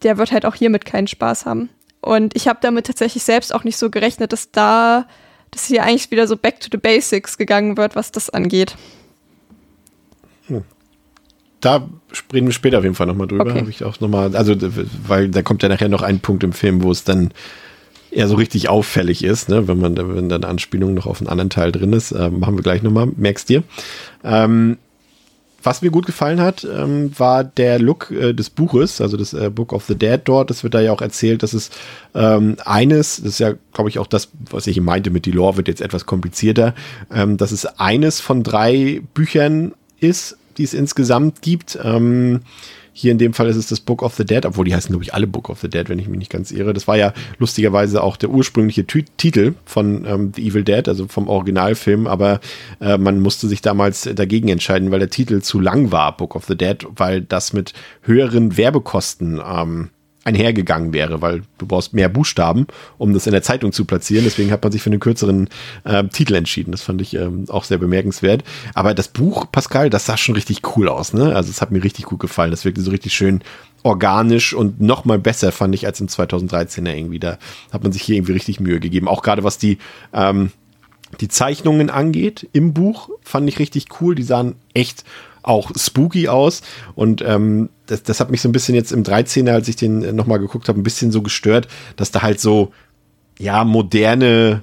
[0.04, 1.70] der wird halt auch hiermit keinen Spaß haben.
[2.04, 5.08] Und ich habe damit tatsächlich selbst auch nicht so gerechnet, dass da,
[5.52, 8.76] dass hier eigentlich wieder so back to the basics gegangen wird, was das angeht.
[11.64, 11.88] Da
[12.34, 13.46] reden wir später auf jeden Fall nochmal drüber.
[13.46, 13.66] Okay.
[13.70, 14.54] Ich auch noch mal, also,
[15.08, 17.32] weil da kommt ja nachher noch ein Punkt im Film, wo es dann
[18.12, 19.66] eher so richtig auffällig ist, ne?
[19.66, 22.12] wenn man wenn dann eine Anspielung noch auf einen anderen Teil drin ist.
[22.12, 23.64] Ähm, machen wir gleich nochmal, merkst dir.
[24.26, 24.78] Ähm,
[25.64, 29.50] was mir gut gefallen hat, ähm, war der Look äh, des Buches, also das äh,
[29.50, 30.52] Book of the Dead dort.
[30.52, 31.72] Es wird da ja auch erzählt, dass es
[32.14, 35.58] ähm, eines, das ist ja, glaube ich, auch das, was ich meinte mit die Lore
[35.58, 36.74] wird jetzt etwas komplizierter,
[37.12, 41.80] ähm, dass es eines von drei Büchern ist, die es insgesamt gibt.
[41.82, 42.42] Ähm,
[42.94, 45.04] hier in dem Fall ist es das Book of the Dead, obwohl die heißen, glaube
[45.04, 46.74] ich, alle Book of the Dead, wenn ich mich nicht ganz irre.
[46.74, 51.08] Das war ja lustigerweise auch der ursprüngliche Tü Titel von ähm, The Evil Dead, also
[51.08, 52.40] vom Originalfilm, aber
[52.80, 56.46] äh, man musste sich damals dagegen entscheiden, weil der Titel zu lang war, Book of
[56.46, 59.90] the Dead, weil das mit höheren Werbekosten ähm,
[60.24, 62.68] einhergegangen wäre, weil du brauchst mehr Buchstaben,
[62.98, 64.24] um das in der Zeitung zu platzieren.
[64.24, 65.50] Deswegen hat man sich für einen kürzeren
[65.86, 66.72] ähm, Titel entschieden.
[66.72, 68.44] Das fand ich ähm, auch sehr bemerkenswert.
[68.74, 71.14] Aber das Buch, Pascal, das sah schon richtig cool aus.
[71.14, 71.36] Ne?
[71.36, 72.52] Also es hat mir richtig gut gefallen.
[72.52, 73.42] Das wirkte so richtig schön
[73.84, 77.20] organisch und noch mal besser fand ich als im 2013er irgendwie.
[77.20, 77.38] Da
[77.72, 79.10] hat man sich hier irgendwie richtig Mühe gegeben.
[79.10, 79.78] Auch gerade was die
[80.14, 80.52] ähm,
[81.22, 84.16] die Zeichnungen angeht im Buch, fand ich richtig cool.
[84.16, 85.04] Die sahen echt
[85.44, 86.62] auch spooky aus.
[86.96, 90.04] Und ähm, das, das hat mich so ein bisschen jetzt im 13er, als ich den
[90.04, 92.72] äh, nochmal geguckt habe, ein bisschen so gestört, dass da halt so,
[93.40, 94.62] ja, moderne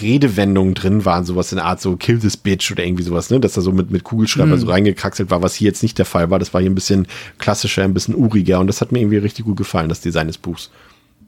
[0.00, 3.40] Redewendungen drin waren, sowas in der Art so Kill this bitch oder irgendwie sowas, ne?
[3.40, 6.30] Dass da so mit, mit Kugelschreiber so reingekraxelt war, was hier jetzt nicht der Fall
[6.30, 6.38] war.
[6.38, 7.06] Das war hier ein bisschen
[7.38, 10.38] klassischer, ein bisschen uriger und das hat mir irgendwie richtig gut gefallen, das Design des
[10.38, 10.70] Buchs.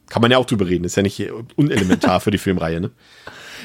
[0.09, 1.23] Kann man ja auch drüber reden, ist ja nicht
[1.57, 2.91] unelementar für die Filmreihe, ne?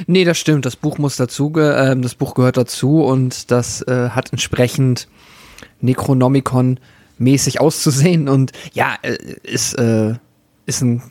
[0.06, 0.66] Nee, das stimmt.
[0.66, 5.08] Das Buch muss dazu, ähm, das Buch gehört dazu und das äh, hat entsprechend
[5.82, 10.16] Necronomicon-mäßig auszusehen und ja, äh, ist, äh,
[10.66, 11.02] ist ein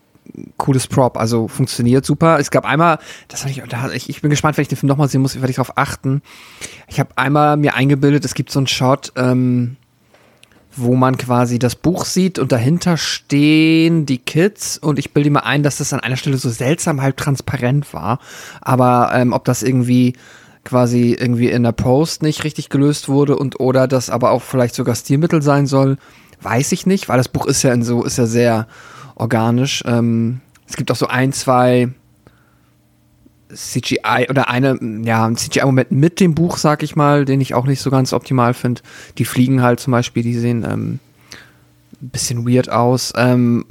[0.57, 2.39] cooles Prop, also funktioniert super.
[2.39, 2.99] Es gab einmal,
[3.29, 5.35] das hab ich, da, ich, ich bin gespannt, wenn ich den Film nochmal sehen muss,
[5.37, 6.23] werde ich darauf achten.
[6.89, 9.77] Ich habe einmal mir eingebildet, es gibt so einen Shot, ähm,
[10.77, 15.45] wo man quasi das Buch sieht und dahinter stehen die Kids und ich bilde mir
[15.45, 18.19] ein, dass das an einer Stelle so seltsam halb transparent war.
[18.61, 20.15] Aber ähm, ob das irgendwie
[20.67, 24.75] quasi irgendwie in der Post nicht richtig gelöst wurde und oder das aber auch vielleicht
[24.75, 25.97] sogar Stilmittel sein soll,
[26.43, 28.67] weiß ich nicht, weil das Buch ist ja in so, ist ja sehr
[29.15, 29.83] organisch.
[29.87, 31.89] Ähm, es gibt auch so ein, zwei
[33.55, 37.67] CGI oder eine, ja, ein CGI-Moment mit dem Buch, sag ich mal, den ich auch
[37.67, 38.83] nicht so ganz optimal finde.
[39.19, 40.99] Die Fliegen halt zum Beispiel, die sehen ähm,
[42.03, 43.13] ein bisschen weird aus.
[43.17, 43.65] Ähm,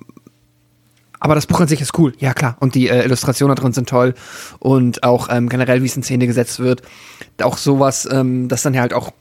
[1.19, 2.57] aber das Buch an sich ist cool, ja klar.
[2.59, 4.13] Und die äh, Illustrationen da drin sind toll.
[4.59, 6.81] Und auch ähm, generell, wie es in Szene gesetzt wird.
[7.41, 9.11] Auch sowas, ähm, das dann halt auch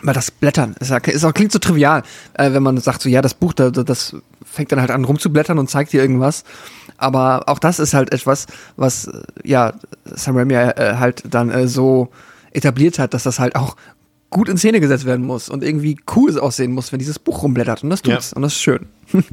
[0.00, 2.04] weil das Blättern ist, ja- ist auch, klingt so trivial,
[2.34, 4.14] äh, wenn man sagt so, ja, das Buch, da, da- das
[4.44, 6.44] fängt dann halt an rumzublättern und zeigt dir irgendwas.
[6.98, 8.46] Aber auch das ist halt etwas,
[8.76, 9.72] was äh, ja
[10.04, 12.10] Sam Raimi äh, halt dann äh, so
[12.52, 13.74] etabliert hat, dass das halt auch
[14.30, 17.82] gut in Szene gesetzt werden muss und irgendwie cool aussehen muss, wenn dieses Buch rumblättert.
[17.82, 18.30] Und das tut's.
[18.30, 18.36] Ja.
[18.36, 18.86] Und das ist schön.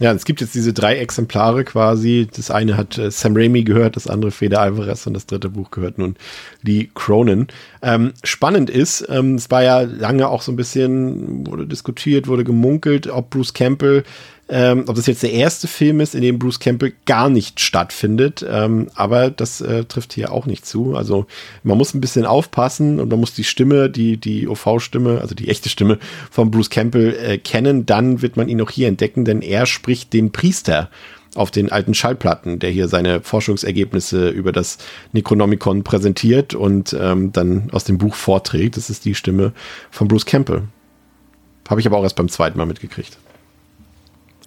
[0.00, 0.12] Ja.
[0.12, 2.28] Es gibt jetzt diese drei Exemplare quasi.
[2.34, 5.70] Das eine hat äh, Sam Raimi gehört, das andere Fede Alvarez und das dritte Buch
[5.70, 6.16] gehört nun
[6.62, 7.46] Lee Cronin.
[7.82, 12.44] Ähm, spannend ist, ähm, es war ja lange auch so ein bisschen, wurde diskutiert, wurde
[12.44, 14.04] gemunkelt, ob Bruce Campbell,
[14.48, 18.44] ähm, ob das jetzt der erste Film ist, in dem Bruce Campbell gar nicht stattfindet.
[18.48, 20.94] Ähm, aber das äh, trifft hier auch nicht zu.
[20.96, 21.26] Also
[21.62, 25.48] man muss ein bisschen aufpassen und man muss die Stimme, die, die OV-Stimme, also die
[25.48, 25.98] echte Stimme
[26.30, 27.86] von Bruce Campbell äh, kennen.
[27.86, 30.90] Dann wird man ihn auch hier entdecken, denn er spricht den Priester
[31.34, 34.78] auf den alten Schallplatten, der hier seine Forschungsergebnisse über das
[35.12, 38.76] Necronomicon präsentiert und ähm, dann aus dem Buch vorträgt.
[38.76, 39.52] Das ist die Stimme
[39.90, 40.64] von Bruce Campbell.
[41.68, 43.18] Habe ich aber auch erst beim zweiten Mal mitgekriegt.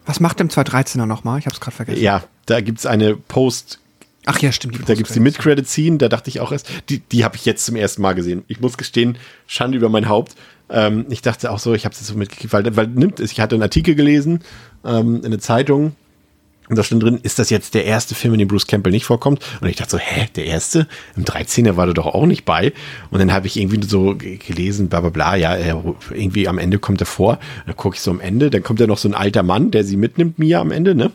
[0.08, 1.38] Was macht dem 213er nochmal?
[1.38, 2.02] Ich hab's gerade vergessen.
[2.02, 3.80] Ja, da gibt's eine Post,
[4.26, 4.90] Ach ja, stimmt.
[4.90, 7.76] da gibt's die Mid-Credit-Scene, da dachte ich auch erst, die, die habe ich jetzt zum
[7.76, 8.44] ersten Mal gesehen.
[8.48, 10.36] Ich muss gestehen, Schande über mein Haupt.
[10.70, 13.32] Ähm, ich dachte auch so, ich habe es so mitgekriegt, weil, weil nimmt es.
[13.32, 14.42] Ich hatte einen Artikel gelesen
[14.84, 15.96] ähm, in der Zeitung
[16.70, 19.06] Und da stand drin, ist das jetzt der erste Film, in dem Bruce Campbell nicht
[19.06, 19.44] vorkommt?
[19.62, 20.88] Und ich dachte so, hä, der erste?
[21.16, 22.74] Im 13er war der doch auch nicht bei.
[23.10, 27.02] Und dann habe ich irgendwie so gelesen, bla bla bla, ja, irgendwie am Ende kommt
[27.02, 27.40] er vor.
[27.66, 29.84] Dann gucke ich so am Ende, dann kommt ja noch so ein alter Mann, der
[29.84, 31.12] sie mitnimmt, Mia am Ende, ne?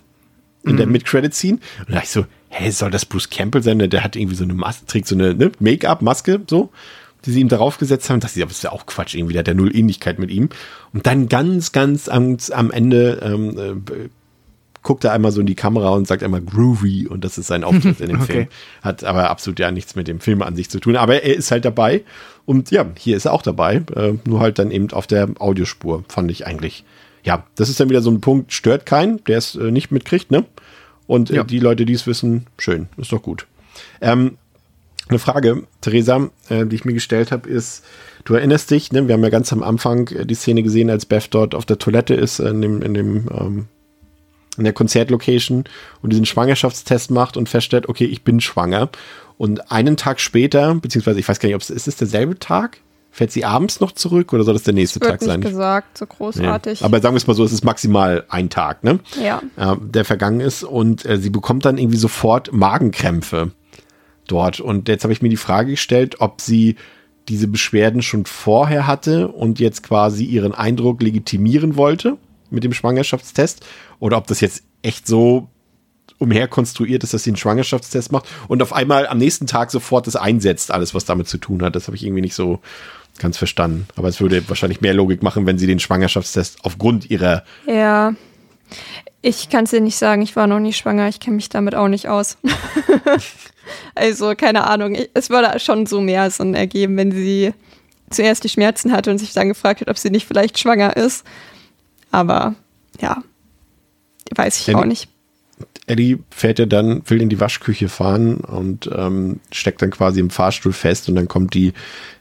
[0.64, 0.76] In mhm.
[0.76, 1.58] der Mid-Credit-Scene.
[1.80, 3.78] Und da dachte ich so, hä, soll das Bruce Campbell sein?
[3.78, 6.70] Der hat irgendwie so eine Maske, trägt so eine ne, Make-up-Maske, so
[7.24, 8.20] die sie ihm darauf gesetzt haben.
[8.20, 10.48] Das ist ja auch Quatsch, irgendwie, der hat ja null Ähnlichkeit mit ihm.
[10.92, 14.08] Und dann ganz, ganz am, am Ende ähm, äh,
[14.82, 17.64] guckt er einmal so in die Kamera und sagt einmal groovy und das ist sein
[17.64, 18.32] Auftritt in dem okay.
[18.32, 18.46] Film.
[18.82, 20.96] Hat aber absolut ja nichts mit dem Film an sich zu tun.
[20.96, 22.02] Aber er ist halt dabei
[22.44, 26.04] und ja, hier ist er auch dabei, äh, nur halt dann eben auf der Audiospur,
[26.08, 26.84] fand ich eigentlich.
[27.24, 30.30] Ja, das ist dann wieder so ein Punkt, stört keinen, der es äh, nicht mitkriegt,
[30.30, 30.44] ne?
[31.06, 31.44] Und äh, ja.
[31.44, 33.46] die Leute, die es wissen, schön, ist doch gut.
[34.00, 34.38] Ähm,
[35.08, 37.84] eine Frage, Theresa, äh, die ich mir gestellt habe, ist,
[38.24, 41.06] du erinnerst dich, ne, wir haben ja ganz am Anfang äh, die Szene gesehen, als
[41.06, 43.68] Beth dort auf der Toilette ist, in dem, in dem ähm,
[44.58, 45.64] in der Konzertlocation
[46.02, 48.90] und diesen Schwangerschaftstest macht und feststellt, okay, ich bin schwanger.
[49.38, 52.78] Und einen Tag später, beziehungsweise ich weiß gar nicht, ob es ist es derselbe Tag?
[53.10, 55.40] Fährt sie abends noch zurück oder soll das der nächste das Tag sein?
[55.40, 56.80] Nicht gesagt, so großartig.
[56.80, 56.86] Nee.
[56.86, 59.00] Aber sagen wir es mal so, es ist maximal ein Tag, ne?
[59.22, 59.42] Ja.
[59.56, 63.50] Äh, der vergangen ist und äh, sie bekommt dann irgendwie sofort Magenkrämpfe
[64.28, 64.60] dort.
[64.60, 66.76] Und jetzt habe ich mir die Frage gestellt, ob sie
[67.28, 72.16] diese Beschwerden schon vorher hatte und jetzt quasi ihren Eindruck legitimieren wollte
[72.52, 73.64] mit dem Schwangerschaftstest
[73.98, 75.48] oder ob das jetzt echt so
[76.18, 80.16] umherkonstruiert ist, dass sie einen Schwangerschaftstest macht und auf einmal am nächsten Tag sofort das
[80.16, 81.74] einsetzt, alles, was damit zu tun hat.
[81.74, 82.60] Das habe ich irgendwie nicht so
[83.18, 83.86] ganz verstanden.
[83.96, 87.44] Aber es würde wahrscheinlich mehr Logik machen, wenn sie den Schwangerschaftstest aufgrund ihrer.
[87.66, 88.14] Ja.
[89.20, 91.74] Ich kann es dir nicht sagen, ich war noch nie schwanger, ich kenne mich damit
[91.74, 92.38] auch nicht aus.
[93.94, 94.96] also, keine Ahnung.
[95.14, 97.52] Es würde schon so mehr Sinn ergeben, wenn sie
[98.10, 101.24] zuerst die Schmerzen hatte und sich dann gefragt hat, ob sie nicht vielleicht schwanger ist.
[102.12, 102.54] Aber
[103.00, 103.22] ja,
[104.34, 105.08] weiß ich Eddie, auch nicht.
[105.86, 110.30] Eddie fährt ja dann, will in die Waschküche fahren und ähm, steckt dann quasi im
[110.30, 111.72] Fahrstuhl fest und dann kommt die,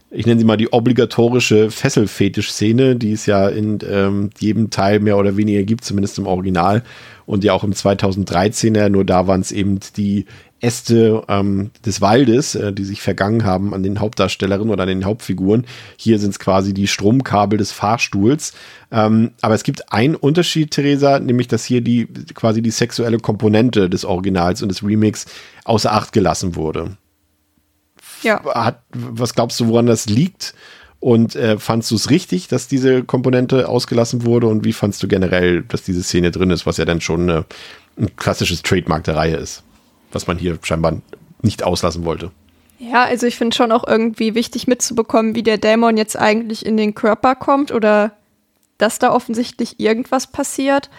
[0.09, 5.18] ich nenne sie mal die obligatorische Fesselfetisch-Szene, die es ja in ähm, jedem Teil mehr
[5.18, 6.84] oder weniger gibt, zumindest im Original
[7.26, 10.26] und ja auch im 2013er, nur da waren es eben die
[10.61, 15.05] Äste ähm, des Waldes, äh, die sich vergangen haben an den Hauptdarstellerinnen oder an den
[15.05, 15.65] Hauptfiguren.
[15.97, 18.53] Hier sind es quasi die Stromkabel des Fahrstuhls.
[18.91, 23.89] Ähm, aber es gibt einen Unterschied, Theresa, nämlich dass hier die quasi die sexuelle Komponente
[23.89, 25.25] des Originals und des Remix
[25.65, 26.95] außer Acht gelassen wurde.
[28.21, 28.43] Ja.
[28.53, 30.53] Hat, was glaubst du, woran das liegt?
[30.99, 34.45] Und äh, fandst du es richtig, dass diese Komponente ausgelassen wurde?
[34.45, 37.45] Und wie fandst du generell, dass diese Szene drin ist, was ja dann schon eine,
[37.97, 39.63] ein klassisches Trademark der Reihe ist?
[40.13, 40.97] Was man hier scheinbar
[41.41, 42.31] nicht auslassen wollte.
[42.79, 46.77] Ja, also ich finde schon auch irgendwie wichtig mitzubekommen, wie der Dämon jetzt eigentlich in
[46.77, 48.13] den Körper kommt oder
[48.79, 50.89] dass da offensichtlich irgendwas passiert.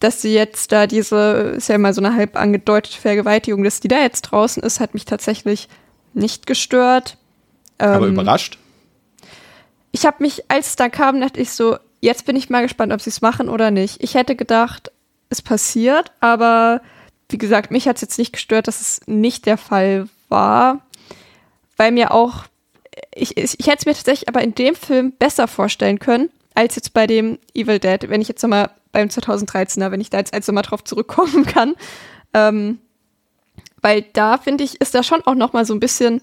[0.00, 3.88] Dass sie jetzt da diese, ist ja immer so eine halb angedeutete Vergewaltigung, dass die
[3.88, 5.68] da jetzt draußen ist, hat mich tatsächlich
[6.14, 7.18] nicht gestört.
[7.78, 8.58] Aber ähm, überrascht?
[9.92, 12.92] Ich habe mich, als es da kam, dachte ich so, jetzt bin ich mal gespannt,
[12.92, 14.02] ob sie es machen oder nicht.
[14.02, 14.90] Ich hätte gedacht,
[15.28, 16.80] es passiert, aber
[17.34, 20.82] wie gesagt, mich hat es jetzt nicht gestört, dass es nicht der Fall war,
[21.76, 22.44] weil mir auch,
[23.12, 26.76] ich, ich, ich hätte es mir tatsächlich aber in dem Film besser vorstellen können, als
[26.76, 30.32] jetzt bei dem Evil Dead, wenn ich jetzt nochmal beim 2013er, wenn ich da jetzt
[30.32, 31.74] also mal drauf zurückkommen kann.
[32.34, 32.78] Ähm,
[33.82, 36.20] weil da finde ich, ist da schon auch nochmal so ein bisschen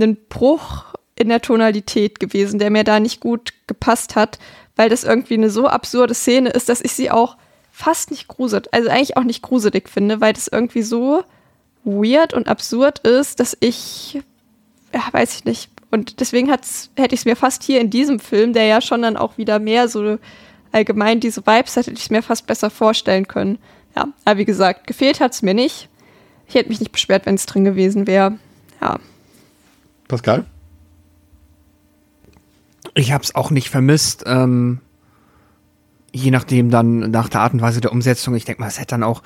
[0.00, 4.40] ein Bruch in der Tonalität gewesen, der mir da nicht gut gepasst hat,
[4.74, 7.36] weil das irgendwie eine so absurde Szene ist, dass ich sie auch
[7.74, 11.24] fast nicht gruselig, also eigentlich auch nicht gruselig finde, weil das irgendwie so
[11.82, 14.22] weird und absurd ist, dass ich,
[14.92, 15.70] ja, weiß ich nicht.
[15.90, 19.16] Und deswegen hätte ich es mir fast hier in diesem Film, der ja schon dann
[19.16, 20.18] auch wieder mehr so
[20.70, 23.58] allgemein diese Vibes hat, hätte ich es mir fast besser vorstellen können.
[23.96, 25.88] Ja, aber wie gesagt, gefehlt hat es mir nicht.
[26.46, 28.38] Ich hätte mich nicht beschwert, wenn es drin gewesen wäre.
[28.80, 29.00] Ja.
[30.06, 30.46] Pascal?
[32.94, 34.22] Ich habe es auch nicht vermisst.
[34.26, 34.80] Ähm,
[36.14, 38.90] je nachdem dann nach der Art und Weise der Umsetzung, ich denke mal, es hätte
[38.90, 39.22] dann auch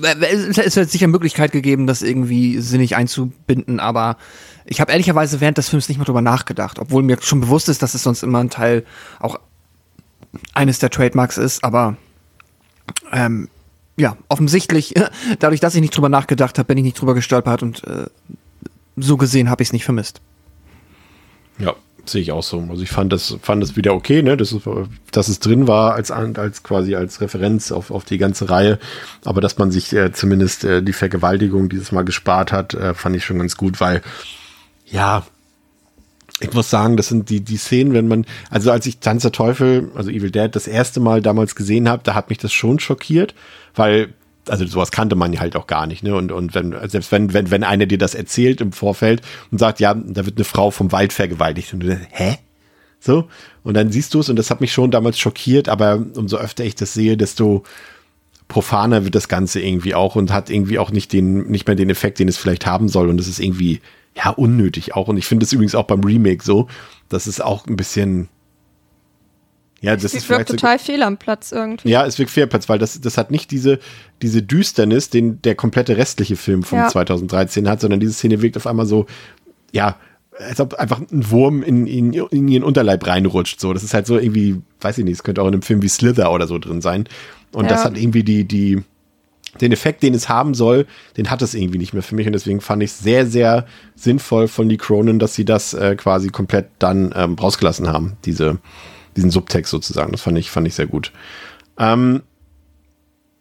[0.00, 4.16] es hätte sicher Möglichkeit gegeben, das irgendwie sinnig einzubinden, aber
[4.64, 7.82] ich habe ehrlicherweise während des Films nicht mehr drüber nachgedacht, obwohl mir schon bewusst ist,
[7.82, 8.84] dass es sonst immer ein Teil
[9.18, 9.40] auch
[10.54, 11.96] eines der Trademarks ist, aber
[13.12, 13.48] ähm,
[13.96, 14.94] ja, offensichtlich,
[15.40, 18.06] dadurch, dass ich nicht drüber nachgedacht habe, bin ich nicht drüber gestolpert und äh,
[18.96, 20.20] so gesehen habe ich es nicht vermisst.
[21.58, 21.74] Ja,
[22.04, 22.58] Sehe ich auch so.
[22.68, 24.36] Also ich fand das, fand das wieder okay, ne?
[24.36, 24.62] dass, es,
[25.12, 28.78] dass es drin war als, als quasi als Referenz auf, auf die ganze Reihe.
[29.24, 33.14] Aber dass man sich äh, zumindest äh, die Vergewaltigung dieses Mal gespart hat, äh, fand
[33.14, 34.02] ich schon ganz gut, weil
[34.86, 35.24] ja,
[36.40, 39.32] ich muss sagen, das sind die, die Szenen, wenn man, also als ich Tanz der
[39.32, 42.80] Teufel, also Evil Dead, das erste Mal damals gesehen habe, da hat mich das schon
[42.80, 43.34] schockiert,
[43.74, 44.12] weil,
[44.48, 46.14] also sowas kannte man halt auch gar nicht, ne?
[46.14, 49.80] Und, und wenn, selbst wenn, wenn, wenn einer dir das erzählt im Vorfeld und sagt,
[49.80, 52.38] ja, da wird eine Frau vom Wald vergewaltigt und du denkst, hä?
[52.98, 53.28] So,
[53.64, 56.64] und dann siehst du es und das hat mich schon damals schockiert, aber umso öfter
[56.64, 57.64] ich das sehe, desto
[58.52, 61.90] profaner wird das Ganze irgendwie auch und hat irgendwie auch nicht den, nicht mehr den
[61.90, 63.08] Effekt, den es vielleicht haben soll.
[63.08, 63.80] Und es ist irgendwie,
[64.14, 65.08] ja, unnötig auch.
[65.08, 66.68] Und ich finde es übrigens auch beim Remake so,
[67.08, 68.28] dass es auch ein bisschen,
[69.82, 71.90] ja, das Es ist wirkt total fehl am Platz irgendwie.
[71.90, 73.78] ja, es wirkt fair Platz, weil das, das hat nicht diese,
[74.22, 76.88] diese Düsternis, den der komplette restliche Film von Ja.
[76.88, 79.06] 2013 hat, sondern diese Szene wirkt auf einmal so,
[79.72, 79.96] ja,
[80.38, 83.60] als ob einfach ein Wurm in, in, in ihren Unterleib reinrutscht.
[83.60, 85.82] So, das ist halt so irgendwie, weiß ich nicht, es könnte auch in einem Film
[85.82, 87.06] wie Slither oder so drin sein.
[87.52, 87.90] Und das Ja.
[87.90, 88.82] hat irgendwie die, die,
[89.60, 90.86] den Effekt, den es haben soll,
[91.18, 92.26] den hat es irgendwie nicht mehr für mich.
[92.26, 95.96] Und deswegen fand ich es sehr, sehr sinnvoll von Lee Cronin, dass sie das äh,
[95.96, 98.58] quasi komplett dann ähm, rausgelassen haben, diese,
[99.16, 100.12] diesen Subtext sozusagen.
[100.12, 101.12] Das fand ich, fand ich sehr gut.
[101.78, 102.22] Ähm,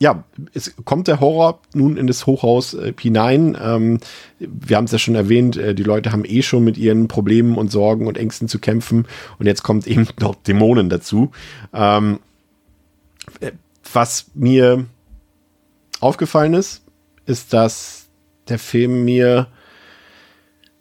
[0.02, 0.24] ja,
[0.56, 3.56] es kommt der Horror nun in das Hochhaus äh, hinein.
[3.62, 4.00] Ähm,
[4.40, 7.56] wir haben es ja schon erwähnt, äh, die Leute haben eh schon mit ihren Problemen
[7.56, 9.06] und Sorgen und Ängsten zu kämpfen.
[9.38, 11.30] Und jetzt kommt eben noch Dämonen dazu.
[11.72, 12.20] Ähm,
[13.42, 13.52] äh,
[13.94, 14.86] was mir
[16.00, 16.82] aufgefallen ist,
[17.28, 18.08] ist, dass
[18.50, 19.48] der Film mir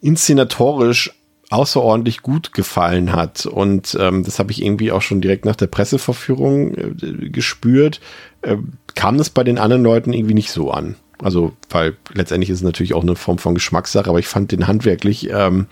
[0.01, 1.13] inszenatorisch
[1.51, 3.45] außerordentlich gut gefallen hat.
[3.45, 7.99] Und ähm, das habe ich irgendwie auch schon direkt nach der Presseverführung äh, gespürt.
[8.41, 8.57] Äh,
[8.95, 10.95] kam das bei den anderen Leuten irgendwie nicht so an.
[11.21, 14.67] Also, weil letztendlich ist es natürlich auch eine Form von Geschmackssache, aber ich fand den
[14.67, 15.67] handwerklich ähm,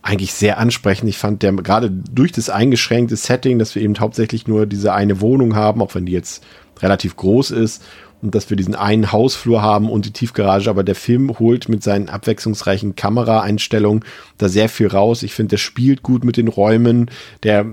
[0.00, 1.08] eigentlich sehr ansprechend.
[1.08, 5.20] Ich fand der gerade durch das eingeschränkte Setting, dass wir eben hauptsächlich nur diese eine
[5.20, 6.44] Wohnung haben, auch wenn die jetzt
[6.80, 7.82] relativ groß ist
[8.24, 11.82] und dass wir diesen einen Hausflur haben und die Tiefgarage, aber der Film holt mit
[11.82, 14.02] seinen abwechslungsreichen Kameraeinstellungen
[14.38, 15.22] da sehr viel raus.
[15.22, 17.10] Ich finde, der spielt gut mit den Räumen,
[17.42, 17.66] der äh,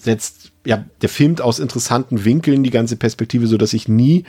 [0.00, 4.24] setzt, ja, der filmt aus interessanten Winkeln die ganze Perspektive, so dass ich nie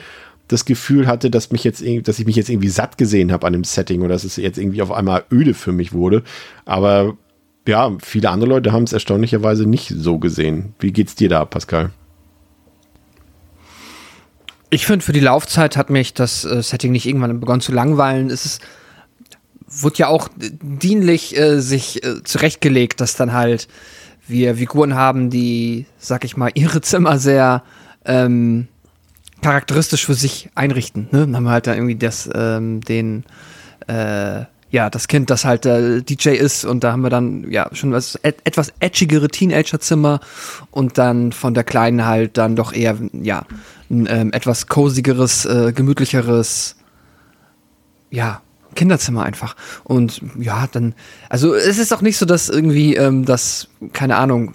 [0.48, 3.52] das Gefühl hatte, dass mich jetzt, dass ich mich jetzt irgendwie satt gesehen habe an
[3.52, 6.24] dem Setting oder dass es jetzt irgendwie auf einmal öde für mich wurde.
[6.64, 7.16] Aber
[7.68, 10.74] ja, viele andere Leute haben es erstaunlicherweise nicht so gesehen.
[10.80, 11.90] Wie geht's dir da, Pascal?
[14.70, 18.30] Ich finde, für die Laufzeit hat mich das äh, Setting nicht irgendwann begonnen zu langweilen.
[18.30, 18.62] Es ist,
[19.66, 23.68] wurde ja auch dienlich äh, sich äh, zurechtgelegt, dass dann halt
[24.26, 27.62] wir Figuren haben, die, sag ich mal, ihre Zimmer sehr
[28.04, 28.68] ähm,
[29.42, 31.08] charakteristisch für sich einrichten.
[31.10, 31.20] Ne?
[31.20, 33.24] Dann haben wir halt da irgendwie das, ähm, den,
[33.86, 37.70] äh, ja, das Kind, das halt äh, DJ ist und da haben wir dann ja
[37.72, 40.20] schon was et etwas edgigere Teenagerzimmer
[40.70, 43.46] und dann von der Kleinen halt dann doch eher, ja,
[43.90, 46.76] ein ähm, etwas cosigeres, äh, gemütlicheres,
[48.10, 48.42] ja,
[48.74, 49.56] Kinderzimmer einfach.
[49.84, 50.94] Und ja, dann,
[51.28, 54.54] also es ist auch nicht so, dass irgendwie ähm, das, keine Ahnung,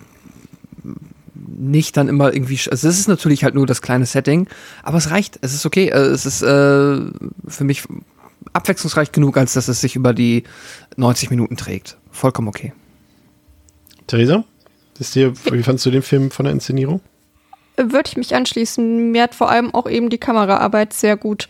[1.34, 4.48] nicht dann immer irgendwie, also es ist natürlich halt nur das kleine Setting,
[4.82, 7.84] aber es reicht, es ist okay, äh, es ist äh, für mich
[8.54, 10.44] abwechslungsreich genug, als dass es sich über die
[10.98, 11.98] 90 Minuten trägt.
[12.12, 12.74] Vollkommen okay.
[14.08, 14.44] Theresa?
[15.00, 17.02] Ist dir, wie fandst du den Film von der Inszenierung?
[17.76, 19.12] Würde ich mich anschließen.
[19.12, 21.48] Mir hat vor allem auch eben die Kameraarbeit sehr gut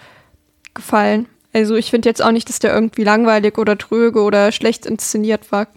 [0.74, 1.28] gefallen.
[1.54, 5.52] Also ich finde jetzt auch nicht, dass der irgendwie langweilig oder tröge oder schlecht inszeniert
[5.52, 5.68] war.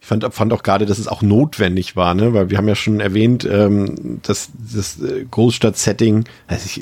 [0.00, 2.32] Ich fand, fand auch gerade, dass es auch notwendig war, ne?
[2.32, 6.80] weil wir haben ja schon erwähnt, ähm, dass das äh, Großstadt-Setting, also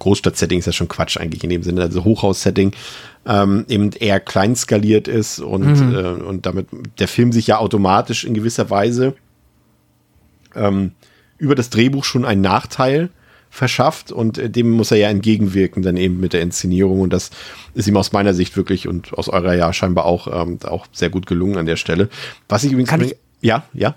[0.00, 2.72] Großstadt-Setting ist ja schon Quatsch eigentlich in dem Sinne, also Hochhaus-Setting,
[3.24, 5.94] ähm, eben eher klein skaliert ist und, Mhm.
[5.94, 6.66] äh, und damit
[6.98, 9.14] der Film sich ja automatisch in gewisser Weise
[10.56, 10.90] ähm,
[11.38, 13.10] über das Drehbuch schon einen Nachteil
[13.50, 17.30] verschafft und äh, dem muss er ja entgegenwirken, dann eben mit der Inszenierung und das
[17.74, 21.10] ist ihm aus meiner Sicht wirklich und aus eurer ja scheinbar auch, ähm, auch sehr
[21.10, 22.08] gut gelungen an der Stelle.
[22.48, 23.94] Was ich übrigens, Kann ich- ja, ja,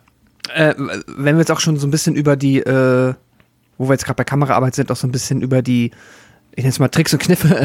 [0.53, 0.73] Äh,
[1.07, 3.13] wenn wir jetzt auch schon so ein bisschen über die, äh,
[3.77, 5.91] wo wir jetzt gerade bei Kameraarbeit sind, auch so ein bisschen über die,
[6.51, 7.55] ich nenne es mal Tricks und Kniffe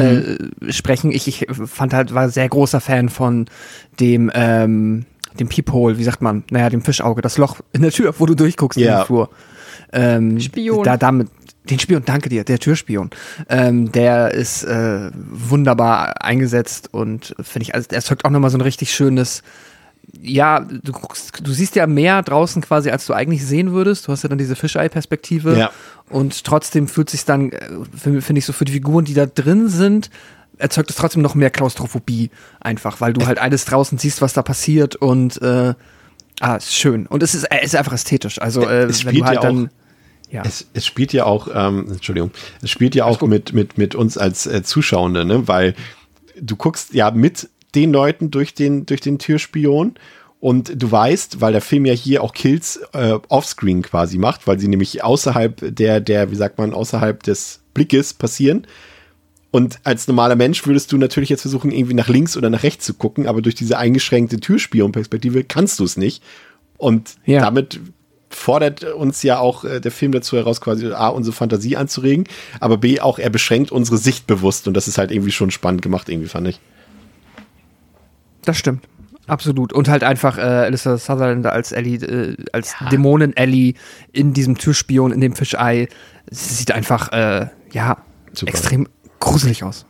[0.61, 1.11] äh, sprechen.
[1.11, 3.45] Ich, ich fand halt, war sehr großer Fan von
[3.99, 5.05] dem, ähm,
[5.39, 8.35] dem Peephole, wie sagt man, naja, dem Fischauge, das Loch in der Tür, wo du
[8.35, 9.01] durchguckst in Ja.
[9.01, 9.29] den Flur.
[9.93, 10.83] Ähm, Spion.
[10.83, 11.29] Da, damit,
[11.69, 13.09] den Spion, danke dir, der Türspion.
[13.49, 18.57] Ähm, der ist äh, wunderbar eingesetzt und finde ich, also der erzeugt auch nochmal so
[18.57, 19.41] ein richtig schönes,
[20.21, 24.07] ja, du guckst, du siehst ja mehr draußen quasi, als du eigentlich sehen würdest.
[24.07, 25.57] Du hast ja dann diese Fischei-Perspektive.
[25.57, 25.71] Ja.
[26.09, 29.25] Und trotzdem fühlt sich dann, äh, finde find ich so für die Figuren, die da
[29.25, 30.09] drin sind,
[30.57, 32.29] erzeugt es trotzdem noch mehr Klaustrophobie
[32.59, 35.73] einfach, weil du halt alles draußen siehst, was da passiert und äh,
[36.39, 37.07] ah, ist schön.
[37.07, 38.41] Und es ist, äh, ist einfach ästhetisch.
[38.41, 39.69] Also äh, Es wenn spielt du halt ja dann.
[40.31, 40.43] Ja.
[40.43, 42.31] Es, es spielt ja auch, ähm, Entschuldigung,
[42.61, 45.47] es spielt ja auch mit, mit, mit uns als äh, Zuschauende, ne?
[45.47, 45.75] weil
[46.39, 49.95] du guckst ja mit den Leuten durch den, durch den Türspion
[50.39, 54.59] Und du weißt, weil der Film ja hier auch Kills äh, offscreen quasi macht, weil
[54.59, 58.67] sie nämlich außerhalb der, der, wie sagt man, außerhalb des Blickes passieren.
[59.55, 62.83] Und als normaler Mensch würdest du natürlich jetzt versuchen, irgendwie nach links oder nach rechts
[62.85, 66.21] zu gucken, aber durch diese eingeschränkte Türspionperspektive kannst du es nicht.
[66.77, 67.39] Und Ja.
[67.39, 67.79] damit
[68.29, 72.25] fordert uns ja auch äh, der Film dazu heraus, quasi A, unsere Fantasie anzuregen,
[72.59, 75.81] aber B, auch er beschränkt unsere Sicht bewusst und das ist halt irgendwie schon spannend
[75.81, 76.59] gemacht, irgendwie fand ich.
[78.43, 78.83] Das stimmt.
[79.25, 79.71] Absolut.
[79.71, 83.75] Und halt einfach äh, Alyssa Sutherland als Ellie, äh, als Dämonen-Ellie
[84.11, 85.87] in diesem Türspion, in dem Fischei.
[86.29, 87.99] Sie sieht einfach, äh, ja,
[88.33, 88.49] Super.
[88.49, 89.85] extrem gruselig aus.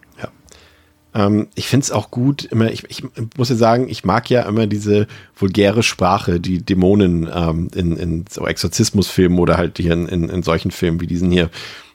[1.16, 3.04] Ähm, ich finde es auch gut, immer, ich, ich
[3.38, 8.26] muss ja sagen, ich mag ja immer diese vulgäre Sprache, die Dämonen ähm, in, in
[8.30, 11.50] so Exorzismusfilmen oder halt hier in, in, in solchen Filmen wie diesen hier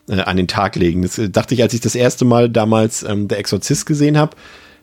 [0.09, 1.03] äh, an den Tag legen.
[1.03, 4.35] Das äh, dachte ich, als ich das erste Mal damals ähm, Der Exorzist gesehen habe,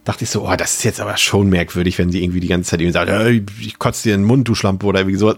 [0.04, 2.70] dachte ich so, oh, das ist jetzt aber schon merkwürdig, wenn sie irgendwie die ganze
[2.70, 5.34] Zeit irgendwie sagt, ich kotze dir in den Mund, du Schlampe oder irgendwie so.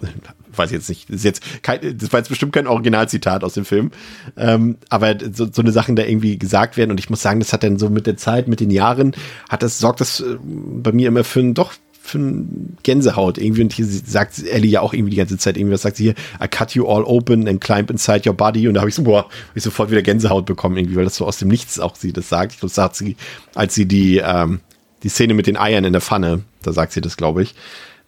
[0.55, 1.09] Weiß jetzt nicht.
[1.09, 3.91] Das ist jetzt kein, das war jetzt bestimmt kein Originalzitat aus dem Film.
[4.37, 6.91] Ähm, aber so, so eine Sachen da irgendwie gesagt werden.
[6.91, 9.13] Und ich muss sagen, das hat dann so mit der Zeit, mit den Jahren,
[9.49, 11.73] hat das, sorgt das äh, bei mir immer für ein doch
[12.03, 15.75] für ein Gänsehaut irgendwie und hier sagt Ellie ja auch irgendwie die ganze Zeit irgendwie
[15.75, 18.75] was sagt sie hier I cut you all open and climb inside your body und
[18.75, 21.27] da habe ich so boah hab ich sofort wieder Gänsehaut bekommen irgendwie weil das so
[21.27, 23.17] aus dem Nichts auch sie das sagt ich glaube sagt sie
[23.55, 24.61] als sie die ähm,
[25.03, 27.55] die Szene mit den Eiern in der Pfanne da sagt sie das glaube ich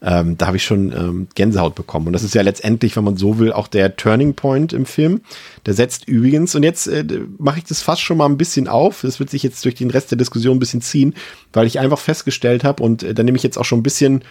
[0.03, 2.09] ähm, da habe ich schon ähm, Gänsehaut bekommen.
[2.09, 5.21] Und das ist ja letztendlich, wenn man so will, auch der Turning Point im Film.
[5.65, 7.05] Der setzt übrigens, und jetzt äh,
[7.39, 9.91] mache ich das fast schon mal ein bisschen auf, das wird sich jetzt durch den
[9.91, 11.15] Rest der Diskussion ein bisschen ziehen,
[11.53, 14.23] weil ich einfach festgestellt habe, und äh, da nehme ich jetzt auch schon ein bisschen,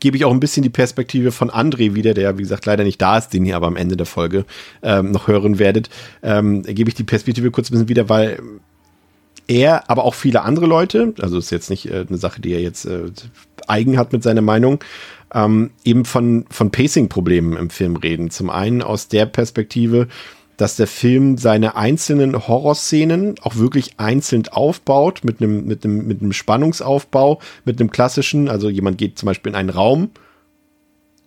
[0.00, 3.00] gebe ich auch ein bisschen die Perspektive von André wieder, der, wie gesagt, leider nicht
[3.00, 4.46] da ist, den ihr aber am Ende der Folge
[4.82, 5.90] ähm, noch hören werdet,
[6.22, 8.40] ähm, gebe ich die Perspektive kurz ein bisschen wieder, weil
[9.48, 12.60] er, aber auch viele andere Leute, also ist jetzt nicht äh, eine Sache, die er
[12.60, 13.10] jetzt äh,
[13.66, 14.82] eigen hat mit seiner Meinung,
[15.34, 18.30] ähm, eben von, von Pacing-Problemen im Film reden.
[18.30, 20.08] Zum einen aus der Perspektive,
[20.56, 26.22] dass der Film seine einzelnen Horrorszenen auch wirklich einzeln aufbaut, mit einem, mit einem, mit
[26.22, 30.10] einem Spannungsaufbau, mit einem klassischen, also jemand geht zum Beispiel in einen Raum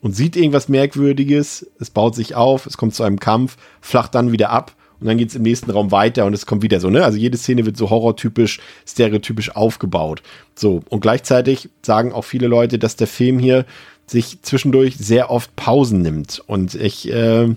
[0.01, 4.31] und sieht irgendwas Merkwürdiges, es baut sich auf, es kommt zu einem Kampf, flacht dann
[4.31, 6.89] wieder ab und dann geht es im nächsten Raum weiter und es kommt wieder so,
[6.89, 7.03] ne?
[7.03, 10.21] Also jede Szene wird so horrortypisch, stereotypisch aufgebaut.
[10.55, 13.65] So, und gleichzeitig sagen auch viele Leute, dass der Film hier
[14.07, 16.41] sich zwischendurch sehr oft Pausen nimmt.
[16.47, 17.47] Und ich äh,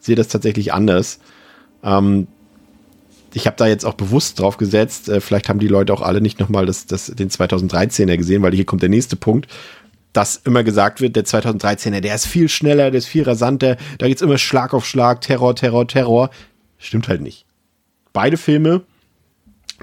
[0.00, 1.20] sehe das tatsächlich anders.
[1.84, 2.26] Ähm,
[3.34, 6.20] ich habe da jetzt auch bewusst drauf gesetzt, äh, vielleicht haben die Leute auch alle
[6.20, 9.48] nicht nochmal das, das, den 2013er gesehen, weil hier kommt der nächste Punkt
[10.12, 14.06] dass immer gesagt wird, der 2013er, der ist viel schneller, der ist viel rasanter, da
[14.06, 16.30] geht's immer Schlag auf Schlag, Terror, Terror, Terror.
[16.82, 17.46] Stimmt halt nicht.
[18.12, 18.82] Beide Filme,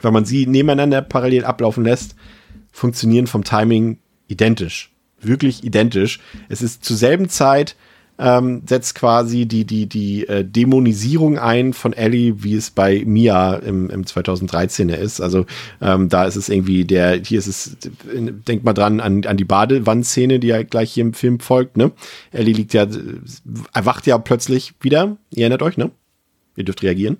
[0.01, 2.15] wenn man sie nebeneinander parallel ablaufen lässt,
[2.71, 3.97] funktionieren vom Timing
[4.27, 4.91] identisch.
[5.21, 6.19] Wirklich identisch.
[6.49, 7.75] Es ist zur selben Zeit
[8.19, 13.55] ähm, setzt quasi die, die, die äh, Dämonisierung ein von Ellie, wie es bei Mia
[13.55, 15.21] im, im 2013er ist.
[15.21, 15.45] Also
[15.81, 17.77] ähm, da ist es irgendwie der, hier ist es,
[18.13, 21.91] denkt mal dran an, an die Badewandszene, die ja gleich hier im Film folgt, ne?
[22.31, 22.85] Ellie liegt ja,
[23.73, 25.15] erwacht ja plötzlich wieder.
[25.29, 25.91] Ihr erinnert euch, ne?
[26.59, 27.17] Ihr dürft reagieren.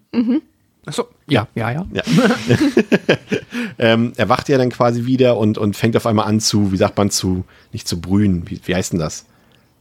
[0.86, 1.86] Achso, ja, ja, ja.
[1.94, 2.03] Ja.
[3.80, 6.78] ähm, er wacht ja dann quasi wieder und, und fängt auf einmal an zu, wie
[6.78, 9.26] sagt man zu, nicht zu brühen, wie, wie heißt denn das?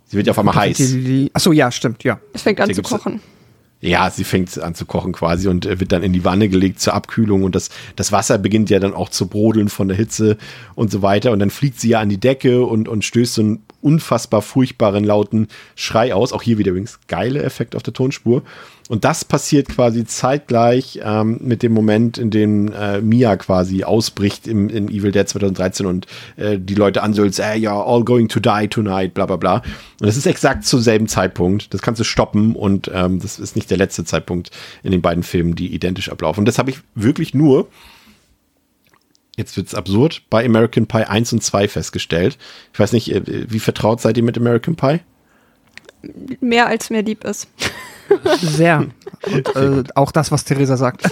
[0.07, 0.97] Sie wird ja auf einmal heiß.
[1.33, 2.21] Achso, ja, stimmt, ja.
[2.33, 3.21] Es fängt an zu kochen.
[3.81, 6.81] Ja, sie fängt an zu kochen quasi und äh, wird dann in die Wanne gelegt
[6.81, 10.37] zur Abkühlung und das, das Wasser beginnt ja dann auch zu brodeln von der Hitze
[10.75, 13.43] und so weiter und dann fliegt sie ja an die Decke und, und stößt so
[13.43, 16.33] einen unfassbar furchtbaren lauten Schrei aus.
[16.33, 18.43] Auch hier wieder übrigens geile Effekt auf der Tonspur.
[18.89, 24.49] Und das passiert quasi zeitgleich ähm, mit dem Moment, in dem äh, Mia quasi ausbricht
[24.49, 26.07] im, in Evil Dead 2013 und
[26.37, 29.57] äh, die Leute ansölzt, äh, ja, all going to die tonight, bla bla bla.
[30.01, 31.73] Und das ist exakt zum selben Zeitpunkt.
[31.75, 34.51] Das kannst du stoppen und ähm, das ist nicht der letzte Zeitpunkt
[34.83, 36.41] in den beiden Filmen, die identisch ablaufen.
[36.41, 37.69] Und das habe ich wirklich nur,
[39.37, 42.39] jetzt wird's absurd, bei American Pie 1 und 2 festgestellt.
[42.73, 45.01] Ich weiß nicht, äh, wie vertraut seid ihr mit American Pie?
[46.41, 47.49] Mehr als mir lieb ist.
[48.41, 48.87] Sehr.
[49.27, 51.09] Und äh, auch das, was Theresa sagt.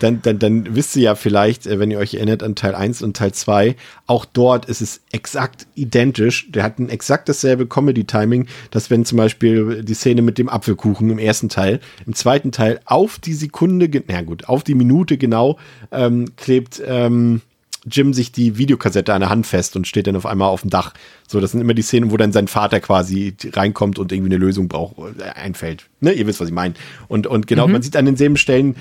[0.00, 3.02] dann, dann, dann wisst ihr ja vielleicht, äh, wenn ihr euch erinnert an Teil 1
[3.02, 3.76] und Teil 2,
[4.06, 6.50] auch dort ist es exakt identisch.
[6.50, 11.10] Der hat ein exakt dasselbe Comedy-Timing, dass wenn zum Beispiel die Szene mit dem Apfelkuchen
[11.10, 15.58] im ersten Teil, im zweiten Teil auf die Sekunde, na gut, auf die Minute genau,
[15.92, 17.42] ähm, klebt ähm,
[17.90, 20.70] Jim sich die Videokassette an der Hand fest und steht dann auf einmal auf dem
[20.70, 20.94] Dach.
[21.26, 24.38] So, das sind immer die Szenen, wo dann sein Vater quasi reinkommt und irgendwie eine
[24.38, 25.86] Lösung braucht, äh, einfällt.
[26.00, 26.74] Ne, ihr wisst, was ich meine.
[27.08, 27.72] Und, und genau, Mhm.
[27.72, 28.76] man sieht an denselben Stellen,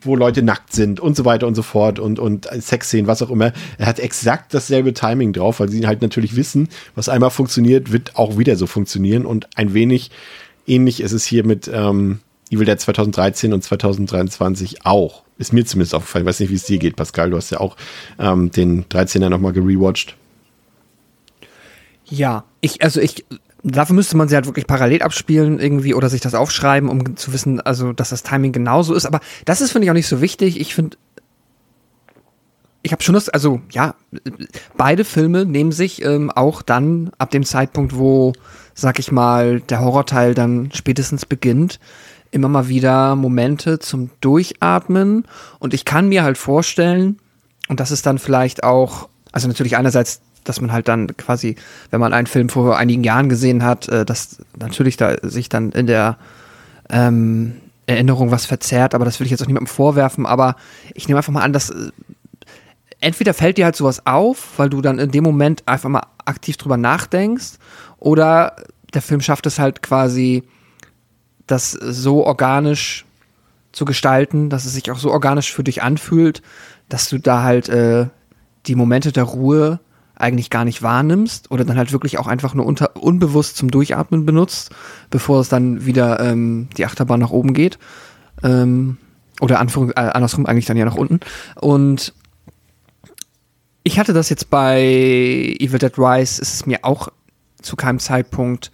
[0.00, 3.30] wo Leute nackt sind und so weiter und so fort und, und Sexszenen, was auch
[3.30, 3.52] immer.
[3.78, 8.16] Er hat exakt dasselbe Timing drauf, weil sie halt natürlich wissen, was einmal funktioniert, wird
[8.16, 10.10] auch wieder so funktionieren und ein wenig
[10.66, 12.20] ähnlich ist es hier mit ähm,
[12.52, 15.22] Evil Dead 2013 und 2023 auch.
[15.38, 16.24] Ist mir zumindest aufgefallen.
[16.24, 17.30] Ich weiß nicht, wie es dir geht, Pascal.
[17.30, 17.76] Du hast ja auch
[18.18, 20.16] ähm, den 13er nochmal gerewatcht.
[22.04, 23.24] Ja, ich, also ich,
[23.62, 27.32] dafür müsste man sie halt wirklich parallel abspielen irgendwie oder sich das aufschreiben, um zu
[27.32, 29.06] wissen, also, dass das Timing genauso ist.
[29.06, 30.60] Aber das ist, finde ich, auch nicht so wichtig.
[30.60, 30.98] Ich finde,
[32.82, 33.94] ich habe schon das, also, ja,
[34.76, 38.32] beide Filme nehmen sich ähm, auch dann ab dem Zeitpunkt, wo,
[38.74, 41.78] sag ich mal, der Horrorteil dann spätestens beginnt,
[42.32, 45.24] immer mal wieder Momente zum Durchatmen.
[45.60, 47.18] Und ich kann mir halt vorstellen,
[47.68, 51.54] und das ist dann vielleicht auch, also natürlich einerseits, dass man halt dann quasi,
[51.90, 55.70] wenn man einen Film vor einigen Jahren gesehen hat, äh, dass natürlich da sich dann
[55.70, 56.18] in der
[56.90, 57.52] ähm,
[57.86, 60.56] Erinnerung was verzerrt, aber das will ich jetzt auch niemandem vorwerfen, aber
[60.94, 61.90] ich nehme einfach mal an, dass äh,
[63.00, 66.56] entweder fällt dir halt sowas auf, weil du dann in dem Moment einfach mal aktiv
[66.56, 67.58] drüber nachdenkst,
[67.98, 68.56] oder
[68.94, 70.42] der Film schafft es halt quasi,
[71.52, 73.04] das so organisch
[73.72, 76.42] zu gestalten, dass es sich auch so organisch für dich anfühlt,
[76.88, 78.06] dass du da halt äh,
[78.66, 79.80] die Momente der Ruhe
[80.14, 84.24] eigentlich gar nicht wahrnimmst oder dann halt wirklich auch einfach nur unter, unbewusst zum Durchatmen
[84.24, 84.70] benutzt,
[85.10, 87.78] bevor es dann wieder ähm, die Achterbahn nach oben geht.
[88.42, 88.98] Ähm,
[89.40, 91.20] oder Anführung, äh, andersrum eigentlich dann ja nach unten.
[91.60, 92.14] Und
[93.82, 94.82] ich hatte das jetzt bei
[95.58, 97.08] Evil Dead Rise, ist es mir auch
[97.60, 98.70] zu keinem Zeitpunkt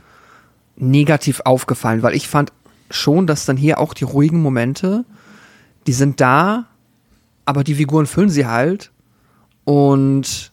[0.77, 2.53] negativ aufgefallen, weil ich fand
[2.91, 5.05] schon, dass dann hier auch die ruhigen Momente,
[5.87, 6.67] die sind da,
[7.45, 8.91] aber die Figuren füllen sie halt
[9.65, 10.53] und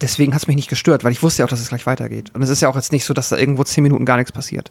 [0.00, 2.30] deswegen hat es mich nicht gestört, weil ich wusste ja auch, dass es gleich weitergeht.
[2.34, 4.32] Und es ist ja auch jetzt nicht so, dass da irgendwo zehn Minuten gar nichts
[4.32, 4.70] passiert.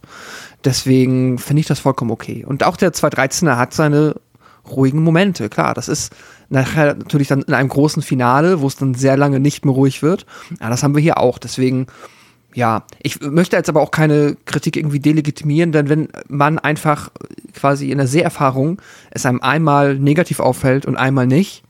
[0.64, 2.46] Deswegen finde ich das vollkommen okay.
[2.46, 4.16] Und auch der 213er hat seine
[4.70, 5.74] ruhigen Momente, klar.
[5.74, 6.14] Das ist
[6.50, 10.02] nachher natürlich dann in einem großen Finale, wo es dann sehr lange nicht mehr ruhig
[10.04, 10.26] wird.
[10.62, 11.38] Ja, das haben wir hier auch.
[11.38, 11.88] Deswegen,
[12.54, 17.10] ja, ich möchte jetzt aber auch keine Kritik irgendwie delegitimieren, denn wenn man einfach
[17.54, 18.82] quasi in der Seherfahrung
[19.12, 21.64] es einem einmal negativ auffällt und einmal nicht,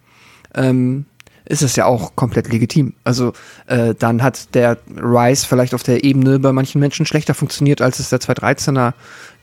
[0.55, 1.05] ähm,
[1.45, 2.93] ist es ja auch komplett legitim.
[3.03, 3.33] Also
[3.67, 7.99] äh, dann hat der Rise vielleicht auf der Ebene bei manchen Menschen schlechter funktioniert, als
[7.99, 8.93] es der 213er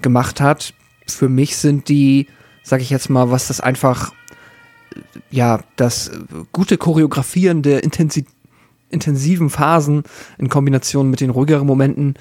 [0.01, 0.73] gemacht hat.
[1.07, 2.27] Für mich sind die,
[2.63, 4.13] sag ich jetzt mal, was das einfach,
[4.95, 5.01] äh,
[5.31, 6.19] ja, das äh,
[6.53, 8.25] gute Choreografieren der Intensi
[8.91, 10.05] intensiven Phasen
[10.39, 12.15] in Kombination mit den ruhigeren Momenten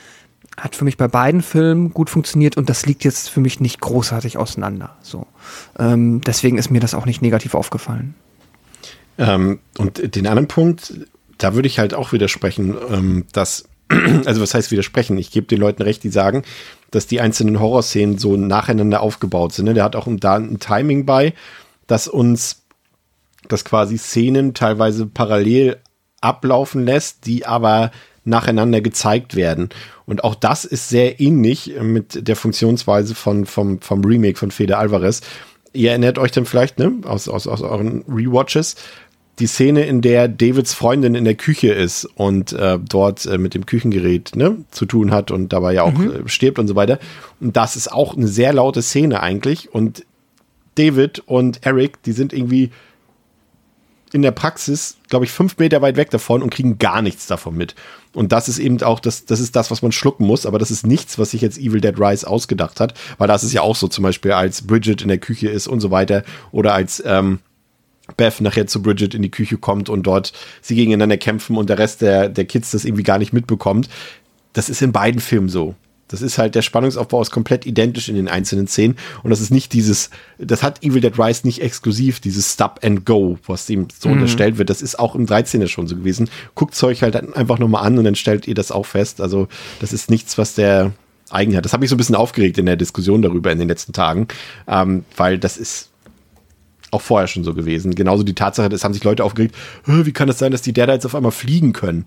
[0.58, 3.80] hat für mich bei beiden Filmen gut funktioniert und das liegt jetzt für mich nicht
[3.80, 4.96] großartig auseinander.
[5.02, 5.28] So,
[5.78, 8.16] ähm, deswegen ist mir das auch nicht negativ aufgefallen.
[9.18, 10.94] Ähm, und den anderen Punkt,
[11.38, 13.66] da würde ich halt auch widersprechen, ähm, dass,
[14.26, 15.18] also was heißt widersprechen?
[15.18, 16.44] Ich gebe den Leuten recht, die sagen,
[16.92, 19.66] dass die einzelnen Horrorszenen so nacheinander aufgebaut sind.
[19.66, 19.74] Ne?
[19.74, 21.34] Der hat auch da ein Timing bei,
[21.88, 22.64] dass uns,
[23.48, 25.78] dass quasi Szenen teilweise parallel
[26.22, 27.92] ablaufen lässt, die aber
[28.26, 29.70] nacheinander gezeigt werden.
[30.06, 34.78] Und auch das ist sehr ähnlich mit der Funktionsweise von, vom, vom Remake von Fede
[34.78, 35.22] Alvarez.
[35.74, 38.76] Ihr erinnert euch dann vielleicht, ne, aus, aus, aus euren Rewatches,
[39.40, 43.54] die Szene, in der Davids Freundin in der Küche ist und äh, dort äh, mit
[43.54, 47.00] dem Küchengerät ne, zu tun hat und dabei ja auch äh, stirbt und so weiter.
[47.40, 49.74] Und das ist auch eine sehr laute Szene eigentlich.
[49.74, 50.06] Und
[50.76, 52.72] David und Eric, die sind irgendwie
[54.12, 57.56] in der Praxis, glaube ich, fünf Meter weit weg davon und kriegen gar nichts davon
[57.56, 57.76] mit.
[58.14, 60.72] Und das ist eben auch das, das ist das, was man schlucken muss, aber das
[60.72, 63.76] ist nichts, was sich jetzt Evil Dead Rise ausgedacht hat, weil das ist ja auch
[63.76, 67.40] so zum Beispiel, als Bridget in der Küche ist und so weiter oder als ähm,
[68.18, 71.78] Beth nachher zu Bridget in die Küche kommt und dort sie gegeneinander kämpfen und der
[71.78, 73.90] Rest der, der Kids das irgendwie gar nicht mitbekommt.
[74.54, 75.76] Das ist in beiden Filmen so.
[76.10, 78.98] Das ist halt, der Spannungsaufbau ist komplett identisch in den einzelnen Szenen.
[79.24, 83.06] Und das ist nicht dieses, das hat Evil Dead Rise nicht exklusiv, dieses Stop and
[83.06, 84.70] Go, was ihm so unterstellt wird.
[84.70, 86.30] Das ist auch im 13er schon so gewesen.
[86.56, 89.22] Guckt euch halt einfach nochmal an und dann stellt ihr das auch fest.
[89.22, 89.48] Also,
[89.80, 90.92] das ist nichts, was der
[91.30, 91.64] eigen hat.
[91.64, 94.28] Das hat mich so ein bisschen aufgeregt in der Diskussion darüber in den letzten Tagen,
[94.68, 95.90] ähm, weil das ist
[96.92, 97.94] auch vorher schon so gewesen.
[97.94, 99.56] Genauso die Tatsache, das haben sich Leute aufgeregt,
[99.86, 102.06] "Hä, wie kann das sein, dass die Deadites auf einmal fliegen können?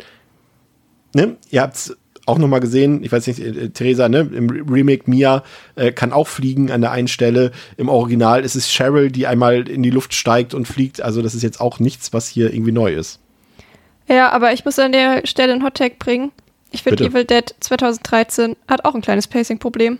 [1.14, 1.36] Ne?
[1.50, 1.96] Ihr habt's
[2.26, 5.42] auch noch mal gesehen, ich weiß nicht, äh, Theresa, ne, im Remake Mia
[5.74, 7.50] äh, kann auch fliegen an der einen Stelle.
[7.76, 11.00] Im Original ist es Cheryl, die einmal in die Luft steigt und fliegt.
[11.00, 13.20] Also das ist jetzt auch nichts, was hier irgendwie neu ist.
[14.08, 16.32] Ja, aber ich muss an der Stelle einen Hottag bringen.
[16.70, 17.04] Ich finde.
[17.04, 19.98] Evil Dead 2013 hat auch ein kleines Pacing-Problem.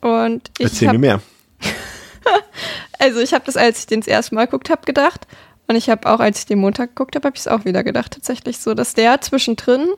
[0.00, 1.22] Und ich Erzähl hab, mir mehr.
[2.98, 5.26] also ich habe das, als ich den das erste Mal geguckt habe, gedacht.
[5.66, 7.82] Und ich habe auch, als ich den Montag geguckt habe, habe ich es auch wieder
[7.82, 9.88] gedacht, tatsächlich so, dass der zwischendrin,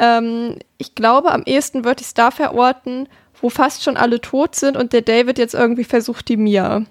[0.00, 3.06] ähm, ich glaube, am ehesten würde ich es da verorten,
[3.40, 6.84] wo fast schon alle tot sind und der David jetzt irgendwie versucht, die Mia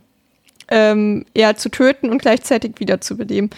[0.69, 3.49] ähm, ja, zu töten und gleichzeitig wieder zu beleben.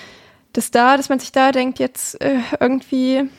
[0.53, 3.29] Dass da, dass man sich da denkt, jetzt äh, irgendwie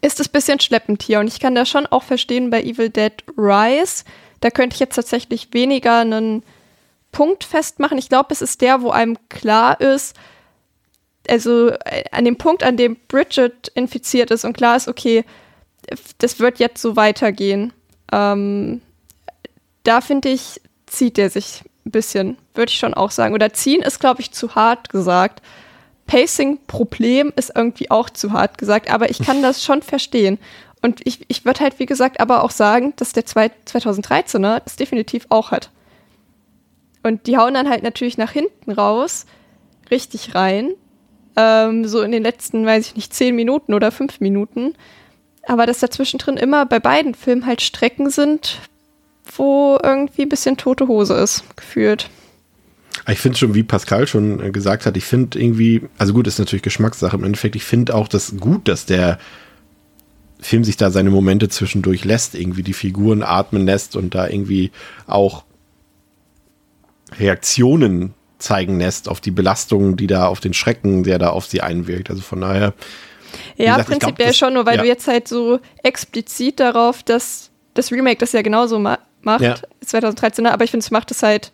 [0.00, 1.20] ist es ein bisschen schleppend hier.
[1.20, 4.04] Und ich kann das schon auch verstehen bei Evil Dead Rise.
[4.40, 6.42] Da könnte ich jetzt tatsächlich weniger einen
[7.12, 7.98] Punkt festmachen.
[7.98, 10.16] Ich glaube, es ist der, wo einem klar ist,
[11.28, 15.24] also äh, an dem Punkt, an dem Bridget infiziert ist und klar ist, okay,
[16.18, 17.72] das wird jetzt so weitergehen.
[18.12, 18.80] Ähm,
[19.84, 23.34] da finde ich, zieht der sich ein bisschen, würde ich schon auch sagen.
[23.34, 25.42] Oder ziehen ist, glaube ich, zu hart gesagt.
[26.06, 30.38] Pacing-Problem ist irgendwie auch zu hart gesagt, aber ich kann das schon verstehen.
[30.80, 35.26] Und ich, ich würde halt, wie gesagt, aber auch sagen, dass der 2013er das definitiv
[35.28, 35.70] auch hat.
[37.02, 39.26] Und die hauen dann halt natürlich nach hinten raus,
[39.90, 40.70] richtig rein.
[41.40, 44.74] Ähm, so in den letzten, weiß ich nicht, zehn Minuten oder fünf Minuten.
[45.46, 48.58] Aber dass dazwischen drin immer bei beiden Filmen halt Strecken sind,
[49.36, 52.10] wo irgendwie ein bisschen tote Hose ist, gefühlt.
[53.08, 56.40] Ich finde schon, wie Pascal schon äh, gesagt hat, ich finde irgendwie, also gut, ist
[56.40, 59.20] natürlich Geschmackssache im Endeffekt, ich finde auch das gut, dass der
[60.40, 64.72] Film sich da seine Momente zwischendurch lässt, irgendwie die Figuren atmen lässt und da irgendwie
[65.06, 65.44] auch
[67.16, 71.60] Reaktionen zeigen lässt auf die Belastungen, die da auf den Schrecken, der da auf sie
[71.60, 72.10] einwirkt.
[72.10, 72.74] Also von daher.
[73.56, 74.82] Ja, gesagt, prinzipiell glaub, das, schon, nur weil ja.
[74.82, 79.56] du jetzt halt so explizit darauf, dass das Remake das ja genauso ma macht, ja.
[79.84, 81.50] 2013, aber ich finde, es macht es halt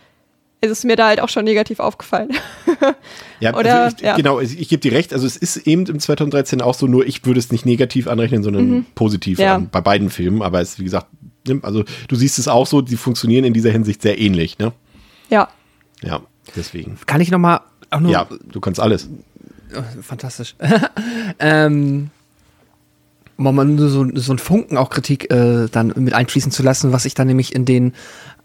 [0.65, 2.31] es ist mir da halt auch schon negativ aufgefallen.
[3.41, 5.13] ja, Oder, also ich, ja, genau, ich, ich gebe dir recht.
[5.13, 8.43] Also es ist eben im 2013 auch so, nur ich würde es nicht negativ anrechnen,
[8.43, 8.87] sondern mhm.
[8.95, 9.57] positiv ja.
[9.57, 10.43] an, bei beiden Filmen.
[10.43, 11.09] Aber es, wie gesagt,
[11.63, 14.73] also du siehst es auch so, die funktionieren in dieser Hinsicht sehr ähnlich, ne?
[15.29, 15.49] Ja.
[16.03, 16.23] Ja,
[16.57, 16.99] deswegen.
[17.07, 17.61] Kann ich noch mal
[17.91, 19.09] auch nur Ja, du kannst alles.
[19.77, 20.55] Oh, fantastisch.
[21.39, 22.11] ähm,
[23.37, 26.93] um mal nur so, so ein Funken auch Kritik äh, dann mit einfließen zu lassen,
[26.93, 27.95] was ich dann nämlich in den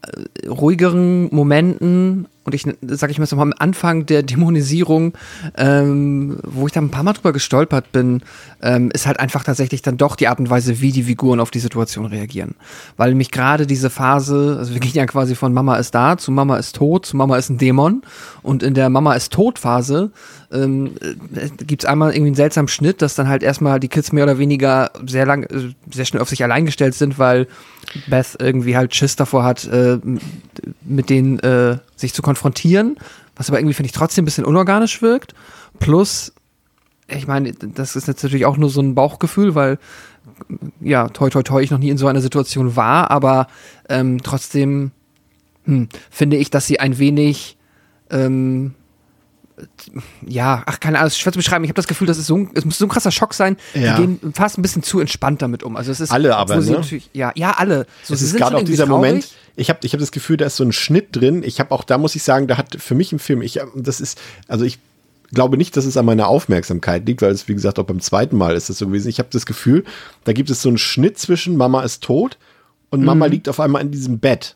[0.01, 5.13] äh, ruhigeren Momenten und ich sage ich mal so am Anfang der Dämonisierung,
[5.57, 8.21] ähm, wo ich da ein paar Mal drüber gestolpert bin,
[8.61, 11.51] ähm, ist halt einfach tatsächlich dann doch die Art und Weise, wie die Figuren auf
[11.51, 12.55] die Situation reagieren.
[12.97, 16.31] Weil mich gerade diese Phase, also wir gehen ja quasi von Mama ist da zu
[16.31, 18.01] Mama ist tot zu Mama ist ein Dämon
[18.41, 20.11] und in der Mama ist tot Phase
[20.51, 20.95] ähm,
[21.35, 24.23] äh, gibt es einmal irgendwie einen seltsamen Schnitt, dass dann halt erstmal die Kids mehr
[24.23, 27.47] oder weniger sehr lang, äh, sehr schnell auf sich allein gestellt sind, weil
[28.07, 29.99] Beth irgendwie halt Schiss davor hat, äh,
[30.81, 32.95] mit denen äh, sich zu konfrontieren,
[33.35, 35.33] was aber irgendwie, finde ich, trotzdem ein bisschen unorganisch wirkt.
[35.79, 36.31] Plus,
[37.07, 39.79] ich meine, das ist jetzt natürlich auch nur so ein Bauchgefühl, weil,
[40.79, 43.47] ja, toi, toi, toi, ich noch nie in so einer Situation war, aber
[43.89, 44.91] ähm, trotzdem
[45.65, 47.57] hm, finde ich, dass sie ein wenig
[48.11, 48.75] ähm,
[50.25, 51.63] ja, ach, keine Ahnung, es ist schwer zu beschreiben.
[51.63, 53.57] Ich habe das Gefühl, das ist so ein, es muss so ein krasser Schock sein.
[53.73, 53.95] Ja.
[53.95, 55.75] Die gehen fast ein bisschen zu entspannt damit um.
[55.75, 56.81] Also es ist alle aber, ne?
[57.13, 57.85] ja, ja, alle.
[58.03, 59.09] So, es ist gerade auch dieser traurig.
[59.09, 59.29] Moment.
[59.59, 61.43] Ich habe ich hab das Gefühl, da ist so ein Schnitt drin.
[61.43, 63.99] Ich habe auch, da muss ich sagen, da hat für mich im Film, ich, das
[64.01, 64.79] ist, also ich
[65.31, 68.37] glaube nicht, dass es an meiner Aufmerksamkeit liegt, weil es, wie gesagt, auch beim zweiten
[68.37, 69.09] Mal ist das so gewesen.
[69.09, 69.83] Ich habe das Gefühl,
[70.23, 72.37] da gibt es so einen Schnitt zwischen Mama ist tot
[72.89, 73.31] und Mama mhm.
[73.31, 74.55] liegt auf einmal in diesem Bett.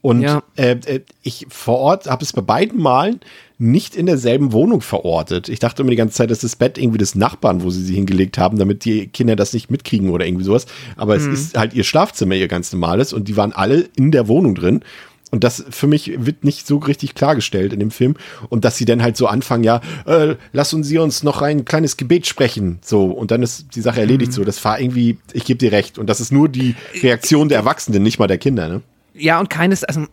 [0.00, 0.42] Und ja.
[0.56, 3.20] äh, äh ich vor Ort habe es bei beiden Malen
[3.58, 5.48] nicht in derselben Wohnung verortet.
[5.48, 7.94] Ich dachte immer die ganze Zeit, dass das Bett irgendwie des Nachbarn, wo sie sie
[7.94, 10.66] hingelegt haben, damit die Kinder das nicht mitkriegen oder irgendwie sowas.
[10.96, 11.32] Aber mhm.
[11.32, 14.54] es ist halt ihr Schlafzimmer, ihr ganz normales und die waren alle in der Wohnung
[14.54, 14.82] drin.
[15.30, 18.14] Und das für mich wird nicht so richtig klargestellt in dem Film.
[18.48, 21.64] Und dass sie dann halt so anfangen, ja, äh, lass uns sie uns noch ein
[21.64, 22.78] kleines Gebet sprechen.
[22.82, 24.32] So, und dann ist die Sache erledigt.
[24.32, 24.36] Mhm.
[24.36, 25.98] So, das war irgendwie, ich gebe dir recht.
[25.98, 28.82] Und das ist nur die Reaktion der Erwachsenen, nicht mal der Kinder, ne?
[29.18, 30.06] Ja, und keines, also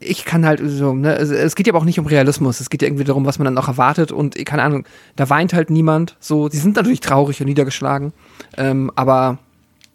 [0.00, 2.82] ich kann halt so, ne, es geht ja aber auch nicht um Realismus, es geht
[2.82, 4.84] ja irgendwie darum, was man dann auch erwartet und keine Ahnung,
[5.16, 8.12] da weint halt niemand, so, die sind natürlich traurig und niedergeschlagen,
[8.56, 9.38] ähm, aber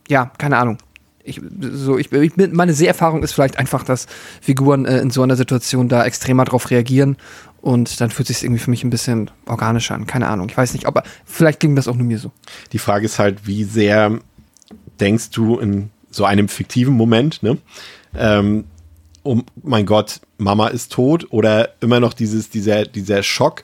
[0.09, 0.77] ja, keine Ahnung.
[1.25, 1.39] Ich,
[1.71, 4.07] so, ich, meine Seherfahrung ist vielleicht einfach, dass
[4.41, 7.15] Figuren äh, in so einer Situation da extremer drauf reagieren
[7.61, 10.05] und dann fühlt sich irgendwie für mich ein bisschen organischer an.
[10.05, 10.49] Keine Ahnung.
[10.49, 12.29] Ich weiß nicht, aber vielleicht ging das auch nur mir so.
[12.73, 14.19] Die Frage ist halt, wie sehr
[14.99, 17.57] denkst du in so einem fiktiven Moment, ne?
[18.15, 18.65] Ähm,
[19.23, 23.63] oh mein Gott, Mama ist tot oder immer noch dieses, dieser, dieser Schock,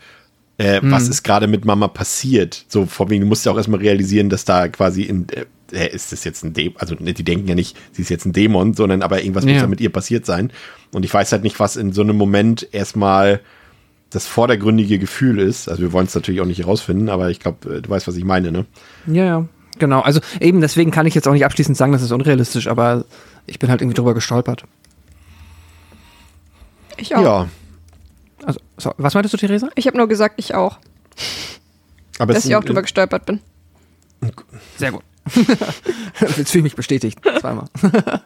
[0.58, 0.92] äh, mhm.
[0.92, 2.66] was ist gerade mit Mama passiert?
[2.68, 5.28] So, vor wegen, du musst ja auch erstmal realisieren, dass da quasi in,
[5.72, 8.26] äh, ist das jetzt ein Dämon, also ne, die denken ja nicht, sie ist jetzt
[8.26, 9.54] ein Dämon, sondern aber irgendwas ja.
[9.54, 10.52] muss ja mit ihr passiert sein.
[10.92, 13.42] Und ich weiß halt nicht, was in so einem Moment erstmal
[14.10, 15.70] das vordergründige Gefühl ist.
[15.70, 18.16] Also wir wollen es natürlich auch nicht herausfinden, aber ich glaube, äh, du weißt, was
[18.16, 18.66] ich meine, ne?
[19.08, 19.46] Ja, ja.
[19.80, 23.06] Genau, also eben deswegen kann ich jetzt auch nicht abschließend sagen, das ist unrealistisch, aber
[23.48, 24.66] ich bin halt irgendwie drüber gestolpert.
[26.98, 27.24] Ich auch.
[27.24, 27.48] Ja.
[28.46, 29.70] Also, so, was meintest du, Theresa?
[29.76, 30.80] Ich habe nur gesagt, ich auch.
[32.20, 33.40] Aber dass ich auch drüber gestolpert bin.
[34.78, 35.04] Sehr gut.
[36.38, 37.20] Jetzt fühle ich mich bestätigt.
[37.40, 37.66] Zweimal.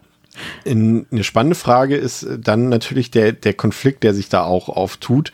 [0.63, 5.31] In, eine spannende Frage ist dann natürlich der, der Konflikt, der sich da auch auftut.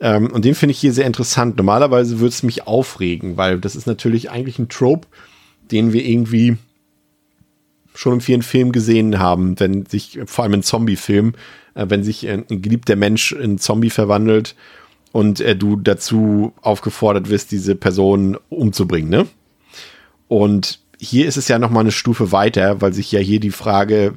[0.00, 1.56] Ähm, und den finde ich hier sehr interessant.
[1.56, 5.06] Normalerweise würde es mich aufregen, weil das ist natürlich eigentlich ein Trope,
[5.70, 6.56] den wir irgendwie
[7.94, 11.34] schon in vielen Filmen gesehen haben, wenn sich, vor allem in Zombie-Filmen,
[11.74, 14.54] äh, wenn sich ein, ein geliebter Mensch in Zombie verwandelt
[15.12, 19.26] und äh, du dazu aufgefordert wirst, diese Person umzubringen, ne?
[20.28, 23.50] Und hier ist es ja noch mal eine Stufe weiter, weil sich ja hier die
[23.50, 24.14] Frage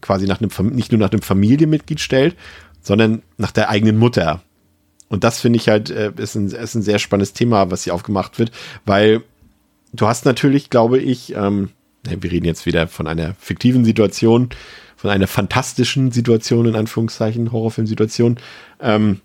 [0.00, 2.36] quasi nach einem, nicht nur nach einem Familienmitglied stellt,
[2.82, 4.42] sondern nach der eigenen Mutter.
[5.08, 7.94] Und das finde ich halt, äh, ist, ein, ist ein sehr spannendes Thema, was hier
[7.94, 8.50] aufgemacht wird,
[8.84, 9.22] weil
[10.00, 11.70] du hast natürlich, glaube ich, ähm,
[12.02, 14.50] wir reden jetzt wieder von einer fiktiven Situation,
[14.96, 18.38] von einer fantastischen Situation, in Anführungszeichen, Horrorfilmsituation.
[18.80, 19.20] Ähm,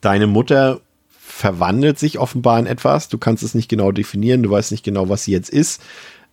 [0.00, 0.80] deine Mutter
[1.18, 3.08] verwandelt sich offenbar in etwas.
[3.08, 5.80] Du kannst es nicht genau definieren, du weißt nicht genau, was sie jetzt ist.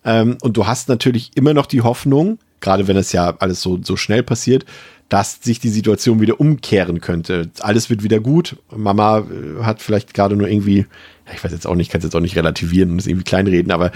[0.04, 3.78] Ähm, und du hast natürlich immer noch die Hoffnung, gerade wenn es ja alles so,
[3.82, 4.66] so schnell passiert,
[5.08, 7.50] dass sich die Situation wieder umkehren könnte.
[7.60, 8.56] Alles wird wieder gut.
[8.74, 10.86] Mama äh, hat vielleicht gerade nur irgendwie,
[11.34, 13.72] ich weiß jetzt auch nicht, kann es jetzt auch nicht relativieren und es irgendwie kleinreden,
[13.72, 13.92] aber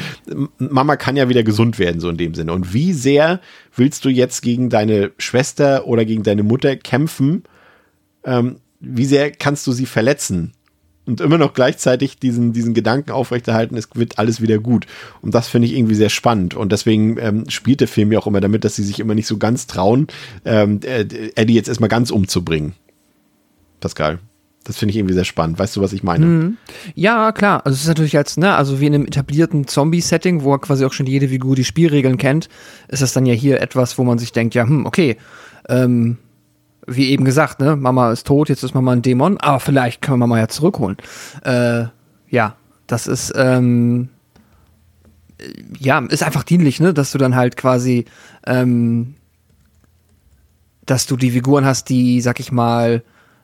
[0.59, 2.53] Mama kann ja wieder gesund werden, so in dem Sinne.
[2.53, 3.41] Und wie sehr
[3.75, 7.45] willst du jetzt gegen deine Schwester oder gegen deine Mutter kämpfen?
[8.25, 10.53] Ähm, wie sehr kannst du sie verletzen?
[11.05, 14.87] und immer noch gleichzeitig diesen, diesen Gedanken aufrechterhalten, es wird alles wieder gut.
[15.21, 16.55] Und das finde ich irgendwie sehr spannend.
[16.55, 19.27] Und deswegen ähm, spielt der Film ja auch immer damit, dass sie sich immer nicht
[19.27, 20.07] so ganz trauen,
[20.45, 21.05] ähm, äh,
[21.35, 22.75] Eddie jetzt erstmal ganz umzubringen.
[23.81, 24.21] Pascal.
[24.65, 25.59] Das finde ich irgendwie sehr spannend.
[25.59, 26.25] Weißt du, was ich meine?
[26.25, 26.57] Mhm.
[26.95, 27.63] Ja, klar.
[27.65, 30.93] Also es ist natürlich jetzt, ne, also wie in einem etablierten Zombie-Setting, wo quasi auch
[30.93, 32.49] schon jede Figur die Spielregeln kennt,
[32.89, 35.17] ist das dann ja hier etwas, wo man sich denkt, ja, hm, okay,
[35.69, 36.19] ähm,
[36.87, 40.19] wie eben gesagt, ne, Mama ist tot, jetzt ist Mama ein Dämon, aber vielleicht können
[40.19, 40.97] wir Mama ja zurückholen.
[41.45, 41.85] Äh,
[42.29, 42.57] ja,
[42.87, 44.09] das ist, ähm,
[45.79, 48.05] ja, ist einfach dienlich, ne, dass du dann halt quasi,
[48.47, 49.15] ähm,
[50.87, 53.03] dass du die Figuren hast, die, sag ich mal,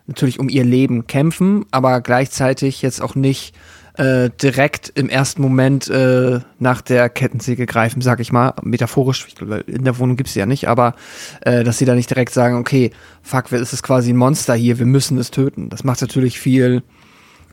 [0.09, 3.55] natürlich um ihr Leben kämpfen, aber gleichzeitig jetzt auch nicht
[3.99, 9.27] äh, direkt im ersten Moment äh, nach der Kettensäge greifen, sag ich mal, metaphorisch,
[9.67, 10.95] in der Wohnung gibt's sie ja nicht, aber
[11.43, 12.91] äh, dass sie da nicht direkt sagen, okay,
[13.23, 15.69] fuck, es ist quasi ein Monster hier, wir müssen es töten.
[15.69, 16.83] Das macht natürlich viel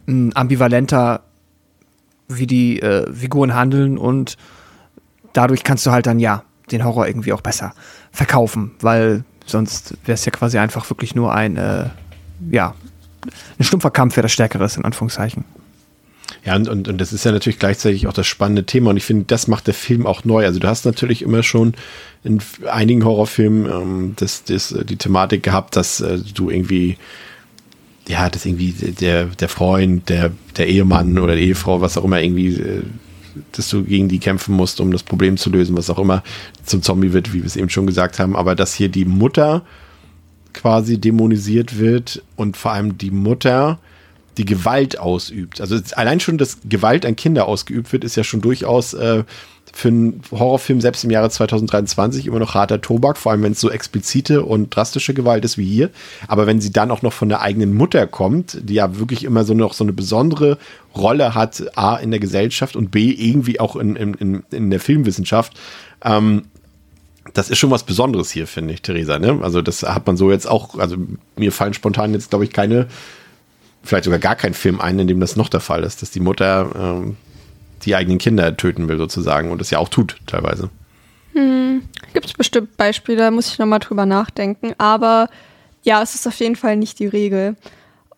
[0.05, 1.23] mh, hm, ambivalenter,
[2.27, 4.37] wie die äh, Figuren handeln und
[5.33, 7.73] dadurch kannst du halt dann ja den Horror irgendwie auch besser
[8.11, 11.89] verkaufen, weil sonst wäre es ja quasi einfach wirklich nur ein, äh,
[12.51, 12.73] ja,
[13.57, 15.43] ein stumpfer Kampf, wer das Stärkere ist, in Anführungszeichen.
[16.43, 19.03] Ja, und, und, und das ist ja natürlich gleichzeitig auch das spannende Thema und ich
[19.03, 20.45] finde, das macht der Film auch neu.
[20.45, 21.73] Also du hast natürlich immer schon
[22.23, 22.39] in
[22.69, 26.97] einigen Horrorfilmen ähm, das, das, die Thematik gehabt, dass äh, du irgendwie
[28.07, 32.21] ja, dass irgendwie der, der Freund, der, der Ehemann oder die Ehefrau, was auch immer,
[32.21, 32.83] irgendwie, äh,
[33.51, 36.23] dass du gegen die kämpfen musst, um das Problem zu lösen, was auch immer
[36.63, 38.35] zum Zombie wird, wie wir es eben schon gesagt haben.
[38.35, 39.63] Aber dass hier die Mutter
[40.55, 43.79] quasi dämonisiert wird und vor allem die Mutter
[44.37, 45.61] die Gewalt ausübt.
[45.61, 49.23] Also allein schon, dass Gewalt an Kinder ausgeübt wird, ist ja schon durchaus äh,
[49.73, 53.59] für einen Horrorfilm selbst im Jahre 2023 immer noch harter Tobak, vor allem wenn es
[53.59, 55.89] so explizite und drastische Gewalt ist wie hier.
[56.27, 59.43] Aber wenn sie dann auch noch von der eigenen Mutter kommt, die ja wirklich immer
[59.43, 60.57] so noch so eine besondere
[60.95, 65.59] Rolle hat, A in der Gesellschaft und B irgendwie auch in, in, in der Filmwissenschaft,
[66.03, 66.43] ähm,
[67.33, 69.19] das ist schon was Besonderes hier, finde ich, Theresa.
[69.19, 69.39] Ne?
[69.41, 70.97] Also das hat man so jetzt auch, also
[71.35, 72.87] mir fallen spontan jetzt, glaube ich, keine
[73.85, 76.19] vielleicht sogar gar kein Film ein, in dem das noch der Fall ist, dass die
[76.19, 77.17] Mutter ähm,
[77.83, 80.69] die eigenen Kinder töten will, sozusagen, und das ja auch tut, teilweise.
[81.33, 81.83] Hm,
[82.13, 84.73] Gibt es bestimmt Beispiele, da muss ich nochmal drüber nachdenken.
[84.77, 85.29] Aber
[85.83, 87.55] ja, es ist auf jeden Fall nicht die Regel.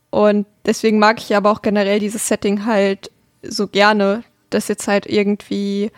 [0.10, 3.12] Und deswegen mag ich aber auch generell dieses Setting halt
[3.44, 5.92] so gerne, dass jetzt halt irgendwie,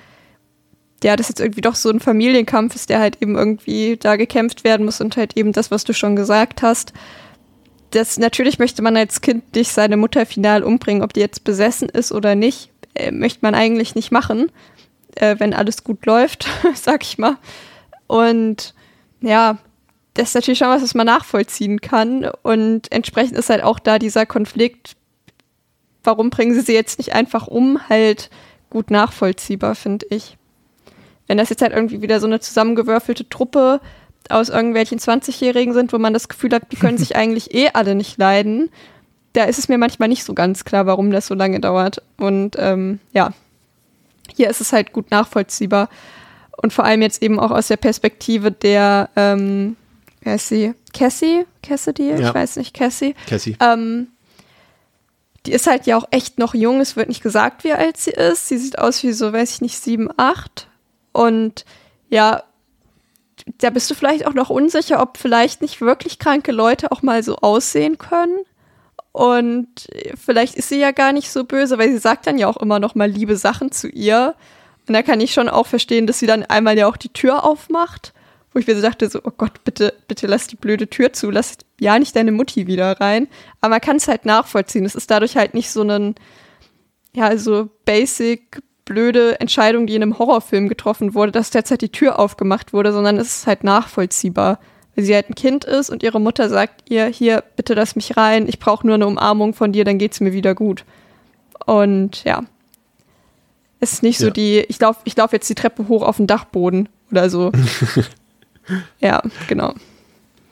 [1.03, 4.63] ja, das jetzt irgendwie doch so ein Familienkampf ist, der halt eben irgendwie da gekämpft
[4.63, 6.93] werden muss und halt eben das, was du schon gesagt hast
[7.91, 11.89] das natürlich möchte man als Kind nicht seine Mutter final umbringen, ob die jetzt besessen
[11.89, 14.51] ist oder nicht, äh, möchte man eigentlich nicht machen,
[15.15, 17.37] äh, wenn alles gut läuft, sag ich mal.
[18.07, 18.73] Und
[19.21, 19.57] ja,
[20.13, 22.29] das ist natürlich schon was, was man nachvollziehen kann.
[22.43, 24.95] Und entsprechend ist halt auch da dieser Konflikt,
[26.03, 28.29] warum bringen sie sie jetzt nicht einfach um, halt
[28.69, 30.37] gut nachvollziehbar, finde ich.
[31.29, 33.79] Wenn das jetzt halt irgendwie wieder so eine zusammengewürfelte Truppe
[34.29, 37.95] aus irgendwelchen 20-Jährigen sind, wo man das Gefühl hat, die können sich eigentlich eh alle
[37.95, 38.69] nicht leiden,
[39.33, 42.01] da ist es mir manchmal nicht so ganz klar, warum das so lange dauert.
[42.17, 43.31] Und ähm, ja,
[44.35, 45.87] hier ist es halt gut nachvollziehbar.
[46.61, 49.77] Und vor allem jetzt eben auch aus der Perspektive der, ähm,
[50.21, 50.73] wer ist sie?
[50.93, 52.19] Cassie, Cassidy, Ja.
[52.29, 53.55] ich weiß nicht, Cassie, Cassie.
[53.61, 54.07] ähm,
[55.45, 56.81] die ist halt ja auch echt noch jung.
[56.81, 58.47] Es wird nicht gesagt, wie alt sie ist.
[58.49, 60.67] Sie sieht aus wie so, weiß ich nicht, sieben, acht.
[61.11, 61.65] Und
[62.09, 62.43] ja,
[63.57, 67.23] da bist du vielleicht auch noch unsicher, ob vielleicht nicht wirklich kranke Leute auch mal
[67.23, 68.39] so aussehen können.
[69.11, 72.57] Und vielleicht ist sie ja gar nicht so böse, weil sie sagt dann ja auch
[72.57, 74.35] immer noch mal liebe Sachen zu ihr.
[74.87, 77.43] Und da kann ich schon auch verstehen, dass sie dann einmal ja auch die Tür
[77.43, 78.13] aufmacht,
[78.53, 81.29] wo ich mir so dachte, so, oh Gott, bitte, bitte lass die blöde Tür zu,
[81.29, 83.27] lass ja nicht deine Mutti wieder rein.
[83.61, 84.85] Aber man kann es halt nachvollziehen.
[84.85, 86.15] Es ist dadurch halt nicht so ein,
[87.15, 92.19] ja, so basic, blöde Entscheidung, die in einem Horrorfilm getroffen wurde, dass derzeit die Tür
[92.19, 94.59] aufgemacht wurde, sondern es ist halt nachvollziehbar.
[94.95, 98.17] Weil sie halt ein Kind ist und ihre Mutter sagt ihr, hier, bitte lass mich
[98.17, 100.83] rein, ich brauche nur eine Umarmung von dir, dann geht's mir wieder gut.
[101.65, 102.43] Und ja.
[103.79, 104.31] Es ist nicht so Ja.
[104.31, 107.51] die, ich laufe ich lauf jetzt die Treppe hoch auf den Dachboden oder so.
[108.99, 109.73] ja, genau.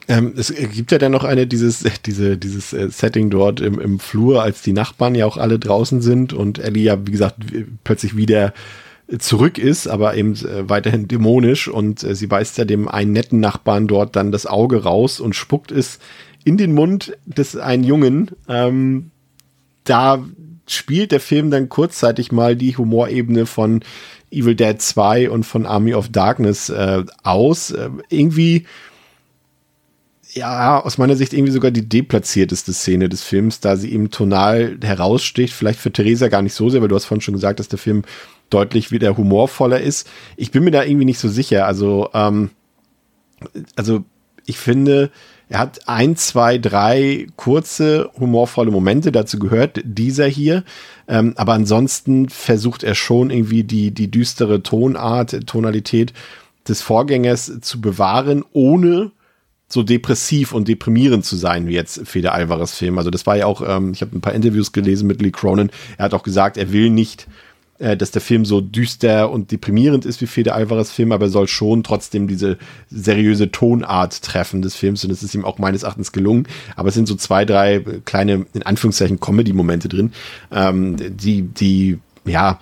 [0.08, 4.00] Ähm, es gibt ja dann noch eine, dieses, diese, dieses äh, Setting dort im, im
[4.00, 7.40] Flur, als die Nachbarn ja auch alle draußen sind und Ellie ja, wie gesagt,
[7.84, 8.54] plötzlich wieder
[9.20, 13.40] zurück ist, aber eben äh, weiterhin dämonisch und äh, sie beißt ja dem einen netten
[13.40, 16.00] Nachbarn dort dann das Auge raus und spuckt es
[16.44, 18.32] in den Mund des einen Jungen.
[18.50, 19.12] Ähm,
[19.86, 20.26] da
[20.68, 23.82] spielt der Film dann kurzzeitig mal die Humorebene von
[24.30, 27.72] Evil Dead 2 und von Army of Darkness äh, aus.
[27.72, 28.66] Äh, irgendwie
[30.38, 34.78] ja, aus meiner Sicht irgendwie sogar die deplatzierteste Szene des Films, da sie eben tonal
[34.82, 35.54] heraussticht.
[35.54, 37.80] Vielleicht für Theresa gar nicht so sehr, weil du hast vorhin schon gesagt, dass der
[37.80, 38.04] Film
[38.50, 40.10] deutlich wieder humorvoller ist.
[40.38, 41.66] Ich bin mir da irgendwie nicht so sicher.
[41.66, 42.52] Also, ähm,
[43.76, 44.04] also
[44.46, 45.12] ich finde,
[45.50, 49.12] er hat ein, zwei, drei kurze, humorvolle Momente.
[49.12, 50.64] Dazu gehört dieser hier.
[51.08, 56.14] Ähm, aber ansonsten versucht er schon irgendwie die, die düstere Tonart, Tonalität
[56.68, 59.12] des Vorgängers zu bewahren, ohne
[59.68, 62.98] so depressiv und deprimierend zu sein wie jetzt Fede Alvarez Film.
[62.98, 65.72] Also das war ja auch, ähm, ich habe ein paar Interviews gelesen mit Lee Cronin.
[65.98, 67.28] Er hat auch gesagt, er will nicht,
[67.80, 71.32] äh, dass der Film so düster und deprimierend ist wie Fede Alvarez Film, aber er
[71.32, 72.58] soll schon trotzdem diese
[72.90, 76.48] seriöse Tonart treffen des Films und es ist ihm auch meines Erachtens gelungen.
[76.78, 80.14] Aber es sind so zwei, drei kleine, in Anführungszeichen, Comedy-Momente drin,
[80.50, 82.60] ähm, die, die, ja,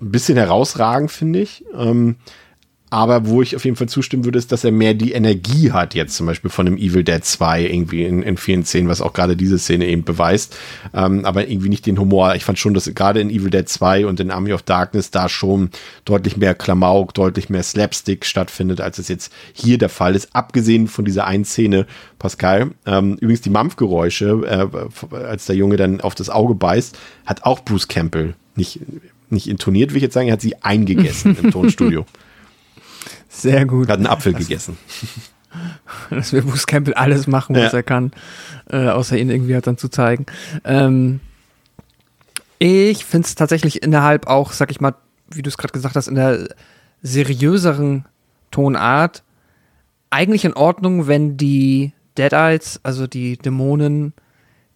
[0.00, 1.64] ein bisschen herausragend, finde ich.
[1.76, 2.16] Ähm,
[2.96, 5.94] aber wo ich auf jeden Fall zustimmen würde, ist, dass er mehr die Energie hat,
[5.94, 9.12] jetzt zum Beispiel von dem Evil Dead 2 irgendwie in, in vielen Szenen, was auch
[9.12, 10.56] gerade diese Szene eben beweist.
[10.94, 12.36] Ähm, aber irgendwie nicht den Humor.
[12.36, 15.28] Ich fand schon, dass gerade in Evil Dead 2 und in Army of Darkness da
[15.28, 15.68] schon
[16.06, 20.34] deutlich mehr Klamauk, deutlich mehr Slapstick stattfindet, als es jetzt hier der Fall ist.
[20.34, 21.84] Abgesehen von dieser einen Szene,
[22.18, 22.70] Pascal.
[22.86, 24.70] Ähm, übrigens die Mampfgeräusche,
[25.12, 26.96] äh, als der Junge dann auf das Auge beißt,
[27.26, 28.80] hat auch Bruce Campbell nicht,
[29.28, 32.06] nicht intoniert, will ich jetzt sagen, er hat sie eingegessen im Tonstudio.
[33.36, 33.88] Sehr gut.
[33.88, 34.76] Er hat einen Apfel gegessen.
[36.10, 37.78] dass wir Bruce Campbell alles machen, was Ja.
[37.78, 38.10] er kann,
[38.70, 40.26] äh, außer ihn irgendwie halt dann zu zeigen.
[40.64, 41.20] Ähm,
[42.58, 44.94] ich finde es tatsächlich innerhalb auch, sag ich mal,
[45.30, 46.48] wie du es gerade gesagt hast, in der
[47.02, 48.04] seriöseren
[48.50, 49.22] Tonart
[50.10, 54.14] eigentlich in Ordnung, wenn die Deadites, also die Dämonen,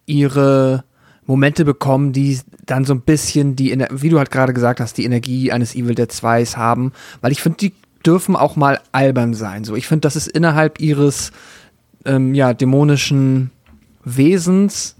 [0.05, 0.83] ihre
[1.25, 5.05] Momente bekommen, die dann so ein bisschen die, wie du halt gerade gesagt hast, die
[5.05, 7.73] Energie eines Evil Dead 2s haben, weil ich finde, die
[8.05, 9.63] dürfen auch mal albern sein.
[9.63, 11.31] So, ich finde, das ist innerhalb ihres
[12.05, 13.51] ähm, ja dämonischen
[14.03, 14.95] Wesens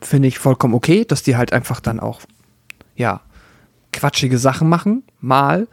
[0.00, 2.20] finde ich vollkommen okay, dass die halt einfach dann auch
[2.96, 3.20] ja
[3.92, 5.68] quatschige Sachen machen, mal.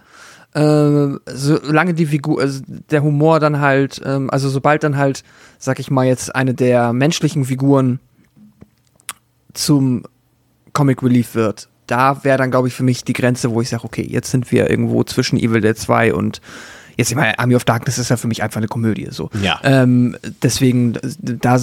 [0.53, 5.23] Ähm, solange die Figur, also der Humor dann halt, ähm, also sobald dann halt,
[5.57, 7.99] sag ich mal jetzt, eine der menschlichen Figuren
[9.53, 10.03] zum
[10.71, 13.83] Comic Relief wird, da wäre dann, glaube ich, für mich die Grenze, wo ich sage,
[13.83, 16.41] okay, jetzt sind wir irgendwo zwischen Evil Dead 2 und
[16.97, 19.29] jetzt, ich meine, Army of Darkness ist ja für mich einfach eine Komödie, so.
[19.41, 19.59] Ja.
[19.63, 21.59] Ähm, deswegen, da,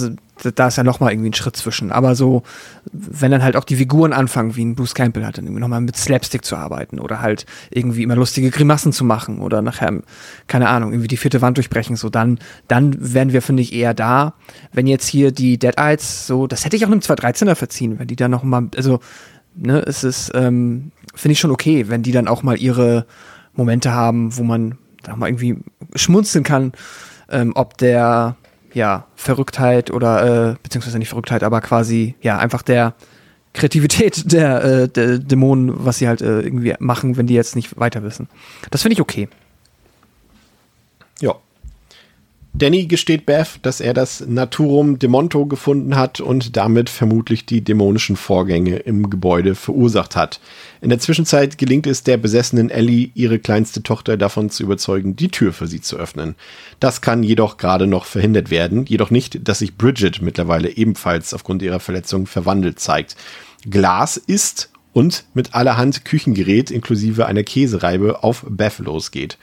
[0.55, 1.91] da ist ja nochmal irgendwie ein Schritt zwischen.
[1.91, 2.43] Aber so,
[2.91, 5.81] wenn dann halt auch die Figuren anfangen, wie ein Bruce Campbell hat, dann irgendwie nochmal
[5.81, 9.91] mit Slapstick zu arbeiten oder halt irgendwie immer lustige Grimassen zu machen oder nachher,
[10.47, 13.93] keine Ahnung, irgendwie die vierte Wand durchbrechen, so, dann, dann wären wir, finde ich, eher
[13.93, 14.33] da.
[14.71, 18.07] Wenn jetzt hier die Dead Eyes, so, das hätte ich auch einem 213er verziehen, wenn
[18.07, 18.99] die dann nochmal, also,
[19.55, 23.05] ne, es ist, ähm, finde ich schon okay, wenn die dann auch mal ihre
[23.53, 25.57] Momente haben, wo man da mal irgendwie
[25.95, 26.73] schmunzeln kann,
[27.29, 28.35] ähm, ob der
[28.73, 32.95] ja Verrücktheit oder äh, beziehungsweise nicht Verrücktheit, aber quasi ja einfach der
[33.53, 37.79] Kreativität der, äh, der Dämonen, was sie halt äh, irgendwie machen, wenn die jetzt nicht
[37.79, 38.27] weiter wissen.
[38.71, 39.29] Das finde ich okay.
[41.21, 41.35] Ja.
[42.55, 48.15] Danny gesteht Beth, dass er das Naturum Demonto gefunden hat und damit vermutlich die dämonischen
[48.15, 50.39] Vorgänge im Gebäude verursacht hat.
[50.79, 55.29] In der Zwischenzeit gelingt es der besessenen Ellie, ihre kleinste Tochter davon zu überzeugen, die
[55.29, 56.35] Tür für sie zu öffnen.
[56.79, 61.63] Das kann jedoch gerade noch verhindert werden, jedoch nicht, dass sich Bridget mittlerweile ebenfalls aufgrund
[61.63, 63.15] ihrer Verletzung verwandelt zeigt.
[63.67, 69.39] Glas ist und mit allerhand Küchengerät inklusive einer Käsereibe auf Beth losgeht.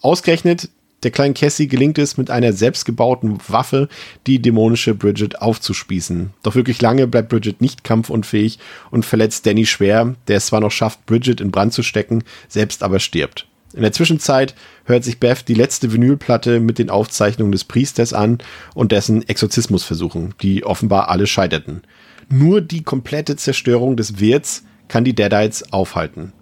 [0.00, 0.68] Ausgerechnet
[1.02, 3.88] der kleinen Cassie gelingt es, mit einer selbstgebauten Waffe
[4.26, 6.30] die dämonische Bridget aufzuspießen.
[6.42, 8.58] Doch wirklich lange bleibt Bridget nicht kampfunfähig
[8.90, 12.82] und verletzt Danny schwer, der es zwar noch schafft, Bridget in Brand zu stecken, selbst
[12.82, 13.46] aber stirbt.
[13.74, 14.54] In der Zwischenzeit
[14.84, 18.38] hört sich Beth die letzte Vinylplatte mit den Aufzeichnungen des Priesters an
[18.74, 21.82] und dessen Exorzismusversuchen, die offenbar alle scheiterten.
[22.28, 26.32] Nur die komplette Zerstörung des Wirts kann die Deadites aufhalten.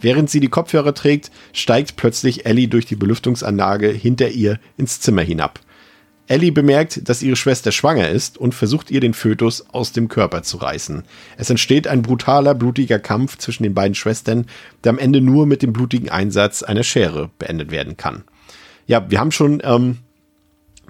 [0.00, 5.22] Während sie die Kopfhörer trägt, steigt plötzlich Ellie durch die Belüftungsanlage hinter ihr ins Zimmer
[5.22, 5.60] hinab.
[6.28, 10.42] Ellie bemerkt, dass ihre Schwester schwanger ist und versucht ihr den Fötus aus dem Körper
[10.42, 11.04] zu reißen.
[11.38, 14.46] Es entsteht ein brutaler, blutiger Kampf zwischen den beiden Schwestern,
[14.84, 18.24] der am Ende nur mit dem blutigen Einsatz einer Schere beendet werden kann.
[18.86, 19.98] Ja, wir haben schon ähm,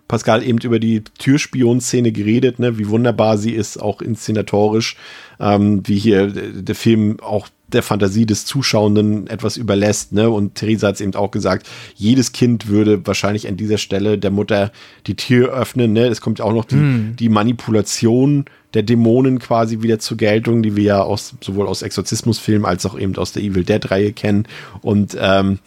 [0.09, 4.97] Pascal eben über die Türspion-Szene geredet, ne, wie wunderbar sie ist, auch inszenatorisch,
[5.39, 10.13] ähm, wie hier der Film auch der Fantasie des Zuschauenden etwas überlässt.
[10.13, 10.31] Ne?
[10.31, 14.31] Und Theresa hat es eben auch gesagt, jedes Kind würde wahrscheinlich an dieser Stelle der
[14.31, 14.73] Mutter
[15.07, 15.93] die Tür öffnen.
[15.93, 16.07] Ne?
[16.07, 17.17] Es kommt ja auch noch die, mm.
[17.17, 22.67] die Manipulation der Dämonen quasi wieder zur Geltung, die wir ja aus, sowohl aus Exorzismusfilmen
[22.67, 24.47] als auch eben aus der Evil Dead-Reihe kennen.
[24.81, 25.59] Und ähm,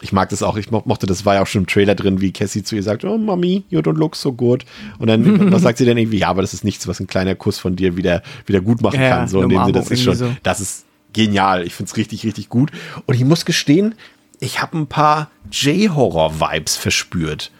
[0.00, 2.20] ich mag das auch, ich mo mochte, das war ja auch schon im Trailer drin,
[2.20, 4.64] wie Cassie zu ihr sagt, oh Mami, you don't look so good.
[4.98, 6.18] Und dann, was sagt sie denn irgendwie?
[6.18, 9.00] Ja, aber das ist nichts, was ein kleiner Kuss von dir wieder, wieder gut machen
[9.00, 9.28] ja, kann.
[9.28, 10.30] So, in dem das ist schon, so.
[10.42, 10.83] das ist
[11.14, 11.66] genial.
[11.66, 12.70] Ich finde es richtig, richtig gut.
[13.06, 13.94] Und ich muss gestehen,
[14.40, 17.50] ich habe ein paar J-Horror-Vibes verspürt.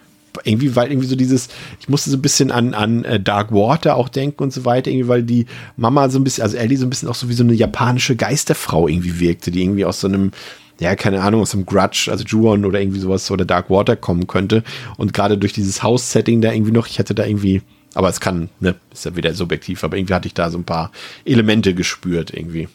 [0.43, 1.47] Irgendwie, weil irgendwie so dieses,
[1.79, 4.91] ich musste so ein bisschen an, an äh, Dark Water auch denken und so weiter,
[4.91, 5.45] irgendwie, weil die
[5.77, 8.17] Mama so ein bisschen, also Ellie so ein bisschen auch so wie so eine japanische
[8.17, 10.31] Geisterfrau irgendwie wirkte, die irgendwie aus so einem,
[10.79, 14.27] ja, keine Ahnung, aus einem Grudge, also Juon oder irgendwie sowas oder Dark Water kommen
[14.27, 14.63] könnte.
[14.97, 17.61] Und gerade durch dieses Haus-Setting da irgendwie noch, ich hätte da irgendwie,
[17.93, 20.65] aber es kann, ne, ist ja wieder subjektiv, aber irgendwie hatte ich da so ein
[20.65, 20.91] paar
[21.23, 22.67] Elemente gespürt irgendwie.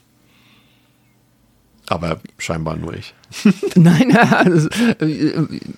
[1.90, 3.14] Aber scheinbar nur ich.
[3.74, 4.68] Nein, also,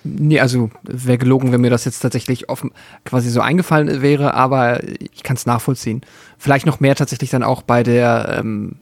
[0.03, 2.69] nee, also wäre gelogen, wenn mir das jetzt tatsächlich offen
[3.03, 6.01] quasi so eingefallen wäre, aber ich kann es nachvollziehen.
[6.37, 8.75] Vielleicht noch mehr tatsächlich dann auch bei der ähm,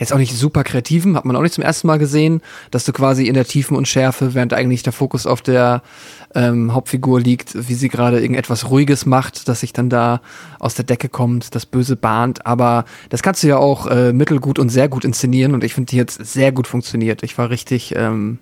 [0.00, 2.40] jetzt auch nicht super kreativen, hat man auch nicht zum ersten Mal gesehen,
[2.70, 5.82] dass du quasi in der Tiefen und Schärfe, während eigentlich der Fokus auf der
[6.34, 10.22] ähm, Hauptfigur liegt, wie sie gerade irgendetwas Ruhiges macht, dass sich dann da
[10.58, 12.46] aus der Decke kommt, das Böse bahnt.
[12.46, 15.90] Aber das kannst du ja auch äh, mittelgut und sehr gut inszenieren und ich finde,
[15.90, 17.22] die jetzt sehr gut funktioniert.
[17.22, 18.38] Ich war richtig ähm,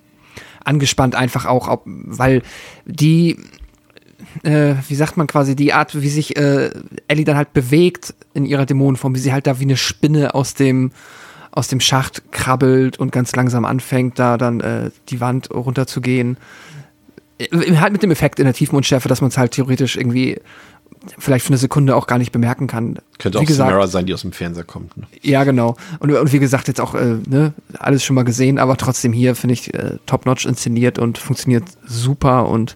[0.63, 2.41] angespannt, einfach auch, weil
[2.85, 3.37] die
[4.43, 6.69] äh, wie sagt man quasi, die Art, wie sich äh,
[7.07, 10.53] Ellie dann halt bewegt in ihrer Dämonenform, wie sie halt da wie eine Spinne aus
[10.53, 10.91] dem
[11.51, 16.37] aus dem Schacht krabbelt und ganz langsam anfängt, da dann äh, die Wand runterzugehen.
[17.37, 20.39] Äh, halt mit dem Effekt in der Tiefenunschärfe, dass man es halt theoretisch irgendwie
[21.17, 22.97] vielleicht für eine Sekunde auch gar nicht bemerken kann.
[23.17, 24.97] Könnte wie auch gesagt, Samara sein, die aus dem Fernseher kommt.
[24.97, 25.07] Ne?
[25.21, 25.75] Ja, genau.
[25.99, 29.35] Und, und, wie gesagt, jetzt auch äh, ne, alles schon mal gesehen, aber trotzdem hier
[29.35, 32.75] finde ich äh, top-notch inszeniert und funktioniert super und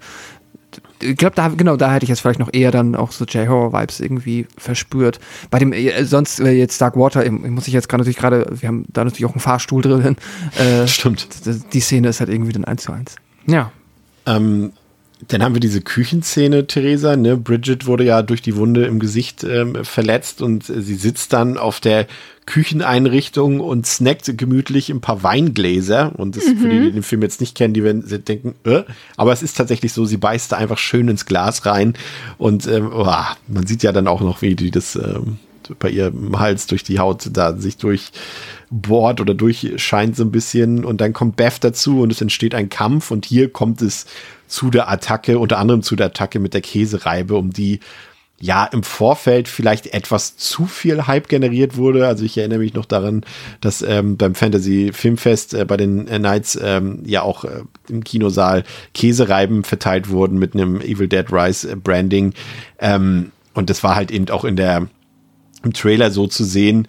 [1.03, 3.99] ich glaube, da, genau, da hätte ich jetzt vielleicht noch eher dann auch so J-Horror-Vibes
[3.99, 5.19] irgendwie verspürt.
[5.49, 8.67] Bei dem, äh, sonst äh, jetzt Dark Water, muss ich jetzt gerade natürlich gerade, wir
[8.67, 10.15] haben da natürlich auch einen Fahrstuhl drin.
[10.57, 11.27] Äh, Stimmt.
[11.73, 13.15] Die Szene ist halt irgendwie dann eins zu eins.
[13.45, 13.71] Ja.
[14.25, 14.71] Ähm,
[15.27, 17.15] dann haben wir diese Küchenszene, Theresa.
[17.15, 17.37] Ne?
[17.37, 21.57] Bridget wurde ja durch die Wunde im Gesicht ähm, verletzt und äh, sie sitzt dann
[21.57, 22.07] auf der
[22.45, 26.13] Kücheneinrichtung und snackt gemütlich ein paar Weingläser.
[26.17, 26.57] Und das mhm.
[26.57, 28.83] für die, die den Film jetzt nicht kennen, die werden denken, äh,
[29.17, 31.93] aber es ist tatsächlich so, sie beißt da einfach schön ins Glas rein
[32.37, 33.05] und ähm, oh,
[33.47, 35.37] man sieht ja dann auch noch, wie die das ähm,
[35.79, 41.01] bei ihrem Hals durch die Haut da sich durchbohrt oder durchscheint so ein bisschen und
[41.01, 44.05] dann kommt Beth dazu und es entsteht ein Kampf und hier kommt es
[44.47, 47.79] zu der Attacke, unter anderem zu der Attacke mit der Käsereibe, um die
[48.43, 52.07] ja im Vorfeld vielleicht etwas zu viel Hype generiert wurde.
[52.07, 53.23] Also ich erinnere mich noch daran,
[53.61, 58.03] dass ähm, beim Fantasy Filmfest äh, bei den äh, Nights ähm, ja auch äh, im
[58.03, 62.33] Kinosaal Käsereiben verteilt wurden mit einem Evil Dead Rise äh, Branding.
[62.79, 64.87] Ähm, und das war halt eben auch in der
[65.63, 66.87] im Trailer so zu sehen,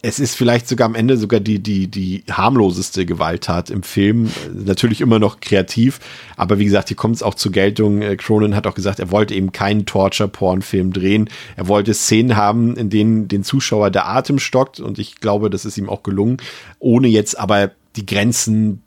[0.00, 4.30] es ist vielleicht sogar am Ende sogar die, die, die harmloseste Gewalttat im Film.
[4.54, 5.98] Natürlich immer noch kreativ,
[6.36, 8.00] aber wie gesagt, hier kommt es auch zur Geltung.
[8.00, 11.28] Äh, Cronin hat auch gesagt, er wollte eben keinen Torture-Porn-Film drehen.
[11.56, 15.64] Er wollte Szenen haben, in denen den Zuschauer der Atem stockt und ich glaube, das
[15.64, 16.36] ist ihm auch gelungen,
[16.78, 18.82] ohne jetzt aber die Grenzen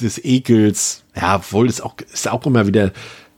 [0.00, 2.92] des Ekels, ja, obwohl es auch, ist auch immer wieder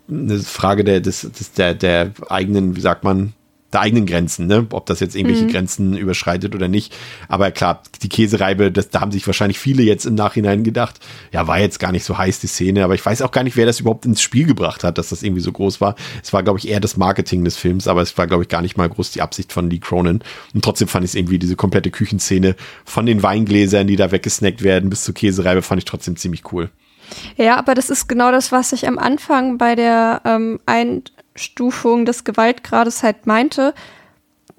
[0.08, 3.34] eine Frage der, des, des, der, der eigenen, wie sagt man,
[3.74, 4.66] der eigenen Grenzen, ne?
[4.70, 5.50] ob das jetzt irgendwelche mhm.
[5.50, 6.94] Grenzen überschreitet oder nicht.
[7.28, 11.00] Aber klar, die Käsereibe, das, da haben sich wahrscheinlich viele jetzt im Nachhinein gedacht,
[11.32, 13.56] ja, war jetzt gar nicht so heiß die Szene, aber ich weiß auch gar nicht,
[13.56, 15.96] wer das überhaupt ins Spiel gebracht hat, dass das irgendwie so groß war.
[16.22, 18.62] Es war, glaube ich, eher das Marketing des Films, aber es war, glaube ich, gar
[18.62, 20.20] nicht mal groß die Absicht von Lee Cronin.
[20.54, 24.62] Und trotzdem fand ich es irgendwie, diese komplette Küchenszene von den Weingläsern, die da weggesnackt
[24.62, 26.70] werden, bis zur Käsereibe, fand ich trotzdem ziemlich cool.
[27.36, 30.60] Ja, aber das ist genau das, was ich am Anfang bei der ähm,
[31.34, 33.74] Einstufung des Gewaltgrades halt meinte.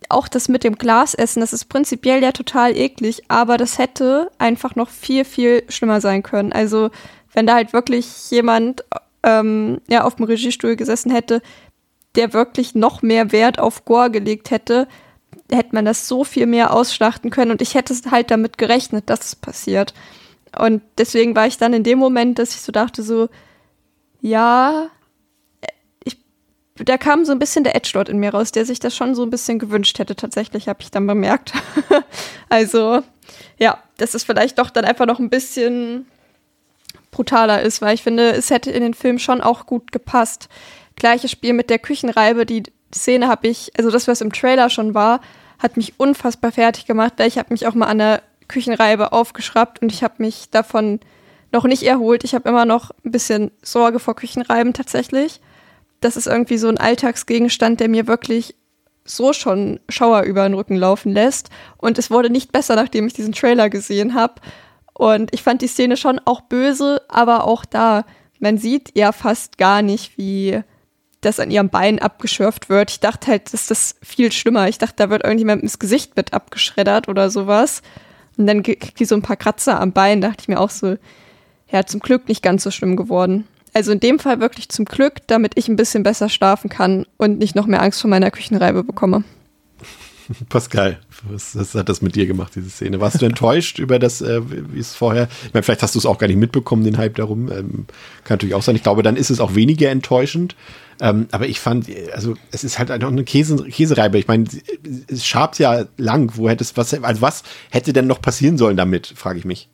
[0.09, 4.75] Auch das mit dem Glasessen, das ist prinzipiell ja total eklig, aber das hätte einfach
[4.75, 6.53] noch viel, viel schlimmer sein können.
[6.53, 6.91] Also,
[7.33, 8.83] wenn da halt wirklich jemand
[9.23, 11.41] ähm, ja, auf dem Regiestuhl gesessen hätte,
[12.15, 14.87] der wirklich noch mehr Wert auf Gore gelegt hätte,
[15.51, 19.25] hätte man das so viel mehr ausschlachten können und ich hätte halt damit gerechnet, dass
[19.25, 19.93] es passiert.
[20.57, 23.27] Und deswegen war ich dann in dem Moment, dass ich so dachte, so,
[24.21, 24.89] ja,
[26.77, 29.23] da kam so ein bisschen der Edgelord in mir raus, der sich das schon so
[29.23, 30.15] ein bisschen gewünscht hätte.
[30.15, 31.53] Tatsächlich habe ich dann bemerkt.
[32.49, 33.01] also,
[33.57, 36.05] ja, dass es vielleicht doch dann einfach noch ein bisschen
[37.11, 40.49] brutaler ist, weil ich finde, es hätte in den Film schon auch gut gepasst.
[40.97, 44.93] Gleiches Spiel mit der Küchenreibe, die Szene habe ich, also das, was im Trailer schon
[44.93, 45.21] war,
[45.59, 49.81] hat mich unfassbar fertig gemacht, weil ich habe mich auch mal an der Küchenreibe aufgeschraubt
[49.81, 50.99] und ich habe mich davon
[51.53, 52.25] noch nicht erholt.
[52.25, 55.39] Ich habe immer noch ein bisschen Sorge vor Küchenreiben tatsächlich.
[56.05, 58.53] Das ist irgendwie so ein Alltagsgegenstand, der mir wirklich
[59.05, 61.49] so schon Schauer über den Rücken laufen lässt.
[61.77, 64.35] Und es wurde nicht besser, nachdem ich diesen Trailer gesehen habe.
[64.93, 68.05] Und ich fand die Szene schon auch böse, aber auch da,
[68.37, 70.61] man sieht ja fast gar nicht, wie
[71.21, 72.91] das an ihrem Bein abgeschürft wird.
[72.91, 74.69] Ich dachte halt, das viel schlimmer.
[74.69, 77.81] Ich dachte, da wird irgendjemand ins Gesicht mit abgeschreddert oder sowas.
[78.37, 80.97] Und dann kriegt die so ein paar Kratzer am Bein, dachte ich mir auch so,
[81.71, 83.47] ja, zum Glück nicht ganz so schlimm geworden.
[83.75, 87.39] Also in dem Fall wirklich zum Glück, damit ich ein bisschen besser schlafen kann und
[87.39, 89.25] nicht noch mehr Angst vor meiner Küchenreibe bekomme.
[90.49, 90.97] Pascal,
[91.29, 93.01] was, was, hat das mit dir gemacht, diese Szene?
[93.01, 95.27] Warst du enttäuscht über das, äh, wie es vorher?
[95.45, 97.51] Ich meine, vielleicht hast du es auch gar nicht mitbekommen, den Hype darum.
[97.51, 97.85] Ähm,
[98.23, 98.77] kann natürlich auch sein.
[98.77, 100.55] Ich glaube, dann ist es auch weniger enttäuschend.
[101.01, 104.17] Ähm, aber ich fand, also es ist halt einfach eine Käse, Käsereibe.
[104.17, 104.45] Ich meine,
[105.07, 106.31] es schabt ja lang.
[106.35, 109.67] Wo hätte es was, also was hätte denn noch passieren sollen damit, frage ich mich.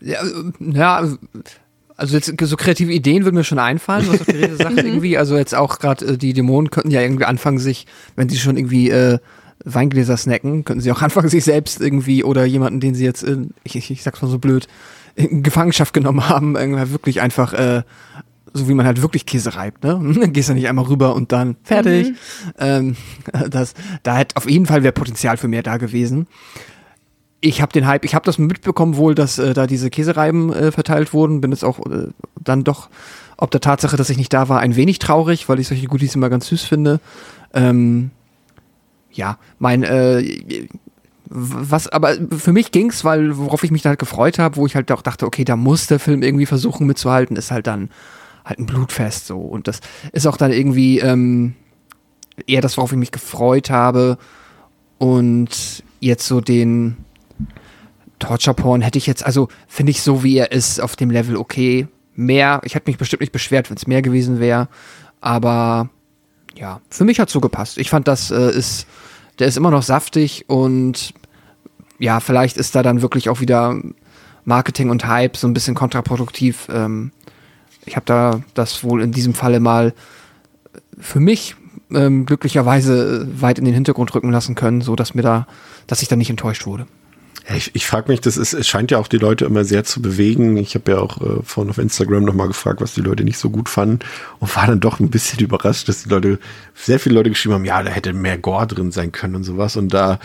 [0.00, 0.20] Ja,
[0.58, 1.18] ja,
[1.98, 5.18] also jetzt so kreative Ideen würden mir schon einfallen, was auf die Sache irgendwie.
[5.18, 8.56] Also jetzt auch gerade äh, die Dämonen könnten ja irgendwie anfangen, sich, wenn sie schon
[8.56, 9.18] irgendwie äh,
[9.64, 13.38] Weingläser snacken, könnten sie auch anfangen, sich selbst irgendwie oder jemanden, den sie jetzt, äh,
[13.64, 14.68] ich, ich, ich sag's mal so blöd,
[15.16, 17.82] in Gefangenschaft genommen haben, irgendwie wirklich einfach äh,
[18.52, 20.00] so wie man halt wirklich Käse reibt, ne?
[20.20, 22.10] Dann gehst du nicht einmal rüber und dann fertig.
[22.10, 22.16] Mhm.
[22.58, 22.96] Ähm,
[23.50, 26.28] das, da hätte auf jeden Fall wäre Potenzial für mehr da gewesen.
[27.40, 30.72] Ich habe den Hype, ich habe das mitbekommen wohl, dass äh, da diese Käsereiben äh,
[30.72, 31.40] verteilt wurden.
[31.40, 32.08] Bin jetzt auch äh,
[32.40, 32.88] dann doch,
[33.36, 36.16] ob der Tatsache, dass ich nicht da war, ein wenig traurig, weil ich solche Goodies
[36.16, 37.00] immer ganz süß finde.
[37.54, 38.10] Ähm,
[39.12, 40.38] ja, mein äh,
[41.30, 44.74] was aber für mich ging's, weil worauf ich mich da halt gefreut habe, wo ich
[44.74, 47.90] halt auch dachte, okay, da muss der Film irgendwie versuchen mitzuhalten, ist halt dann
[48.44, 49.38] halt ein Blutfest so.
[49.38, 49.80] Und das
[50.12, 51.54] ist auch dann irgendwie ähm,
[52.46, 54.18] eher das, worauf ich mich gefreut habe.
[54.96, 56.96] Und jetzt so den
[58.18, 61.36] Torture Porn hätte ich jetzt, also finde ich so, wie er ist, auf dem Level
[61.36, 61.86] okay.
[62.14, 64.68] Mehr, ich hätte mich bestimmt nicht beschwert, wenn es mehr gewesen wäre.
[65.20, 65.88] Aber
[66.56, 67.78] ja, für mich hat so gepasst.
[67.78, 68.86] Ich fand, das äh, ist,
[69.38, 71.14] der ist immer noch saftig und
[71.98, 73.80] ja, vielleicht ist da dann wirklich auch wieder
[74.44, 76.68] Marketing und Hype so ein bisschen kontraproduktiv.
[76.72, 77.12] Ähm,
[77.84, 79.94] ich habe da das wohl in diesem Falle mal
[80.98, 81.54] für mich
[81.92, 85.46] ähm, glücklicherweise weit in den Hintergrund rücken lassen können, so dass mir da,
[85.86, 86.86] dass ich da nicht enttäuscht wurde.
[87.56, 90.02] Ich, ich frage mich, das ist, es scheint ja auch die Leute immer sehr zu
[90.02, 90.58] bewegen.
[90.58, 93.48] Ich habe ja auch äh, vorhin auf Instagram nochmal gefragt, was die Leute nicht so
[93.48, 94.00] gut fanden
[94.38, 96.38] und war dann doch ein bisschen überrascht, dass die Leute,
[96.74, 99.76] sehr viele Leute geschrieben haben, ja, da hätte mehr Gore drin sein können und sowas.
[99.76, 100.20] Und da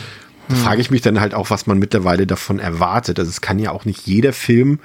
[0.49, 0.57] hm.
[0.57, 3.19] frage ich mich dann halt auch, was man mittlerweile davon erwartet.
[3.19, 4.79] Also es kann ja auch nicht jeder Film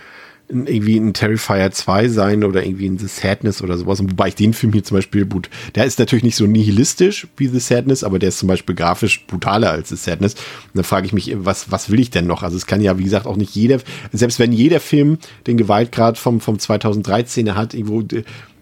[0.49, 4.01] irgendwie ein Terrifier 2 sein oder irgendwie ein The Sadness oder sowas.
[4.01, 7.49] Wobei ich den Film hier zum Beispiel, gut, der ist natürlich nicht so nihilistisch wie
[7.49, 10.35] The Sadness, aber der ist zum Beispiel grafisch brutaler als The Sadness.
[10.35, 12.43] Und dann frage ich mich, was, was will ich denn noch?
[12.43, 13.79] Also es kann ja, wie gesagt, auch nicht jeder,
[14.13, 18.03] selbst wenn jeder Film den Gewaltgrad vom, vom 2013er hat, irgendwo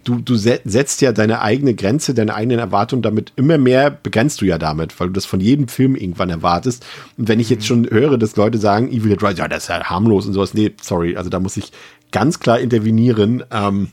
[0.07, 4.45] du, du setzt ja deine eigene Grenze, deine eigenen Erwartungen damit immer mehr begrenzt du
[4.45, 6.87] ja damit, weil du das von jedem Film irgendwann erwartest.
[7.19, 9.69] Und wenn ich jetzt schon höre, dass Leute sagen, Evil Dead Rise, ja, das ist
[9.69, 11.73] ja harmlos und sowas, nee, sorry, also da muss ich
[12.13, 13.43] ganz klar intervenieren.
[13.51, 13.89] Ähm,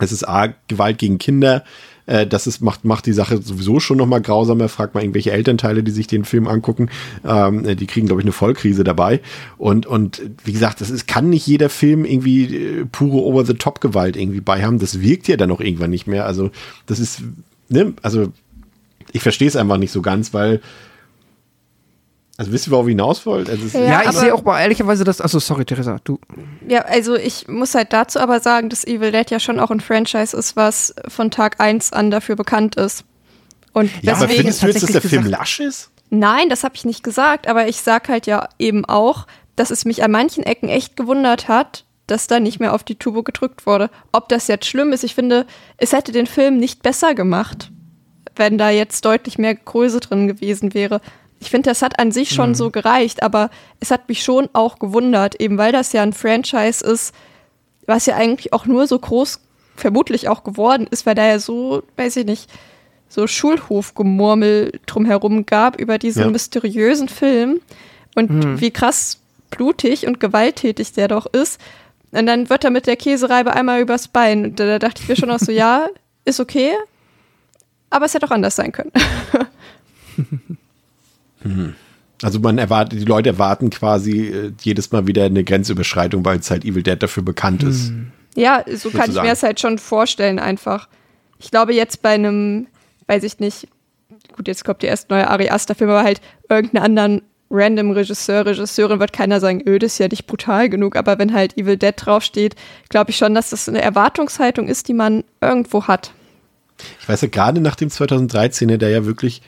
[0.00, 1.64] es ist A, Gewalt gegen Kinder,
[2.08, 4.68] Äh, das ist, macht, macht die Sache sowieso schon nochmal grausamer.
[4.68, 6.88] Fragt mal irgendwelche Elternteile, die sich den Film angucken.
[7.24, 9.20] Ähm, äh, die kriegen, glaube ich, eine Vollkrise dabei.
[9.58, 14.40] Und, und wie gesagt, das ist, kann nicht jeder Film irgendwie äh, pure Over-the-Top-Gewalt irgendwie
[14.40, 14.78] bei haben.
[14.78, 16.26] Das wirkt ja dann auch irgendwann nicht mehr.
[16.26, 16.50] Also,
[16.86, 17.22] das ist,
[17.68, 18.32] ne, also
[19.12, 20.60] ich verstehe es einfach nicht so ganz, weil
[22.38, 23.50] also wisst ihr, worauf ich hinaus wollt?
[23.50, 25.20] Also ja, ja, ich sehe auch mal ehrlicherweise das.
[25.20, 26.20] Achso, sorry, Theresa, du.
[26.68, 29.80] Ja, also ich muss halt dazu aber sagen, dass Evil Dead ja schon auch ein
[29.80, 33.04] Franchise ist, was von Tag 1 an dafür bekannt ist.
[33.72, 35.90] Und ja, aber findest du jetzt, dass der Film lasch ist?
[36.10, 39.84] Nein, das habe ich nicht gesagt, aber ich sag halt ja eben auch, dass es
[39.84, 43.66] mich an manchen Ecken echt gewundert hat, dass da nicht mehr auf die Turbo gedrückt
[43.66, 43.90] wurde.
[44.12, 45.44] Ob das jetzt schlimm ist, ich finde,
[45.76, 47.72] es hätte den Film nicht besser gemacht,
[48.36, 51.00] wenn da jetzt deutlich mehr Größe drin gewesen wäre
[51.40, 52.54] ich finde, das hat an sich schon mhm.
[52.54, 53.50] so gereicht, aber
[53.80, 57.14] es hat mich schon auch gewundert, eben weil das ja ein Franchise ist,
[57.86, 59.40] was ja eigentlich auch nur so groß
[59.76, 62.50] vermutlich auch geworden ist, weil da ja so, weiß ich nicht,
[63.08, 66.30] so Schulhofgemurmel drumherum gab über diesen ja.
[66.30, 67.60] mysteriösen Film
[68.14, 68.60] und mhm.
[68.60, 69.18] wie krass
[69.50, 71.60] blutig und gewalttätig der doch ist.
[72.10, 74.44] Und dann wird er mit der Käsereibe einmal übers Bein.
[74.44, 75.88] Und da dachte ich mir schon auch so, ja,
[76.24, 76.72] ist okay,
[77.90, 78.92] aber es hätte auch anders sein können.
[81.42, 81.74] Mhm.
[82.22, 86.50] Also man erwartet, die Leute erwarten quasi äh, jedes Mal wieder eine Grenzüberschreitung, weil es
[86.50, 87.90] halt Evil Dead dafür bekannt ist.
[87.90, 88.12] Mhm.
[88.34, 88.98] Ja, so sozusagen.
[88.98, 90.88] kann ich mir es halt schon vorstellen einfach.
[91.38, 92.66] Ich glaube jetzt bei einem,
[93.06, 93.68] weiß ich nicht,
[94.36, 99.00] gut, jetzt kommt der erste neue Ari Aster-Film, aber halt irgendeinen anderen random Regisseur, Regisseurin
[99.00, 101.94] wird keiner sagen, öh, das ist ja nicht brutal genug, aber wenn halt Evil Dead
[101.96, 102.56] draufsteht,
[102.88, 106.12] glaube ich schon, dass das eine Erwartungshaltung ist, die man irgendwo hat.
[107.00, 109.42] Ich weiß ja gerade nach dem 2013, der ja wirklich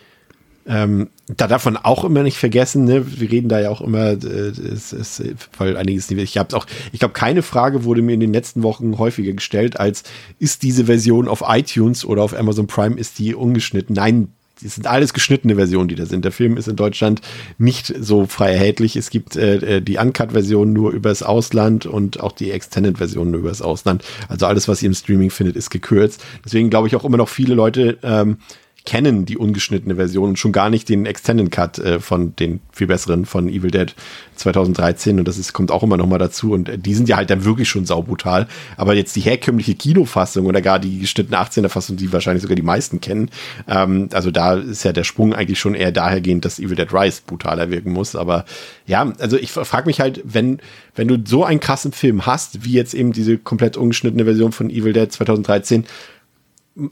[0.66, 3.20] ähm, da darf man auch immer nicht vergessen, ne?
[3.20, 5.22] wir reden da ja auch immer, äh, es, es,
[5.56, 8.62] weil einiges nicht, ich habe auch, ich glaube, keine Frage wurde mir in den letzten
[8.62, 10.02] Wochen häufiger gestellt, als
[10.38, 13.94] ist diese Version auf iTunes oder auf Amazon Prime, ist die ungeschnitten?
[13.94, 14.28] Nein,
[14.62, 16.24] das sind alles geschnittene Versionen, die da sind.
[16.24, 17.20] Der Film ist in Deutschland
[17.58, 18.96] nicht so frei erhältlich.
[18.96, 23.62] Es gibt äh, äh die Uncut-Version nur übers Ausland und auch die Extended-Version nur übers
[23.62, 24.04] Ausland.
[24.28, 26.22] Also alles, was ihr im Streaming findet, ist gekürzt.
[26.44, 28.36] Deswegen glaube ich auch immer noch viele Leute ähm,
[28.84, 32.86] kennen die ungeschnittene Version und schon gar nicht den Extended Cut äh, von den viel
[32.86, 33.94] besseren von Evil Dead
[34.36, 36.52] 2013 und das ist, kommt auch immer noch mal dazu.
[36.52, 40.46] Und äh, die sind ja halt dann wirklich schon saubrutal, aber jetzt die herkömmliche Kinofassung
[40.46, 43.30] oder gar die geschnittene 18er Fassung, die wahrscheinlich sogar die meisten kennen,
[43.68, 47.22] ähm, also da ist ja der Sprung eigentlich schon eher dahergehend, dass Evil Dead Rise
[47.26, 48.44] brutaler wirken muss, aber
[48.86, 50.58] ja, also ich frage mich halt, wenn,
[50.94, 54.70] wenn du so einen krassen Film hast, wie jetzt eben diese komplett ungeschnittene Version von
[54.70, 55.84] Evil Dead 2013,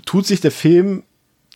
[0.05, 1.03] tut sich der Film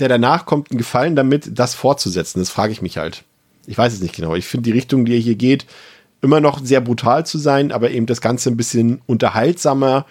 [0.01, 2.41] der danach kommt, einen Gefallen damit, das fortzusetzen?
[2.41, 3.25] Das frage ich mich halt.
[3.67, 4.35] Ich weiß es nicht genau.
[4.35, 5.67] Ich finde die Richtung, die er hier geht,
[6.21, 10.07] immer noch sehr brutal zu sein, aber eben das Ganze ein bisschen unterhaltsamer,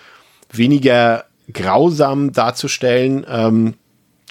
[0.52, 3.76] weniger grausam darzustellen, ähm,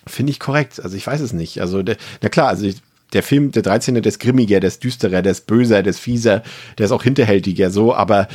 [0.06, 0.80] finde ich korrekt.
[0.82, 1.60] Also ich weiß es nicht.
[1.60, 2.76] Also, der, na klar, also ich,
[3.12, 3.94] der Film, der 13.
[3.94, 6.42] der ist grimmiger, der ist düsterer, der ist böser, der ist fieser,
[6.78, 8.28] der ist auch hinterhältiger, so, aber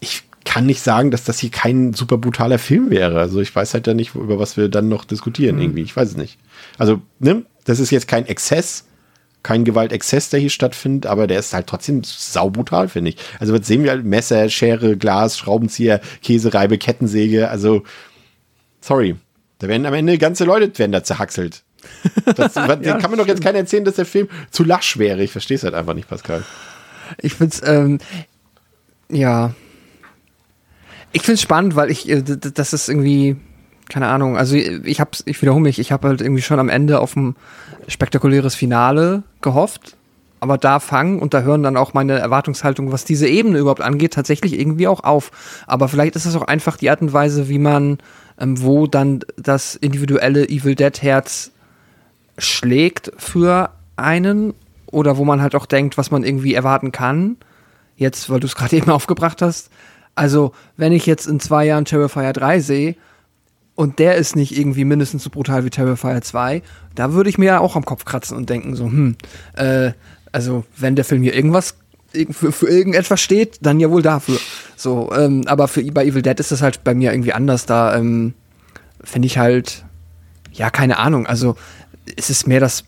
[0.00, 3.20] ich kann nicht sagen, dass das hier kein super brutaler Film wäre.
[3.20, 5.62] Also ich weiß halt da nicht, über was wir dann noch diskutieren mhm.
[5.62, 5.82] irgendwie.
[5.82, 6.38] Ich weiß es nicht.
[6.78, 8.86] Also, ne, das ist jetzt kein Exzess,
[9.42, 13.16] kein Gewaltexzess, der hier stattfindet, aber der ist halt trotzdem saubrutal, finde ich.
[13.38, 14.04] Also was sehen wir halt?
[14.04, 17.50] Messer, Schere, Glas, Schraubenzieher, Käsereibe, Kettensäge.
[17.50, 17.82] Also,
[18.80, 19.16] sorry.
[19.58, 21.62] Da werden am Ende ganze Leute werden da zerhackselt.
[22.34, 25.22] Das, ja, kann man doch jetzt keiner erzählen, dass der Film zu lasch wäre.
[25.22, 26.42] Ich verstehe es halt einfach nicht, Pascal.
[27.18, 27.98] Ich finde es, ähm,
[29.08, 29.54] ja,
[31.16, 33.36] ich finde es spannend, weil ich, äh, das ist irgendwie,
[33.88, 37.00] keine Ahnung, also ich hab's, ich wiederhole mich, ich habe halt irgendwie schon am Ende
[37.00, 37.36] auf ein
[37.88, 39.96] spektakuläres Finale gehofft,
[40.40, 44.12] aber da fangen und da hören dann auch meine Erwartungshaltung, was diese Ebene überhaupt angeht,
[44.12, 45.30] tatsächlich irgendwie auch auf.
[45.66, 47.96] Aber vielleicht ist es auch einfach die Art und Weise, wie man,
[48.38, 51.50] ähm, wo dann das individuelle Evil Dead Herz
[52.36, 54.52] schlägt für einen
[54.92, 57.38] oder wo man halt auch denkt, was man irgendwie erwarten kann.
[57.96, 59.70] Jetzt, weil du es gerade eben aufgebracht hast,
[60.16, 62.96] also, wenn ich jetzt in zwei Jahren Terrifier 3 sehe
[63.74, 66.62] und der ist nicht irgendwie mindestens so brutal wie Terrifier 2,
[66.94, 69.16] da würde ich mir ja auch am Kopf kratzen und denken so, hm,
[69.54, 69.92] äh,
[70.32, 71.76] also wenn der Film hier irgendwas
[72.30, 74.38] für, für irgendetwas steht, dann ja wohl dafür.
[74.74, 77.66] So, ähm, aber für bei Evil Dead ist das halt bei mir irgendwie anders.
[77.66, 78.32] Da ähm,
[79.04, 79.84] finde ich halt,
[80.50, 81.26] ja, keine Ahnung.
[81.26, 81.56] Also
[82.16, 82.84] es ist mehr das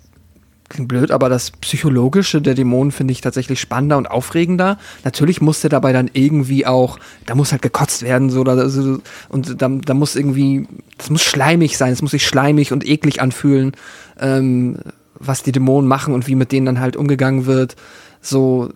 [0.68, 4.78] klingt blöd, aber das Psychologische der Dämonen finde ich tatsächlich spannender und aufregender.
[5.04, 9.00] Natürlich muss der dabei dann irgendwie auch, da muss halt gekotzt werden, so, oder so,
[9.28, 13.20] und da, da muss irgendwie, das muss schleimig sein, es muss sich schleimig und eklig
[13.20, 13.72] anfühlen,
[14.20, 14.78] ähm,
[15.14, 17.76] was die Dämonen machen und wie mit denen dann halt umgegangen wird.
[18.20, 18.70] So,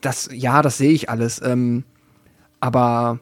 [0.00, 1.40] das, ja, das sehe ich alles.
[1.44, 1.84] Ähm,
[2.60, 3.18] aber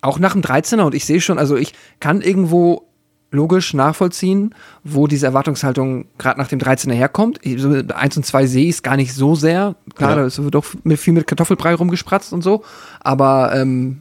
[0.00, 2.87] auch nach dem 13er und ich sehe schon, also ich kann irgendwo
[3.30, 7.38] logisch nachvollziehen, wo diese Erwartungshaltung gerade nach dem 13er herkommt.
[7.56, 9.74] So, eins und zwei sehe ich es gar nicht so sehr.
[9.94, 10.28] Klar, Ja.
[10.28, 12.64] da wird doch mit, viel mit Kartoffelbrei rumgespratzt und so.
[13.00, 14.00] Aber ähm,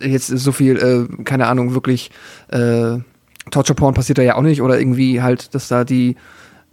[0.00, 2.10] jetzt ist so viel, äh, keine Ahnung, wirklich
[2.48, 2.98] äh,
[3.50, 4.60] Torture Porn passiert da ja auch nicht.
[4.62, 6.16] Oder irgendwie halt, dass da die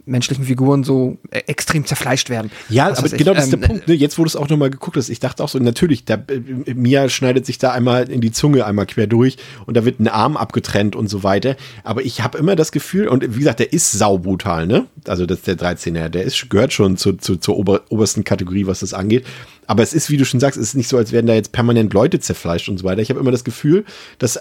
[0.06, 2.50] menschlichen Figuren so äh, extrem zerfleischt werden.
[2.68, 3.18] Ja, Was aber weiß ich.
[3.18, 3.88] genau das ist Ähm, der Punkt.
[3.88, 3.94] Ne?
[3.94, 6.74] Jetzt, wo du es auch nochmal geguckt hast, ich dachte auch so, natürlich, da, äh,
[6.74, 10.08] Mia schneidet sich da einmal in die Zunge einmal quer durch und da wird ein
[10.08, 11.56] Arm abgetrennt und so weiter.
[11.84, 14.86] Aber ich habe immer das Gefühl, und wie gesagt, der ist saubrutal, ne?
[15.06, 18.80] Also das der 13er, der ist, gehört schon zu, zu, zur ober, obersten Kategorie, was
[18.80, 19.24] das angeht.
[19.66, 21.52] Aber es ist, wie du schon sagst, es ist nicht so, als werden da jetzt
[21.52, 23.02] permanent Leute zerfleischt und so weiter.
[23.02, 23.84] Ich habe immer das Gefühl,
[24.18, 24.40] dass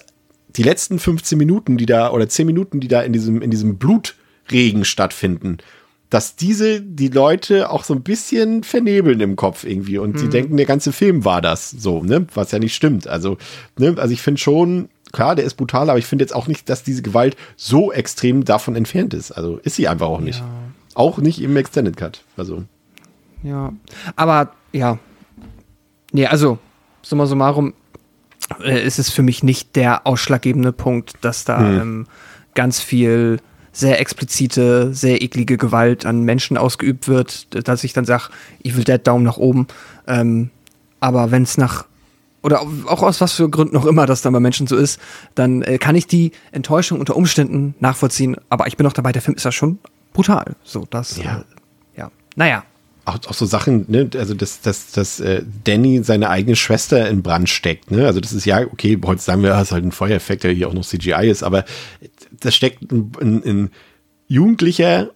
[0.55, 3.77] die letzten 15 Minuten, die da, oder 10 Minuten, die da in diesem, in diesem
[4.49, 5.59] Blutregen stattfinden,
[6.09, 10.57] dass diese die Leute auch so ein bisschen vernebeln im Kopf irgendwie und sie denken,
[10.57, 12.25] der ganze Film war das so, ne?
[12.33, 13.07] Was ja nicht stimmt.
[13.07, 13.37] Also,
[13.77, 16.67] ne, also ich finde schon, klar, der ist brutal, aber ich finde jetzt auch nicht,
[16.67, 19.31] dass diese Gewalt so extrem davon entfernt ist.
[19.31, 20.43] Also ist sie einfach auch nicht.
[20.95, 22.23] Auch nicht im Extended Cut.
[22.35, 22.63] Also.
[23.43, 23.71] Ja,
[24.15, 24.97] aber ja.
[26.11, 26.57] Nee, also,
[27.03, 27.75] summa summarum,
[28.63, 32.07] äh, ist es für mich nicht der ausschlaggebende Punkt, dass da ähm,
[32.55, 33.39] ganz viel
[33.79, 38.29] sehr explizite, sehr eklige Gewalt an Menschen ausgeübt wird, dass ich dann sage,
[38.63, 39.67] Evil Dead Daumen nach oben.
[40.07, 40.49] Ähm,
[40.99, 41.85] aber wenn es nach
[42.41, 44.99] oder auch aus was für Gründen noch immer das dann bei Menschen so ist,
[45.35, 48.37] dann äh, kann ich die Enttäuschung unter Umständen nachvollziehen.
[48.49, 49.79] Aber ich bin noch dabei, der Film ist ja schon
[50.13, 50.55] brutal.
[50.63, 51.39] So, das, Ja.
[51.39, 52.11] Äh, ja.
[52.35, 52.63] Naja.
[53.03, 57.23] auch, auch so Sachen, ne, also dass, dass, dass äh, Danny seine eigene Schwester in
[57.23, 58.05] Brand steckt, ne?
[58.05, 60.69] Also das ist ja, okay, heute sagen wir, das ist halt ein Feuereffekt, der hier
[60.69, 61.65] auch noch CGI ist, aber
[62.39, 63.69] da steckt ein, ein, ein
[64.27, 65.11] Jugendlicher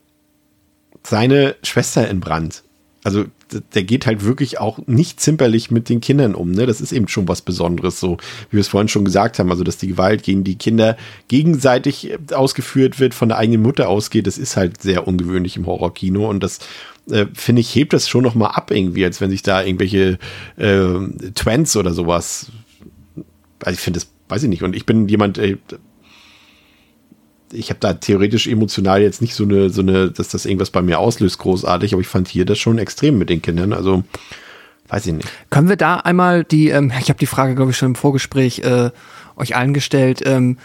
[1.04, 2.64] seine Schwester in Brand.
[3.04, 3.26] Also
[3.74, 6.52] der geht halt wirklich auch nicht zimperlich mit den Kindern um.
[6.52, 6.66] Ne?
[6.66, 8.18] Das ist eben schon was Besonderes, so
[8.50, 9.52] wie wir es vorhin schon gesagt haben.
[9.52, 13.90] Also dass die Gewalt gegen die Kinder gegenseitig äh, ausgeführt wird, von der eigenen Mutter
[13.90, 16.60] ausgeht, das ist halt sehr ungewöhnlich im Horrorkino und das
[17.10, 20.18] äh, finde ich hebt das schon noch mal ab irgendwie, als wenn sich da irgendwelche
[20.56, 22.52] äh, Twents oder sowas.
[23.64, 24.64] Also ich finde das, weiß ich nicht.
[24.64, 25.58] Und ich bin jemand, äh,
[27.54, 30.82] ich habe da theoretisch emotional jetzt nicht so eine, so eine, dass das irgendwas bei
[30.82, 33.74] mir auslöst, großartig, aber ich fand hier das schon extrem mit den Kindern.
[33.74, 34.04] Also,
[34.90, 35.30] weiß ich nicht.
[35.50, 38.60] Können wir da einmal die, ähm, ich habe die Frage, glaube ich, schon im Vorgespräch
[38.60, 38.92] äh,
[39.36, 40.58] euch allen gestellt, ähm,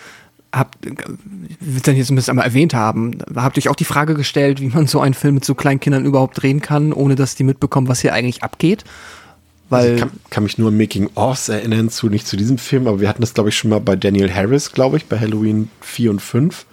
[0.52, 4.60] habt, will dann jetzt zumindest einmal erwähnt haben, habt ihr euch auch die Frage gestellt,
[4.60, 7.44] wie man so einen Film mit so kleinen Kindern überhaupt drehen kann, ohne dass die
[7.44, 8.84] mitbekommen, was hier eigentlich abgeht?
[9.70, 13.00] Weil, ich kann, kann mich nur an Making-ofs erinnern zu, nicht zu diesem Film, aber
[13.00, 16.10] wir hatten das, glaube ich, schon mal bei Daniel Harris, glaube ich, bei Halloween 4
[16.10, 16.64] und 5.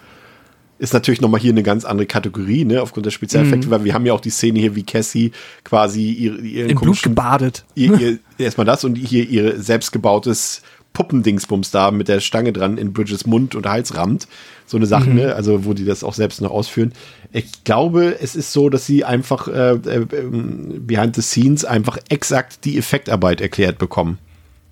[0.78, 4.04] Ist natürlich nochmal hier eine ganz andere Kategorie, ne, aufgrund der Spezialeffekte, weil wir haben
[4.04, 5.32] ja auch die Szene hier, wie Cassie
[5.64, 7.64] quasi ihre, ihren in Blut gebadet.
[7.74, 10.62] ihr, ihr, erstmal das und hier ihr selbstgebautes
[10.96, 14.28] Puppendingsbums da mit der Stange dran in Bridges Mund und Hals rammt.
[14.64, 15.34] So eine Sache, ne?
[15.34, 16.92] Also, wo die das auch selbst noch ausführen.
[17.32, 21.98] Ich glaube, es ist so, dass sie einfach äh, äh, ähm, behind the scenes einfach
[22.08, 24.18] exakt die Effektarbeit erklärt bekommen.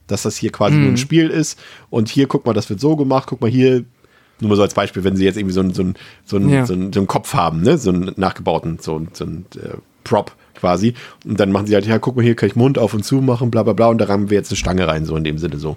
[0.07, 1.59] Dass das hier quasi nur ein Spiel ist
[1.91, 3.85] und hier, guck mal, das wird so gemacht, guck mal hier,
[4.41, 6.49] nur mal so als Beispiel, wenn sie jetzt irgendwie so einen so einen- so einen-
[6.49, 6.67] Ja.
[6.67, 7.79] so einen- so einen Kopf haben, ne?
[7.79, 10.95] so einen nachgebauten, so, einen- so einen äh, Prop quasi.
[11.25, 13.17] Und dann machen sie halt, ja, guck mal, hier kann ich Mund auf und zu
[13.17, 15.39] machen, bla bla bla, und da rammen wir jetzt eine Stange rein, so in dem
[15.39, 15.77] Sinne so.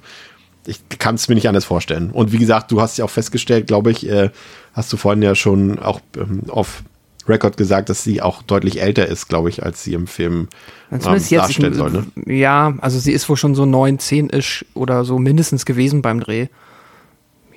[0.66, 2.10] Ich kann es mir nicht anders vorstellen.
[2.12, 4.32] Und wie gesagt, du hast ja auch festgestellt, glaube ich, äh,
[4.74, 6.84] hast du vorhin ja schon auch ähm, auf
[7.28, 10.48] Record gesagt, dass sie auch deutlich älter ist, glaube ich, als sie im Film
[10.92, 11.92] ähm, darstellen soll.
[11.92, 12.06] Ne?
[12.26, 16.20] ja, also sie ist wohl schon so neun, zehn ish oder so mindestens gewesen beim
[16.22, 16.48] Dreh.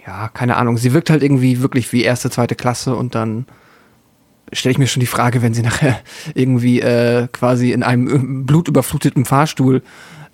[0.06, 0.76] Ja, keine Ahnung.
[0.78, 3.46] Sie wirkt halt irgendwie wirklich wie erste, zweite Klasse und dann
[4.52, 6.00] stelle ich mir schon die Frage, wenn sie nachher
[6.34, 9.82] irgendwie äh, quasi in einem äh, blutüberfluteten Fahrstuhl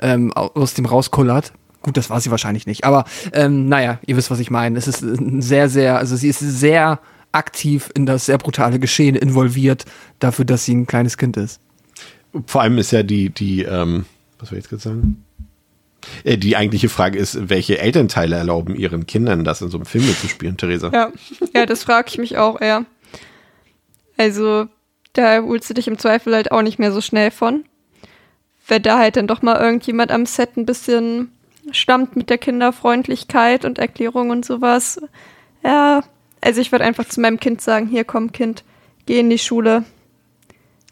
[0.01, 1.53] ähm, au- aus dem rauskullert.
[1.83, 2.85] Gut, das war sie wahrscheinlich nicht.
[2.85, 4.79] Aber ähm, naja, ihr wisst, was ich meine.
[4.79, 6.99] Es ist ein sehr, sehr, also sie ist sehr
[7.33, 9.85] aktiv in das sehr brutale Geschehen involviert,
[10.19, 11.61] dafür, dass sie ein kleines Kind ist.
[12.47, 14.05] Vor allem ist ja die, die, ähm,
[14.39, 15.25] was soll ich jetzt gerade sagen?
[16.25, 20.07] Äh, Die eigentliche Frage ist, welche Elternteile erlauben ihren Kindern das in so einem Film
[20.07, 20.91] mitzuspielen, Theresa?
[20.93, 21.13] Ja,
[21.55, 22.85] ja das frage ich mich auch eher.
[24.17, 24.67] Also,
[25.13, 27.65] da holst du dich im Zweifel halt auch nicht mehr so schnell von.
[28.67, 31.31] Wenn da halt dann doch mal irgendjemand am Set ein bisschen
[31.71, 35.01] stammt mit der Kinderfreundlichkeit und Erklärung und sowas.
[35.65, 36.03] Ja,
[36.41, 38.65] also ich würde einfach zu meinem Kind sagen, hier komm Kind,
[39.07, 39.85] geh in die Schule.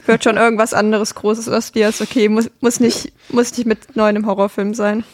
[0.07, 3.97] Wird schon irgendwas anderes Großes aus dir, ist okay, muss, muss, nicht, muss nicht mit
[3.97, 5.05] neun im Horrorfilm sein.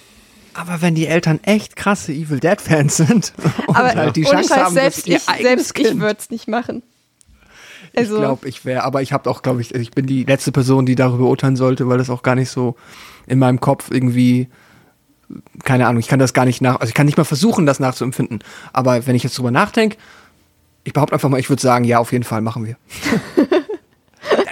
[0.54, 3.32] Aber wenn die Eltern echt krasse Evil Dead Fans sind
[3.66, 6.82] und Aber halt die Chance haben, selbst ich, ich würde es nicht machen.
[7.92, 10.86] ich glaube, ich wäre, aber ich habe auch, glaube ich, ich bin die letzte Person,
[10.86, 12.74] die darüber urteilen sollte, weil das auch gar nicht so
[13.26, 14.48] in meinem Kopf irgendwie
[15.64, 17.80] keine Ahnung, ich kann das gar nicht nach, also ich kann nicht mal versuchen, das
[17.80, 18.40] nachzuempfinden.
[18.72, 19.96] Aber wenn ich jetzt drüber nachdenke,
[20.84, 22.76] ich behaupte einfach mal, ich würde sagen, ja, auf jeden Fall machen wir.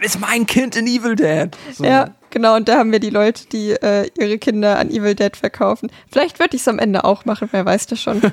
[0.03, 1.51] das ist mein Kind in Evil Dead.
[1.73, 1.85] So.
[1.85, 2.57] Ja, genau.
[2.57, 5.91] Und da haben wir die Leute, die äh, ihre Kinder an Evil Dead verkaufen.
[6.11, 8.21] Vielleicht würde ich es am Ende auch machen, wer weiß das schon.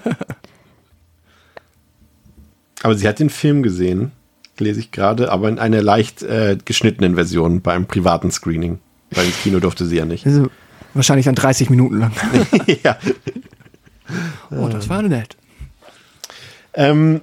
[2.84, 4.12] Aber sie hat den Film gesehen,
[4.60, 8.78] lese ich gerade, aber in einer leicht äh, geschnittenen Version bei einem privaten Screening.
[9.10, 10.26] Weil ins Kino durfte sie ja nicht.
[10.28, 10.50] Also,
[10.94, 12.12] wahrscheinlich dann 30 Minuten lang.
[12.84, 12.98] ja.
[14.52, 15.36] Oh, das war nett.
[16.76, 17.22] Ähm,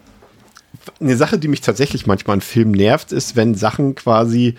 [1.00, 4.54] eine Sache, die mich tatsächlich manchmal an Filmen nervt, ist, wenn Sachen quasi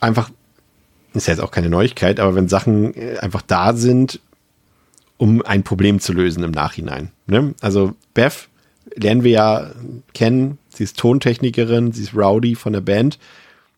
[0.00, 0.30] einfach,
[1.14, 4.20] ist ja jetzt auch keine Neuigkeit, aber wenn Sachen äh, einfach da sind,
[5.16, 7.10] um ein Problem zu lösen im Nachhinein.
[7.26, 7.54] Ne?
[7.60, 8.48] Also Beth
[8.96, 9.70] lernen wir ja
[10.14, 13.18] kennen, sie ist Tontechnikerin, sie ist Rowdy von der Band.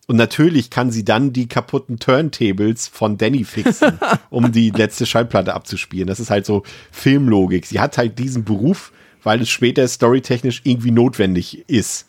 [0.07, 3.99] Und natürlich kann sie dann die kaputten Turntables von Danny fixen,
[4.31, 6.07] um die letzte Schallplatte abzuspielen.
[6.07, 7.67] Das ist halt so Filmlogik.
[7.67, 8.92] Sie hat halt diesen Beruf,
[9.23, 12.07] weil es später storytechnisch irgendwie notwendig ist.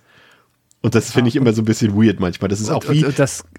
[0.86, 2.50] Und das finde ich immer so ein bisschen weird manchmal.
[2.50, 3.06] Das ist auch wie,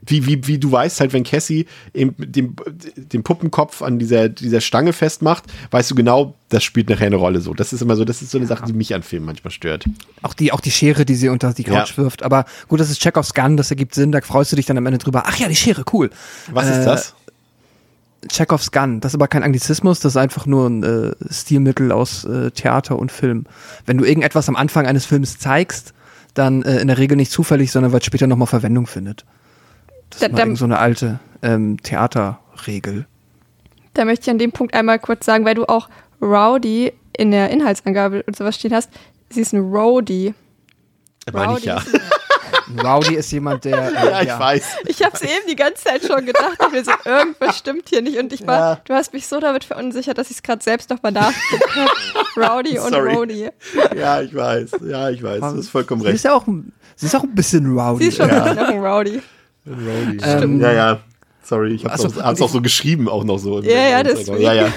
[0.06, 2.54] wie, wie, wie du weißt halt, wenn Cassie eben den,
[2.96, 7.40] den Puppenkopf an dieser, dieser Stange festmacht, weißt du genau, das spielt nachher eine Rolle
[7.40, 7.54] so.
[7.54, 9.86] Das ist immer so, das ist so eine Sache, die mich an Filmen manchmal stört.
[10.20, 11.96] auch die, auch die Schere, die sie unter die Couch Ja.
[11.96, 12.22] wirft.
[12.22, 14.84] Aber gut, das ist Chekhovs Gun, das ergibt Sinn, da freust du dich dann am
[14.84, 15.22] Ende drüber.
[15.26, 16.10] Ach ja, die Schere, cool.
[16.52, 17.14] Was Äh, ist das?
[18.28, 22.24] Chekhovs Gun, das ist aber kein Anglizismus, das ist einfach nur ein äh, Stilmittel aus
[22.24, 23.46] äh, Theater und Film.
[23.86, 25.92] Wenn du irgendetwas am Anfang eines Films zeigst,
[26.34, 29.24] dann äh, in der Regel nicht zufällig, sondern weil es später nochmal Verwendung findet.
[30.10, 33.06] Das Da- ist mal da- irgend so eine alte ähm, Theaterregel.
[33.94, 35.88] Da möchte ich an dem Punkt einmal kurz sagen, weil du auch
[36.20, 38.90] Rowdy in der Inhaltsangabe und sowas stehen hast.
[39.30, 40.34] Sie ist ein Rowdy.
[41.32, 41.82] Meine ich Rowdy ja.
[42.82, 43.78] Rowdy ist jemand, der.
[43.92, 44.64] Äh, Ja, ich weiß.
[44.86, 48.02] Ich habe es eben die ganze Zeit schon gedacht und mir so, irgendwas stimmt hier
[48.02, 48.18] nicht.
[48.18, 48.80] Und ich war, Ja.
[48.84, 51.90] du hast mich so damit verunsichert, dass ich es gerade selbst nochmal nachgeguckt habe.
[52.48, 52.94] Rowdy und.
[52.94, 53.50] Rowdy.
[53.96, 54.70] Ja, ich weiß.
[54.86, 55.40] Ja, ich weiß.
[55.40, 56.24] Du hast vollkommen Sie ist recht.
[56.24, 58.04] ja auch, ein- sie ist auch ein bisschen rowdy.
[58.04, 58.36] Sie ist schon Ja.
[58.36, 59.22] ein bisschen noch ein Rowdy.
[59.66, 61.00] Ähm, Ja, ja.
[61.42, 63.60] Sorry, ich hab's, Ach auch, so, hab's auch so geschrieben, auch noch so.
[63.60, 64.40] Ja, ja, deswegen.
[64.40, 64.68] Ja, ja.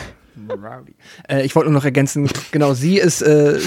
[0.50, 0.96] Rowdy.
[1.30, 3.60] Äh, ich wollte nur noch ergänzen, genau, sie ist äh,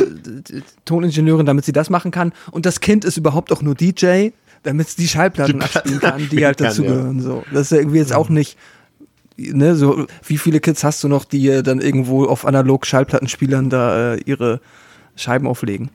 [0.84, 2.32] Toningenieurin, damit sie das machen kann.
[2.50, 4.31] Und das Kind ist überhaupt auch nur DJ,
[4.62, 6.97] damit es die Schallplatten Die abspielen kann, die halt abspielen dazu kann, ja.
[6.97, 7.20] gehören.
[7.20, 7.44] So.
[7.52, 8.57] Das ist ja irgendwie jetzt auch nicht,
[9.36, 13.70] ne, so, wie viele Kids hast du noch, die äh, dann irgendwo auf analog Schallplattenspielern
[13.70, 14.60] da äh, ihre
[15.16, 15.90] Scheiben auflegen?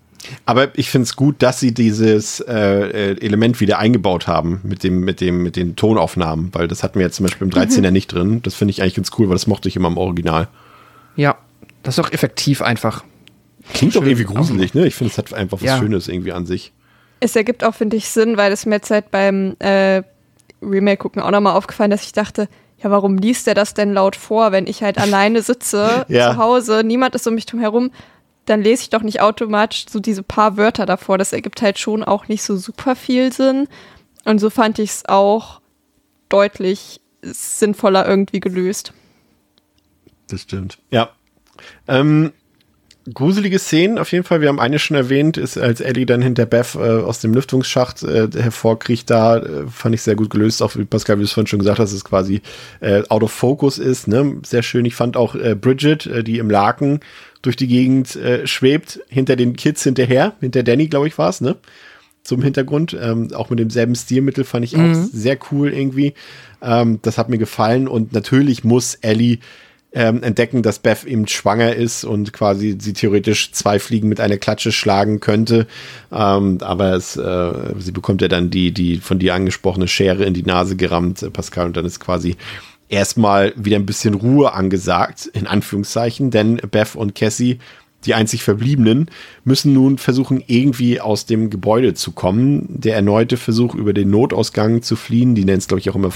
[0.46, 4.84] Aber ich finde es gut, dass sie dieses äh, äh, Element wieder eingebaut haben mit
[4.84, 7.92] dem, mit dem, mit den Tonaufnahmen, weil das hatten wir jetzt zum Beispiel im 13er
[7.92, 8.42] nicht drin.
[8.42, 10.48] Das finde ich eigentlich ganz cool, weil das mochte ich immer im Original.
[11.16, 11.38] Ja,
[11.84, 13.04] das ist auch effektiv einfach.
[13.74, 14.86] Klingt doch irgendwie gruselig, ne?
[14.88, 15.78] Ich finde, es hat einfach was Ja.
[15.80, 16.72] Schönes irgendwie an sich.
[17.20, 20.04] Es ergibt auch, finde ich, Sinn, weil es mir jetzt halt beim äh,
[20.62, 22.48] Remake gucken auch nochmal aufgefallen, dass ich dachte,
[22.84, 26.32] ja, warum liest der das denn laut vor, wenn ich halt alleine sitze Ja.
[26.34, 27.92] zu Hause, niemand ist um mich drum herum,
[28.46, 31.18] dann lese ich doch nicht automatisch so diese paar Wörter davor.
[31.18, 33.68] Das ergibt halt schon auch nicht so super viel Sinn.
[34.26, 35.62] Und so fand ich es auch
[36.30, 38.94] deutlich sinnvoller irgendwie gelöst.
[40.28, 40.78] Das stimmt.
[40.92, 41.10] Ja.
[41.88, 42.32] Ähm,
[43.14, 44.42] gruselige Szenen auf jeden Fall.
[44.42, 48.04] Wir haben eine schon erwähnt, ist als Ellie dann hinter Beth äh, aus dem Lüftungsschacht
[48.04, 49.10] äh, hervorkriecht.
[49.10, 50.62] Da äh, fand ich sehr gut gelöst.
[50.62, 52.42] Auch wie Pascal, wie du es vorhin schon gesagt hast, dass es quasi
[52.80, 54.08] äh, out of focus ist.
[54.08, 54.38] Ne?
[54.44, 54.86] Sehr schön.
[54.86, 57.00] Ich fand auch äh, Bridget, äh, die im Laken
[57.42, 60.34] durch die Gegend äh, schwebt, hinter den Kids hinterher.
[60.40, 61.58] Hinter Danny, glaube ich, war es, ne?
[62.24, 62.98] zum Hintergrund.
[63.00, 66.16] Ähm, auch mit demselben Stilmittel fand ich auch sehr cool irgendwie.
[66.62, 69.38] Ähm, das hat mir gefallen und natürlich muss Ellie
[69.96, 74.38] ähm, entdecken, dass Beth eben schwanger ist und quasi sie theoretisch zwei Fliegen mit einer
[74.38, 75.68] Klatsche schlagen könnte.
[76.12, 80.34] Ähm, aber es, äh, sie bekommt ja dann die, die von dir angesprochene Schere in
[80.34, 82.36] die Nase gerammt, äh, Pascal, und dann ist quasi
[82.90, 87.60] erstmal wieder ein bisschen Ruhe angesagt, in Anführungszeichen, denn Beth und Cassie
[88.06, 89.10] die einzig Verbliebenen,
[89.46, 92.68] müssen nun versuchen, irgendwie aus dem Gebäude zu kommen.
[92.70, 96.12] Der erneute Versuch, über den Notausgang zu fliehen, die nennen es, glaube ich, auch immer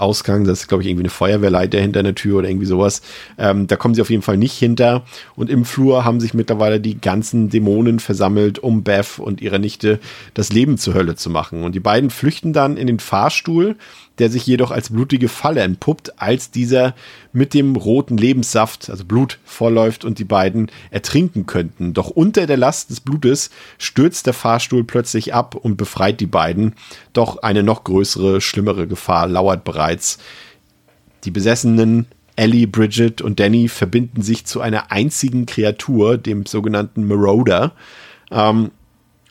[0.00, 0.44] Feuerwehrausgang.
[0.44, 3.02] Das ist, glaube ich, irgendwie eine Feuerwehrleiter hinter einer Tür oder irgendwie sowas.
[3.38, 5.04] Ähm, da kommen sie auf jeden Fall nicht hinter.
[5.36, 10.00] Und im Flur haben sich mittlerweile die ganzen Dämonen versammelt, um Beth und ihrer Nichte
[10.34, 11.62] das Leben zur Hölle zu machen.
[11.62, 13.76] Und die beiden flüchten dann in den Fahrstuhl,
[14.20, 16.94] der sich jedoch als blutige Falle entpuppt, als dieser
[17.32, 21.94] mit dem roten Lebenssaft, also Blut, vorläuft und die beiden ertrinken könnten.
[21.94, 26.74] Doch unter der Last des Blutes stürzt der Fahrstuhl plötzlich ab und befreit die beiden.
[27.12, 30.18] Doch eine noch größere, schlimmere Gefahr lauert bereits.
[31.24, 37.72] Die Besessenen Ellie, Bridget und Danny verbinden sich zu einer einzigen Kreatur, dem sogenannten Marauder.
[38.30, 38.70] Ähm,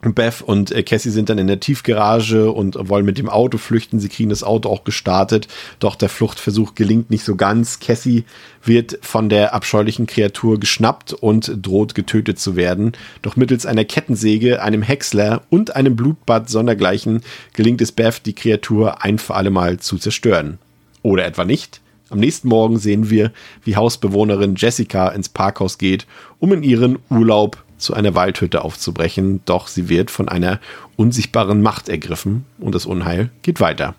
[0.02, 4.00] Beth und äh, Cassie sind dann in der Tiefgarage und wollen mit dem Auto flüchten.
[4.00, 5.48] Sie kriegen das Auto auch gestartet,
[5.80, 7.80] doch der Fluchtversuch gelingt nicht so ganz.
[7.80, 8.24] Cassie
[8.64, 12.94] wird von der abscheulichen Kreatur geschnappt und droht getötet zu werden.
[13.22, 17.22] Doch mittels einer Kettensäge, einem Häcksler und einem Blutbad sondergleichen
[17.54, 20.60] gelingt es Beth, die Kreatur ein für alle Mal zu zerstören.
[21.02, 21.82] Oder etwa nicht?
[22.10, 23.32] Am nächsten Morgen sehen wir,
[23.64, 26.08] wie Hausbewohnerin Jessica ins Parkhaus geht,
[26.40, 30.60] um in ihren Urlaub zu einer Waldhütte aufzubrechen, doch sie wird von einer
[30.96, 33.96] unsichtbaren Macht ergriffen und das Unheil geht weiter.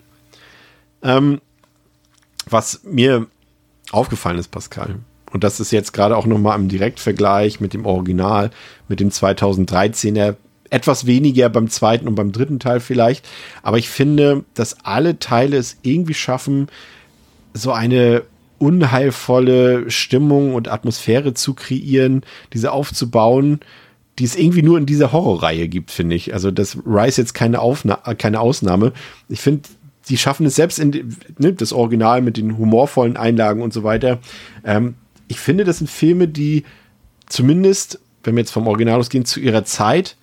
[1.03, 1.41] Ähm,
[2.49, 3.27] was mir
[3.91, 4.95] aufgefallen ist, Pascal,
[5.31, 8.51] und das ist jetzt gerade auch nochmal im Direktvergleich mit dem Original,
[8.87, 10.35] mit dem 2013er,
[10.69, 13.27] etwas weniger beim zweiten und beim dritten Teil vielleicht,
[13.61, 16.67] aber ich finde, dass alle Teile es irgendwie schaffen,
[17.53, 18.23] so eine
[18.61, 22.23] unheilvolle Stimmung und Atmosphäre zu kreieren,
[22.53, 23.59] diese aufzubauen,
[24.19, 26.33] die es irgendwie nur in dieser Horrorreihe gibt, finde ich.
[26.33, 28.93] Also das Rise jetzt keine, Aufna keine Ausnahme.
[29.29, 29.67] Ich finde,
[30.09, 34.19] die schaffen es selbst in ne, das Original mit den humorvollen Einlagen und so weiter.
[34.63, 34.95] Ähm,
[35.27, 36.63] ich finde, das sind Filme, die
[37.27, 40.17] zumindest, wenn wir jetzt vom Original ausgehen, zu ihrer Zeit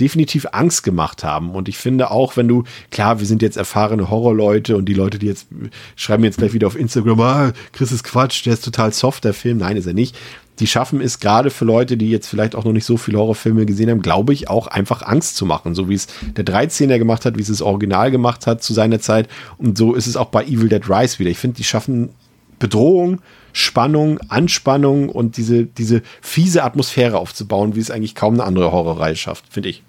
[0.00, 1.50] definitiv Angst gemacht haben.
[1.50, 5.18] Und ich finde auch, wenn du, klar, wir sind jetzt erfahrene Horrorleute und die Leute,
[5.18, 5.48] die jetzt
[5.96, 9.34] schreiben jetzt gleich wieder auf Instagram, ah, Chris ist Quatsch, der ist total soft, der
[9.34, 9.58] Film.
[9.58, 10.16] Nein, ist er nicht.
[10.58, 13.64] Die schaffen es gerade für Leute, die jetzt vielleicht auch noch nicht so viele Horrorfilme
[13.64, 15.74] gesehen haben, glaube ich, auch einfach Angst zu machen.
[15.74, 16.06] So wie es
[16.36, 19.28] der 13er gemacht hat, wie es das Original gemacht hat zu seiner Zeit.
[19.56, 21.30] Und so ist es auch bei Evil Dead Rise wieder.
[21.30, 22.10] Ich finde, die schaffen
[22.58, 23.20] Bedrohung,
[23.52, 29.16] Spannung, Anspannung und diese, diese fiese Atmosphäre aufzubauen, wie es eigentlich kaum eine andere Horrorreihe
[29.16, 29.82] schafft, finde ich.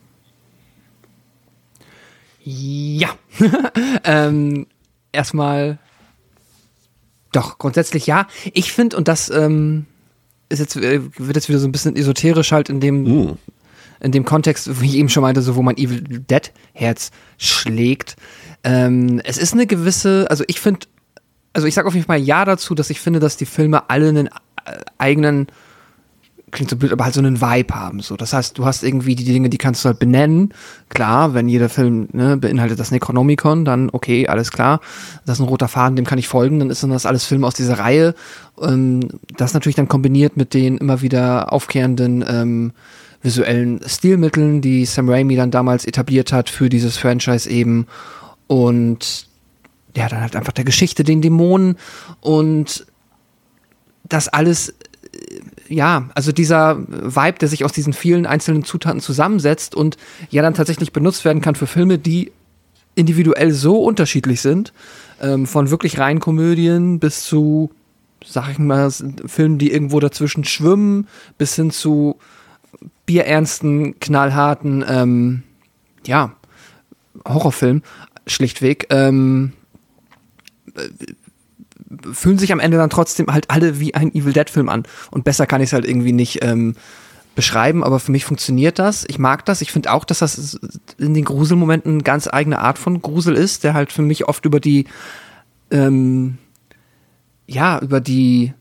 [2.44, 3.10] Ja.
[4.04, 4.68] ähm,
[5.12, 5.78] erstmal.
[7.32, 8.28] Doch, grundsätzlich ja.
[8.54, 9.86] Ich finde, und das ähm,
[10.50, 13.38] ist jetzt, äh, wird jetzt wieder so ein bisschen esoterisch halt in dem, mm.
[14.02, 18.16] in dem Kontext, wie ich eben schon meinte, so wo mein Evil Dead Herz schlägt.
[18.64, 20.88] Ähm, es ist eine gewisse, also ich finde,
[21.54, 24.10] also ich sage auf jeden Fall ja dazu, dass ich finde, dass die Filme alle
[24.10, 24.32] einen äh,
[24.98, 25.48] eigenen
[26.52, 28.02] klingt so blöd, aber halt so einen Vibe haben.
[28.02, 30.54] So, das heißt, du hast irgendwie die Dinge, die kannst du halt benennen.
[30.90, 34.82] Klar, wenn jeder Film ne, beinhaltet das Necronomicon, dann okay, alles klar.
[35.26, 36.60] Das ist ein roter Faden, dem kann ich folgen.
[36.60, 38.14] Dann ist dann das alles Filme aus dieser Reihe.
[38.62, 39.02] Ähm,
[39.38, 42.74] das natürlich dann kombiniert mit den immer wieder aufkehrenden ähm,
[43.22, 47.88] visuellen Stilmitteln, die Sam Raimi dann damals etabliert hat für dieses Franchise eben.
[48.48, 49.28] Und
[49.96, 51.78] ja, dann halt einfach der Geschichte, den Dämonen
[52.20, 52.86] und
[54.04, 54.74] das alles
[55.72, 59.98] ja, also dieser Vibe, der sich aus diesen vielen einzelnen Zutaten zusammensetzt und
[60.30, 62.32] ja dann tatsächlich benutzt werden kann für Filme, die
[62.96, 64.74] individuell so unterschiedlich sind,
[65.22, 67.72] ähm, von wirklich reinen Komödien bis zu,
[68.26, 68.92] sag ich mal,
[69.26, 72.18] Filmen, die irgendwo dazwischen schwimmen, bis hin zu
[73.06, 75.44] bierernsten, knallharten, ähm,
[76.06, 76.34] ja,
[77.26, 77.82] Horrorfilm,
[78.28, 78.88] schlichtweg.
[78.90, 79.54] Ähm,
[82.12, 84.84] fühlen sich am Ende dann trotzdem halt alle wie ein Evil Dead Film an.
[85.12, 86.76] Und besser kann ich es halt irgendwie nicht ähm,
[87.36, 89.06] beschreiben, aber für mich funktioniert das.
[89.08, 89.62] Ich mag das.
[89.62, 90.60] Ich finde auch, dass das
[90.98, 94.46] in den Gruselmomenten eine ganz eigene Art von Grusel ist, der halt für mich oft
[94.46, 94.86] über die,
[95.72, 96.38] ähm,
[97.48, 98.54] ja, über die,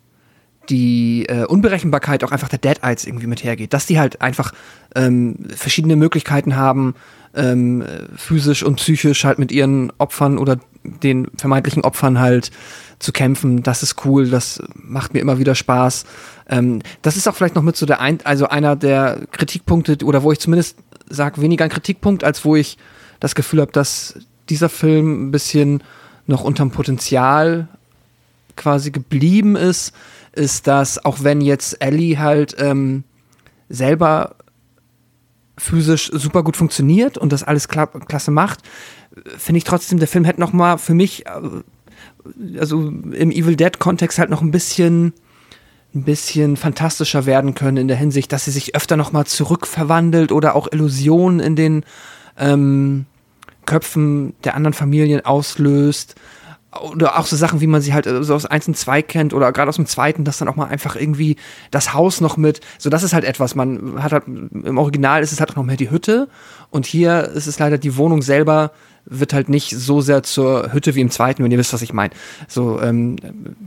[0.69, 3.73] die äh, Unberechenbarkeit auch einfach der Dead Eyes irgendwie mit hergeht.
[3.73, 4.53] Dass die halt einfach
[4.95, 6.95] ähm, verschiedene Möglichkeiten haben,
[7.35, 7.85] ähm,
[8.17, 12.51] physisch und psychisch halt mit ihren Opfern oder den vermeintlichen Opfern halt
[12.99, 13.63] zu kämpfen.
[13.63, 16.05] Das ist cool, das macht mir immer wieder Spaß.
[16.49, 20.23] Ähm, das ist auch vielleicht noch mit so der ein, also einer der Kritikpunkte oder
[20.23, 20.77] wo ich zumindest
[21.09, 22.79] sage weniger ein Kritikpunkt, als wo ich
[23.19, 24.19] das Gefühl habe, dass
[24.49, 25.83] dieser Film ein bisschen
[26.27, 27.69] noch unterm Potenzial
[28.57, 29.93] quasi geblieben ist,
[30.33, 33.05] ist, dass auch wenn jetzt Ellie halt ähm,
[33.69, 34.37] selber
[35.61, 38.61] physisch super gut funktioniert und das alles kla klasse macht,
[39.37, 43.79] finde ich trotzdem, der Film hätte noch mal für mich, äh, also im Evil Dead
[43.79, 45.13] Kontext halt noch ein bisschen
[45.95, 50.31] ein bisschen fantastischer werden können in der Hinsicht, dass sie sich öfter noch mal zurückverwandelt
[50.31, 51.85] oder auch Illusionen in den
[52.39, 53.07] ähm,
[53.67, 56.15] Köpfen der anderen Familien auslöst
[56.79, 59.35] oder auch so Sachen, wie man sie halt äh, so aus 1 und 2 kennt
[59.35, 61.37] oder gerade aus dem zweiten, dass dann auch mal einfach irgendwie
[61.71, 65.33] das Haus noch mit, so das ist halt etwas, man hat halt, im Original ist
[65.33, 66.29] es halt auch noch mehr die Hütte
[66.71, 68.71] und hier ist es leider die Wohnung selber
[69.07, 71.95] wird halt nicht so sehr zur Hütte wie im zweiten, wenn ihr wisst, was ich
[71.95, 72.13] meine.
[72.49, 73.17] So, ähm,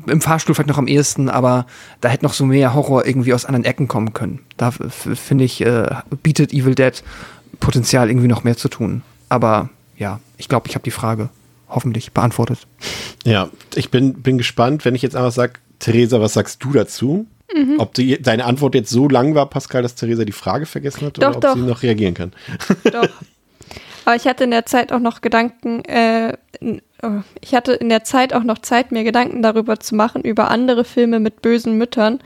[0.05, 1.65] im Fahrstuhl vielleicht noch am ehesten, aber
[2.01, 4.39] da hätte noch so mehr Horror irgendwie aus anderen Ecken kommen können.
[4.57, 5.89] Da finde ich, äh,
[6.21, 7.03] bietet Evil Dead
[7.59, 9.01] Potenzial irgendwie noch mehr zu tun.
[9.27, 11.29] Aber ja, ich glaube, ich habe die Frage
[11.73, 12.59] hoffentlich beantwortet.
[13.25, 17.27] Ja, ich bin, bin gespannt, wenn ich jetzt einfach sage, Theresa, was sagst du dazu?
[17.53, 17.75] Mhm.
[17.77, 21.17] Ob die, deine Antwort jetzt so lang war, Pascal, dass Theresa die Frage vergessen hat
[21.17, 21.55] doch, oder ob doch.
[21.55, 22.31] sie noch reagieren kann.
[22.91, 23.07] Doch.
[24.05, 26.33] Aber ich hatte in der Zeit auch noch Gedanken, äh,
[27.01, 30.51] oh, ich hatte in der Zeit auch noch Zeit, mir Gedanken darüber zu machen, über
[30.51, 32.19] andere Filme mit bösen Müttern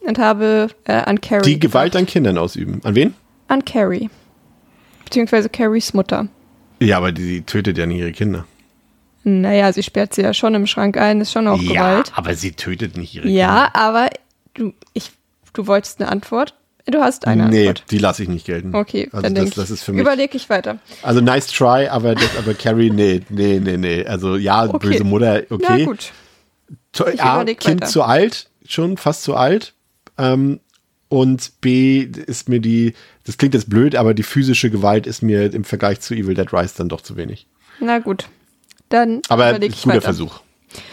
[0.00, 1.44] und habe äh, an Carrie.
[1.44, 2.80] Die Gewalt an Kindern ausüben.
[2.84, 3.14] An wen?
[3.48, 4.08] An Carrie.
[5.04, 6.28] Beziehungsweise Carries Mutter.
[6.80, 8.46] Ja, aber die tötet ja nicht ihre Kinder.
[9.22, 12.12] Naja, sie sperrt sie ja schon im Schrank ein, ist schon auch ja, Gewalt.
[12.14, 14.08] aber sie tötet nicht ihre Ja, aber
[14.54, 15.10] du, ich,
[15.52, 16.54] du wolltest eine Antwort.
[16.86, 17.56] Du hast eine Kinder.
[17.56, 17.90] Nee, Antwort.
[17.90, 18.74] die lasse ich nicht gelten.
[18.74, 20.00] Okay, also dann das, das ist für mich.
[20.00, 20.78] überlege ich weiter.
[21.02, 24.04] Also nice try, aber, das, aber Carrie, nee, nee, nee, nee.
[24.06, 24.88] Also ja, Okay.
[24.88, 25.84] böse Mutter, Na okay.
[25.84, 26.12] gut.
[26.92, 27.86] To- A, Kind weiter.
[27.86, 29.74] zu alt, schon fast zu alt.
[30.18, 30.60] Ähm,
[31.08, 35.52] und B ist mir die, das klingt jetzt blöd, aber die physische Gewalt ist mir
[35.52, 37.46] im Vergleich zu Evil Dead Rise dann doch zu wenig.
[37.80, 38.26] Na gut.
[38.90, 40.02] Dann Aber überlege ich guter.
[40.02, 40.40] Versuch.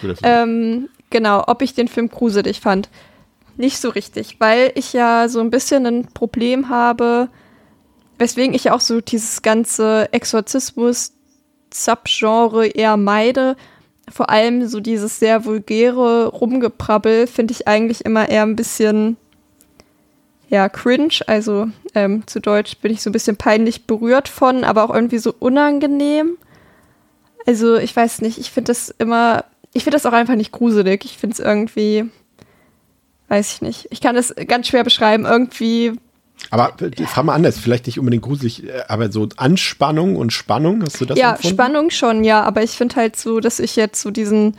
[0.01, 0.21] Guter Versuch.
[0.23, 2.87] Ähm, genau, ob ich den Film gruselig fand.
[3.57, 7.27] Nicht so richtig, weil ich ja so ein bisschen ein Problem habe,
[8.19, 13.57] weswegen ich auch so dieses ganze Exorzismus-Subgenre eher meide.
[14.09, 19.17] Vor allem so dieses sehr vulgäre Rumgeprabbel finde ich eigentlich immer eher ein bisschen,
[20.49, 21.15] ja, cringe.
[21.25, 25.17] Also ähm, zu Deutsch bin ich so ein bisschen peinlich berührt von, aber auch irgendwie
[25.17, 26.37] so unangenehm.
[27.47, 31.05] Also ich weiß nicht, ich finde das immer, ich finde das auch einfach nicht gruselig.
[31.05, 32.05] Ich finde es irgendwie,
[33.29, 33.87] weiß ich nicht.
[33.89, 35.25] Ich kann das ganz schwer beschreiben.
[35.25, 35.93] Irgendwie,
[36.49, 40.83] aber äh, frag mal anders, vielleicht nicht unbedingt gruselig, äh, aber so Anspannung und Spannung,
[40.83, 41.55] hast du das ja, empfunden?
[41.55, 42.43] Spannung schon, ja.
[42.43, 44.57] Aber ich finde halt so, dass ich jetzt so diesen,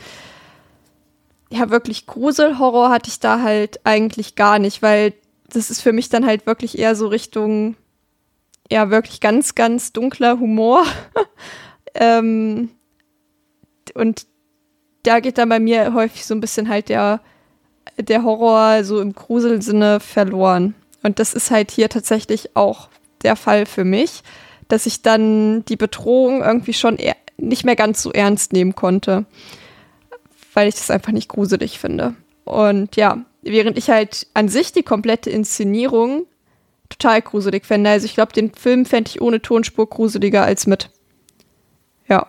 [1.51, 5.13] ja wirklich Gruselhorror hatte ich da halt eigentlich gar nicht, weil
[5.47, 7.75] das ist für mich dann halt wirklich eher so Richtung,
[8.71, 10.85] ja wirklich ganz, ganz dunkler Humor.
[11.93, 12.69] ähm,
[13.95, 14.27] und
[15.03, 17.21] da geht dann bei mir häufig so ein bisschen halt der,
[17.97, 20.75] der Horror so im Gruselsinne verloren.
[21.03, 22.89] Und das ist halt hier tatsächlich auch
[23.23, 24.21] der Fall für mich,
[24.67, 29.25] dass ich dann die Bedrohung irgendwie schon eher nicht mehr ganz so ernst nehmen konnte,
[30.53, 32.15] weil ich das einfach nicht gruselig finde.
[32.43, 36.25] Und ja, während ich halt an sich die komplette Inszenierung
[36.89, 37.89] total gruselig fände.
[37.89, 40.89] Also ich glaube, den Film fände ich ohne Tonspur gruseliger als mit.
[42.07, 42.27] Ja.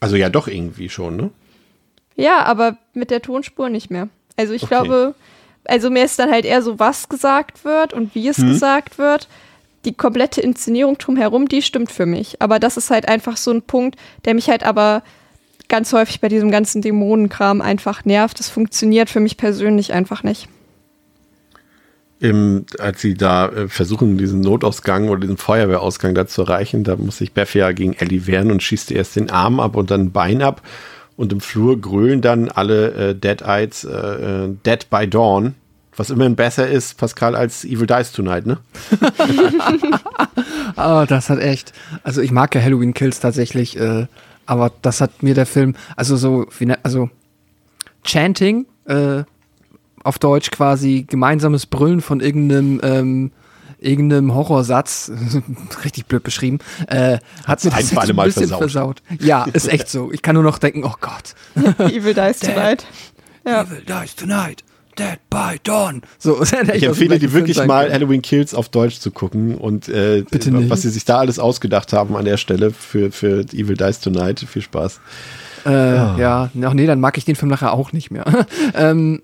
[0.00, 1.30] Also ja, doch irgendwie schon, ne?
[2.16, 4.08] Ja, aber mit der Tonspur nicht mehr.
[4.36, 4.68] Also ich Okay.
[4.70, 5.14] glaube,
[5.64, 9.28] also mir ist dann halt eher so, was gesagt wird und wie es gesagt wird.
[9.84, 12.42] Die komplette Inszenierung drumherum, die stimmt für mich.
[12.42, 15.02] Aber das ist halt einfach so ein Punkt, der mich halt aber
[15.68, 18.38] ganz häufig bei diesem ganzen Dämonenkram einfach nervt.
[18.40, 20.48] Das funktioniert für mich persönlich einfach nicht.
[22.20, 26.96] Im, als sie da äh, versuchen, diesen Notausgang oder diesen Feuerwehrausgang da zu erreichen, da
[26.96, 30.00] muss sich Beth ja gegen Ellie wehren und schießt erst den Arm ab und dann
[30.06, 30.62] ein Bein ab.
[31.16, 33.90] Und im Flur grölen dann alle äh, Dead-Eyes äh,
[34.46, 35.54] äh, Dead by Dawn,
[35.96, 38.58] was immerhin besser ist, Pascal, als Evil Dies Tonight, ne?
[40.76, 41.72] Oh, das hat echt.
[42.02, 44.06] Also ich mag ja Halloween Kills tatsächlich, äh,
[44.46, 47.10] aber das hat mir der Film, also so, wie, ne- also
[48.04, 49.24] Chanting, äh,
[50.08, 53.30] auf Deutsch quasi gemeinsames Brüllen von irgendeinem, ähm,
[53.80, 55.12] irgendeinem Horrorsatz,
[55.84, 58.58] richtig blöd beschrieben, äh, hat mir ein das für jetzt alle ein Mal bisschen versaut.
[58.58, 59.02] versaut.
[59.20, 60.10] Ja, ist echt so.
[60.12, 61.34] Ich kann nur noch denken, oh Gott.
[61.78, 62.84] Evil Dies Tonight.
[63.46, 63.62] Ja.
[63.62, 64.64] Evil dies tonight.
[64.98, 66.02] Dead by dawn.
[66.18, 66.42] So,
[66.74, 70.68] Ich empfehle dir wirklich mal Halloween Kills auf Deutsch zu gucken und äh, Bitte nicht.
[70.70, 74.40] was sie sich da alles ausgedacht haben an der Stelle für, für Evil Dies Tonight.
[74.40, 75.00] Viel Spaß.
[75.66, 75.70] Äh,
[76.20, 78.24] Ja, ach nee, dann mag ich den Film nachher auch nicht mehr.
[78.74, 79.22] ähm,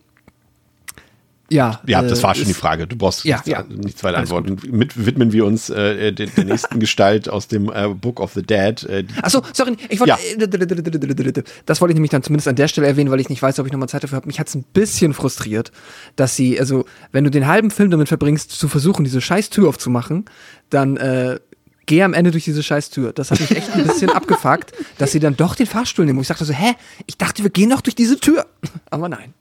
[1.50, 2.86] ja, Ja, äh, das war schon die Frage.
[2.86, 3.64] Du brauchst Ja, nichts, ja.
[3.68, 4.58] nichts weiter Alles antworten.
[4.76, 8.42] Mit widmen wir uns äh, der, der nächsten Gestalt aus dem äh, Book of the
[8.42, 8.82] Dead.
[8.84, 10.10] Äh, Achso, sorry, ich wollte.
[10.10, 10.18] Ja.
[11.66, 13.66] Das wollte ich nämlich dann zumindest an der Stelle erwähnen, weil ich nicht weiß, ob
[13.66, 14.26] ich nochmal Zeit dafür habe.
[14.26, 15.72] Mich hat es ein bisschen frustriert,
[16.16, 19.68] dass sie, also, wenn du den halben Film damit verbringst, zu versuchen, diese scheiß Tür
[19.68, 20.24] aufzumachen,
[20.70, 21.38] dann äh,
[21.86, 23.12] geh am Ende durch diese scheiß Tür.
[23.12, 26.18] Das hat mich echt ein bisschen abgefuckt, dass sie dann doch den Fahrstuhl nehmen.
[26.18, 26.74] Und ich dachte so, hä?
[27.06, 28.46] Ich dachte, wir gehen doch durch diese Tür.
[28.90, 29.34] Aber nein.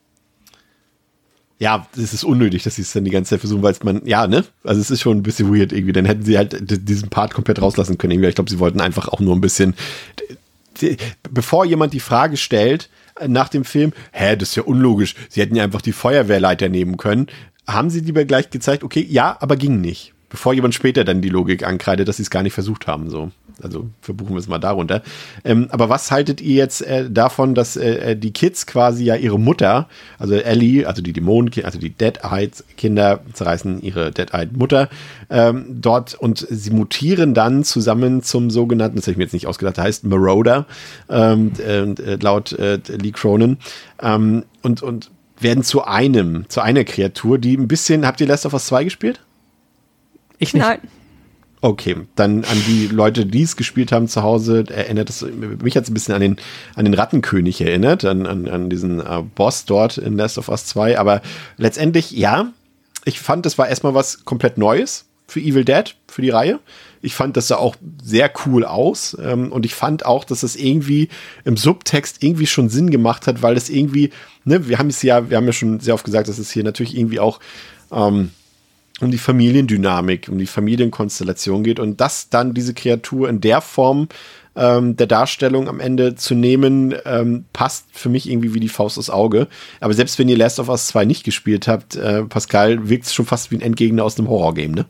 [1.64, 4.06] Ja, es ist unnötig, dass sie es dann die ganze Zeit versuchen, weil es man,
[4.06, 4.43] ja, ne?
[4.66, 5.93] Also es ist schon ein bisschen weird irgendwie.
[5.93, 6.58] Dann hätten sie halt
[6.90, 8.22] diesen Part komplett rauslassen können.
[8.22, 9.74] Ich glaube, sie wollten einfach auch nur ein bisschen,
[11.32, 15.16] bevor jemand die Frage stellt äh, nach dem Film, hä, das ist ja unlogisch.
[15.30, 17.27] Sie hätten ja einfach die Feuerwehrleiter nehmen können.
[17.66, 20.11] Haben sie lieber gleich gezeigt, okay, ja, aber ging nicht.
[20.27, 23.32] Bevor jemand später dann die Logik ankreidet, dass sie es gar nicht versucht haben, so.
[23.61, 25.03] Also verbuchen wir es mal darunter.
[25.43, 29.40] Ähm, aber was haltet ihr jetzt äh, davon, dass äh, die Kids quasi ja ihre
[29.40, 34.90] Mutter, also Ellie, also die Dämonen, also die Dead-Eyed-Kinder zerreißen ihre Dead-Eyed-Mutter
[35.30, 39.48] ähm, dort und sie mutieren dann zusammen zum sogenannten, das habe ich mir jetzt nicht
[39.48, 40.65] ausgedacht, der heißt Marauder,
[41.09, 43.57] ähm, äh, laut äh, Lee Cronin.
[44.01, 48.45] Ähm, und, und werden zu einem, zu einer Kreatur, die ein bisschen, habt ihr Last
[48.45, 49.22] of Us 2 gespielt?
[50.40, 50.64] Ich nicht.
[50.64, 50.80] Nein.
[51.64, 55.90] Okay, dann an die Leute, die es gespielt haben zu Hause, erinnert es, mich es
[55.90, 56.35] ein bisschen an den,
[56.75, 60.66] an den Rattenkönig erinnert, an, an, an diesen äh, Boss dort in Last of Us
[60.66, 61.22] 2, aber
[61.56, 62.51] letztendlich, ja,
[63.06, 66.59] ich fand, das war erstmal was komplett Neues für Evil Dead, für die Reihe.
[67.01, 70.58] Ich fand das sah auch sehr cool aus ähm, und ich fand auch, dass es
[70.58, 71.08] irgendwie
[71.45, 74.09] im Subtext irgendwie schon Sinn gemacht hat, weil es irgendwie,
[74.43, 76.66] ne, wir haben es ja, wir haben ja schon sehr oft gesagt, dass es hier
[76.66, 77.40] natürlich irgendwie auch
[77.90, 78.32] ähm,
[79.03, 84.07] um die Familiendynamik, um die Familienkonstellation geht und dass dann diese Kreatur in der Form
[84.56, 88.98] ähm, der Darstellung am Ende zu nehmen, ähm, passt für mich irgendwie wie die Faust
[88.98, 89.48] aufs Auge.
[89.80, 93.14] Aber selbst wenn ihr Last of Us 2 nicht gespielt habt, äh, Pascal, wirkt es
[93.14, 94.85] schon fast wie ein Endgegner aus einem Horrorgame, ne?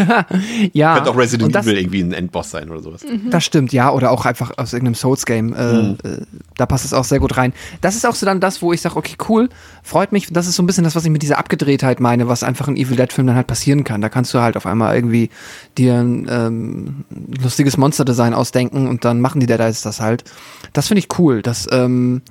[0.72, 0.94] ja.
[0.94, 3.02] Könnte auch Resident das- Evil irgendwie ein Endboss sein oder sowas.
[3.30, 5.54] Das stimmt, ja, oder auch einfach aus irgendeinem Souls-Game.
[5.54, 5.96] Äh, Mhm.
[6.04, 6.20] äh,
[6.56, 7.52] da passt es auch sehr gut rein.
[7.80, 9.48] Das ist auch so dann das, wo ich sage, okay, cool,
[9.82, 10.28] freut mich.
[10.30, 12.76] Das ist so ein bisschen das, was ich mit dieser Abgedrehtheit meine, was einfach in
[12.76, 14.00] Evil Dead-Film dann halt passieren kann.
[14.00, 15.30] Da kannst du halt auf einmal irgendwie
[15.78, 17.04] dir ein ähm,
[17.42, 20.24] lustiges Monster-Design ausdenken und dann machen die Dead Eyes das halt.
[20.72, 21.42] Das finde ich cool.
[21.42, 22.22] Das ähm,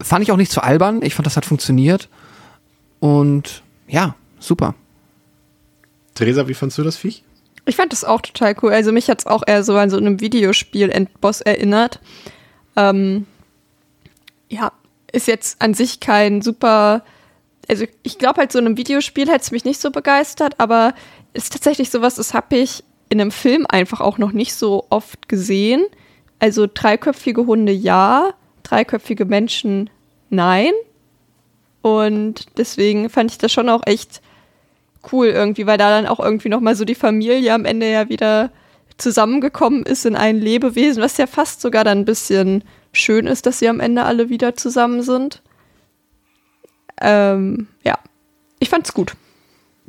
[0.00, 1.00] fand ich auch nicht zu albern.
[1.02, 2.08] Ich fand, das hat funktioniert.
[3.00, 4.74] Und ja, super.
[6.14, 7.24] Theresa, wie fandst du das Viech?
[7.64, 8.72] Ich fand das auch total cool.
[8.72, 12.00] Also mich hat es auch eher so an so einem Videospiel-Endboss erinnert.
[12.76, 13.26] Ähm,
[14.48, 14.72] ja,
[15.12, 17.04] ist jetzt an sich kein super.
[17.68, 20.94] Also ich glaube halt, so in einem Videospiel hätte es mich nicht so begeistert, aber
[21.34, 25.28] ist tatsächlich sowas, das habe ich in einem Film einfach auch noch nicht so oft
[25.28, 25.84] gesehen.
[26.38, 28.34] Also dreiköpfige Hunde ja,
[28.64, 29.88] dreiköpfige Menschen
[30.30, 30.72] nein.
[31.82, 34.20] Und deswegen fand ich das schon auch echt
[35.10, 38.50] cool irgendwie, weil da dann auch irgendwie nochmal so die Familie am Ende ja wieder
[38.98, 43.58] zusammengekommen ist in ein Lebewesen, was ja fast sogar dann ein bisschen schön ist, dass
[43.58, 45.42] sie am Ende alle wieder zusammen sind.
[47.00, 47.98] Ähm, ja,
[48.60, 49.14] ich fand's gut.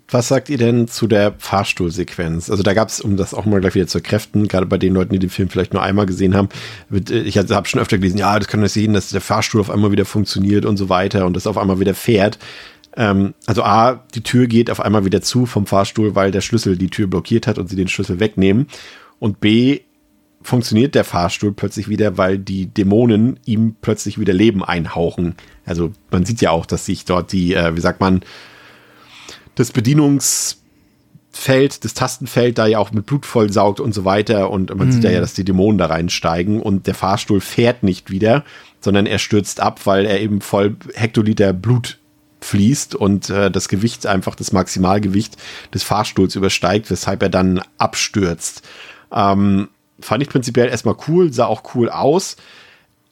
[0.10, 2.50] Was sagt ihr denn zu der Fahrstuhlsequenz?
[2.50, 4.94] Also da gab es, um das auch mal gleich wieder zu erkräften, gerade bei den
[4.94, 6.50] Leuten, die den Film vielleicht nur einmal gesehen haben,
[6.92, 9.70] äh, ich habe schon öfter gelesen, ja, das kann das sehen, dass der Fahrstuhl auf
[9.70, 12.38] einmal wieder funktioniert und so weiter und das auf einmal wieder fährt.
[12.96, 16.78] Ähm, also A, die Tür geht auf einmal wieder zu vom Fahrstuhl, weil der Schlüssel
[16.78, 18.68] die Tür blockiert hat und sie den Schlüssel wegnehmen.
[19.20, 19.82] Und B,
[20.44, 25.36] funktioniert der Fahrstuhl plötzlich wieder, weil die Dämonen ihm plötzlich wieder Leben einhauchen.
[25.66, 28.22] Also man sieht ja auch, dass sich dort die, äh, wie sagt man,
[29.56, 34.52] das Bedienungsfeld, das Tastenfeld da ja auch mit Blut vollsaugt und so weiter.
[34.52, 38.12] Und man sieht ja, ja, dass die Dämonen da reinsteigen und der Fahrstuhl fährt nicht
[38.12, 38.44] wieder,
[38.82, 42.00] sondern er stürzt ab, weil er eben voll Hektoliter Blut
[42.44, 45.38] fließt und äh, das Gewicht einfach das Maximalgewicht
[45.74, 48.62] des Fahrstuhls übersteigt, weshalb er dann abstürzt.
[49.12, 52.36] Ähm, fand ich prinzipiell erstmal cool, sah auch cool aus.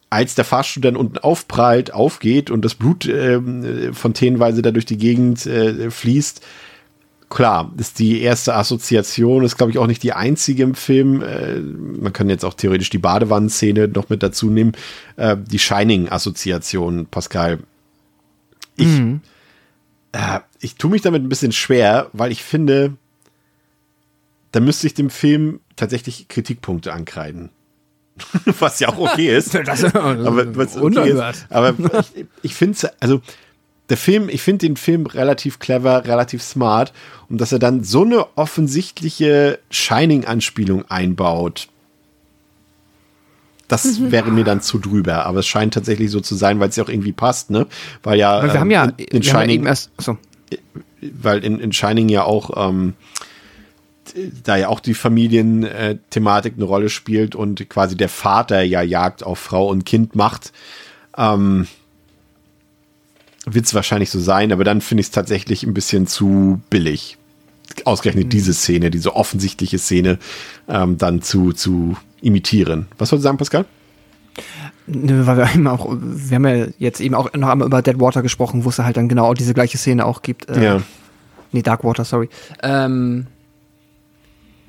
[0.10, 4.98] Als der Fahrstuhl dann unten aufprallt, aufgeht und das Blut ähm, fontänenweise da durch die
[4.98, 6.42] Gegend äh, fließt,
[7.30, 11.24] klar, ist die erste Assoziation, ist glaube ich auch nicht die einzige im Film.
[11.24, 14.74] Äh, man kann jetzt auch theoretisch die Badewannenszene noch mit dazu nehmen.
[15.16, 17.60] Äh, die Shining-Assoziation, Pascal.
[18.76, 18.88] Ich,
[20.12, 22.98] äh, ich tue mich damit ein bisschen schwer, weil ich finde,
[24.52, 27.50] da müsste ich dem Film tatsächlich Kritikpunkte ankreiden.
[28.60, 29.56] was ja auch okay ist.
[29.96, 31.46] aber was okay ist.
[31.50, 33.22] Aber ich, ich finde also
[33.90, 36.94] der Film, ich finde den Film relativ clever, relativ smart
[37.30, 41.68] und dass er dann so eine offensichtliche Shining-Anspielung einbaut,
[43.72, 45.26] das wäre mir dann zu drüber.
[45.26, 47.68] Aber es scheint tatsächlich so zu sein, weil es ja auch irgendwie passt, ne?
[48.04, 50.18] Weil ja, Weil wir haben ähm, ja, in, in haben ja Shining, eben erst, so.
[51.02, 52.94] weil in, in Shining ja auch ähm,
[54.44, 59.40] da ja auch die Familienthematik eine Rolle spielt und quasi der Vater ja Jagd auf
[59.40, 60.52] Frau und Kind macht,
[61.18, 61.68] ähm,
[63.46, 67.18] wird es wahrscheinlich so sein, aber dann finde ich es tatsächlich ein bisschen zu billig.
[67.86, 70.18] Ausgerechnet diese Szene, diese offensichtliche Szene,
[70.68, 72.88] ähm, dann zu, zu imitieren.
[72.98, 73.66] Was wolltest du sagen, Pascal?
[74.88, 78.22] Nö, weil wir eben auch, wir haben ja jetzt eben auch noch einmal über Deadwater
[78.22, 80.50] gesprochen, wo es halt dann genau diese gleiche Szene auch gibt.
[80.50, 80.82] Äh, Ja.
[81.54, 82.30] Nee, Darkwater, sorry.
[82.64, 83.28] Ähm,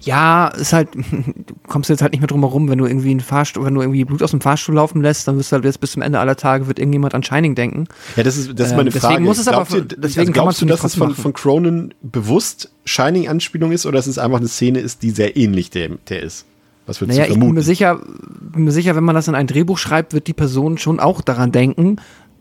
[0.02, 3.20] ja, ist halt, du kommst jetzt halt nicht mehr drum herum, wenn du irgendwie einen
[3.20, 5.80] Fahrstuhl, wenn du irgendwie Blut aus dem Fahrstuhl laufen lässt, dann wirst du halt jetzt
[5.80, 7.86] bis zum Ende aller Tage wird irgendjemand an Shining denken.
[8.16, 9.24] Ja, das ist, das ist Ähm, meine deswegen Frage.
[9.24, 11.94] muss es aber- Glaubt ihr- deswegen kann glaubst man du, dass es von, von Cronin
[12.02, 16.22] bewusst Shining-Anspielung ist oder dass es einfach eine Szene ist, die sehr ähnlich der, der
[16.22, 16.46] ist?
[16.86, 17.54] Was würdest Naja, du ich bin vermuten?
[17.54, 18.00] mir sicher,
[18.40, 21.20] bin mir sicher, wenn man das in ein Drehbuch schreibt, wird die Person schon auch
[21.20, 21.96] daran denken.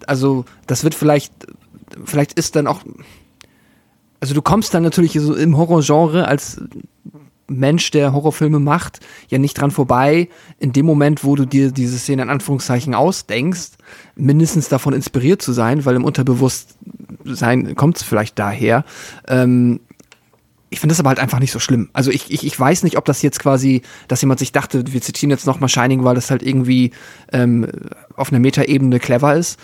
[0.07, 1.31] Also, das wird vielleicht,
[2.05, 2.81] vielleicht ist dann auch,
[4.19, 6.59] also du kommst dann natürlich so im Horrorgenre als
[7.47, 10.29] Mensch, der Horrorfilme macht, ja nicht dran vorbei,
[10.59, 13.71] in dem Moment, wo du dir diese Szene in Anführungszeichen ausdenkst,
[14.15, 18.85] mindestens davon inspiriert zu sein, weil im Unterbewusstsein kommt es vielleicht daher.
[19.27, 19.81] Ähm,
[20.73, 21.89] ich finde das aber halt einfach nicht so schlimm.
[21.91, 25.01] Also ich, ich, ich weiß nicht, ob das jetzt quasi, dass jemand sich dachte, wir
[25.01, 26.91] zitieren jetzt nochmal Shining, weil das halt irgendwie
[27.33, 27.67] ähm,
[28.15, 29.59] auf einer Metaebene clever ist.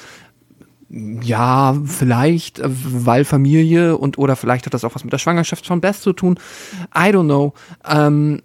[0.90, 5.66] Ja, vielleicht, äh, weil Familie und oder vielleicht hat das auch was mit der Schwangerschaft
[5.66, 6.40] von Beth zu tun.
[6.96, 7.54] I don't know.
[7.86, 8.42] Ähm,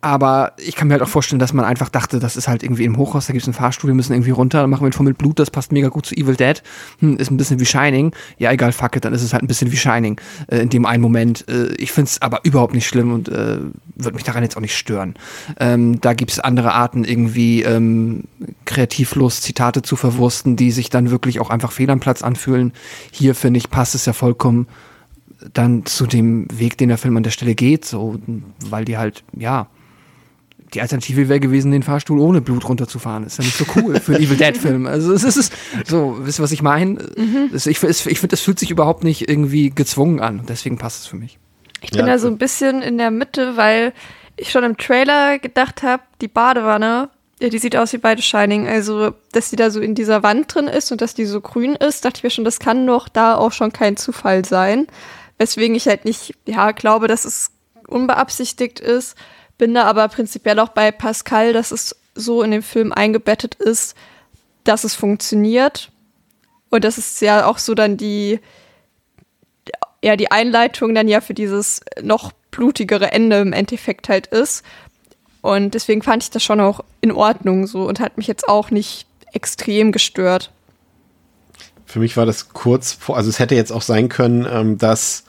[0.00, 2.84] aber ich kann mir halt auch vorstellen, dass man einfach dachte, das ist halt irgendwie
[2.84, 4.92] im Hochhaus, da gibt es einen Fahrstuhl, wir müssen irgendwie runter, dann machen wir einen
[4.92, 6.62] Form mit Blut, das passt mega gut zu Evil Dead.
[7.00, 8.12] Hm, ist ein bisschen wie Shining.
[8.38, 10.86] Ja, egal, fuck it, dann ist es halt ein bisschen wie Shining äh, in dem
[10.86, 11.48] einen Moment.
[11.48, 13.58] Äh, ich finde es aber überhaupt nicht schlimm und äh,
[13.94, 15.14] würde mich daran jetzt auch nicht stören.
[15.58, 18.24] Ähm, da gibt es andere Arten, irgendwie ähm,
[18.64, 22.72] kreativlos Zitate zu verwursten, die sich dann wirklich auch einfach fehl am Platz anfühlen.
[23.10, 24.68] Hier, finde ich, passt es ja vollkommen
[25.52, 28.16] dann zu dem Weg, den der Film an der Stelle geht, so,
[28.70, 29.68] weil die halt, ja,
[30.74, 33.24] die Alternative wäre gewesen, den Fahrstuhl ohne Blut runterzufahren.
[33.24, 34.86] Ist ja nicht so cool für einen Evil Dead-Film.
[34.86, 35.52] Also es ist
[35.84, 36.98] so, wisst ihr, was ich meine?
[37.16, 37.50] Mhm.
[37.52, 40.42] Ich, ich, finde, das fühlt sich überhaupt nicht irgendwie gezwungen an.
[40.48, 41.38] Deswegen passt es für mich.
[41.82, 42.06] Ich bin ja.
[42.06, 43.92] da so ein bisschen in der Mitte, weil
[44.36, 48.66] ich schon im Trailer gedacht habe, die Badewanne, ja, die sieht aus wie beide Shining.
[48.66, 51.76] Also, dass die da so in dieser Wand drin ist und dass die so grün
[51.76, 54.86] ist, dachte ich mir schon, das kann doch da auch schon kein Zufall sein.
[55.38, 57.50] Weswegen ich halt nicht, ja, glaube, dass es
[57.88, 59.16] unbeabsichtigt ist.
[59.58, 63.96] Bin da aber prinzipiell auch bei Pascal, dass es so in dem Film eingebettet ist,
[64.64, 65.90] dass es funktioniert.
[66.70, 68.40] Und das ist ja auch so dann die,
[70.02, 74.64] ja, die Einleitung dann ja für dieses noch blutigere Ende im Endeffekt halt ist.
[75.42, 78.70] Und deswegen fand ich das schon auch in Ordnung so und hat mich jetzt auch
[78.70, 80.50] nicht extrem gestört.
[81.84, 85.24] Für mich war das kurz vor, also es hätte jetzt auch sein können, ähm, dass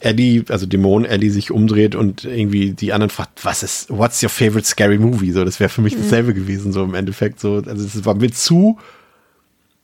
[0.00, 4.28] Ellie, also Dämon Ellie sich umdreht und irgendwie die anderen fragt, was ist, what's your
[4.28, 5.32] favorite scary movie?
[5.32, 6.02] So, das wäre für mich mhm.
[6.02, 7.40] dasselbe gewesen, so im Endeffekt.
[7.40, 8.78] So, also es war mir zu,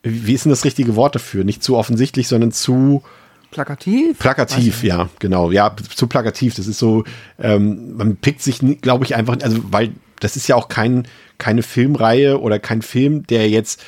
[0.02, 1.44] wie ist denn das richtige Wort dafür?
[1.44, 3.02] Nicht zu offensichtlich, sondern zu
[3.50, 4.18] plakativ.
[4.18, 5.50] Plakativ, ja, genau.
[5.50, 6.54] Ja, zu plakativ.
[6.54, 7.04] Das ist so,
[7.38, 11.62] ähm, man pickt sich, glaube ich, einfach, also weil das ist ja auch kein, keine
[11.62, 13.82] Filmreihe oder kein Film, der jetzt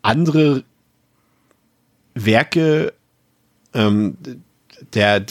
[0.00, 0.64] andere
[2.14, 2.94] Werke
[3.74, 4.16] ähm,
[4.94, 5.24] der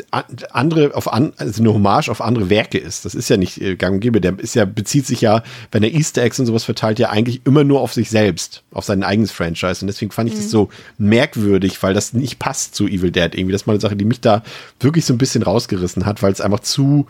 [0.52, 3.06] andere auf an, also eine Hommage auf andere Werke ist.
[3.06, 4.22] Das ist ja nicht äh, gang und gäbe.
[4.22, 7.42] Der ist ja, bezieht sich ja, wenn er Easter Eggs und sowas verteilt, ja eigentlich
[7.46, 9.82] immer nur auf sich selbst, auf sein eigenes Franchise.
[9.82, 10.40] Und deswegen fand ich mhm.
[10.40, 13.36] das so merkwürdig, weil das nicht passt zu Evil Dead.
[13.36, 14.44] Irgendwie, das ist mal eine Sache, die mich da
[14.80, 17.06] wirklich so ein bisschen rausgerissen hat, weil es einfach zu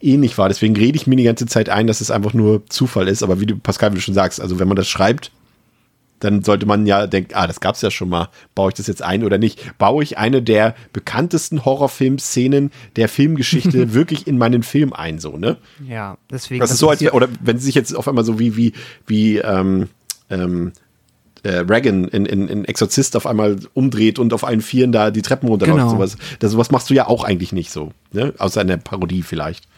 [0.00, 0.48] ähnlich war.
[0.48, 3.22] Deswegen rede ich mir die ganze Zeit ein, dass es einfach nur Zufall ist.
[3.22, 5.30] Aber wie du, Pascal, wie du schon sagst, also wenn man das schreibt,
[6.20, 8.28] dann sollte man ja denken, ah, das gab's ja schon mal.
[8.54, 9.78] Baue ich das jetzt ein oder nicht?
[9.78, 15.58] Baue ich eine der bekanntesten Horrorfilm-Szenen der Filmgeschichte wirklich in meinen Film ein, so, ne?
[15.86, 16.60] Ja, deswegen.
[16.60, 18.72] Das ist so, als, oder wenn sie sich jetzt auf einmal so wie, wie,
[19.06, 19.88] wie, ähm,
[20.30, 20.72] ähm,
[21.42, 25.22] äh, Reagan in, in, in Exorzist auf einmal umdreht und auf allen Vieren da die
[25.22, 25.78] Treppen runterläuft.
[25.78, 25.90] Genau.
[25.90, 26.16] Sowas.
[26.40, 28.34] Das, sowas machst du ja auch eigentlich nicht so, ne?
[28.38, 29.68] Außer in der Parodie vielleicht.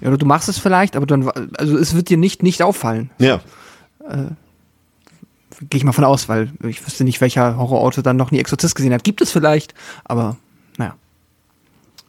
[0.00, 3.10] Ja, oder du machst es vielleicht, aber dann, also es wird dir nicht, nicht auffallen.
[3.18, 3.40] Ja.
[4.08, 4.32] Äh,
[5.60, 8.74] gehe ich mal von aus, weil ich wüsste nicht, welcher Horrorautor dann noch nie Exorzist
[8.74, 9.04] gesehen hat.
[9.04, 10.36] Gibt es vielleicht, aber
[10.76, 10.94] naja.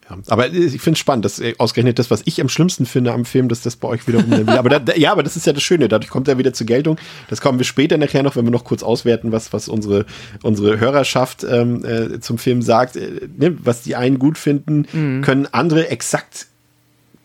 [0.09, 3.13] Ja, aber ich finde es spannend, dass äh, ausgerechnet das, was ich am schlimmsten finde
[3.13, 4.59] am Film, dass das bei euch wiederum dann wieder.
[4.59, 6.97] Aber da, ja, aber das ist ja das Schöne, dadurch kommt er wieder zur Geltung.
[7.29, 10.05] Das kommen wir später nachher noch, wenn wir noch kurz auswerten, was, was unsere,
[10.41, 12.95] unsere Hörerschaft ähm, äh, zum Film sagt.
[12.95, 15.21] Äh, ne, was die einen gut finden, mhm.
[15.21, 16.47] können andere exakt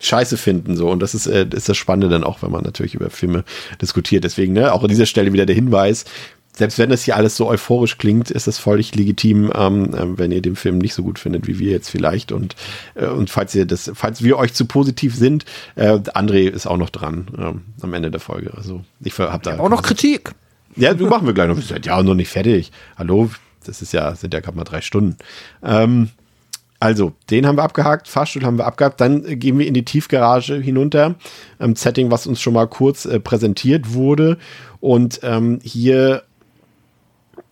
[0.07, 0.77] scheiße finden.
[0.77, 0.89] So.
[0.89, 3.45] Und das ist, äh, ist das Spannende dann auch, wenn man natürlich über Filme
[3.81, 4.25] diskutiert.
[4.25, 6.05] Deswegen, ne, auch an dieser Stelle wieder der Hinweis,
[6.57, 10.31] selbst wenn das hier alles so euphorisch klingt, ist das völlig legitim, ähm, äh, wenn
[10.31, 12.31] ihr den Film nicht so gut findet wie wir jetzt vielleicht.
[12.31, 12.55] Und,
[12.95, 16.77] äh, und falls ihr das, falls wir euch zu positiv sind, äh, André ist auch
[16.77, 18.55] noch dran ähm, am Ende der Folge.
[18.57, 19.59] Also ich hab da.
[19.59, 20.31] Auch noch Kritik.
[20.77, 21.85] Ja, du machen wir gleich noch.
[21.85, 22.71] Ja noch nicht fertig.
[22.97, 23.31] Hallo,
[23.65, 25.17] das ist ja, sind ja gerade mal drei Stunden.
[25.63, 26.11] Ähm,
[26.85, 29.87] also, den haben wir abgehakt, Fahrstuhl haben wir abgehakt, dann äh, gehen wir in die
[29.87, 31.15] Tiefgarage hinunter,
[31.59, 34.37] ähm, Setting, was uns schon mal kurz äh, präsentiert wurde.
[34.81, 36.25] Und ähm, hier,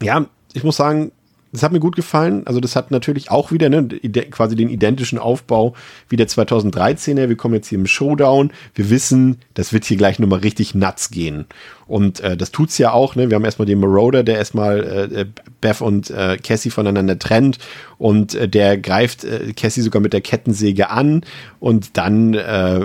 [0.02, 1.12] ja, ich muss sagen,
[1.52, 2.46] das hat mir gut gefallen.
[2.46, 3.86] Also das hat natürlich auch wieder ne,
[4.30, 5.74] quasi den identischen Aufbau
[6.08, 7.28] wie der 2013er.
[7.28, 8.52] Wir kommen jetzt hier im Showdown.
[8.74, 11.44] Wir wissen, das wird hier gleich nochmal richtig nuts gehen.
[11.86, 13.16] Und äh, das tut's ja auch.
[13.16, 13.28] Ne?
[13.28, 15.26] Wir haben erstmal den Marauder, der erstmal äh, äh,
[15.60, 17.58] Beth und äh, Cassie voneinander trennt.
[17.98, 21.22] Und äh, der greift äh, Cassie sogar mit der Kettensäge an.
[21.60, 22.80] Und dann äh,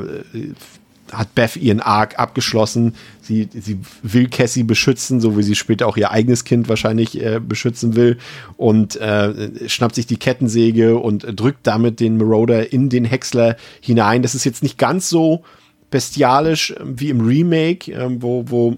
[1.11, 2.95] hat Beth ihren Arc abgeschlossen.
[3.21, 7.39] Sie, sie will Cassie beschützen, so wie sie später auch ihr eigenes Kind wahrscheinlich äh,
[7.39, 8.17] beschützen will.
[8.57, 14.21] Und äh, schnappt sich die Kettensäge und drückt damit den Marauder in den Häcksler hinein.
[14.21, 15.43] Das ist jetzt nicht ganz so
[15.89, 18.77] bestialisch wie im Remake, äh, wo, wo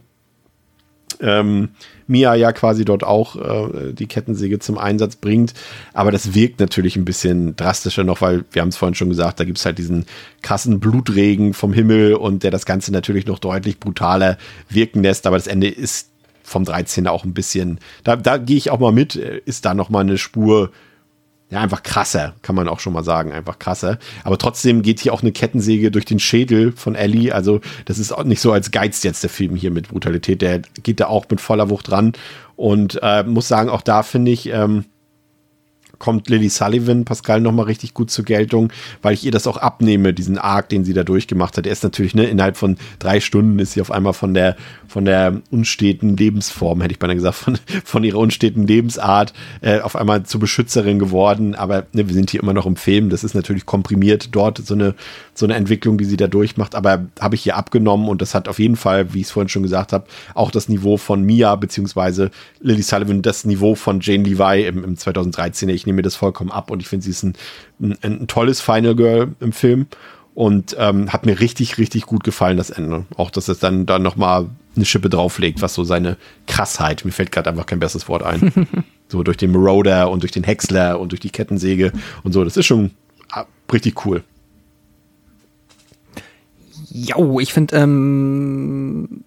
[1.21, 1.69] ähm,
[2.09, 5.53] Mia ja quasi dort auch äh, die Kettensäge zum Einsatz bringt.
[5.93, 9.39] Aber das wirkt natürlich ein bisschen drastischer noch, weil wir haben es vorhin schon gesagt,
[9.39, 10.05] da gibt es halt diesen
[10.41, 14.37] krassen Blutregen vom Himmel und der das Ganze natürlich noch deutlich brutaler
[14.69, 15.27] wirken lässt.
[15.27, 16.09] Aber das Ende ist
[16.43, 17.07] vom 13.
[17.07, 20.17] auch ein bisschen, da, da gehe ich auch mal mit, ist da noch mal eine
[20.17, 20.71] Spur
[21.49, 23.97] ja, einfach krasser, kann man auch schon mal sagen, einfach krasser.
[24.23, 27.33] Aber trotzdem geht hier auch eine Kettensäge durch den Schädel von Ellie.
[27.33, 30.43] Also, das ist auch nicht so als Geiz jetzt der Film hier mit Brutalität.
[30.43, 32.13] Der geht da auch mit voller Wucht ran.
[32.55, 34.85] Und äh, muss sagen, auch da finde ich, ähm,
[35.99, 38.71] kommt Lily Sullivan, Pascal, nochmal richtig gut zur Geltung,
[39.01, 41.65] weil ich ihr das auch abnehme, diesen Arc, den sie da durchgemacht hat.
[41.65, 44.55] Er ist natürlich, ne, innerhalb von drei Stunden ist sie auf einmal von der,
[44.87, 49.95] von der unsteten Lebensform, hätte ich beinahe gesagt, von, von ihrer unsteten Lebensart äh, auf
[49.95, 51.53] einmal zur Beschützerin geworden.
[51.53, 53.09] Aber ne, wir sind hier immer noch im Film.
[53.09, 54.95] Das ist natürlich komprimiert dort, so eine,
[55.33, 56.75] so eine Entwicklung, die sie da durchmacht.
[56.75, 59.49] Aber habe ich hier abgenommen und das hat auf jeden Fall, wie ich es vorhin
[59.49, 64.23] schon gesagt habe, auch das Niveau von Mia beziehungsweise Lily Sullivan, das Niveau von Jane
[64.23, 65.69] Levi im, im 2013er.
[65.69, 67.33] Ich nehme mir das vollkommen ab und ich finde, sie ist ein,
[67.81, 69.87] ein, ein, tolles Final Girl im Film
[70.35, 73.05] und ähm, hat mir richtig, richtig gut gefallen, das Ende.
[73.17, 77.31] Auch, dass es dann, dann nochmal eine Schippe drauflegt, was so seine Krassheit, mir fällt
[77.31, 78.67] gerade einfach kein besseres Wort ein.
[79.07, 81.91] so durch den Marauder und durch den Häcksler und durch die Kettensäge
[82.23, 82.91] und so, das ist schon
[83.31, 84.23] ah, richtig cool.
[86.91, 89.23] Ja, ich finde ähm,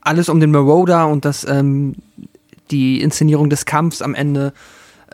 [0.00, 1.96] alles um den Marauder und das ähm,
[2.70, 4.52] die Inszenierung des Kampfs am Ende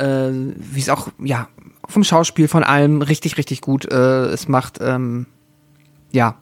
[0.01, 1.49] äh, wie es auch, ja,
[1.89, 3.91] vom Schauspiel, von allem richtig, richtig gut.
[3.91, 5.27] Äh, es macht, ähm,
[6.11, 6.37] ja.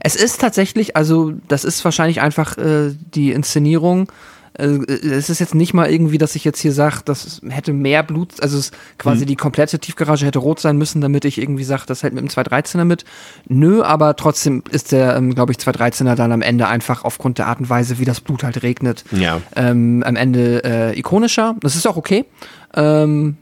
[0.00, 4.10] Es ist tatsächlich, also das ist wahrscheinlich einfach äh, die Inszenierung
[4.54, 8.42] es ist jetzt nicht mal irgendwie, dass ich jetzt hier sage, das hätte mehr Blut,
[8.42, 9.28] also es quasi mhm.
[9.28, 12.28] die komplette Tiefgarage hätte rot sein müssen, damit ich irgendwie sage, das hält mit dem
[12.28, 13.04] 213er mit.
[13.48, 17.46] Nö, aber trotzdem ist der, ähm, glaube ich, 213er dann am Ende einfach aufgrund der
[17.46, 19.40] Art und Weise, wie das Blut halt regnet, ja.
[19.56, 21.56] ähm, am Ende äh, ikonischer.
[21.60, 22.26] Das ist auch okay.
[22.74, 23.38] Ähm,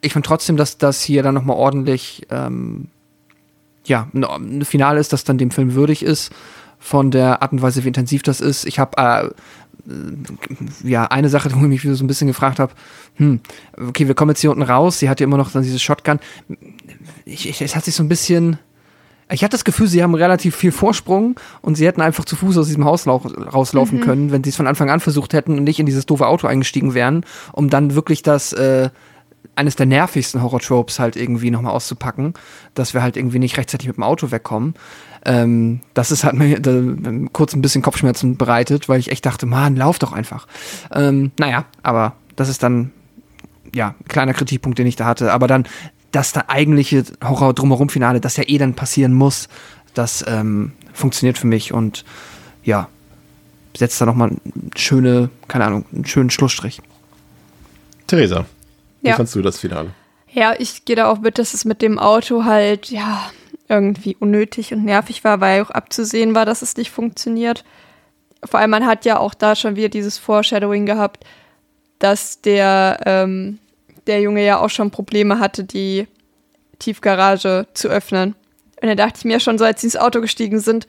[0.00, 2.86] ich finde trotzdem, dass das hier dann nochmal ordentlich, ähm,
[3.84, 6.32] ja, ein Finale ist, das dann dem Film würdig ist
[6.78, 8.64] von der Art und Weise, wie intensiv das ist.
[8.64, 9.30] Ich habe äh, äh,
[10.84, 12.72] ja, eine Sache, wo ich mich so ein bisschen gefragt habe,
[13.16, 13.40] hm,
[13.88, 16.20] okay, wir kommen jetzt hier unten raus, sie hat ja immer noch dann diese Shotgun.
[17.24, 18.58] Ich, ich, es hat sich so ein bisschen,
[19.30, 22.58] ich hatte das Gefühl, sie haben relativ viel Vorsprung und sie hätten einfach zu Fuß
[22.58, 24.04] aus diesem Haus rauslaufen mhm.
[24.04, 26.46] können, wenn sie es von Anfang an versucht hätten und nicht in dieses doofe Auto
[26.46, 28.90] eingestiegen wären, um dann wirklich das, äh,
[29.54, 32.34] eines der nervigsten Horror-Tropes halt irgendwie nochmal auszupacken,
[32.74, 34.74] dass wir halt irgendwie nicht rechtzeitig mit dem Auto wegkommen.
[35.24, 36.80] Ähm, das ist, hat mir da,
[37.32, 40.46] kurz ein bisschen Kopfschmerzen bereitet, weil ich echt dachte, man, lauf doch einfach.
[40.92, 42.92] Ähm, naja, aber das ist dann,
[43.74, 45.32] ja, ein kleiner Kritikpunkt, den ich da hatte.
[45.32, 45.66] Aber dann,
[46.12, 49.48] das da eigentliche Horror drumherum Finale, das ja eh dann passieren muss,
[49.94, 52.04] das ähm, funktioniert für mich und
[52.64, 52.88] ja,
[53.76, 54.40] setzt da nochmal eine
[54.76, 56.80] schöne, keine Ahnung, einen schönen Schlussstrich.
[58.06, 58.46] Theresa,
[59.02, 59.16] wie ja.
[59.16, 59.90] fandst du das Finale?
[60.30, 63.30] Ja, ich gehe da auch mit, dass es mit dem Auto halt, ja,
[63.68, 67.64] irgendwie unnötig und nervig war, weil auch abzusehen war, dass es nicht funktioniert.
[68.44, 71.24] Vor allem, man hat ja auch da schon wieder dieses Foreshadowing gehabt,
[71.98, 73.58] dass der, ähm,
[74.06, 76.06] der Junge ja auch schon Probleme hatte, die
[76.78, 78.34] Tiefgarage zu öffnen.
[78.80, 80.86] Und da dachte ich mir schon so, als sie ins Auto gestiegen sind,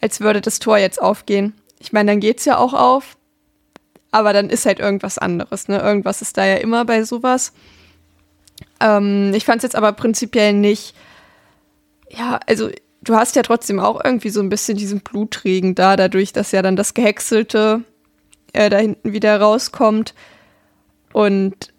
[0.00, 1.54] als würde das Tor jetzt aufgehen.
[1.78, 3.16] Ich meine, dann geht's ja auch auf,
[4.10, 5.80] aber dann ist halt irgendwas anderes, ne?
[5.80, 7.52] Irgendwas ist da ja immer bei sowas.
[8.80, 10.94] Ähm, ich fand es jetzt aber prinzipiell nicht
[12.16, 12.70] ja, also
[13.02, 16.62] du hast ja trotzdem auch irgendwie so ein bisschen diesen Blutregen da, dadurch, dass ja
[16.62, 17.82] dann das Gehäckselte
[18.52, 20.14] äh, da hinten wieder rauskommt.
[21.12, 21.72] Und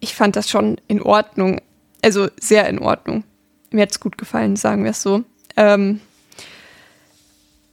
[0.00, 1.60] ich fand das schon in Ordnung.
[2.02, 3.24] Also sehr in Ordnung.
[3.70, 5.24] Mir hat es gut gefallen, sagen wir es so.
[5.56, 6.00] Ähm,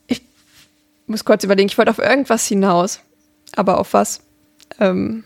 [0.07, 0.23] ich
[1.07, 3.01] muss kurz überlegen, ich wollte auf irgendwas hinaus.
[3.55, 4.21] Aber auf was?
[4.79, 5.25] Ähm,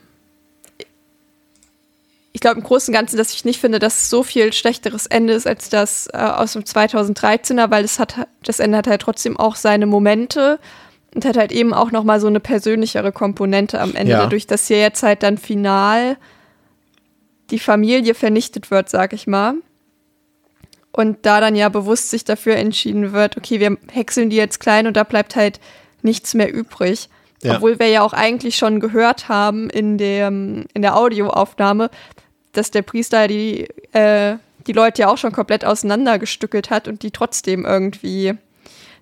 [2.35, 5.05] ich glaube im Großen und Ganzen, dass ich nicht finde, dass es so viel schlechteres
[5.05, 9.01] Ende ist als das äh, aus dem 2013er, weil es hat, das Ende hat halt
[9.01, 10.59] trotzdem auch seine Momente
[11.15, 14.19] und hat halt eben auch noch mal so eine persönlichere Komponente am Ende, ja.
[14.19, 16.17] dadurch, dass hier jetzt halt dann final
[17.51, 19.53] die Familie vernichtet wird, sag ich mal.
[20.91, 24.87] Und da dann ja bewusst sich dafür entschieden wird, okay, wir häckseln die jetzt klein
[24.87, 25.61] und da bleibt halt
[26.01, 27.07] nichts mehr übrig.
[27.43, 27.55] Ja.
[27.55, 31.89] Obwohl wir ja auch eigentlich schon gehört haben in, dem, in der Audioaufnahme,
[32.57, 34.35] dass der Priester die, äh,
[34.67, 38.33] die Leute ja auch schon komplett auseinandergestückelt hat und die trotzdem irgendwie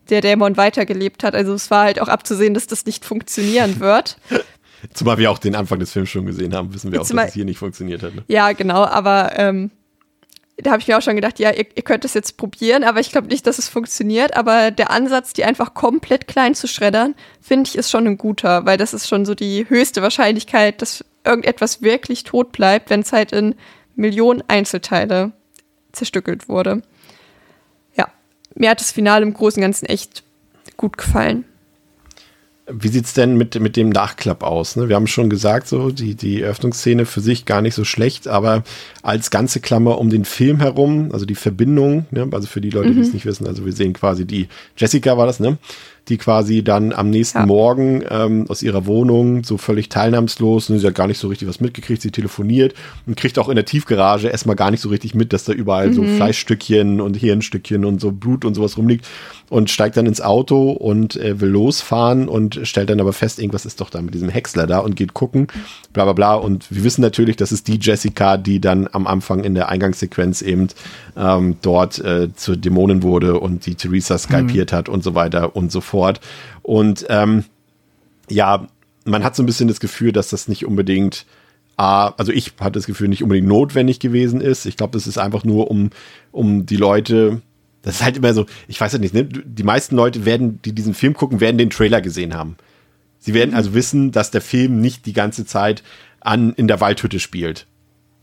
[0.09, 1.35] der Dämon weitergelebt hat.
[1.35, 4.17] Also es war halt auch abzusehen, dass das nicht funktionieren wird.
[4.93, 7.31] Zumal wir auch den Anfang des Films schon gesehen haben, wissen wir auch, Zumal- dass
[7.31, 8.15] es hier nicht funktioniert hat.
[8.15, 8.23] Ne?
[8.27, 9.71] Ja, genau, aber ähm,
[10.57, 12.99] da habe ich mir auch schon gedacht, ja, ihr, ihr könnt es jetzt probieren, aber
[12.99, 14.35] ich glaube nicht, dass es funktioniert.
[14.35, 18.65] Aber der Ansatz, die einfach komplett klein zu schreddern, finde ich, ist schon ein guter,
[18.65, 23.13] weil das ist schon so die höchste Wahrscheinlichkeit, dass irgendetwas wirklich tot bleibt, wenn es
[23.13, 23.55] halt in
[23.95, 25.31] Millionen Einzelteile
[25.91, 26.81] zerstückelt wurde.
[27.95, 28.07] Ja,
[28.55, 30.23] mir hat das Finale im Großen und Ganzen echt
[30.77, 31.45] gut gefallen.
[32.65, 34.77] Wie sieht's denn mit, mit dem Nachklapp aus?
[34.77, 34.87] Ne?
[34.87, 38.63] Wir haben schon gesagt, so die, die Eröffnungsszene für sich gar nicht so schlecht, aber
[39.01, 42.29] als ganze Klammer um den Film herum, also die Verbindung, ne?
[42.31, 45.25] also für die Leute, die es nicht wissen, also wir sehen quasi die, Jessica war
[45.25, 45.57] das, ne?
[46.09, 47.45] Die quasi dann am nächsten Ja.
[47.45, 51.47] Morgen ähm, aus ihrer Wohnung so völlig teilnahmslos, und sie hat gar nicht so richtig
[51.47, 52.73] was mitgekriegt, sie telefoniert
[53.07, 55.93] und kriegt auch in der Tiefgarage erstmal gar nicht so richtig mit, dass da überall
[55.93, 59.05] so Fleischstückchen und Hirnstückchen und so Blut und sowas rumliegt
[59.49, 63.65] und steigt dann ins Auto und äh, will losfahren und stellt dann aber fest, irgendwas
[63.65, 65.47] ist doch da mit diesem Häcksler da und geht gucken,
[65.93, 66.35] bla bla bla.
[66.35, 70.41] Und wir wissen natürlich, das ist die Jessica, die dann am Anfang in der Eingangssequenz
[70.41, 70.67] eben
[71.15, 75.71] ähm, dort äh, zur Dämonin wurde und die Theresa skalpiert hat und so weiter und
[75.71, 75.92] so fort.
[76.61, 77.45] Und ähm,
[78.29, 78.67] ja,
[79.05, 81.25] man hat so ein bisschen das Gefühl, dass das nicht unbedingt,
[81.77, 84.65] A, also ich hatte das Gefühl, nicht unbedingt notwendig gewesen ist.
[84.65, 85.89] Ich glaube, das ist einfach nur, um,
[86.31, 87.41] um die Leute,
[87.81, 89.25] das ist halt immer so, ich weiß ja nicht, ne?
[89.25, 92.57] die meisten Leute werden, die diesen Film gucken, werden den Trailer gesehen haben.
[93.19, 95.83] Sie werden also wissen, dass der Film nicht die ganze Zeit
[96.19, 97.67] an, in der Waldhütte spielt.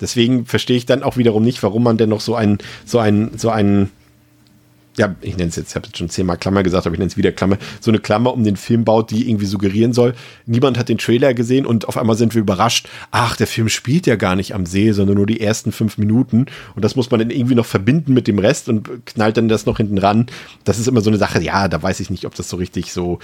[0.01, 3.33] Deswegen verstehe ich dann auch wiederum nicht, warum man denn noch so ein, so ein,
[3.37, 3.91] so ein,
[4.97, 7.11] ja, ich nenne es jetzt, ich habe jetzt schon zehnmal Klammer gesagt, aber ich nenne
[7.11, 10.15] es wieder Klammer, so eine Klammer um den Film baut, die irgendwie suggerieren soll,
[10.47, 14.07] niemand hat den Trailer gesehen und auf einmal sind wir überrascht, ach, der Film spielt
[14.07, 17.21] ja gar nicht am See, sondern nur die ersten fünf Minuten und das muss man
[17.21, 20.27] dann irgendwie noch verbinden mit dem Rest und knallt dann das noch hinten ran.
[20.65, 22.93] Das ist immer so eine Sache, ja, da weiß ich nicht, ob das so richtig
[22.93, 23.21] so,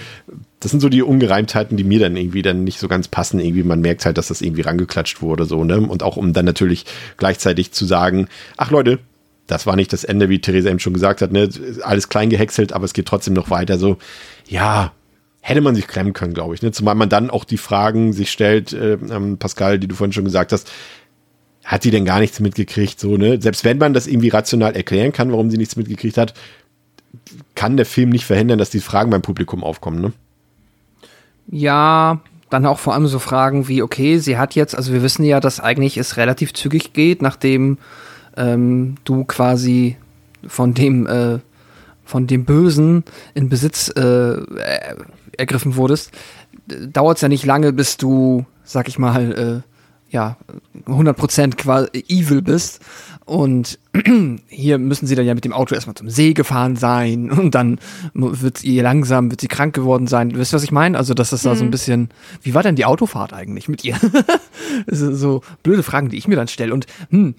[0.59, 3.39] das sind so die Ungereimtheiten, die mir dann irgendwie dann nicht so ganz passen.
[3.39, 5.79] Irgendwie, man merkt halt, dass das irgendwie rangeklatscht wurde, so, ne?
[5.79, 6.85] Und auch um dann natürlich
[7.17, 8.99] gleichzeitig zu sagen, ach Leute,
[9.47, 11.49] das war nicht das Ende, wie Theresa eben schon gesagt hat, ne?
[11.81, 13.77] Alles klein gehäckselt, aber es geht trotzdem noch weiter.
[13.77, 13.97] So,
[14.47, 14.91] ja,
[15.41, 16.61] hätte man sich klemmen können, glaube ich.
[16.61, 16.71] Ne?
[16.71, 20.25] Zumal man dann auch die Fragen sich stellt, äh, ähm, Pascal, die du vorhin schon
[20.25, 20.69] gesagt hast,
[21.63, 22.99] hat sie denn gar nichts mitgekriegt?
[22.99, 23.41] So, ne?
[23.41, 26.33] Selbst wenn man das irgendwie rational erklären kann, warum sie nichts mitgekriegt hat,
[27.55, 30.13] kann der Film nicht verhindern, dass die Fragen beim Publikum aufkommen, ne?
[31.49, 32.19] Ja,
[32.49, 35.39] dann auch vor allem so Fragen wie, okay, sie hat jetzt, also wir wissen ja,
[35.39, 37.77] dass eigentlich es relativ zügig geht, nachdem
[38.37, 39.97] ähm, du quasi
[40.47, 41.39] von dem, äh,
[42.05, 44.97] von dem Bösen in Besitz äh, er-
[45.37, 46.11] ergriffen wurdest,
[46.91, 50.37] dauert es ja nicht lange, bis du, sag ich mal, äh, ja,
[50.85, 52.79] 100% quasi evil bist.
[53.25, 53.77] Und
[54.47, 57.77] hier müssen sie dann ja mit dem Auto erstmal zum See gefahren sein und dann
[58.13, 60.33] wird ihr langsam, wird sie krank geworden sein.
[60.35, 60.97] Wisst ihr, was ich meine?
[60.97, 62.09] Also, das ist da so ein bisschen,
[62.41, 63.97] wie war denn die Autofahrt eigentlich mit ihr?
[64.87, 66.73] das sind so blöde Fragen, die ich mir dann stelle.
[66.73, 67.35] Und, hm,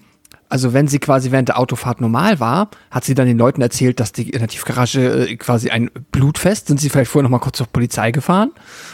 [0.49, 3.99] also wenn sie quasi während der Autofahrt normal war, hat sie dann den Leuten erzählt,
[3.99, 7.39] dass die in der Tiefgarage äh, quasi ein Blutfest, sind sie vielleicht vorher noch mal
[7.39, 8.51] kurz zur Polizei gefahren?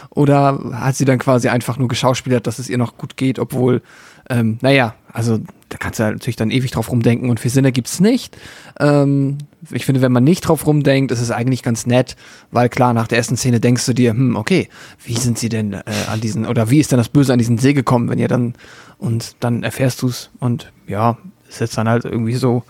[0.09, 3.81] Oder hat sie dann quasi einfach nur geschauspielert, dass es ihr noch gut geht, obwohl,
[4.29, 7.65] ähm, naja, also da kannst du ja natürlich dann ewig drauf rumdenken und viel Sinn
[7.65, 8.37] ergibt's nicht.
[8.79, 9.37] Ähm,
[9.71, 12.17] ich finde, wenn man nicht drauf rumdenkt, ist es eigentlich ganz nett,
[12.51, 14.67] weil klar, nach der ersten Szene denkst du dir, hm, okay,
[15.03, 17.57] wie sind sie denn äh, an diesen, oder wie ist denn das Böse an diesen
[17.57, 18.55] See gekommen, wenn ihr dann,
[18.97, 21.17] und dann erfährst du's und ja,
[21.49, 22.63] ist jetzt dann halt irgendwie so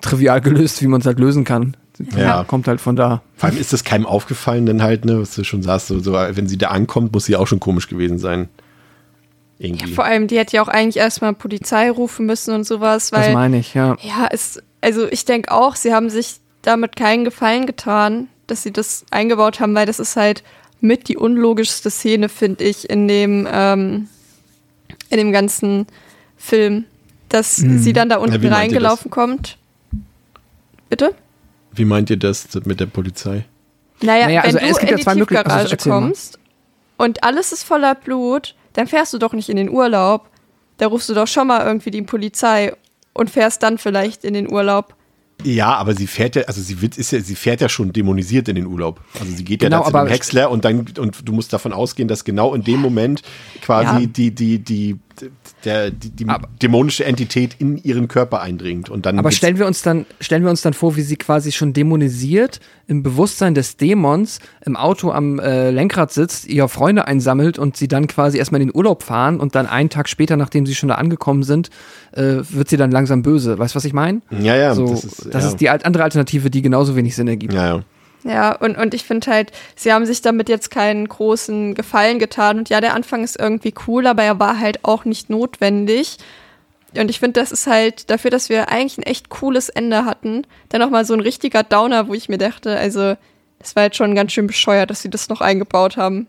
[0.00, 1.76] trivial gelöst, wie man es halt lösen kann.
[2.16, 2.44] Ja.
[2.44, 3.22] Kommt halt von da.
[3.36, 6.12] Vor allem ist das keinem aufgefallen, denn halt, ne, was du schon sagst, so, so,
[6.12, 8.48] wenn sie da ankommt, muss sie auch schon komisch gewesen sein.
[9.58, 9.94] Irgendwie.
[9.94, 13.32] Vor allem, die hätte ja auch eigentlich erstmal Polizei rufen müssen und sowas, Das weil
[13.32, 13.96] meine ich, ja.
[14.02, 18.72] Ja, es, also ich denke auch, sie haben sich damit keinen Gefallen getan, dass sie
[18.72, 20.42] das eingebaut haben, weil das ist halt
[20.80, 24.08] mit die unlogischste Szene, finde ich, in dem, ähm,
[25.08, 25.86] in dem ganzen
[26.36, 26.84] Film.
[27.36, 28.44] Dass sie dann da unten Mhm.
[28.44, 29.58] ihr reingelaufen kommt.
[30.88, 31.14] Bitte?
[31.72, 33.44] Wie meint ihr das mit der Polizei?
[34.00, 35.50] Naja, Naja, wenn also du es gibt in ja die zwei Möglichkeiten.
[35.50, 36.00] Also Tiefgarage mal.
[36.06, 36.38] kommst
[36.96, 40.28] und alles ist voller Blut, dann fährst du doch nicht in den Urlaub.
[40.78, 42.72] Da rufst du doch schon mal irgendwie die Polizei
[43.14, 44.94] und fährst dann vielleicht in den Urlaub.
[45.44, 48.48] Ja, aber sie fährt ja, also sie wird, ist ja, sie fährt ja schon dämonisiert
[48.48, 49.00] in den Urlaub.
[49.20, 51.52] Also sie geht ja Genau, da zu aber- dem Häcksler und dann, und du musst
[51.52, 53.22] davon ausgehen, dass genau in dem Moment
[53.60, 54.06] quasi Ja.
[54.06, 54.98] die, die, die,
[55.64, 59.18] der, die, die Aber- dämonische Entität in ihren Körper eindringt und dann.
[59.18, 62.60] Aber stellen wir uns dann, stellen wir uns dann vor, wie sie quasi schon dämonisiert
[62.86, 67.88] im Bewusstsein des Dämons im Auto am äh, Lenkrad sitzt, ihre Freunde einsammelt und sie
[67.88, 70.88] dann quasi erstmal in den Urlaub fahren und dann einen Tag später, nachdem sie schon
[70.88, 71.70] da angekommen sind,
[72.12, 73.58] äh, wird sie dann langsam böse.
[73.58, 74.22] Weißt du, was ich meine?
[74.30, 75.50] Ja, ja, so, das ist, das ja.
[75.50, 77.52] ist die andere Alternative, die genauso wenig Sinn ergibt.
[77.52, 77.82] Ja, ja.
[78.26, 82.58] Ja, und, und ich finde halt, sie haben sich damit jetzt keinen großen Gefallen getan.
[82.58, 86.18] Und ja, der Anfang ist irgendwie cool, aber er war halt auch nicht notwendig.
[86.96, 90.44] Und ich finde, das ist halt dafür, dass wir eigentlich ein echt cooles Ende hatten,
[90.70, 93.16] dann nochmal so ein richtiger Downer, wo ich mir dachte, also,
[93.60, 96.26] das war jetzt schon ganz schön bescheuert, dass sie das noch eingebaut haben.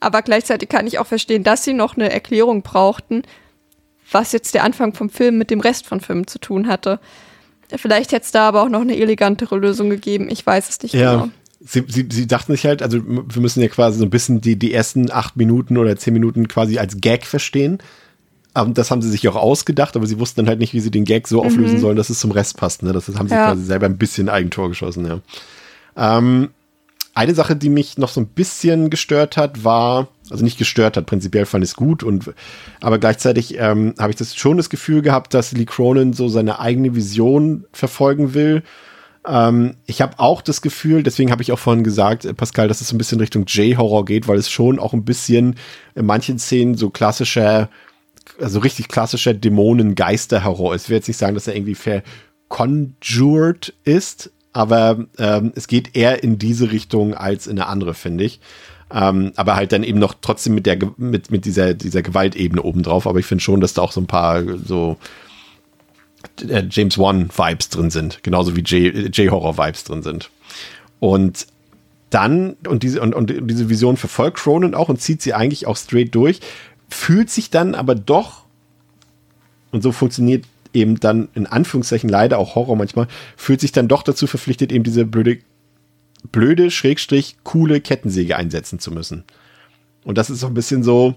[0.00, 3.22] Aber gleichzeitig kann ich auch verstehen, dass sie noch eine Erklärung brauchten,
[4.10, 6.98] was jetzt der Anfang vom Film mit dem Rest von Filmen zu tun hatte.
[7.76, 10.28] Vielleicht hätte es da aber auch noch eine elegantere Lösung gegeben.
[10.30, 11.12] Ich weiß es nicht ja.
[11.14, 11.28] genau.
[11.62, 14.56] Sie, sie, sie dachten sich halt, also wir müssen ja quasi so ein bisschen die,
[14.56, 17.78] die ersten acht Minuten oder zehn Minuten quasi als Gag verstehen.
[18.54, 20.90] Und das haben sie sich auch ausgedacht, aber sie wussten dann halt nicht, wie sie
[20.90, 21.80] den Gag so auflösen Mhm.
[21.80, 22.82] sollen, dass es zum Rest passt.
[22.82, 22.92] Ne?
[22.92, 23.46] Das haben sie Ja.
[23.52, 25.20] quasi selber ein bisschen Eigentor geschossen, ja.
[25.96, 26.48] Ähm,
[27.20, 31.04] eine Sache, die mich noch so ein bisschen gestört hat, war, also nicht gestört hat,
[31.04, 32.32] prinzipiell fand ich es gut, und,
[32.80, 36.60] aber gleichzeitig ähm, habe ich das schon das Gefühl gehabt, dass Lee Cronin so seine
[36.60, 38.62] eigene Vision verfolgen will.
[39.26, 42.80] Ähm, ich habe auch das Gefühl, deswegen habe ich auch vorhin gesagt, äh, Pascal, dass
[42.80, 45.56] es so ein bisschen Richtung J-Horror geht, weil es schon auch ein bisschen
[45.94, 47.68] in manchen Szenen so klassischer,
[48.40, 50.84] also richtig klassischer Dämonen-Geister-Horror ist.
[50.84, 51.76] Ich will jetzt nicht sagen, dass er irgendwie
[52.48, 58.24] verconjured ist, aber ähm, es geht eher in diese Richtung als in eine andere, finde
[58.24, 58.40] ich.
[58.92, 63.06] Ähm, aber halt dann eben noch trotzdem mit der mit, mit dieser, dieser Gewaltebene obendrauf.
[63.06, 64.96] Aber ich finde schon, dass da auch so ein paar so
[66.48, 70.30] äh, James Wan-Vibes drin sind, genauso wie J- J-Horror-Vibes drin sind.
[70.98, 71.46] Und
[72.10, 75.76] dann, und diese, und, und diese Vision verfolgt Cronin auch und zieht sie eigentlich auch
[75.76, 76.40] straight durch,
[76.88, 78.42] fühlt sich dann aber doch,
[79.70, 84.02] und so funktioniert eben dann in Anführungszeichen leider auch Horror manchmal, fühlt sich dann doch
[84.02, 85.38] dazu verpflichtet, eben diese blöde,
[86.32, 89.24] blöde, schrägstrich, coole Kettensäge einsetzen zu müssen.
[90.04, 91.14] Und das ist so ein bisschen so,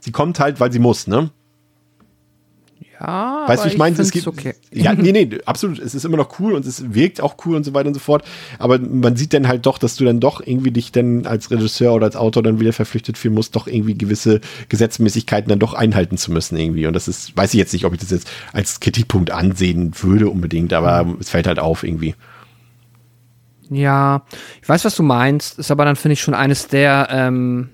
[0.00, 1.30] sie kommt halt, weil sie muss, ne?
[3.02, 4.28] Ja, Weißt du, ich meine, es gibt.
[4.28, 4.54] okay.
[4.70, 5.80] Ja, nee, nee, absolut.
[5.80, 8.00] Es ist immer noch cool und es wirkt auch cool und so weiter und so
[8.00, 8.24] fort.
[8.60, 11.94] Aber man sieht dann halt doch, dass du dann doch irgendwie dich dann als Regisseur
[11.94, 16.16] oder als Autor dann wieder verpflichtet fühlen musst, doch irgendwie gewisse Gesetzmäßigkeiten dann doch einhalten
[16.16, 16.86] zu müssen irgendwie.
[16.86, 20.28] Und das ist, weiß ich jetzt nicht, ob ich das jetzt als Kritikpunkt ansehen würde
[20.28, 22.14] unbedingt, aber es fällt halt auf irgendwie.
[23.68, 24.22] Ja,
[24.62, 27.70] ich weiß, was du meinst, ist aber dann, finde ich, schon eines der, ähm,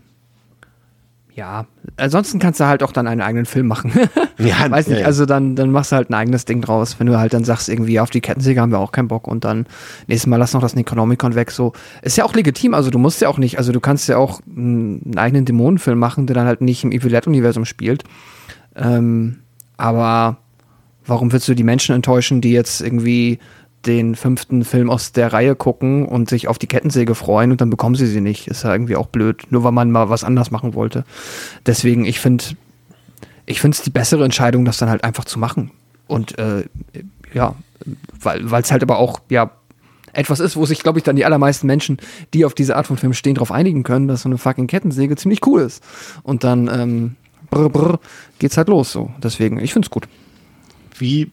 [1.38, 3.92] ja, ansonsten kannst du halt auch dann einen eigenen Film machen.
[4.40, 7.08] Ja, weiß nicht, ja, also dann, dann machst du halt ein eigenes Ding draus, wenn
[7.08, 9.66] du halt dann sagst, irgendwie auf die Kettensäge haben wir auch keinen Bock und dann
[10.06, 11.72] nächstes Mal lass noch das Necronomicon weg, so.
[12.02, 14.40] Ist ja auch legitim, also du musst ja auch nicht, also du kannst ja auch
[14.46, 18.04] einen eigenen Dämonenfilm machen, der dann halt nicht im Evil Dead-Universum spielt.
[18.76, 19.40] Ähm,
[19.76, 20.36] aber
[21.04, 23.40] warum willst du die Menschen enttäuschen, die jetzt irgendwie
[23.86, 27.70] den fünften Film aus der Reihe gucken und sich auf die Kettensäge freuen und dann
[27.70, 28.48] bekommen sie sie nicht.
[28.48, 31.04] Ist ja irgendwie auch blöd, nur weil man mal was anders machen wollte.
[31.64, 32.44] Deswegen, ich finde,
[33.46, 35.70] ich finde es die bessere Entscheidung, das dann halt einfach zu machen.
[36.06, 36.64] Und äh,
[37.32, 37.54] ja,
[38.20, 39.52] weil es halt aber auch, ja,
[40.12, 41.98] etwas ist, wo sich, glaube ich, dann die allermeisten Menschen,
[42.34, 45.16] die auf diese Art von Film stehen, darauf einigen können, dass so eine fucking Kettensäge
[45.16, 45.82] ziemlich cool ist.
[46.22, 47.16] Und dann ähm,
[47.50, 48.00] brr, brr,
[48.38, 49.10] geht's halt los so.
[49.22, 50.08] Deswegen, ich finde es gut.
[50.98, 51.30] Wie,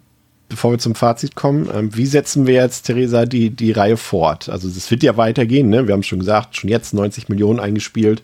[0.50, 4.50] bevor wir zum Fazit kommen, ähm, wie setzen wir jetzt, Theresa, die, die Reihe fort?
[4.50, 5.88] Also es wird ja weitergehen, ne?
[5.88, 8.22] Wir haben schon gesagt, schon jetzt 90 Millionen eingespielt.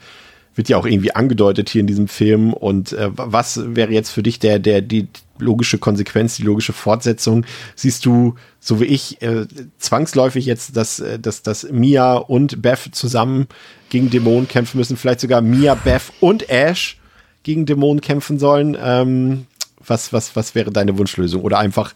[0.54, 2.54] Wird ja auch irgendwie angedeutet hier in diesem Film.
[2.54, 5.08] Und äh, was wäre jetzt für dich der, der, die
[5.40, 7.46] logische Konsequenz, die logische Fortsetzung?
[7.76, 12.90] Siehst du, so wie ich, äh, zwangsläufig jetzt, dass, äh, dass, dass Mia und Beth
[12.92, 13.48] zusammen
[13.90, 17.00] gegen Dämonen kämpfen müssen, vielleicht sogar Mia, Beth und Ash
[17.44, 18.78] gegen Dämonen kämpfen sollen?
[18.82, 19.48] Ähm,
[19.86, 21.42] was, was, was wäre deine Wunschlösung?
[21.44, 21.94] Oder einfach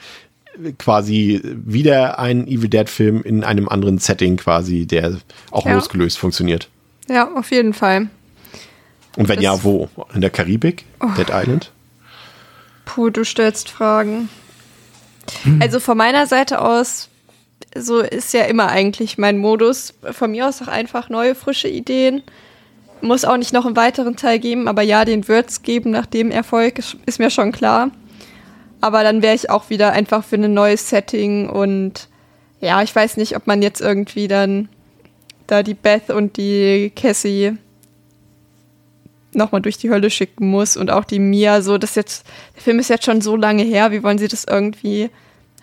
[0.80, 5.18] quasi wieder ein Evil Dead Film in einem anderen Setting quasi, der
[5.52, 5.74] auch Ja.
[5.76, 6.70] losgelöst funktioniert.
[7.10, 8.08] Ja, auf jeden Fall.
[9.18, 9.90] Und wenn Das- ja, wo?
[10.14, 10.86] In der Karibik?
[11.18, 11.72] Dead Island?
[12.86, 14.30] Puh, du stellst Fragen.
[15.60, 17.10] Also von meiner Seite aus,
[17.76, 19.94] so ist ja immer eigentlich mein Modus.
[20.12, 22.22] Von mir aus auch einfach neue, frische Ideen.
[23.02, 26.06] Muss auch nicht noch einen weiteren Teil geben, aber ja, den wird es geben nach
[26.06, 27.92] dem Erfolg, ist, mir schon klar.
[28.82, 32.08] Aber dann wäre ich auch wieder einfach für ein neues Setting und
[32.62, 34.70] ja, ich weiß nicht, ob man jetzt irgendwie dann
[35.48, 37.58] da die Beth und die Cassie
[39.34, 42.26] nochmal durch die Hölle schicken muss und auch die Mia so, das jetzt,
[42.56, 45.10] der Film ist jetzt schon so lange her, wie wollen sie das irgendwie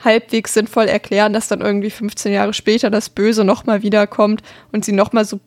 [0.04, 4.92] halbwegs sinnvoll erklären, dass dann irgendwie 15 Jahre später das Böse nochmal wiederkommt und sie
[4.92, 5.40] nochmal so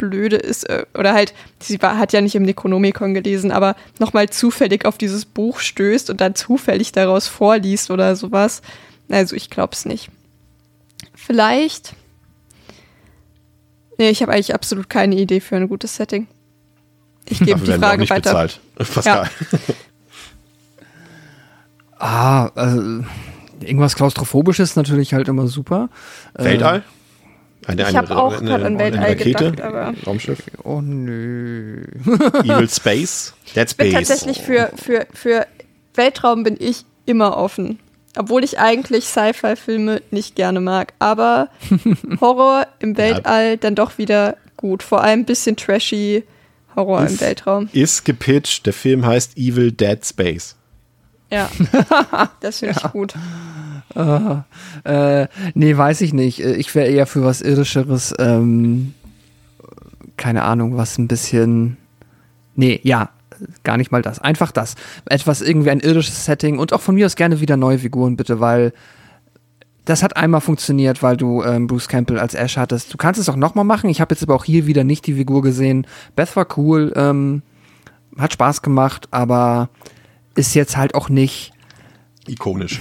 [0.00, 4.30] blöde ist, äh, oder halt, sie war, hat ja nicht im Necronomicon gelesen, aber nochmal
[4.30, 8.62] zufällig auf dieses Buch stößt und dann zufällig daraus vorliest oder sowas.
[9.10, 10.10] Also ich glaub's nicht.
[11.14, 11.94] Vielleicht.
[13.98, 16.26] Nee, ich habe eigentlich absolut keine Idee für ein gutes Setting.
[17.26, 18.30] Ich gebe die Frage nicht weiter.
[18.30, 18.60] bezahlt.
[18.94, 19.30] Pascal.
[21.98, 23.04] Ah, also,
[23.60, 25.90] irgendwas Klaustrophobisches ist natürlich halt immer super.
[26.32, 26.82] Weltall?
[27.70, 30.42] Eine, Ich habe auch gerade an eine Weltall Rakete, gedacht, aber Raumschiff.
[30.64, 31.82] Oh nö.
[32.44, 33.34] Evil Space.
[33.54, 34.08] Dead ich bin Space.
[34.08, 35.46] tatsächlich für, für, für
[35.94, 37.78] Weltraum bin ich immer offen.
[38.16, 40.94] Obwohl ich eigentlich Sci-Fi-Filme nicht gerne mag.
[40.98, 41.48] Aber
[42.20, 44.82] Horror im Weltall dann doch wieder gut.
[44.82, 46.24] Vor allem ein bisschen trashy
[46.76, 47.68] Horror im Ist- Weltraum.
[47.72, 48.66] Ist gepitcht.
[48.66, 50.56] Der Film heißt Evil Dead Space.
[51.30, 51.48] Ja.
[52.40, 53.14] Das finde ich gut.
[54.84, 56.40] Äh, nee, weiß ich nicht.
[56.44, 58.14] Äh, Ich wäre eher für was Irdischeres.
[58.18, 58.94] Ähm,
[60.16, 61.76] keine Ahnung, was ein bisschen.
[62.54, 63.10] Nee, ja,
[63.64, 64.18] gar nicht mal das.
[64.20, 64.74] Einfach das.
[65.06, 68.40] Etwas irgendwie ein irdisches Setting und auch von mir aus gerne wieder neue Figuren, bitte,
[68.40, 68.72] weil
[69.86, 72.92] das hat einmal funktioniert, weil du ähm, Bruce Campbell als Ash hattest.
[72.92, 73.90] Du kannst es auch nochmal machen.
[73.90, 75.86] Ich habe jetzt aber auch hier wieder nicht die Figur gesehen.
[76.14, 77.42] Beth war cool, ähm,
[78.18, 79.68] hat Spaß gemacht, aber
[80.34, 81.52] ist jetzt halt auch nicht.
[82.26, 82.80] Ikonisch.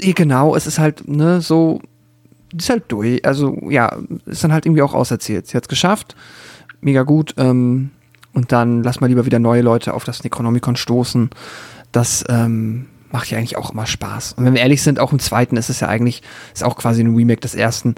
[0.00, 1.80] Genau, es ist halt, ne, so,
[2.56, 3.24] ist halt durch.
[3.24, 5.46] Also, ja, ist dann halt irgendwie auch auserzählt.
[5.46, 6.14] Sie hat's geschafft,
[6.80, 7.34] mega gut.
[7.36, 7.90] Ähm,
[8.32, 11.30] und dann lass mal lieber wieder neue Leute auf das Necronomicon stoßen.
[11.92, 14.34] Das ähm, macht ja eigentlich auch immer Spaß.
[14.34, 17.02] Und wenn wir ehrlich sind, auch im zweiten ist es ja eigentlich, ist auch quasi
[17.02, 17.94] ein Remake des ersten.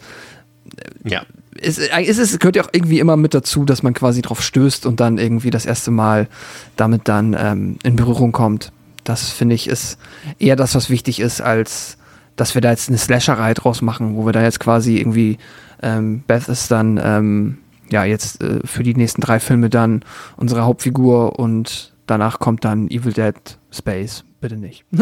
[1.05, 1.25] Ja.
[1.61, 4.87] Es, es, es gehört ja auch irgendwie immer mit dazu, dass man quasi drauf stößt
[4.87, 6.29] und dann irgendwie das erste Mal
[6.77, 8.73] damit dann ähm, in Berührung kommt.
[9.05, 9.99] Das finde ich ist
[10.39, 11.97] eher das, was wichtig ist, als
[12.35, 15.39] dass wir da jetzt eine Slasherei draus machen, wo wir da jetzt quasi irgendwie
[15.83, 17.59] ähm, Beth ist dann ähm,
[17.91, 20.05] ja jetzt äh, für die nächsten drei Filme dann
[20.37, 23.35] unsere Hauptfigur und danach kommt dann Evil Dead
[23.71, 24.25] Space.
[24.41, 24.85] Bitte nicht.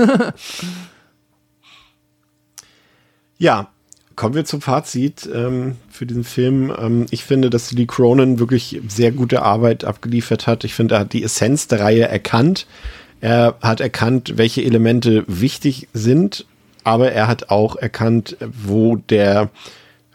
[3.38, 3.68] Ja,
[4.16, 6.72] kommen wir zum Fazit ähm, für diesen Film.
[6.76, 10.64] Ähm, ich finde, dass Lee Cronin wirklich sehr gute Arbeit abgeliefert hat.
[10.64, 12.66] Ich finde, er hat die Essenz der Reihe erkannt.
[13.20, 16.46] Er hat erkannt, welche Elemente wichtig sind,
[16.82, 19.50] aber er hat auch erkannt, wo der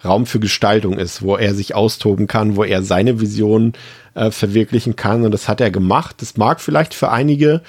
[0.06, 3.74] Raum für Gestaltung ist, wo er sich austoben kann, wo er seine Vision
[4.14, 5.24] äh, verwirklichen kann.
[5.24, 6.18] Und das hat er gemacht.
[6.22, 7.62] Das mag vielleicht für einige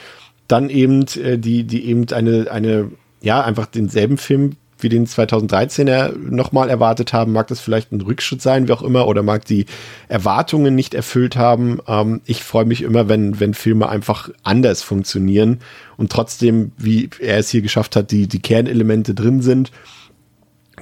[0.46, 6.16] dann eben, äh, die, die eben eine, eine, ja, einfach denselben Film wie den 2013er
[6.16, 9.66] nochmal erwartet haben, mag das vielleicht ein Rückschritt sein, wie auch immer, oder mag die
[10.08, 11.80] Erwartungen nicht erfüllt haben.
[11.86, 15.60] Ähm, ich freue mich immer, wenn, wenn Filme einfach anders funktionieren
[15.96, 19.70] und trotzdem, wie er es hier geschafft hat, die, die Kernelemente drin sind.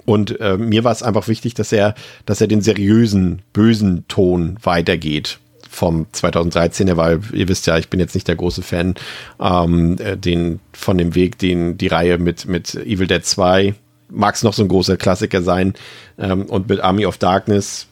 [0.04, 1.94] Und äh, mir war es einfach wichtig, dass er,
[2.24, 8.00] dass er den seriösen, bösen Ton weitergeht vom 2013er, weil ihr wisst ja, ich bin
[8.00, 8.94] jetzt nicht der große Fan
[9.40, 13.74] ähm, äh, den, von dem Weg, den die Reihe mit, mit Evil Dead 2
[14.10, 15.74] mag es noch so ein großer Klassiker sein
[16.18, 17.86] ähm, und mit Army of Darkness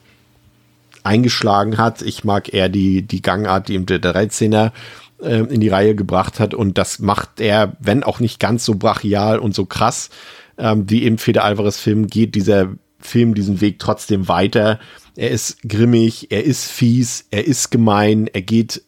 [1.03, 2.01] eingeschlagen hat.
[2.01, 4.71] Ich mag eher die, die Gangart, die ihm der 13er
[5.21, 8.75] äh, in die Reihe gebracht hat und das macht er, wenn auch nicht ganz so
[8.75, 10.09] brachial und so krass,
[10.57, 14.79] ähm, wie im Fede Alvarez Film geht dieser Film diesen Weg trotzdem weiter.
[15.15, 18.83] Er ist grimmig, er ist fies, er ist gemein, er geht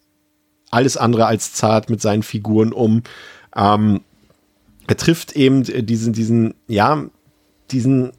[0.71, 3.03] alles andere als zart mit seinen Figuren um.
[3.55, 4.01] Ähm,
[4.87, 7.05] er trifft eben diesen, diesen, ja,
[7.71, 8.11] diesen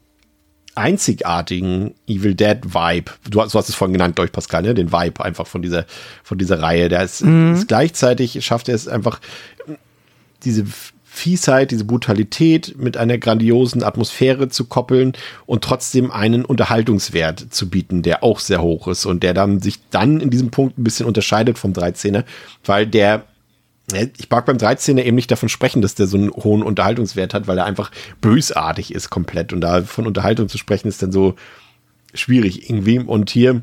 [0.75, 3.11] einzigartigen Evil Dead Vibe.
[3.29, 4.73] Du hast, du hast es vorhin genannt, durch Pascal, ne?
[4.73, 5.85] Den Vibe einfach von dieser,
[6.23, 6.87] von dieser Reihe.
[6.87, 9.19] Der ist, ist gleichzeitig schafft er es einfach,
[10.43, 10.65] diese
[11.13, 15.11] Fiesheit, diese Brutalität mit einer grandiosen Atmosphäre zu koppeln
[15.45, 19.79] und trotzdem einen Unterhaltungswert zu bieten, der auch sehr hoch ist und der dann sich
[19.89, 22.23] dann in diesem Punkt ein bisschen unterscheidet vom 13er,
[22.63, 23.25] weil der
[23.93, 27.47] ich mag beim 13er eben nicht davon sprechen, dass der so einen hohen Unterhaltungswert hat,
[27.47, 29.53] weil er einfach bösartig ist komplett.
[29.53, 31.35] Und da von Unterhaltung zu sprechen, ist dann so
[32.13, 32.99] schwierig irgendwie.
[32.99, 33.61] Und hier,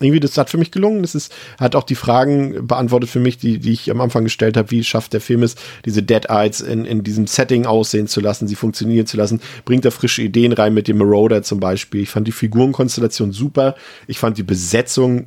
[0.00, 1.02] irgendwie, das hat für mich gelungen.
[1.02, 4.56] Das ist, hat auch die Fragen beantwortet für mich, die, die ich am Anfang gestellt
[4.56, 4.70] habe.
[4.70, 8.46] Wie schafft der Film es, diese Dead Eyes in, in diesem Setting aussehen zu lassen,
[8.46, 9.40] sie funktionieren zu lassen?
[9.64, 12.02] Bringt er frische Ideen rein mit dem Marauder zum Beispiel?
[12.02, 13.74] Ich fand die Figurenkonstellation super.
[14.06, 15.26] Ich fand die Besetzung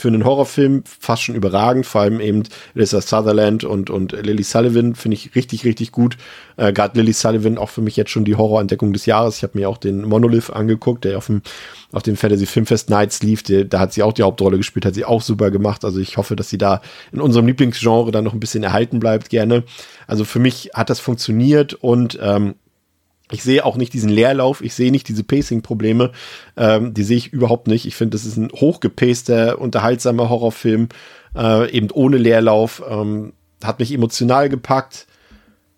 [0.00, 4.94] für einen Horrorfilm fast schon überragend, vor allem eben Lisa Sutherland und, und Lily Sullivan
[4.94, 6.16] finde ich richtig, richtig gut.
[6.56, 9.36] Äh, Gerade Lily Sullivan auch für mich jetzt schon die Horrorentdeckung des Jahres.
[9.36, 11.42] Ich habe mir auch den Monolith angeguckt, der auf dem,
[11.92, 13.42] auf dem Fantasy Filmfest Nights lief.
[13.42, 15.84] Der, da hat sie auch die Hauptrolle gespielt, hat sie auch super gemacht.
[15.84, 16.80] Also ich hoffe, dass sie da
[17.12, 19.64] in unserem Lieblingsgenre dann noch ein bisschen erhalten bleibt, gerne.
[20.06, 22.54] Also für mich hat das funktioniert und ähm,
[23.30, 26.12] ich sehe auch nicht diesen Leerlauf, ich sehe nicht diese Pacing-Probleme,
[26.56, 27.86] ähm, die sehe ich überhaupt nicht.
[27.86, 30.88] Ich finde, das ist ein hochgepaster, unterhaltsamer Horrorfilm,
[31.36, 35.06] äh, eben ohne Leerlauf, ähm, hat mich emotional gepackt,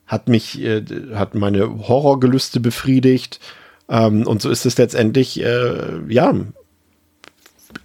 [0.06, 0.82] hat mich, äh,
[1.14, 3.40] hat meine Horrorgelüste befriedigt
[3.89, 6.34] ähm, und so ist es letztendlich, äh, ja,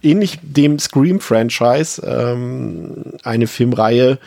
[0.02, 4.18] ähnlich dem Scream-Franchise, ähm, eine Filmreihe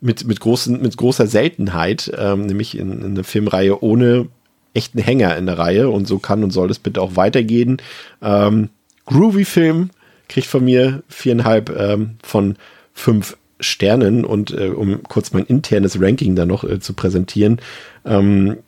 [0.00, 4.28] mit, mit, großen, mit großer Seltenheit, ähm, nämlich in, in eine Filmreihe ohne
[4.74, 7.78] echt ein Hänger in der Reihe und so kann und soll es bitte auch weitergehen.
[8.20, 8.68] Ähm,
[9.06, 9.90] groovy Film,
[10.28, 12.56] kriegt von mir viereinhalb ähm, von
[12.92, 17.60] fünf Sternen und äh, um kurz mein internes Ranking da noch äh, zu präsentieren,
[18.04, 18.58] ähm,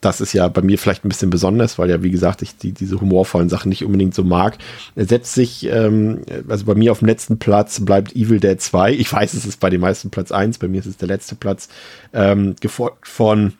[0.00, 2.72] das ist ja bei mir vielleicht ein bisschen besonders, weil ja, wie gesagt, ich die,
[2.72, 4.58] diese humorvollen Sachen nicht unbedingt so mag.
[4.94, 8.92] Er setzt sich, ähm, also bei mir auf dem letzten Platz bleibt Evil Dead 2.
[8.92, 11.34] Ich weiß, es ist bei den meisten Platz 1, bei mir ist es der letzte
[11.34, 11.68] Platz,
[12.12, 13.54] ähm, gefolgt von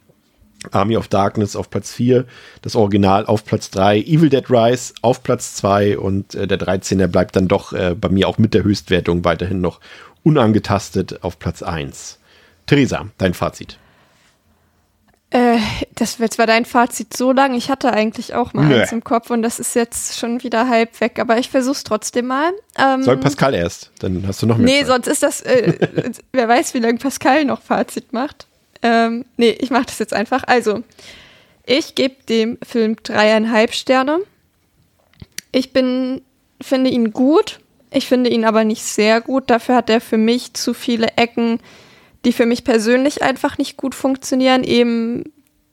[0.70, 2.25] Army of Darkness auf Platz 4,
[2.62, 7.07] das Original auf Platz 3, Evil Dead Rise auf Platz 2 und äh, der 13er
[7.07, 9.81] bleibt dann doch äh, bei mir auch mit der Höchstwertung weiterhin noch
[10.23, 12.18] unangetastet auf Platz 1.
[12.67, 13.78] Theresa, dein Fazit.
[15.31, 15.59] Äh,
[15.94, 18.81] das wird zwar dein Fazit so lang, ich hatte eigentlich auch mal Nö.
[18.81, 22.26] eins im Kopf und das ist jetzt schon wieder halb weg, aber ich versuch's trotzdem
[22.26, 22.52] mal.
[22.78, 24.67] Ähm, Soll Pascal erst, dann hast du noch mehr.
[24.67, 24.86] Nee, Zeit.
[24.86, 28.47] sonst ist das, äh, wer weiß, wie lange Pascal noch Fazit macht.
[28.86, 30.44] Ähm, nee, ich mache das jetzt einfach.
[30.47, 30.84] Also,
[31.65, 34.20] ich gebe dem Film dreieinhalb Sterne.
[35.50, 36.23] Ich bin,
[36.60, 37.58] finde ihn gut.
[37.90, 39.50] Ich finde ihn aber nicht sehr gut.
[39.50, 41.58] Dafür hat er für mich zu viele Ecken,
[42.24, 44.62] die für mich persönlich einfach nicht gut funktionieren.
[44.62, 45.24] Eben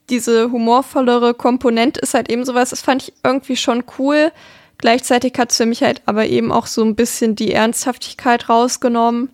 [0.09, 4.31] diese humorvollere Komponente ist halt eben sowas, das fand ich irgendwie schon cool.
[4.79, 9.29] Gleichzeitig hat es für mich halt aber eben auch so ein bisschen die Ernsthaftigkeit rausgenommen,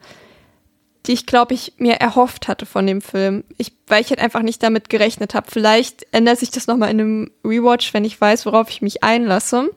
[1.09, 3.43] die ich glaube ich mir erhofft hatte von dem Film.
[3.57, 5.49] Ich, weil ich halt einfach nicht damit gerechnet habe.
[5.49, 9.71] Vielleicht ändert sich das nochmal in einem Rewatch, wenn ich weiß, worauf ich mich einlasse.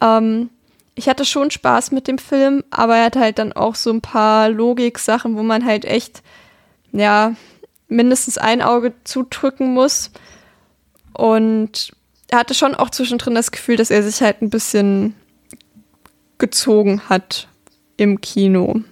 [0.00, 0.50] Ähm,
[0.94, 4.02] ich hatte schon Spaß mit dem Film, aber er hat halt dann auch so ein
[4.02, 6.22] paar Logik-Sachen, wo man halt echt,
[6.92, 7.34] ja,
[7.88, 10.12] mindestens ein Auge zudrücken muss.
[11.12, 11.90] Und
[12.28, 15.16] er hatte schon auch zwischendrin das Gefühl, dass er sich halt ein bisschen
[16.38, 17.48] gezogen hat
[17.96, 18.82] im Kino.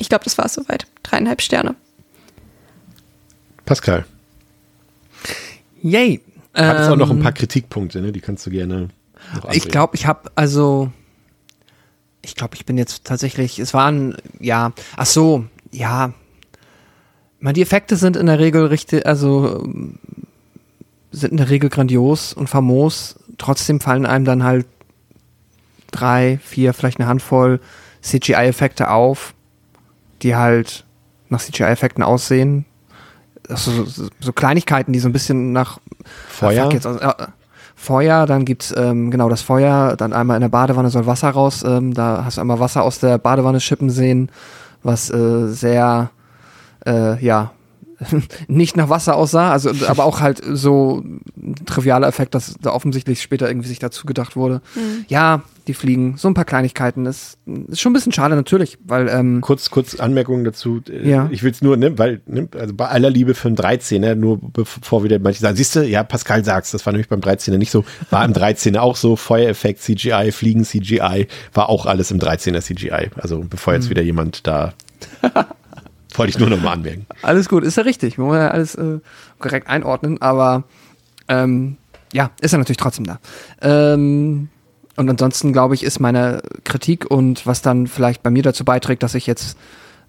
[0.00, 0.86] Ich glaube, das war es soweit.
[1.02, 1.74] Dreieinhalb Sterne.
[3.66, 4.06] Pascal.
[5.82, 6.22] Yay.
[6.54, 8.10] Hat jetzt auch noch ein Ähm, paar Kritikpunkte, ne?
[8.10, 8.88] Die kannst du gerne.
[9.34, 10.90] Noch Ich glaube, ich habe also,
[12.22, 16.14] ich glaube, ich bin jetzt tatsächlich, es waren, ja, ach so, ja,
[17.38, 19.98] meine, die Effekte sind in der Regel richtig, also ähm,
[21.12, 23.16] sind in der Regel grandios und famos.
[23.36, 24.66] Trotzdem fallen einem dann halt
[25.90, 27.60] drei, vier, vielleicht eine Handvoll
[28.02, 29.34] CGI-Effekte auf,
[30.22, 30.84] die halt
[31.28, 32.64] nach CGI-Effekten aussehen.
[33.48, 35.78] Also, so, so Kleinigkeiten, die so ein bisschen nach
[36.28, 36.64] Feuer?
[36.64, 37.26] Fuck, jetzt, äh,
[37.80, 41.64] Feuer, dann gibt's ähm, genau das Feuer, dann einmal in der Badewanne soll Wasser raus,
[41.66, 44.30] ähm, da hast du einmal Wasser aus der Badewanne schippen sehen,
[44.82, 46.10] was äh, sehr
[46.84, 47.52] äh, ja
[48.48, 53.22] nicht nach Wasser aussah, also aber auch halt so ein trivialer Effekt, dass da offensichtlich
[53.22, 54.60] später irgendwie sich dazu gedacht wurde.
[55.08, 57.04] Ja, die fliegen, so ein paar Kleinigkeiten.
[57.04, 60.80] Das ist schon ein bisschen schade natürlich, weil ähm, Kurz, kurz Anmerkungen dazu.
[60.88, 61.28] Äh, Ja.
[61.30, 64.38] Ich will es nur, ne, weil, ne, also bei aller Liebe für einen 13er, nur
[64.40, 67.70] bevor wieder manche sagen, siehst du, ja, Pascal sagt's, das war nämlich beim 13er nicht
[67.70, 72.60] so, war im 13er auch so, Feuereffekt, CGI, Fliegen, CGI, war auch alles im 13er
[72.60, 73.10] CGI.
[73.16, 74.74] Also bevor jetzt wieder jemand da,
[76.14, 77.06] wollte ich nur noch mal anmerken.
[77.22, 78.18] Alles gut, ist ja richtig.
[78.18, 78.98] Man muss ja alles äh,
[79.38, 80.64] korrekt einordnen, aber
[81.28, 81.76] ähm,
[82.12, 83.20] ja, ist er natürlich trotzdem da.
[83.62, 84.48] Ähm,
[85.00, 89.02] und ansonsten, glaube ich, ist meine Kritik und was dann vielleicht bei mir dazu beiträgt,
[89.02, 89.56] dass ich jetzt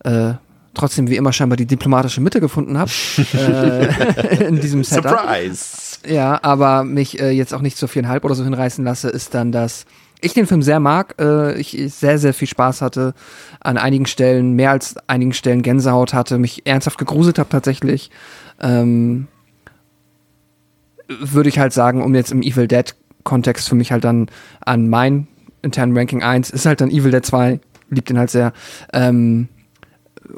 [0.03, 0.33] äh,
[0.73, 2.91] trotzdem wie immer scheinbar die diplomatische Mitte gefunden habe
[3.33, 5.11] äh, in diesem Setup.
[5.11, 5.99] Surprise!
[6.05, 9.53] Ja, aber mich äh, jetzt auch nicht zu viereinhalb oder so hinreißen lasse, ist dann,
[9.53, 9.85] dass
[10.19, 13.13] ich den Film sehr mag, äh, ich sehr, sehr viel Spaß hatte,
[13.61, 18.11] an einigen Stellen, mehr als einigen Stellen Gänsehaut hatte, mich ernsthaft gegruselt habe tatsächlich.
[18.59, 19.29] Ähm,
[21.07, 22.93] würde ich halt sagen, um jetzt im Evil Dead
[23.23, 24.27] Kontext für mich halt dann
[24.61, 25.27] an mein
[25.61, 27.59] internen Ranking 1 ist halt dann Evil Dead 2,
[27.89, 28.53] liebt ihn halt sehr.
[28.93, 29.47] Ähm,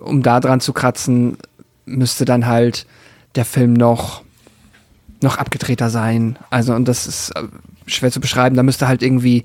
[0.01, 1.37] um da dran zu kratzen,
[1.85, 2.85] müsste dann halt
[3.35, 4.23] der Film noch
[5.21, 6.37] noch abgedrehter sein.
[6.49, 7.43] Also, und das ist äh,
[7.87, 8.55] schwer zu beschreiben.
[8.55, 9.43] Da müsste halt irgendwie,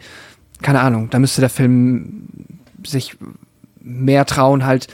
[0.61, 2.27] keine Ahnung, da müsste der Film
[2.85, 3.17] sich
[3.81, 4.89] mehr trauen, halt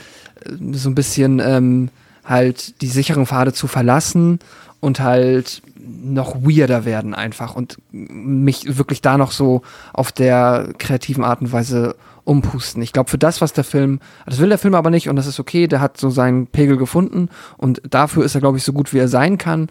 [0.45, 1.89] äh, so ein bisschen ähm,
[2.23, 4.39] halt die sicheren Pfade zu verlassen
[4.79, 9.61] und halt noch weirder werden einfach und mich wirklich da noch so
[9.93, 12.81] auf der kreativen Art und Weise umpusten.
[12.81, 15.27] Ich glaube, für das, was der Film, das will der Film aber nicht und das
[15.27, 18.73] ist okay, der hat so seinen Pegel gefunden und dafür ist er, glaube ich, so
[18.73, 19.69] gut, wie er sein kann.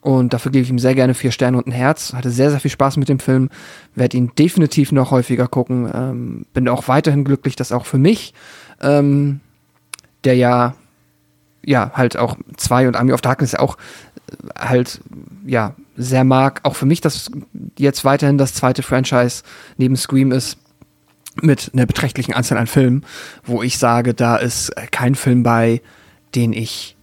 [0.00, 2.12] Und dafür gebe ich ihm sehr gerne vier Sterne und ein Herz.
[2.12, 3.48] Hatte sehr, sehr viel Spaß mit dem Film.
[3.96, 5.90] Werde ihn definitiv noch häufiger gucken.
[5.92, 8.32] Ähm, bin auch weiterhin glücklich, dass auch für mich,
[8.80, 9.40] ähm,
[10.22, 10.76] der ja,
[11.64, 13.78] ja, halt auch zwei und Army of Darkness auch
[14.58, 15.00] halt,
[15.46, 16.60] ja, sehr mag.
[16.64, 17.30] Auch für mich, dass
[17.78, 19.42] jetzt weiterhin das zweite Franchise
[19.76, 20.58] neben Scream ist
[21.42, 23.04] mit einer beträchtlichen Anzahl an Filmen,
[23.44, 25.82] wo ich sage, da ist kein Film bei,
[26.34, 26.96] den ich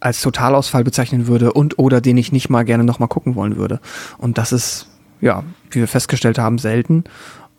[0.00, 3.80] als Totalausfall bezeichnen würde und oder den ich nicht mal gerne nochmal gucken wollen würde.
[4.18, 4.86] Und das ist,
[5.20, 7.04] ja, wie wir festgestellt haben, selten.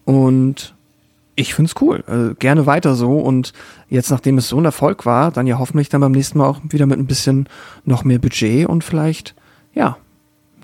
[0.06, 0.76] Und
[1.42, 2.04] ich find's cool.
[2.08, 3.18] Also gerne weiter so.
[3.18, 3.54] Und
[3.90, 6.62] jetzt, nachdem es so ein Erfolg war, dann ja hoffentlich dann beim nächsten Mal auch
[6.70, 7.48] wieder mit ein bisschen
[7.86, 9.36] noch mehr Budget und vielleicht,
[9.74, 9.98] ja,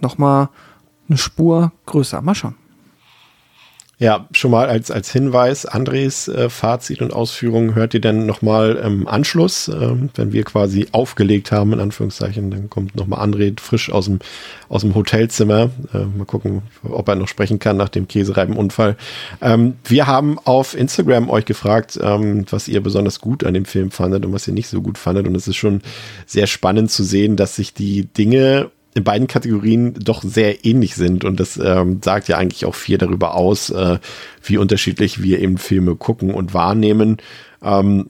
[0.02, 0.50] nochmal
[1.10, 2.22] eine Spur größer.
[2.22, 2.56] Mal schauen.
[4.00, 8.76] Ja, schon mal als, als Hinweis, Andres äh, Fazit und Ausführungen hört ihr dann nochmal
[8.76, 13.92] im Anschluss, ähm, wenn wir quasi aufgelegt haben, in Anführungszeichen, dann kommt nochmal André frisch
[13.92, 14.20] aus dem,
[14.70, 15.72] aus dem Hotelzimmer.
[15.96, 18.98] Äh, mal gucken, ob er noch sprechen kann nach dem Käsereibenunfall.
[19.42, 23.90] Ähm, wir haben auf Instagram euch gefragt, ähm, was ihr besonders gut an dem Film
[23.90, 25.28] fandet und was ihr nicht so gut fandet.
[25.28, 25.82] Und es ist schon
[26.28, 31.24] sehr spannend zu sehen, dass sich die Dinge in beiden Kategorien doch sehr ähnlich sind.
[31.24, 34.00] Und das ähm, sagt ja eigentlich auch viel darüber aus, äh,
[34.44, 37.18] wie unterschiedlich wir eben Filme gucken und wahrnehmen.
[37.62, 38.10] Ähm,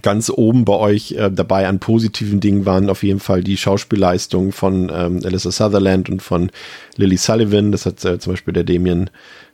[0.00, 4.52] ganz oben bei euch äh, dabei an positiven Dingen waren auf jeden Fall die Schauspielleistungen
[4.52, 6.50] von ähm, Alyssa Sutherland und von
[6.96, 7.70] Lily Sullivan.
[7.70, 9.10] Das hat äh, zum Beispiel der Damien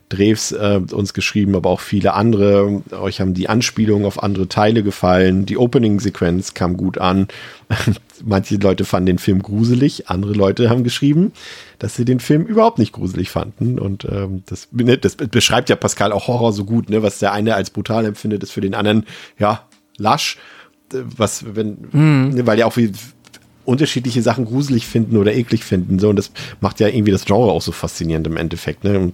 [0.09, 2.83] Drews äh, uns geschrieben, aber auch viele andere.
[2.91, 5.45] Euch haben die Anspielungen auf andere Teile gefallen.
[5.45, 7.27] Die Opening-Sequenz kam gut an.
[8.23, 11.33] Manche Leute fanden den Film gruselig, andere Leute haben geschrieben,
[11.79, 13.79] dass sie den Film überhaupt nicht gruselig fanden.
[13.79, 17.01] Und ähm, das, ne, das beschreibt ja Pascal auch Horror so gut, ne?
[17.01, 19.05] Was der eine als brutal empfindet, ist für den anderen,
[19.39, 19.67] ja,
[19.97, 20.37] lasch.
[20.91, 22.45] Was, wenn, mhm.
[22.45, 22.91] weil ja auch wie
[23.65, 25.97] unterschiedliche Sachen gruselig finden oder eklig finden.
[25.97, 28.83] So, und das macht ja irgendwie das Genre auch so faszinierend im Endeffekt.
[28.83, 28.99] Ne?
[28.99, 29.13] Und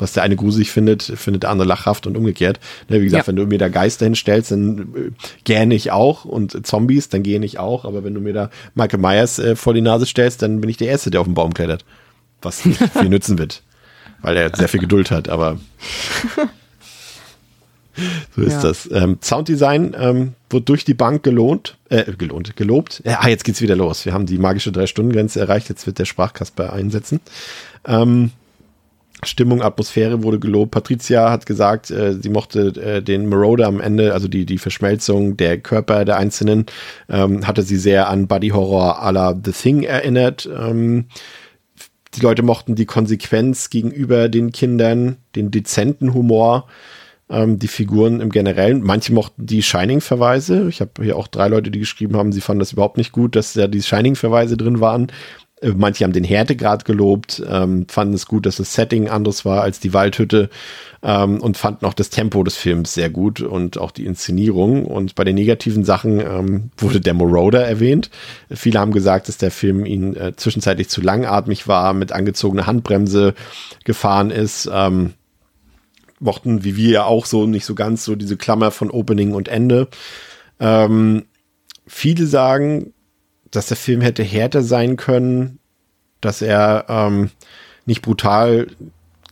[0.00, 2.60] was der eine gruselig findet, findet der andere lachhaft und umgekehrt.
[2.88, 3.28] Ne, wie gesagt, ja.
[3.28, 5.10] wenn du mir da Geister hinstellst, dann äh,
[5.44, 7.84] gähne ich auch und Zombies, dann gähne ich auch.
[7.84, 10.76] Aber wenn du mir da Michael Myers äh, vor die Nase stellst, dann bin ich
[10.76, 11.84] der Erste, der auf den Baum klettert.
[12.42, 13.62] Was nicht viel nützen wird.
[14.22, 15.58] Weil er sehr viel Geduld hat, aber
[18.36, 18.62] so ist ja.
[18.62, 18.90] das.
[18.92, 23.02] Ähm, Sounddesign ähm, wird durch die Bank gelohnt, äh, gelohnt, gelobt.
[23.04, 24.04] Ja, ah, jetzt geht's wieder los.
[24.04, 25.70] Wir haben die magische Drei-Stunden-Grenze erreicht.
[25.70, 27.20] Jetzt wird der Sprachkasper einsetzen.
[27.86, 28.32] Ähm,
[29.24, 30.70] Stimmung, Atmosphäre wurde gelobt.
[30.70, 35.36] Patricia hat gesagt, äh, sie mochte äh, den Marauder am Ende, also die, die Verschmelzung
[35.36, 36.66] der Körper der Einzelnen,
[37.08, 40.48] ähm, hatte sie sehr an Body Horror à la The Thing erinnert.
[40.56, 41.06] Ähm,
[42.14, 46.66] die Leute mochten die Konsequenz gegenüber den Kindern, den dezenten Humor,
[47.28, 48.82] ähm, die Figuren im Generellen.
[48.82, 50.68] Manche mochten die Shining-Verweise.
[50.68, 53.36] Ich habe hier auch drei Leute, die geschrieben haben, sie fanden das überhaupt nicht gut,
[53.36, 55.08] dass da die Shining-Verweise drin waren.
[55.60, 59.62] Äh, manche haben den Härtegrad gelobt, ähm, fanden es gut, dass das Setting anders war
[59.62, 60.50] als die Waldhütte
[61.02, 64.84] ähm, und fanden auch das Tempo des Films sehr gut und auch die Inszenierung.
[64.84, 68.10] Und bei den negativen Sachen ähm, wurde der Moroder erwähnt.
[68.50, 73.34] Viele haben gesagt, dass der Film ihnen äh, zwischenzeitlich zu langatmig war, mit angezogener Handbremse
[73.84, 74.68] gefahren ist.
[74.72, 75.14] Ähm,
[76.20, 79.48] mochten, wie wir ja auch so, nicht so ganz so diese Klammer von Opening und
[79.48, 79.88] Ende.
[80.60, 81.24] Ähm,
[81.86, 82.92] viele sagen,
[83.50, 85.58] dass der Film hätte härter sein können,
[86.20, 87.30] dass er ähm,
[87.86, 88.68] nicht brutal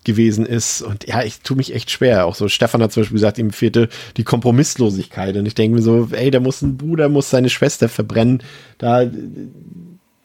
[0.04, 0.82] gewesen ist.
[0.82, 2.26] Und ja, ich tue mich echt schwer.
[2.26, 5.36] Auch so, Stefan hat zum Beispiel gesagt, ihm fehlte die Kompromisslosigkeit.
[5.36, 8.42] Und ich denke mir so, ey, da muss ein Bruder, muss seine Schwester verbrennen.
[8.78, 9.08] Da,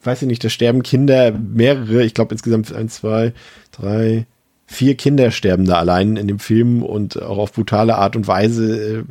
[0.04, 3.34] weiß ich nicht, da sterben Kinder, mehrere, ich glaube insgesamt ein, zwei,
[3.72, 4.26] drei,
[4.66, 9.06] vier Kinder sterben da allein in dem Film und auch auf brutale Art und Weise.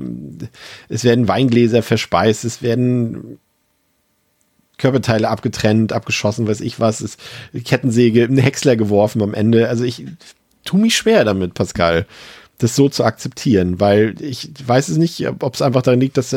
[0.88, 3.38] Es werden Weingläser verspeist, es werden
[4.78, 7.20] Körperteile abgetrennt, abgeschossen, weiß ich was, ist
[7.64, 9.68] Kettensäge, eine Häcksler geworfen am Ende.
[9.68, 10.06] Also ich
[10.64, 12.06] tu mich schwer damit, Pascal,
[12.58, 16.34] das so zu akzeptieren, weil ich weiß es nicht, ob es einfach daran liegt, dass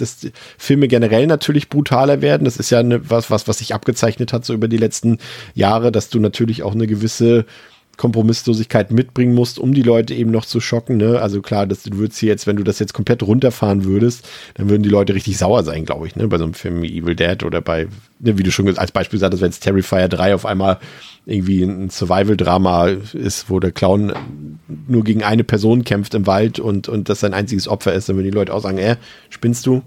[0.00, 0.26] dass
[0.56, 2.44] Filme generell natürlich brutaler werden.
[2.44, 5.18] Das ist ja eine, was, was, was sich abgezeichnet hat so über die letzten
[5.54, 7.44] Jahre, dass du natürlich auch eine gewisse
[8.00, 10.96] Kompromisslosigkeit mitbringen musst, um die Leute eben noch zu schocken.
[10.96, 11.20] Ne?
[11.20, 14.82] Also klar, dass würdest hier jetzt, wenn du das jetzt komplett runterfahren würdest, dann würden
[14.82, 16.26] die Leute richtig sauer sein, glaube ich, ne?
[16.26, 17.88] bei so einem Film wie Evil Dead oder bei,
[18.18, 20.78] ne, wie du schon als Beispiel gesagt hast, wenn es Terrifier 3 auf einmal
[21.26, 24.14] irgendwie ein Survival-Drama ist, wo der Clown
[24.88, 28.16] nur gegen eine Person kämpft im Wald und, und das sein einziges Opfer ist, dann
[28.16, 28.96] würden die Leute auch sagen, äh,
[29.28, 29.82] spinnst du?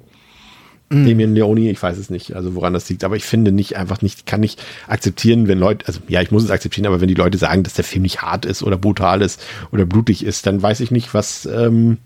[0.94, 1.08] Mhm.
[1.08, 4.02] Damien Leoni, ich weiß es nicht, also woran das liegt, aber ich finde nicht einfach
[4.02, 7.14] nicht, kann nicht akzeptieren, wenn Leute, also ja, ich muss es akzeptieren, aber wenn die
[7.14, 10.62] Leute sagen, dass der Film nicht hart ist oder brutal ist oder blutig ist, dann
[10.62, 11.98] weiß ich nicht, was, ähm,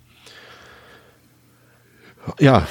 [2.40, 2.68] ja.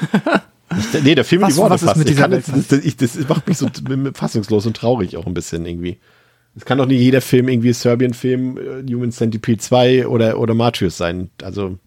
[1.02, 2.08] nee, der Film was, die Worte fast.
[2.08, 3.68] Ich kann das, das, ich, das macht mich so
[4.14, 5.98] fassungslos und traurig auch ein bisschen irgendwie.
[6.56, 10.96] Es kann doch nicht jeder Film irgendwie Serbian-Film, äh, Human Centipede 2 oder, oder Martyrs
[10.96, 11.30] sein.
[11.42, 11.78] Also.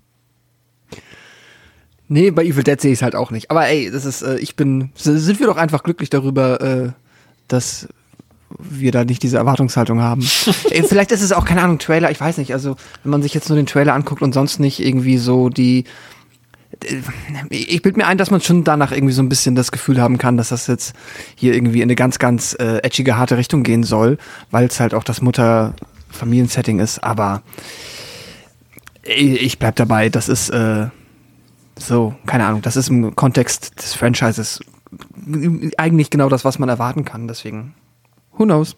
[2.09, 3.51] Nee, bei Evil Dead sehe ich es halt auch nicht.
[3.51, 6.89] Aber ey, das ist, äh, ich bin, sind wir doch einfach glücklich darüber, äh,
[7.47, 7.87] dass
[8.57, 10.21] wir da nicht diese Erwartungshaltung haben.
[10.69, 12.53] ey, vielleicht ist es auch, keine Ahnung, Trailer, ich weiß nicht.
[12.53, 15.83] Also, wenn man sich jetzt nur den Trailer anguckt und sonst nicht irgendwie so die,
[17.49, 20.17] ich bilde mir ein, dass man schon danach irgendwie so ein bisschen das Gefühl haben
[20.17, 20.93] kann, dass das jetzt
[21.35, 24.17] hier irgendwie in eine ganz, ganz äh, edgige, harte Richtung gehen soll,
[24.51, 27.03] weil es halt auch das Mutter-Familiensetting ist.
[27.03, 27.41] Aber
[29.03, 30.87] ich bleib dabei, das ist äh,
[31.77, 34.59] so, keine Ahnung, das ist im Kontext des Franchises
[35.77, 37.27] eigentlich genau das, was man erwarten kann.
[37.27, 37.75] Deswegen,
[38.31, 38.75] who knows?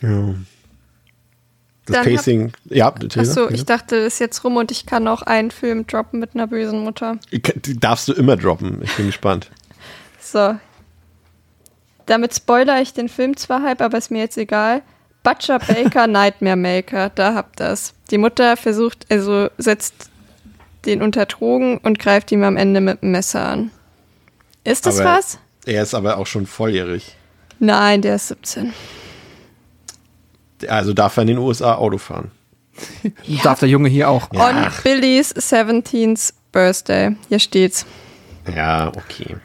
[0.00, 0.34] Ja.
[1.86, 3.54] Das Dann Pacing, ja, Theresa, Achso, ja.
[3.54, 6.46] ich dachte, es ist jetzt rum und ich kann auch einen Film droppen mit einer
[6.46, 7.18] bösen Mutter.
[7.80, 8.82] Darfst du immer droppen.
[8.82, 9.50] Ich bin gespannt.
[10.20, 10.56] So.
[12.04, 14.82] Damit spoiler ich den Film zwar halb, aber ist mir jetzt egal.
[15.22, 17.94] Butcher Baker Nightmare Maker, da habt ihr's.
[18.10, 20.10] Die Mutter versucht, also setzt
[20.84, 23.70] den unter Drogen und greift ihm am Ende mit dem Messer an.
[24.64, 25.38] Ist das Aber was?
[25.66, 27.16] Er ist aber auch schon volljährig.
[27.58, 28.72] Nein, der ist 17.
[30.68, 32.30] Also darf er in den USA Auto fahren.
[33.42, 34.30] Darf der Junge hier auch.
[34.32, 37.16] On Billys 17th Birthday.
[37.28, 37.84] Hier steht's.
[38.54, 39.36] Ja, okay.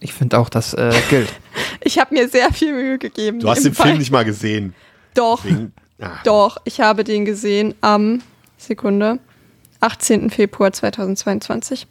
[0.00, 1.32] Ich finde auch, das äh, gilt.
[1.80, 3.38] Ich habe mir sehr viel Mühe gegeben.
[3.38, 3.98] Du hast den Film Fall.
[3.98, 4.74] nicht mal gesehen.
[5.14, 6.58] Doch, Wegen, ah, doch.
[6.64, 8.22] Ich habe den gesehen am
[8.58, 9.20] Sekunde
[9.80, 10.30] 18.
[10.30, 11.86] Februar 2022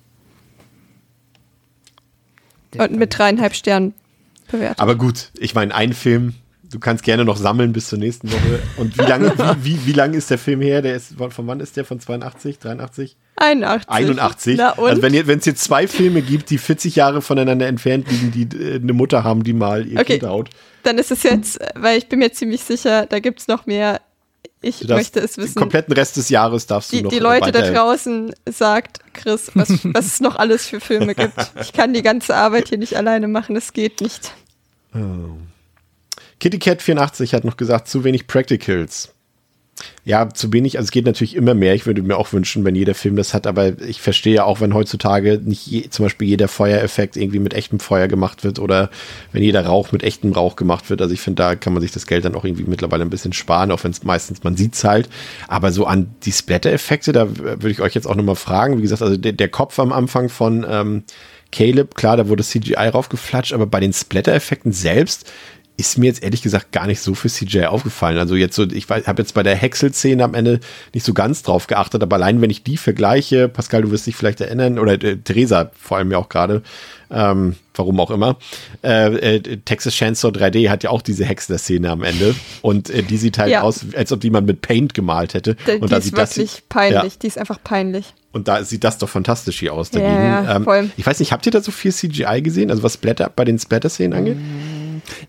[2.77, 3.93] und mit dreieinhalb Sternen
[4.51, 4.79] bewertet.
[4.79, 6.33] Aber gut, ich meine, ein Film,
[6.63, 8.59] du kannst gerne noch sammeln bis zur nächsten Woche.
[8.77, 9.31] Und wie lange
[9.61, 10.81] wie, wie, wie lang ist der Film her?
[10.81, 11.85] Der ist, von wann ist der?
[11.85, 13.15] Von 82, 83?
[13.37, 13.89] 81.
[13.89, 14.57] 81.
[14.57, 14.89] Na und?
[14.89, 18.75] Also wenn es jetzt zwei Filme gibt, die 40 Jahre voneinander entfernt liegen, die äh,
[18.75, 20.19] eine Mutter haben, die mal ihr Okay.
[20.19, 20.49] Kind haut.
[20.83, 24.01] Dann ist es jetzt, weil ich bin mir ziemlich sicher, da gibt es noch mehr.
[24.67, 25.59] Ich möchte es Den wissen.
[25.59, 29.69] kompletten Rest des Jahres darfst du Die, noch die Leute da draußen sagt, Chris, was,
[29.83, 31.35] was es noch alles für Filme gibt.
[31.61, 34.31] Ich kann die ganze Arbeit hier nicht alleine machen, es geht nicht.
[36.39, 39.13] Kitty Cat 84 hat noch gesagt, zu wenig Practicals.
[40.05, 41.73] Ja, zu wenig, also es geht natürlich immer mehr.
[41.73, 44.61] Ich würde mir auch wünschen, wenn jeder Film das hat, aber ich verstehe ja auch,
[44.61, 48.89] wenn heutzutage nicht je, zum Beispiel jeder Feuereffekt irgendwie mit echtem Feuer gemacht wird oder
[49.33, 51.01] wenn jeder Rauch mit echtem Rauch gemacht wird.
[51.01, 53.33] Also ich finde, da kann man sich das Geld dann auch irgendwie mittlerweile ein bisschen
[53.33, 55.09] sparen, auch wenn es meistens, man sieht's halt.
[55.47, 58.77] Aber so an die Splatter-Effekte, da würde ich euch jetzt auch nochmal fragen.
[58.77, 61.03] Wie gesagt, also der, der Kopf am Anfang von ähm,
[61.51, 65.31] Caleb, klar, da wurde CGI raufgeflatscht, aber bei den Splatter-Effekten selbst
[65.77, 68.17] ist mir jetzt ehrlich gesagt gar nicht so für CGI aufgefallen.
[68.17, 70.59] Also jetzt so, ich habe jetzt bei der Häcksel-Szene am Ende
[70.93, 74.15] nicht so ganz drauf geachtet, aber allein wenn ich die vergleiche, Pascal, du wirst dich
[74.15, 76.61] vielleicht erinnern, oder äh, Theresa vor allem ja auch gerade,
[77.11, 78.37] ähm, warum auch immer,
[78.83, 83.17] äh, äh, Texas Chainsaw 3D hat ja auch diese Häcksler-Szene am Ende und äh, die
[83.17, 83.61] sieht halt Ja.
[83.61, 85.55] aus, als ob die man mit Paint gemalt hätte.
[85.67, 87.19] Die, und die ist wirklich peinlich, Ja.
[87.21, 88.13] die ist einfach peinlich.
[88.31, 90.23] Und da sieht das doch fantastisch hier aus Ja, dagegen.
[90.23, 90.89] ja, ähm, voll.
[90.97, 92.69] ich weiß nicht, habt ihr da so viel CGI gesehen?
[92.69, 94.37] Also was Splatter bei den Splatter-Szenen angeht?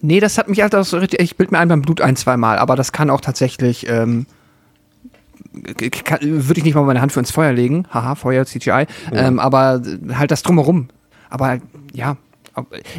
[0.00, 2.16] Nee, das hat mich halt auch so richtig, ich bild mir ein beim Blut ein,
[2.16, 4.26] zweimal, aber das kann auch tatsächlich, ähm,
[5.52, 9.82] würde ich nicht mal meine Hand für ins Feuer legen, haha, Feuer, CGI, ähm, aber
[10.12, 10.88] halt das drumherum.
[11.30, 11.58] Aber
[11.92, 12.16] ja,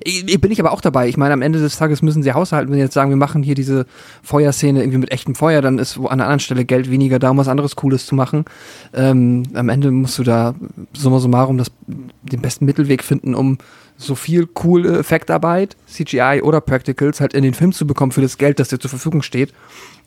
[0.03, 1.07] ich bin ich aber auch dabei.
[1.07, 3.41] Ich meine, am Ende des Tages müssen sie haushalten, wenn sie jetzt sagen, wir machen
[3.41, 3.85] hier diese
[4.21, 7.31] Feuerszene irgendwie mit echtem Feuer, dann ist wo an einer anderen Stelle Geld weniger da,
[7.31, 8.45] um was anderes Cooles zu machen.
[8.93, 10.53] Ähm, am Ende musst du da
[10.93, 13.57] summa summarum das, den besten Mittelweg finden, um
[13.97, 18.37] so viel coole Effektarbeit, CGI oder Practicals halt in den Film zu bekommen für das
[18.37, 19.53] Geld, das dir zur Verfügung steht.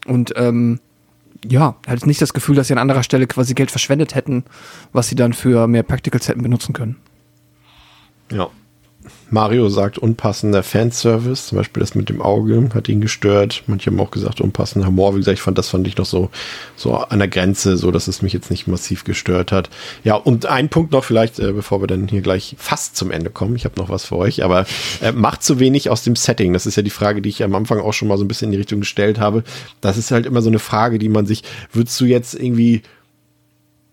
[0.07, 0.81] Und ähm,
[1.45, 4.45] ja, halt nicht das Gefühl, dass sie an anderer Stelle quasi Geld verschwendet hätten,
[4.93, 6.97] was sie dann für mehr Practicals hätten benutzen können.
[8.31, 8.49] Ja.
[9.31, 13.63] Mario sagt unpassender Fanservice, zum Beispiel das mit dem Auge hat ihn gestört.
[13.67, 15.15] Manche haben auch gesagt unpassender Humor.
[15.15, 16.31] Wie gesagt, ich fand das fand ich noch so
[16.77, 19.71] so an der Grenze, so dass es mich jetzt nicht massiv gestört hat.
[20.05, 23.31] Ja, und ein Punkt noch vielleicht, äh, bevor wir dann hier gleich fast zum Ende
[23.31, 23.57] kommen.
[23.57, 24.67] Ich habe noch was für euch, aber
[25.01, 26.53] äh, macht zu wenig aus dem Setting.
[26.53, 28.47] Das ist ja die Frage, die ich am Anfang auch schon mal so ein bisschen
[28.47, 29.45] in die Richtung gestellt habe.
[29.81, 32.83] Das ist halt immer so eine Frage, die man sich, würdest du jetzt irgendwie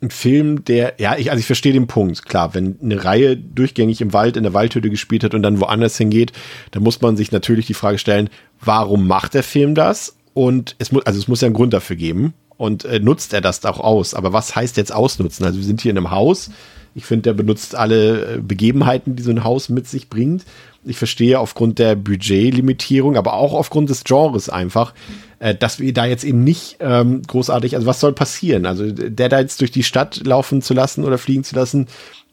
[0.01, 2.25] ein Film, der, ja, ich, also ich verstehe den Punkt.
[2.25, 5.97] Klar, wenn eine Reihe durchgängig im Wald, in der Waldhütte gespielt hat und dann woanders
[5.97, 6.33] hingeht,
[6.71, 8.29] dann muss man sich natürlich die Frage stellen,
[8.61, 10.15] warum macht der Film das?
[10.33, 12.33] Und es muss, also es muss ja einen Grund dafür geben.
[12.57, 14.13] Und äh, nutzt er das auch aus?
[14.13, 15.45] Aber was heißt jetzt ausnutzen?
[15.45, 16.49] Also wir sind hier in einem Haus.
[16.95, 20.43] Ich finde, der benutzt alle äh, Begebenheiten, die so ein Haus mit sich bringt.
[20.87, 24.93] Ich verstehe aufgrund der Budgetlimitierung, aber auch aufgrund des Genres einfach,
[25.39, 28.65] äh, dass wir da jetzt eben nicht ähm, großartig, also was soll passieren?
[28.65, 31.87] Also der da jetzt durch die Stadt laufen zu lassen oder fliegen zu lassen,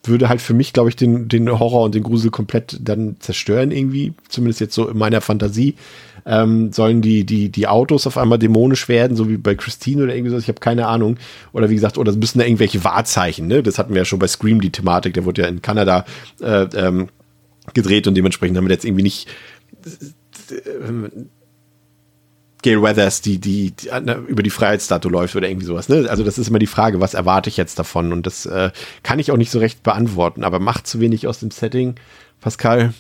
[0.09, 3.71] würde halt für mich, glaube ich, den, den Horror und den Grusel komplett dann zerstören
[3.71, 5.75] irgendwie, zumindest jetzt so in meiner Fantasie.
[6.27, 10.15] Ähm, sollen die, die, die Autos auf einmal dämonisch werden, so wie bei Christine oder
[10.15, 11.19] irgendwie so, ich habe keine Ahnung.
[11.53, 13.63] Oder wie gesagt, oder es müssen da irgendwelche Wahrzeichen, ne?
[13.63, 16.07] Das hatten wir ja schon bei Scream, die Thematik, der wurde ja in Kanada
[16.41, 17.09] äh, ähm,
[17.73, 19.29] gedreht und dementsprechend haben wir jetzt irgendwie nicht
[22.63, 23.89] Gail Weathers, die, die, die
[24.27, 25.89] über die Freiheitsstatue läuft oder irgendwie sowas.
[25.89, 26.07] Ne?
[26.09, 28.13] Also das ist immer die Frage, was erwarte ich jetzt davon?
[28.13, 28.71] Und das äh,
[29.03, 31.95] kann ich auch nicht so recht beantworten, aber macht zu wenig aus dem Setting.
[32.41, 32.95] Pascal,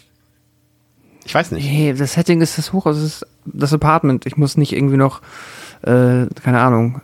[1.24, 1.66] ich weiß nicht.
[1.66, 4.26] Nee, das Setting ist das Hochhaus, das ist das Apartment.
[4.26, 5.22] Ich muss nicht irgendwie noch,
[5.82, 7.00] äh, keine Ahnung,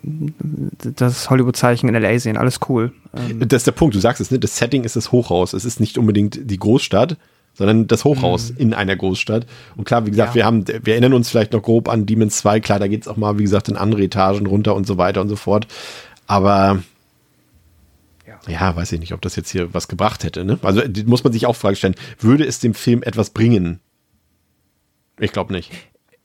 [0.96, 2.18] das Hollywood-Zeichen in L.A.
[2.18, 2.36] sehen.
[2.36, 2.92] Alles cool.
[3.16, 3.48] Ähm.
[3.48, 4.38] Das ist der Punkt, du sagst es, ne?
[4.38, 5.54] Das Setting ist das Hochhaus.
[5.54, 7.16] Es ist nicht unbedingt die Großstadt,
[7.54, 8.56] sondern das Hochhaus mhm.
[8.58, 9.46] in einer Großstadt.
[9.76, 10.34] Und klar, wie gesagt, ja.
[10.36, 13.08] wir haben, wir erinnern uns vielleicht noch grob an Demons 2, klar, da geht es
[13.08, 15.66] auch mal, wie gesagt, in andere Etagen runter und so weiter und so fort.
[16.26, 16.82] Aber
[18.48, 18.74] ja.
[18.74, 20.44] weiß ich nicht, ob das jetzt hier was gebracht hätte.
[20.44, 20.58] Ne?
[20.62, 23.80] Also muss man sich auch Frage stellen, würde es dem Film etwas bringen?
[25.18, 25.70] Ich glaube nicht.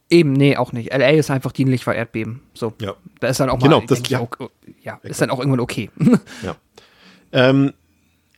[0.09, 0.93] Eben, nee, auch nicht.
[0.93, 2.41] LA ist einfach dienlich für Erdbeben.
[2.53, 2.73] So.
[2.79, 2.93] Ja.
[3.19, 4.19] Da ist dann auch mal, genau, das, ja.
[4.19, 4.29] Auch,
[4.81, 5.89] ja, ist dann auch irgendwann okay.
[6.43, 6.55] ja.
[7.31, 7.73] Ähm,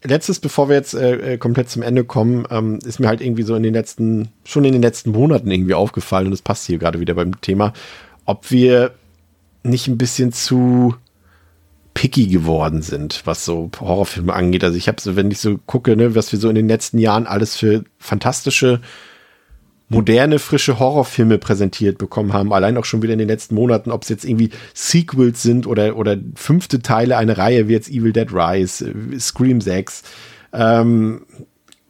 [0.08, 3.44] letztes, bevor wir jetzt äh, äh, komplett zum Ende kommen, ähm, ist mir halt irgendwie
[3.44, 6.78] so in den letzten, schon in den letzten Monaten irgendwie aufgefallen, und das passt hier
[6.78, 7.74] gerade wieder beim Thema,
[8.26, 8.92] ob wir
[9.64, 10.96] nicht ein bisschen zu
[11.94, 14.64] picky geworden sind, was so Horrorfilme angeht.
[14.64, 17.00] Also ich habe so, wenn ich so gucke, ne, was wir so in den letzten
[17.00, 18.82] Jahren alles für fantastische
[19.90, 24.04] moderne, frische Horrorfilme präsentiert bekommen haben, allein auch schon wieder in den letzten Monaten, ob
[24.04, 28.32] es jetzt irgendwie Sequels sind oder, oder fünfte Teile einer Reihe wie jetzt Evil Dead
[28.34, 30.04] Rise, äh, Scream 6,
[30.54, 31.22] ähm,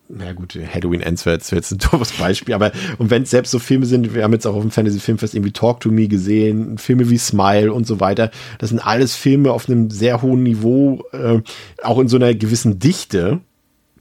[0.09, 3.51] na gut, Halloween Ends wäre jetzt, jetzt ein doofes Beispiel, aber und wenn es selbst
[3.51, 6.07] so Filme sind, wir haben jetzt auch auf dem Fantasy Filmfest irgendwie Talk to Me
[6.07, 10.43] gesehen, Filme wie Smile und so weiter, das sind alles Filme auf einem sehr hohen
[10.43, 11.41] Niveau, äh,
[11.83, 13.41] auch in so einer gewissen Dichte,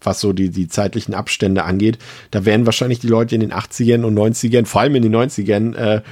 [0.01, 1.99] was so die, die zeitlichen Abstände angeht.
[2.31, 5.75] Da wären wahrscheinlich die Leute in den 80ern und 90ern, vor allem in den 90ern,
[5.75, 6.03] äh,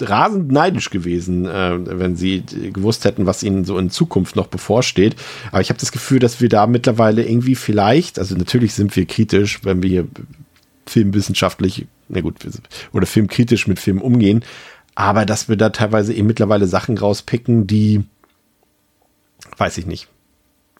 [0.00, 5.16] rasend neidisch gewesen, äh, wenn sie gewusst hätten, was ihnen so in Zukunft noch bevorsteht.
[5.50, 9.06] Aber ich habe das Gefühl, dass wir da mittlerweile irgendwie vielleicht, also natürlich sind wir
[9.06, 10.08] kritisch, wenn wir hier
[10.86, 12.36] filmwissenschaftlich, na gut,
[12.92, 14.44] oder filmkritisch mit Filmen umgehen,
[14.94, 18.04] aber dass wir da teilweise eben mittlerweile Sachen rauspicken, die,
[19.56, 20.08] weiß ich nicht,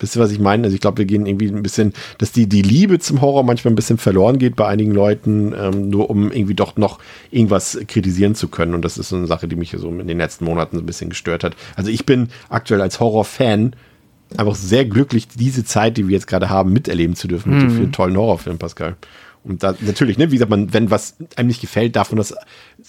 [0.01, 0.65] Wisst ihr, was ich meine?
[0.65, 3.73] Also ich glaube, wir gehen irgendwie ein bisschen, dass die, die Liebe zum Horror manchmal
[3.73, 6.99] ein bisschen verloren geht bei einigen Leuten, ähm, nur um irgendwie doch noch
[7.31, 8.75] irgendwas kritisieren zu können.
[8.75, 10.87] Und das ist so eine Sache, die mich so in den letzten Monaten so ein
[10.87, 11.57] bisschen gestört hat.
[11.77, 13.75] Also ich bin aktuell als Horror-Fan
[14.37, 17.71] einfach sehr glücklich, diese Zeit, die wir jetzt gerade haben, miterleben zu dürfen mit mhm.
[17.71, 18.97] so vielen tollen Horrorfilmen, Pascal.
[19.45, 22.35] Und da natürlich, ne, wie gesagt, man, wenn was einem nicht gefällt, darf man das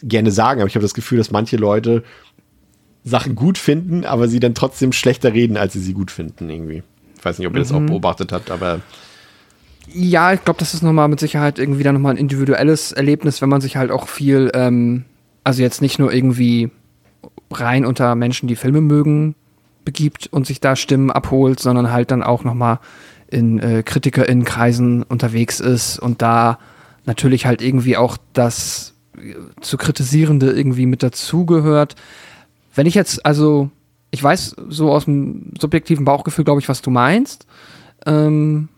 [0.03, 0.61] gerne sagen.
[0.61, 2.03] Aber ich habe das Gefühl, dass manche Leute
[3.03, 6.83] Sachen gut finden, aber sie dann trotzdem schlechter reden, als sie sie gut finden, irgendwie.
[7.19, 7.87] Ich weiß nicht, ob ihr das auch mhm.
[7.87, 8.79] beobachtet habt, aber.
[9.91, 13.49] Ja, ich glaube, das ist nochmal mit Sicherheit irgendwie dann nochmal ein individuelles Erlebnis, wenn
[13.49, 15.03] man sich halt auch viel, ähm,
[15.43, 16.69] also jetzt nicht nur irgendwie
[17.51, 19.35] rein unter Menschen, die Filme mögen,
[19.83, 22.79] begibt und sich da Stimmen abholt, sondern halt dann auch nochmal
[23.27, 26.59] in äh, KritikerInnenkreisen unterwegs ist und da
[27.05, 31.95] natürlich halt irgendwie auch das äh, zu kritisierende irgendwie mit dazugehört.
[32.75, 33.71] Wenn ich jetzt also
[34.11, 37.45] ich weiß so aus dem subjektiven Bauchgefühl, glaube ich, was du meinst.
[38.05, 38.69] Ähm,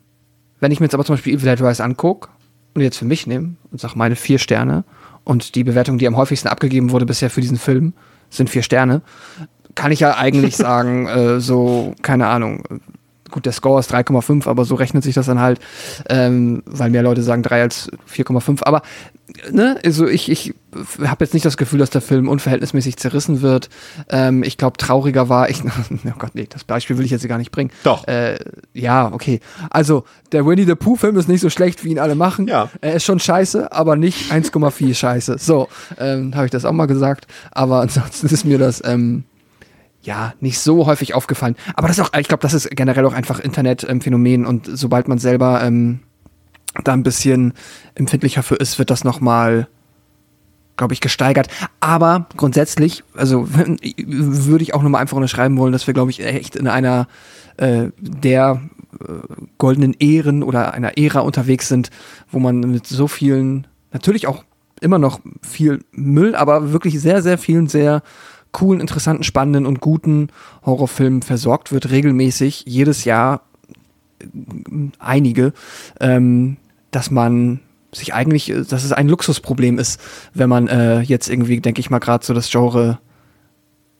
[0.59, 2.29] wenn ich mir jetzt aber zum Beispiel Evil Dead Rise angucke
[2.73, 4.83] und jetzt für mich nehme und sage meine vier Sterne
[5.23, 7.93] und die Bewertung, die am häufigsten abgegeben wurde bisher für diesen Film,
[8.29, 9.01] sind vier Sterne,
[9.75, 12.63] kann ich ja eigentlich sagen, äh, so, keine Ahnung,
[13.31, 15.59] gut, der Score ist 3,5, aber so rechnet sich das dann halt,
[16.09, 18.63] ähm, weil mehr Leute sagen 3 als 4,5.
[18.63, 18.81] Aber
[19.51, 20.53] ne, also ich, ich
[20.99, 23.69] habe jetzt nicht das Gefühl, dass der Film unverhältnismäßig zerrissen wird.
[24.09, 25.63] Ähm, ich glaube, trauriger war ich.
[26.05, 27.71] oh Gott, nee, das Beispiel will ich jetzt gar nicht bringen.
[27.83, 28.07] Doch.
[28.07, 28.39] Äh,
[28.73, 29.39] ja, okay.
[29.69, 32.47] Also, der Winnie the Pooh-Film ist nicht so schlecht, wie ihn alle machen.
[32.47, 32.69] Ja.
[32.81, 35.37] Er ist schon scheiße, aber nicht 1,4 scheiße.
[35.37, 35.67] So,
[35.99, 37.27] ähm, habe ich das auch mal gesagt.
[37.51, 38.81] Aber ansonsten ist mir das.
[38.85, 39.25] Ähm,
[40.03, 41.55] ja, nicht so häufig aufgefallen.
[41.75, 45.19] Aber das ist auch, ich glaube, das ist generell auch einfach Internetphänomen und sobald man
[45.19, 45.99] selber ähm,
[46.83, 47.53] da ein bisschen
[47.95, 49.67] empfindlicher für ist, wird das nochmal,
[50.77, 51.47] glaube ich, gesteigert.
[51.79, 56.55] Aber grundsätzlich, also würde ich auch nochmal einfach unterschreiben wollen, dass wir, glaube ich, echt
[56.55, 57.07] in einer
[57.57, 58.61] äh, der
[58.99, 59.13] äh,
[59.57, 61.89] goldenen Ehren oder einer Ära unterwegs sind,
[62.31, 64.43] wo man mit so vielen, natürlich auch
[64.79, 68.01] immer noch viel Müll, aber wirklich sehr, sehr vielen sehr
[68.51, 70.29] coolen, interessanten, spannenden und guten
[70.65, 73.43] Horrorfilmen versorgt wird, regelmäßig, jedes Jahr
[74.99, 75.53] einige,
[75.99, 76.57] ähm,
[76.91, 77.59] dass man
[77.93, 79.99] sich eigentlich, dass es ein Luxusproblem ist,
[80.33, 82.99] wenn man äh, jetzt irgendwie, denke ich mal, gerade so das Genre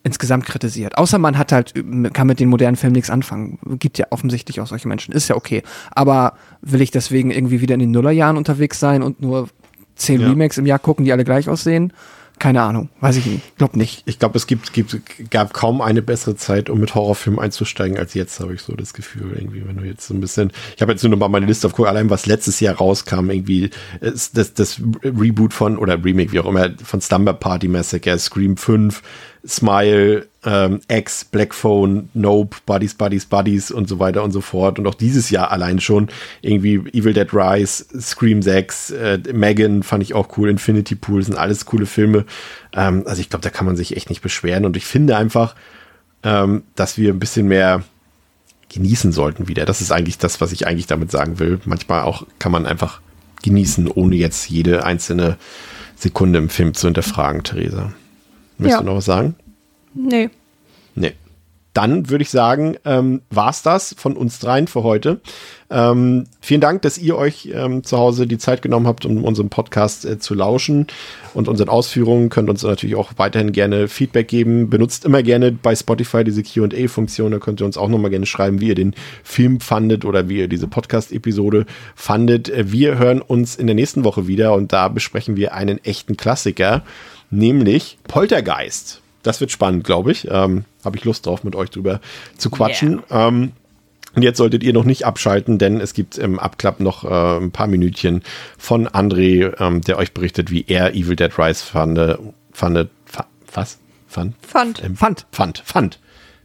[0.03, 0.97] insgesamt kritisiert.
[0.97, 1.73] Außer man hat halt,
[2.13, 3.59] kann mit den modernen Filmen nichts anfangen.
[3.79, 5.13] Gibt ja offensichtlich auch solche Menschen.
[5.13, 5.61] Ist ja okay.
[5.91, 9.49] Aber will ich deswegen irgendwie wieder in den Nullerjahren unterwegs sein und nur
[9.95, 10.29] zehn ja.
[10.29, 11.93] Remakes im Jahr gucken, die alle gleich aussehen?
[12.41, 13.55] Keine Ahnung, weiß ich nicht.
[13.59, 14.01] Glaub nicht.
[14.07, 14.97] Ich glaube, es gibt, gibt,
[15.29, 18.95] gab kaum eine bessere Zeit, um mit Horrorfilmen einzusteigen als jetzt, habe ich so das
[18.95, 19.33] Gefühl.
[19.37, 21.67] Irgendwie, wenn du jetzt so ein bisschen, ich habe jetzt nur noch mal meine Liste
[21.67, 26.47] auf allein was letztes Jahr rauskam, irgendwie das, das Reboot von, oder Remake, wie auch
[26.47, 29.03] immer, von Slumber Party Massacre, Scream 5,
[29.47, 34.77] Smile, ähm, X, Black Phone, Nope, Buddies, Buddies, Buddies und so weiter und so fort.
[34.77, 36.09] Und auch dieses Jahr allein schon
[36.41, 41.37] irgendwie Evil Dead Rise, Scream 6, äh, Megan fand ich auch cool, Infinity Pool sind
[41.37, 42.25] alles coole Filme.
[42.73, 44.65] Ähm, also ich glaube, da kann man sich echt nicht beschweren.
[44.65, 45.55] Und ich finde einfach,
[46.23, 47.83] ähm, dass wir ein bisschen mehr
[48.69, 49.65] genießen sollten wieder.
[49.65, 51.59] Das ist eigentlich das, was ich eigentlich damit sagen will.
[51.65, 53.01] Manchmal auch kann man einfach
[53.43, 55.37] genießen, ohne jetzt jede einzelne
[55.95, 57.91] Sekunde im Film zu hinterfragen, Theresa.
[58.61, 58.83] Möchtest ja.
[58.83, 59.35] du noch was sagen?
[59.93, 60.29] Nee.
[60.95, 61.13] Nee.
[61.73, 65.21] Dann würde ich sagen, ähm, war's das von uns dreien für heute.
[65.69, 69.49] Ähm, vielen Dank, dass ihr euch ähm, zu Hause die Zeit genommen habt, um unserem
[69.49, 70.87] Podcast äh, zu lauschen
[71.33, 72.27] und unseren Ausführungen.
[72.27, 74.69] Könnt uns natürlich auch weiterhin gerne Feedback geben.
[74.69, 77.31] Benutzt immer gerne bei Spotify diese Q&A-Funktion.
[77.31, 80.39] Da könnt ihr uns auch nochmal gerne schreiben, wie ihr den Film fandet oder wie
[80.39, 81.65] ihr diese Podcast-Episode
[81.95, 82.49] fandet.
[82.49, 86.17] Äh, wir hören uns in der nächsten Woche wieder und da besprechen wir einen echten
[86.17, 86.83] Klassiker,
[87.31, 90.27] nämlich Poltergeist das wird spannend, glaube ich.
[90.29, 92.01] Ähm, Habe ich Lust drauf, mit euch drüber
[92.37, 93.01] zu quatschen.
[93.11, 93.27] Yeah.
[93.27, 93.51] Ähm,
[94.13, 97.51] und jetzt solltet ihr noch nicht abschalten, denn es gibt im Abklapp noch äh, ein
[97.51, 98.23] paar Minütchen
[98.57, 101.97] von André, ähm, der euch berichtet, wie er Evil Dead Rise fand.
[102.51, 103.79] fand fa was?
[104.07, 104.35] Fand?
[104.45, 104.83] Fand.
[104.83, 105.25] Ähm, fand.
[105.31, 105.59] Fand.
[105.59, 105.99] Fand.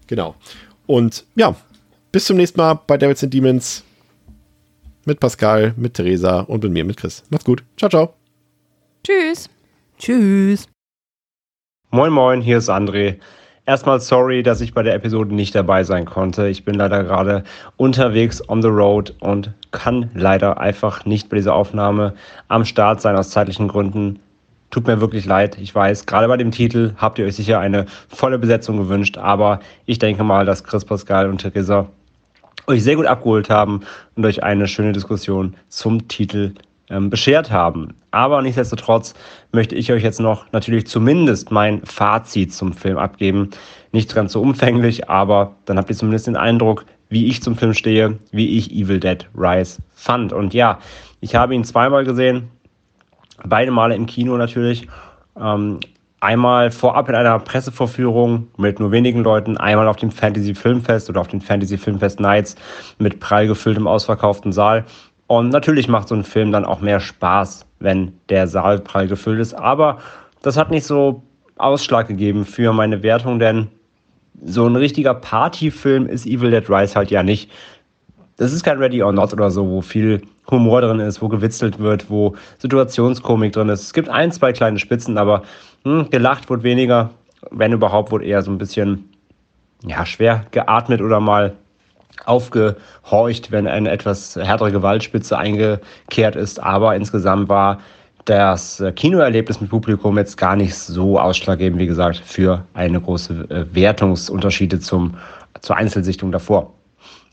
[0.06, 0.36] Genau.
[0.86, 1.56] Und ja,
[2.12, 3.82] bis zum nächsten Mal bei Devils and Demons.
[5.04, 7.22] Mit Pascal, mit Theresa und mit mir, mit Chris.
[7.30, 7.62] Macht's gut.
[7.76, 8.14] Ciao, ciao.
[9.04, 9.48] Tschüss.
[9.98, 10.66] Tschüss.
[11.96, 13.14] Moin Moin, hier ist André.
[13.64, 16.46] Erstmal sorry, dass ich bei der Episode nicht dabei sein konnte.
[16.46, 17.42] Ich bin leider gerade
[17.78, 22.12] unterwegs on the road und kann leider einfach nicht bei dieser Aufnahme
[22.48, 24.18] am Start sein aus zeitlichen Gründen.
[24.70, 25.56] Tut mir wirklich leid.
[25.58, 29.60] Ich weiß, gerade bei dem Titel habt ihr euch sicher eine volle Besetzung gewünscht, aber
[29.86, 31.88] ich denke mal, dass Chris Pascal und Theresa
[32.66, 33.80] euch sehr gut abgeholt haben
[34.16, 36.52] und euch eine schöne Diskussion zum Titel
[36.90, 37.94] ähm, beschert haben.
[38.10, 39.14] Aber nichtsdestotrotz
[39.52, 43.50] möchte ich euch jetzt noch natürlich zumindest mein Fazit zum Film abgeben.
[43.92, 47.74] Nicht ganz so umfänglich, aber dann habt ihr zumindest den Eindruck, wie ich zum Film
[47.74, 50.32] stehe, wie ich Evil Dead Rise fand.
[50.32, 50.78] Und ja,
[51.20, 52.50] ich habe ihn zweimal gesehen,
[53.44, 54.88] beide Male im Kino natürlich.
[55.38, 55.80] Ähm,
[56.20, 61.20] einmal vorab in einer Pressevorführung mit nur wenigen Leuten, einmal auf dem Fantasy Filmfest oder
[61.20, 62.56] auf den Fantasy Filmfest Nights
[62.98, 64.84] mit prall gefülltem ausverkauften Saal.
[65.26, 69.40] Und natürlich macht so ein Film dann auch mehr Spaß, wenn der Saal prall gefüllt
[69.40, 69.54] ist.
[69.54, 69.98] Aber
[70.42, 71.22] das hat nicht so
[71.56, 73.68] Ausschlag gegeben für meine Wertung, denn
[74.44, 77.50] so ein richtiger Partyfilm ist Evil Dead Rise halt ja nicht.
[78.36, 81.78] Das ist kein Ready or Not oder so, wo viel Humor drin ist, wo gewitzelt
[81.78, 83.82] wird, wo Situationskomik drin ist.
[83.82, 85.42] Es gibt ein, zwei kleine Spitzen, aber
[85.84, 87.10] hm, gelacht wird weniger.
[87.50, 89.08] Wenn überhaupt, wird eher so ein bisschen
[89.86, 91.54] ja, schwer geatmet oder mal
[92.24, 96.62] aufgehorcht, wenn eine etwas härtere Gewaltspitze eingekehrt ist.
[96.62, 97.78] Aber insgesamt war
[98.24, 103.64] das Kinoerlebnis mit Publikum jetzt gar nicht so ausschlaggebend, wie gesagt, für eine große äh,
[103.72, 105.14] Wertungsunterschiede zum,
[105.60, 106.72] zur Einzelsichtung davor.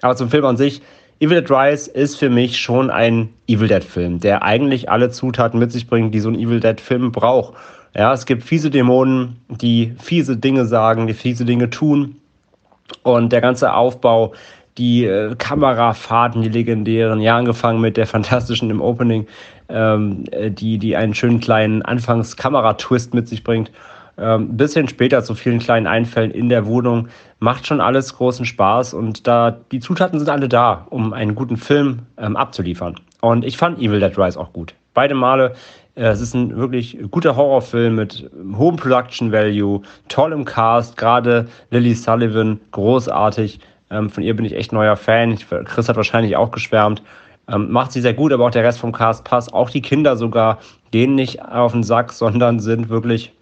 [0.01, 0.81] Aber zum Film an sich,
[1.19, 5.59] Evil Dead Rise ist für mich schon ein Evil Dead Film, der eigentlich alle Zutaten
[5.59, 7.53] mit sich bringt, die so ein Evil Dead Film braucht.
[7.95, 12.17] Ja, es gibt fiese Dämonen, die fiese Dinge sagen, die fiese Dinge tun.
[13.03, 14.33] Und der ganze Aufbau
[14.77, 19.27] die äh, Kamerafahrten, die legendären, ja, angefangen mit der fantastischen im Opening,
[19.69, 23.71] ähm, äh, die, die einen schönen kleinen Anfangs-Kameratwist mit sich bringt.
[24.15, 27.07] Ähm, bisschen später zu vielen kleinen Einfällen in der Wohnung.
[27.39, 31.57] Macht schon alles großen Spaß und da die Zutaten sind alle da, um einen guten
[31.57, 32.95] Film ähm, abzuliefern.
[33.21, 34.75] Und ich fand Evil Dead Rise auch gut.
[34.93, 35.55] Beide Male.
[35.95, 41.95] Äh, es ist ein wirklich guter Horrorfilm mit hohem Production Value, tollem Cast, gerade Lily
[41.95, 43.59] Sullivan, großartig.
[43.89, 45.37] Ähm, von ihr bin ich echt neuer Fan.
[45.37, 47.01] Chris hat wahrscheinlich auch geschwärmt.
[47.47, 49.53] Ähm, macht sie sehr gut, aber auch der Rest vom Cast passt.
[49.53, 50.59] Auch die Kinder sogar
[50.91, 53.33] gehen nicht auf den Sack, sondern sind wirklich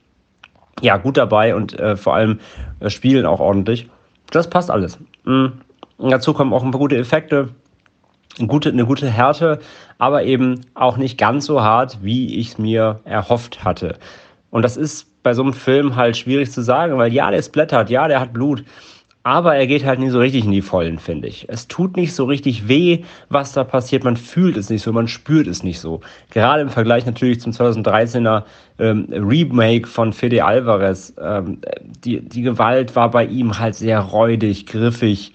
[0.82, 2.40] ja, gut dabei und äh, vor allem
[2.80, 3.90] äh, spielen auch ordentlich.
[4.32, 4.98] Das passt alles.
[5.26, 5.53] Mhm.
[6.00, 7.50] Dazu kommen auch ein paar gute Effekte,
[8.40, 9.60] eine gute, eine gute Härte,
[10.00, 14.00] aber eben auch nicht ganz so hart, wie ich es mir erhofft hatte.
[14.50, 17.92] Und das ist bei so einem Film halt schwierig zu sagen, weil ja, der splattert,
[17.92, 18.64] ja, der hat Blut,
[19.24, 21.48] aber er geht halt nie so richtig in die Vollen, finde ich.
[21.48, 24.03] Es tut nicht so richtig weh, was da passiert.
[24.03, 26.01] Man fühlt es nicht so, man spürt es nicht so.
[26.32, 28.43] Gerade im Vergleich natürlich zum 2013er
[28.80, 31.14] ähm, Remake von Fede Alvarez.
[31.22, 31.61] Ähm,
[32.03, 35.33] die, die Gewalt war bei ihm halt sehr räudig, griffig,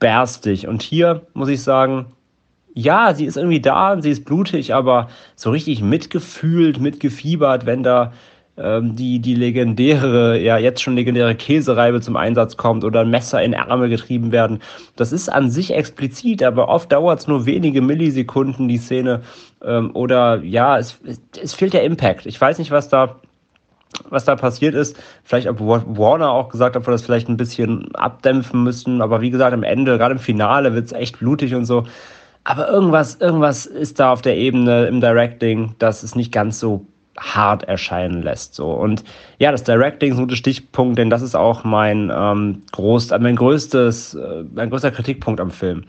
[0.00, 0.66] berstig.
[0.66, 2.06] Und hier muss ich sagen,
[2.74, 8.12] ja, sie ist irgendwie da, sie ist blutig, aber so richtig mitgefühlt, mitgefiebert, wenn da
[8.96, 13.54] die, die legendäre, ja jetzt schon legendäre Käsereibe zum Einsatz kommt oder ein Messer in
[13.54, 14.60] Ärmel getrieben werden.
[14.96, 19.22] Das ist an sich explizit, aber oft dauert es nur wenige Millisekunden, die Szene.
[19.64, 21.00] Ähm, oder ja, es,
[21.40, 22.26] es fehlt der Impact.
[22.26, 23.16] Ich weiß nicht, was da
[24.08, 24.96] was da passiert ist.
[25.24, 29.02] Vielleicht ob Warner auch gesagt hat, wir das vielleicht ein bisschen abdämpfen müssen.
[29.02, 31.84] Aber wie gesagt, am Ende, gerade im Finale, wird es echt blutig und so.
[32.44, 36.86] Aber irgendwas, irgendwas ist da auf der Ebene im Directing, dass es nicht ganz so
[37.20, 38.54] hart erscheinen lässt.
[38.54, 38.72] So.
[38.72, 39.04] Und
[39.38, 43.36] ja, das Directing ist ein guter Stichpunkt, denn das ist auch mein, ähm, groß, mein,
[43.36, 45.84] größtes, äh, mein größter Kritikpunkt am Film.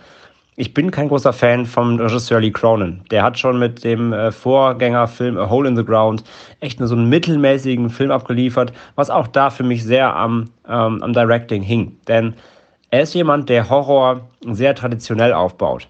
[0.58, 3.02] Ich bin kein großer Fan vom Regisseur Lee Cronin.
[3.10, 6.24] Der hat schon mit dem äh, Vorgängerfilm A Hole in the Ground
[6.60, 11.02] echt nur so einen mittelmäßigen Film abgeliefert, was auch da für mich sehr am, ähm,
[11.02, 11.98] am Directing hing.
[12.08, 12.36] Denn
[12.92, 15.88] er ist jemand, der Horror sehr traditionell aufbaut.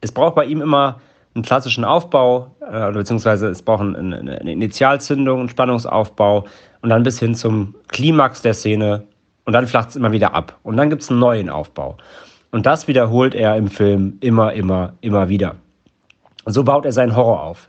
[0.00, 1.00] Es braucht bei ihm immer
[1.34, 6.44] einen klassischen Aufbau, äh, beziehungsweise es braucht eine, eine Initialzündung, einen Spannungsaufbau
[6.82, 9.04] und dann bis hin zum Klimax der Szene
[9.44, 10.58] und dann flacht es immer wieder ab.
[10.62, 11.96] Und dann gibt es einen neuen Aufbau.
[12.50, 15.56] Und das wiederholt er im Film immer, immer, immer wieder.
[16.46, 17.68] So baut er seinen Horror auf.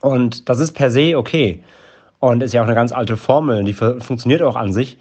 [0.00, 1.64] Und das ist per se okay.
[2.20, 4.98] Und ist ja auch eine ganz alte Formel, die funktioniert auch an sich.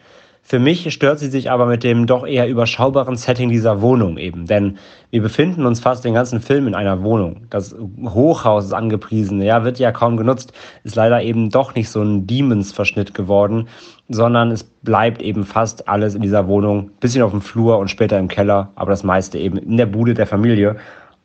[0.49, 4.47] Für mich stört sie sich aber mit dem doch eher überschaubaren Setting dieser Wohnung eben.
[4.47, 4.79] Denn
[5.11, 7.41] wir befinden uns fast den ganzen Film in einer Wohnung.
[7.51, 10.51] Das Hochhaus ist angepriesen, ja, wird ja kaum genutzt,
[10.83, 13.67] ist leider eben doch nicht so ein Demons-Verschnitt geworden,
[14.07, 18.17] sondern es bleibt eben fast alles in dieser Wohnung, bisschen auf dem Flur und später
[18.17, 20.77] im Keller, aber das meiste eben in der Bude der Familie.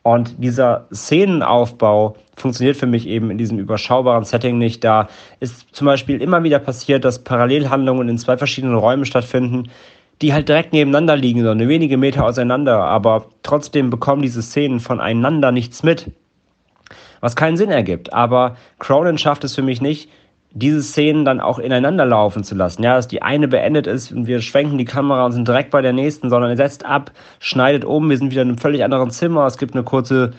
[0.05, 4.83] Und dieser Szenenaufbau funktioniert für mich eben in diesem überschaubaren Setting nicht.
[4.83, 5.07] Da
[5.39, 9.71] ist zum Beispiel immer wieder passiert, dass Parallelhandlungen in zwei verschiedenen Räumen stattfinden,
[10.21, 14.79] die halt direkt nebeneinander liegen, so eine wenige Meter auseinander, aber trotzdem bekommen diese Szenen
[14.79, 16.11] voneinander nichts mit.
[17.19, 18.13] Was keinen Sinn ergibt.
[18.13, 20.11] Aber Cronin schafft es für mich nicht,
[20.55, 22.81] diese Szenen dann auch ineinander laufen zu lassen.
[22.81, 25.81] Ja, dass die eine beendet ist und wir schwenken die Kamera und sind direkt bei
[25.81, 29.11] der nächsten, sondern er setzt ab, schneidet um, wir sind wieder in einem völlig anderen
[29.11, 30.31] Zimmer, es gibt eine kurze,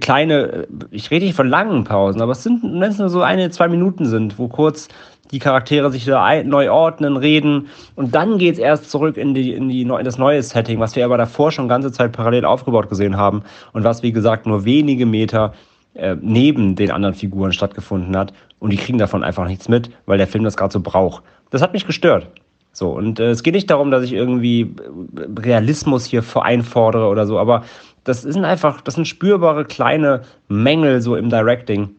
[0.00, 3.48] kleine, ich rede nicht von langen Pausen, aber es sind, wenn es nur so eine,
[3.50, 4.88] zwei Minuten sind, wo kurz
[5.30, 7.68] die Charaktere sich wieder neu ordnen, reden.
[7.96, 10.96] Und dann geht es erst zurück in, die, in, die, in das neue Setting, was
[10.96, 14.64] wir aber davor schon ganze Zeit parallel aufgebaut gesehen haben und was, wie gesagt, nur
[14.64, 15.52] wenige Meter
[15.98, 20.18] äh, neben den anderen Figuren stattgefunden hat und die kriegen davon einfach nichts mit, weil
[20.18, 21.22] der Film das gerade so braucht.
[21.50, 22.28] Das hat mich gestört.
[22.72, 27.26] So, und äh, es geht nicht darum, dass ich irgendwie äh, Realismus hier einfordere oder
[27.26, 27.64] so, aber
[28.04, 31.90] das sind einfach, das sind spürbare kleine Mängel so im Directing,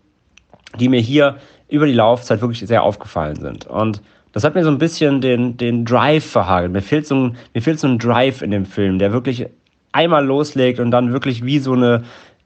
[0.79, 1.35] die mir hier
[1.67, 3.67] über die Laufzeit wirklich sehr aufgefallen sind.
[3.67, 6.71] Und das hat mir so ein bisschen den, den Drive verhagelt.
[6.71, 9.47] Mir fehlt, so ein, mir fehlt so ein Drive in dem Film, der wirklich
[9.91, 12.03] einmal loslegt und dann wirklich wie so eine,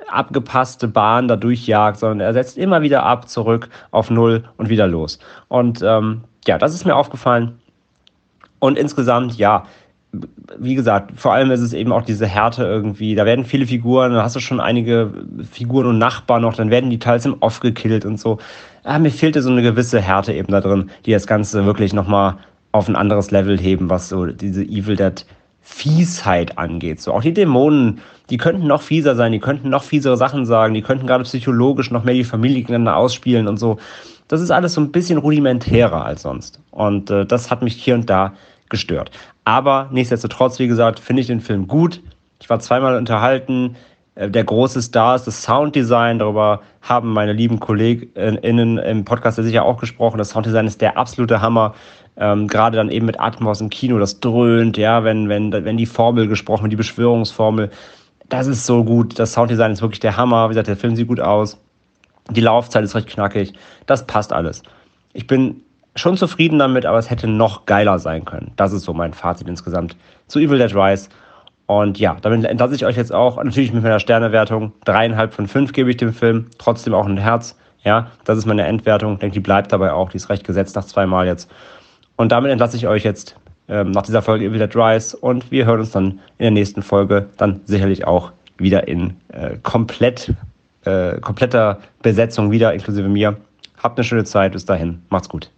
[0.08, 4.88] abgepasste Bahn da durchjagt, sondern er setzt immer wieder ab, zurück auf Null und wieder
[4.88, 5.20] los.
[5.48, 7.60] Und ähm, ja, das ist mir aufgefallen.
[8.60, 9.66] Und insgesamt, ja,
[10.60, 13.16] wie gesagt, vor allem ist es eben auch diese Härte irgendwie.
[13.16, 15.12] Da werden viele Figuren, da hast du schon einige
[15.52, 18.38] Figuren und Nachbarn noch, dann werden die teils im Off gekillt und so.
[18.86, 22.36] Ja, mir fehlte so eine gewisse Härte eben da drin, die das Ganze wirklich nochmal
[22.72, 25.26] auf ein anderes Level heben, was so diese Evil Dead
[25.64, 27.02] Fiesheit angeht.
[27.02, 30.74] So auch die Dämonen, die könnten noch fieser sein, die könnten noch fiesere Sachen sagen,
[30.74, 33.78] die könnten gerade psychologisch noch mehr die Familie gegeneinander ausspielen und so.
[34.28, 36.60] Das ist alles so ein bisschen rudimentärer als sonst.
[36.72, 38.34] Und äh, das hat mich hier und da
[38.70, 39.12] gestört.
[39.46, 42.02] Aber nichtsdestotrotz, wie gesagt, finde ich den Film gut.
[42.42, 43.76] Ich war zweimal unterhalten.
[44.16, 46.20] Äh, der große Star ist das Sounddesign.
[46.20, 50.18] Darüber haben meine lieben KollegInnen im Podcast ja sicher auch gesprochen.
[50.18, 51.74] Das Sounddesign ist der absolute Hammer.
[52.18, 55.86] Ähm, Gerade dann eben mit Atmos im Kino, das dröhnt, ja, wenn, wenn, wenn die
[55.86, 57.72] Formel gesprochen wird, die Beschwörungsformel.
[58.30, 59.18] Das ist so gut.
[59.20, 60.46] Das Sounddesign ist wirklich der Hammer.
[60.46, 61.58] Wie gesagt, der Film sieht gut aus.
[62.30, 63.54] Die Laufzeit ist recht knackig.
[63.86, 64.64] Das passt alles.
[65.14, 65.62] Ich bin
[65.96, 68.52] schon zufrieden damit, aber es hätte noch geiler sein können.
[68.56, 69.96] Das ist so mein Fazit insgesamt
[70.28, 71.10] zu Evil Dead Rise.
[71.66, 74.74] Und ja, damit entlasse ich euch jetzt auch, natürlich mit meiner Sternewertung.
[74.86, 77.58] Dreieinhalb von fünf gebe ich dem Film, trotzdem auch ein Herz.
[77.84, 79.14] Ja, das ist meine Endwertung.
[79.14, 80.10] Ich denke, die bleibt dabei auch.
[80.10, 81.50] Die ist recht gesetzt nach zweimal jetzt.
[82.16, 83.36] Und damit entlasse ich euch jetzt
[83.68, 86.82] ähm, nach dieser Folge Evil Dead Rise und wir hören uns dann in der nächsten
[86.82, 90.34] Folge dann sicherlich auch wieder in äh, komplett,
[90.86, 93.38] äh, kompletter Besetzung wieder, inklusive mir.
[93.82, 94.54] Habt eine schöne Zeit.
[94.54, 95.02] Bis dahin.
[95.10, 95.50] Macht's gut.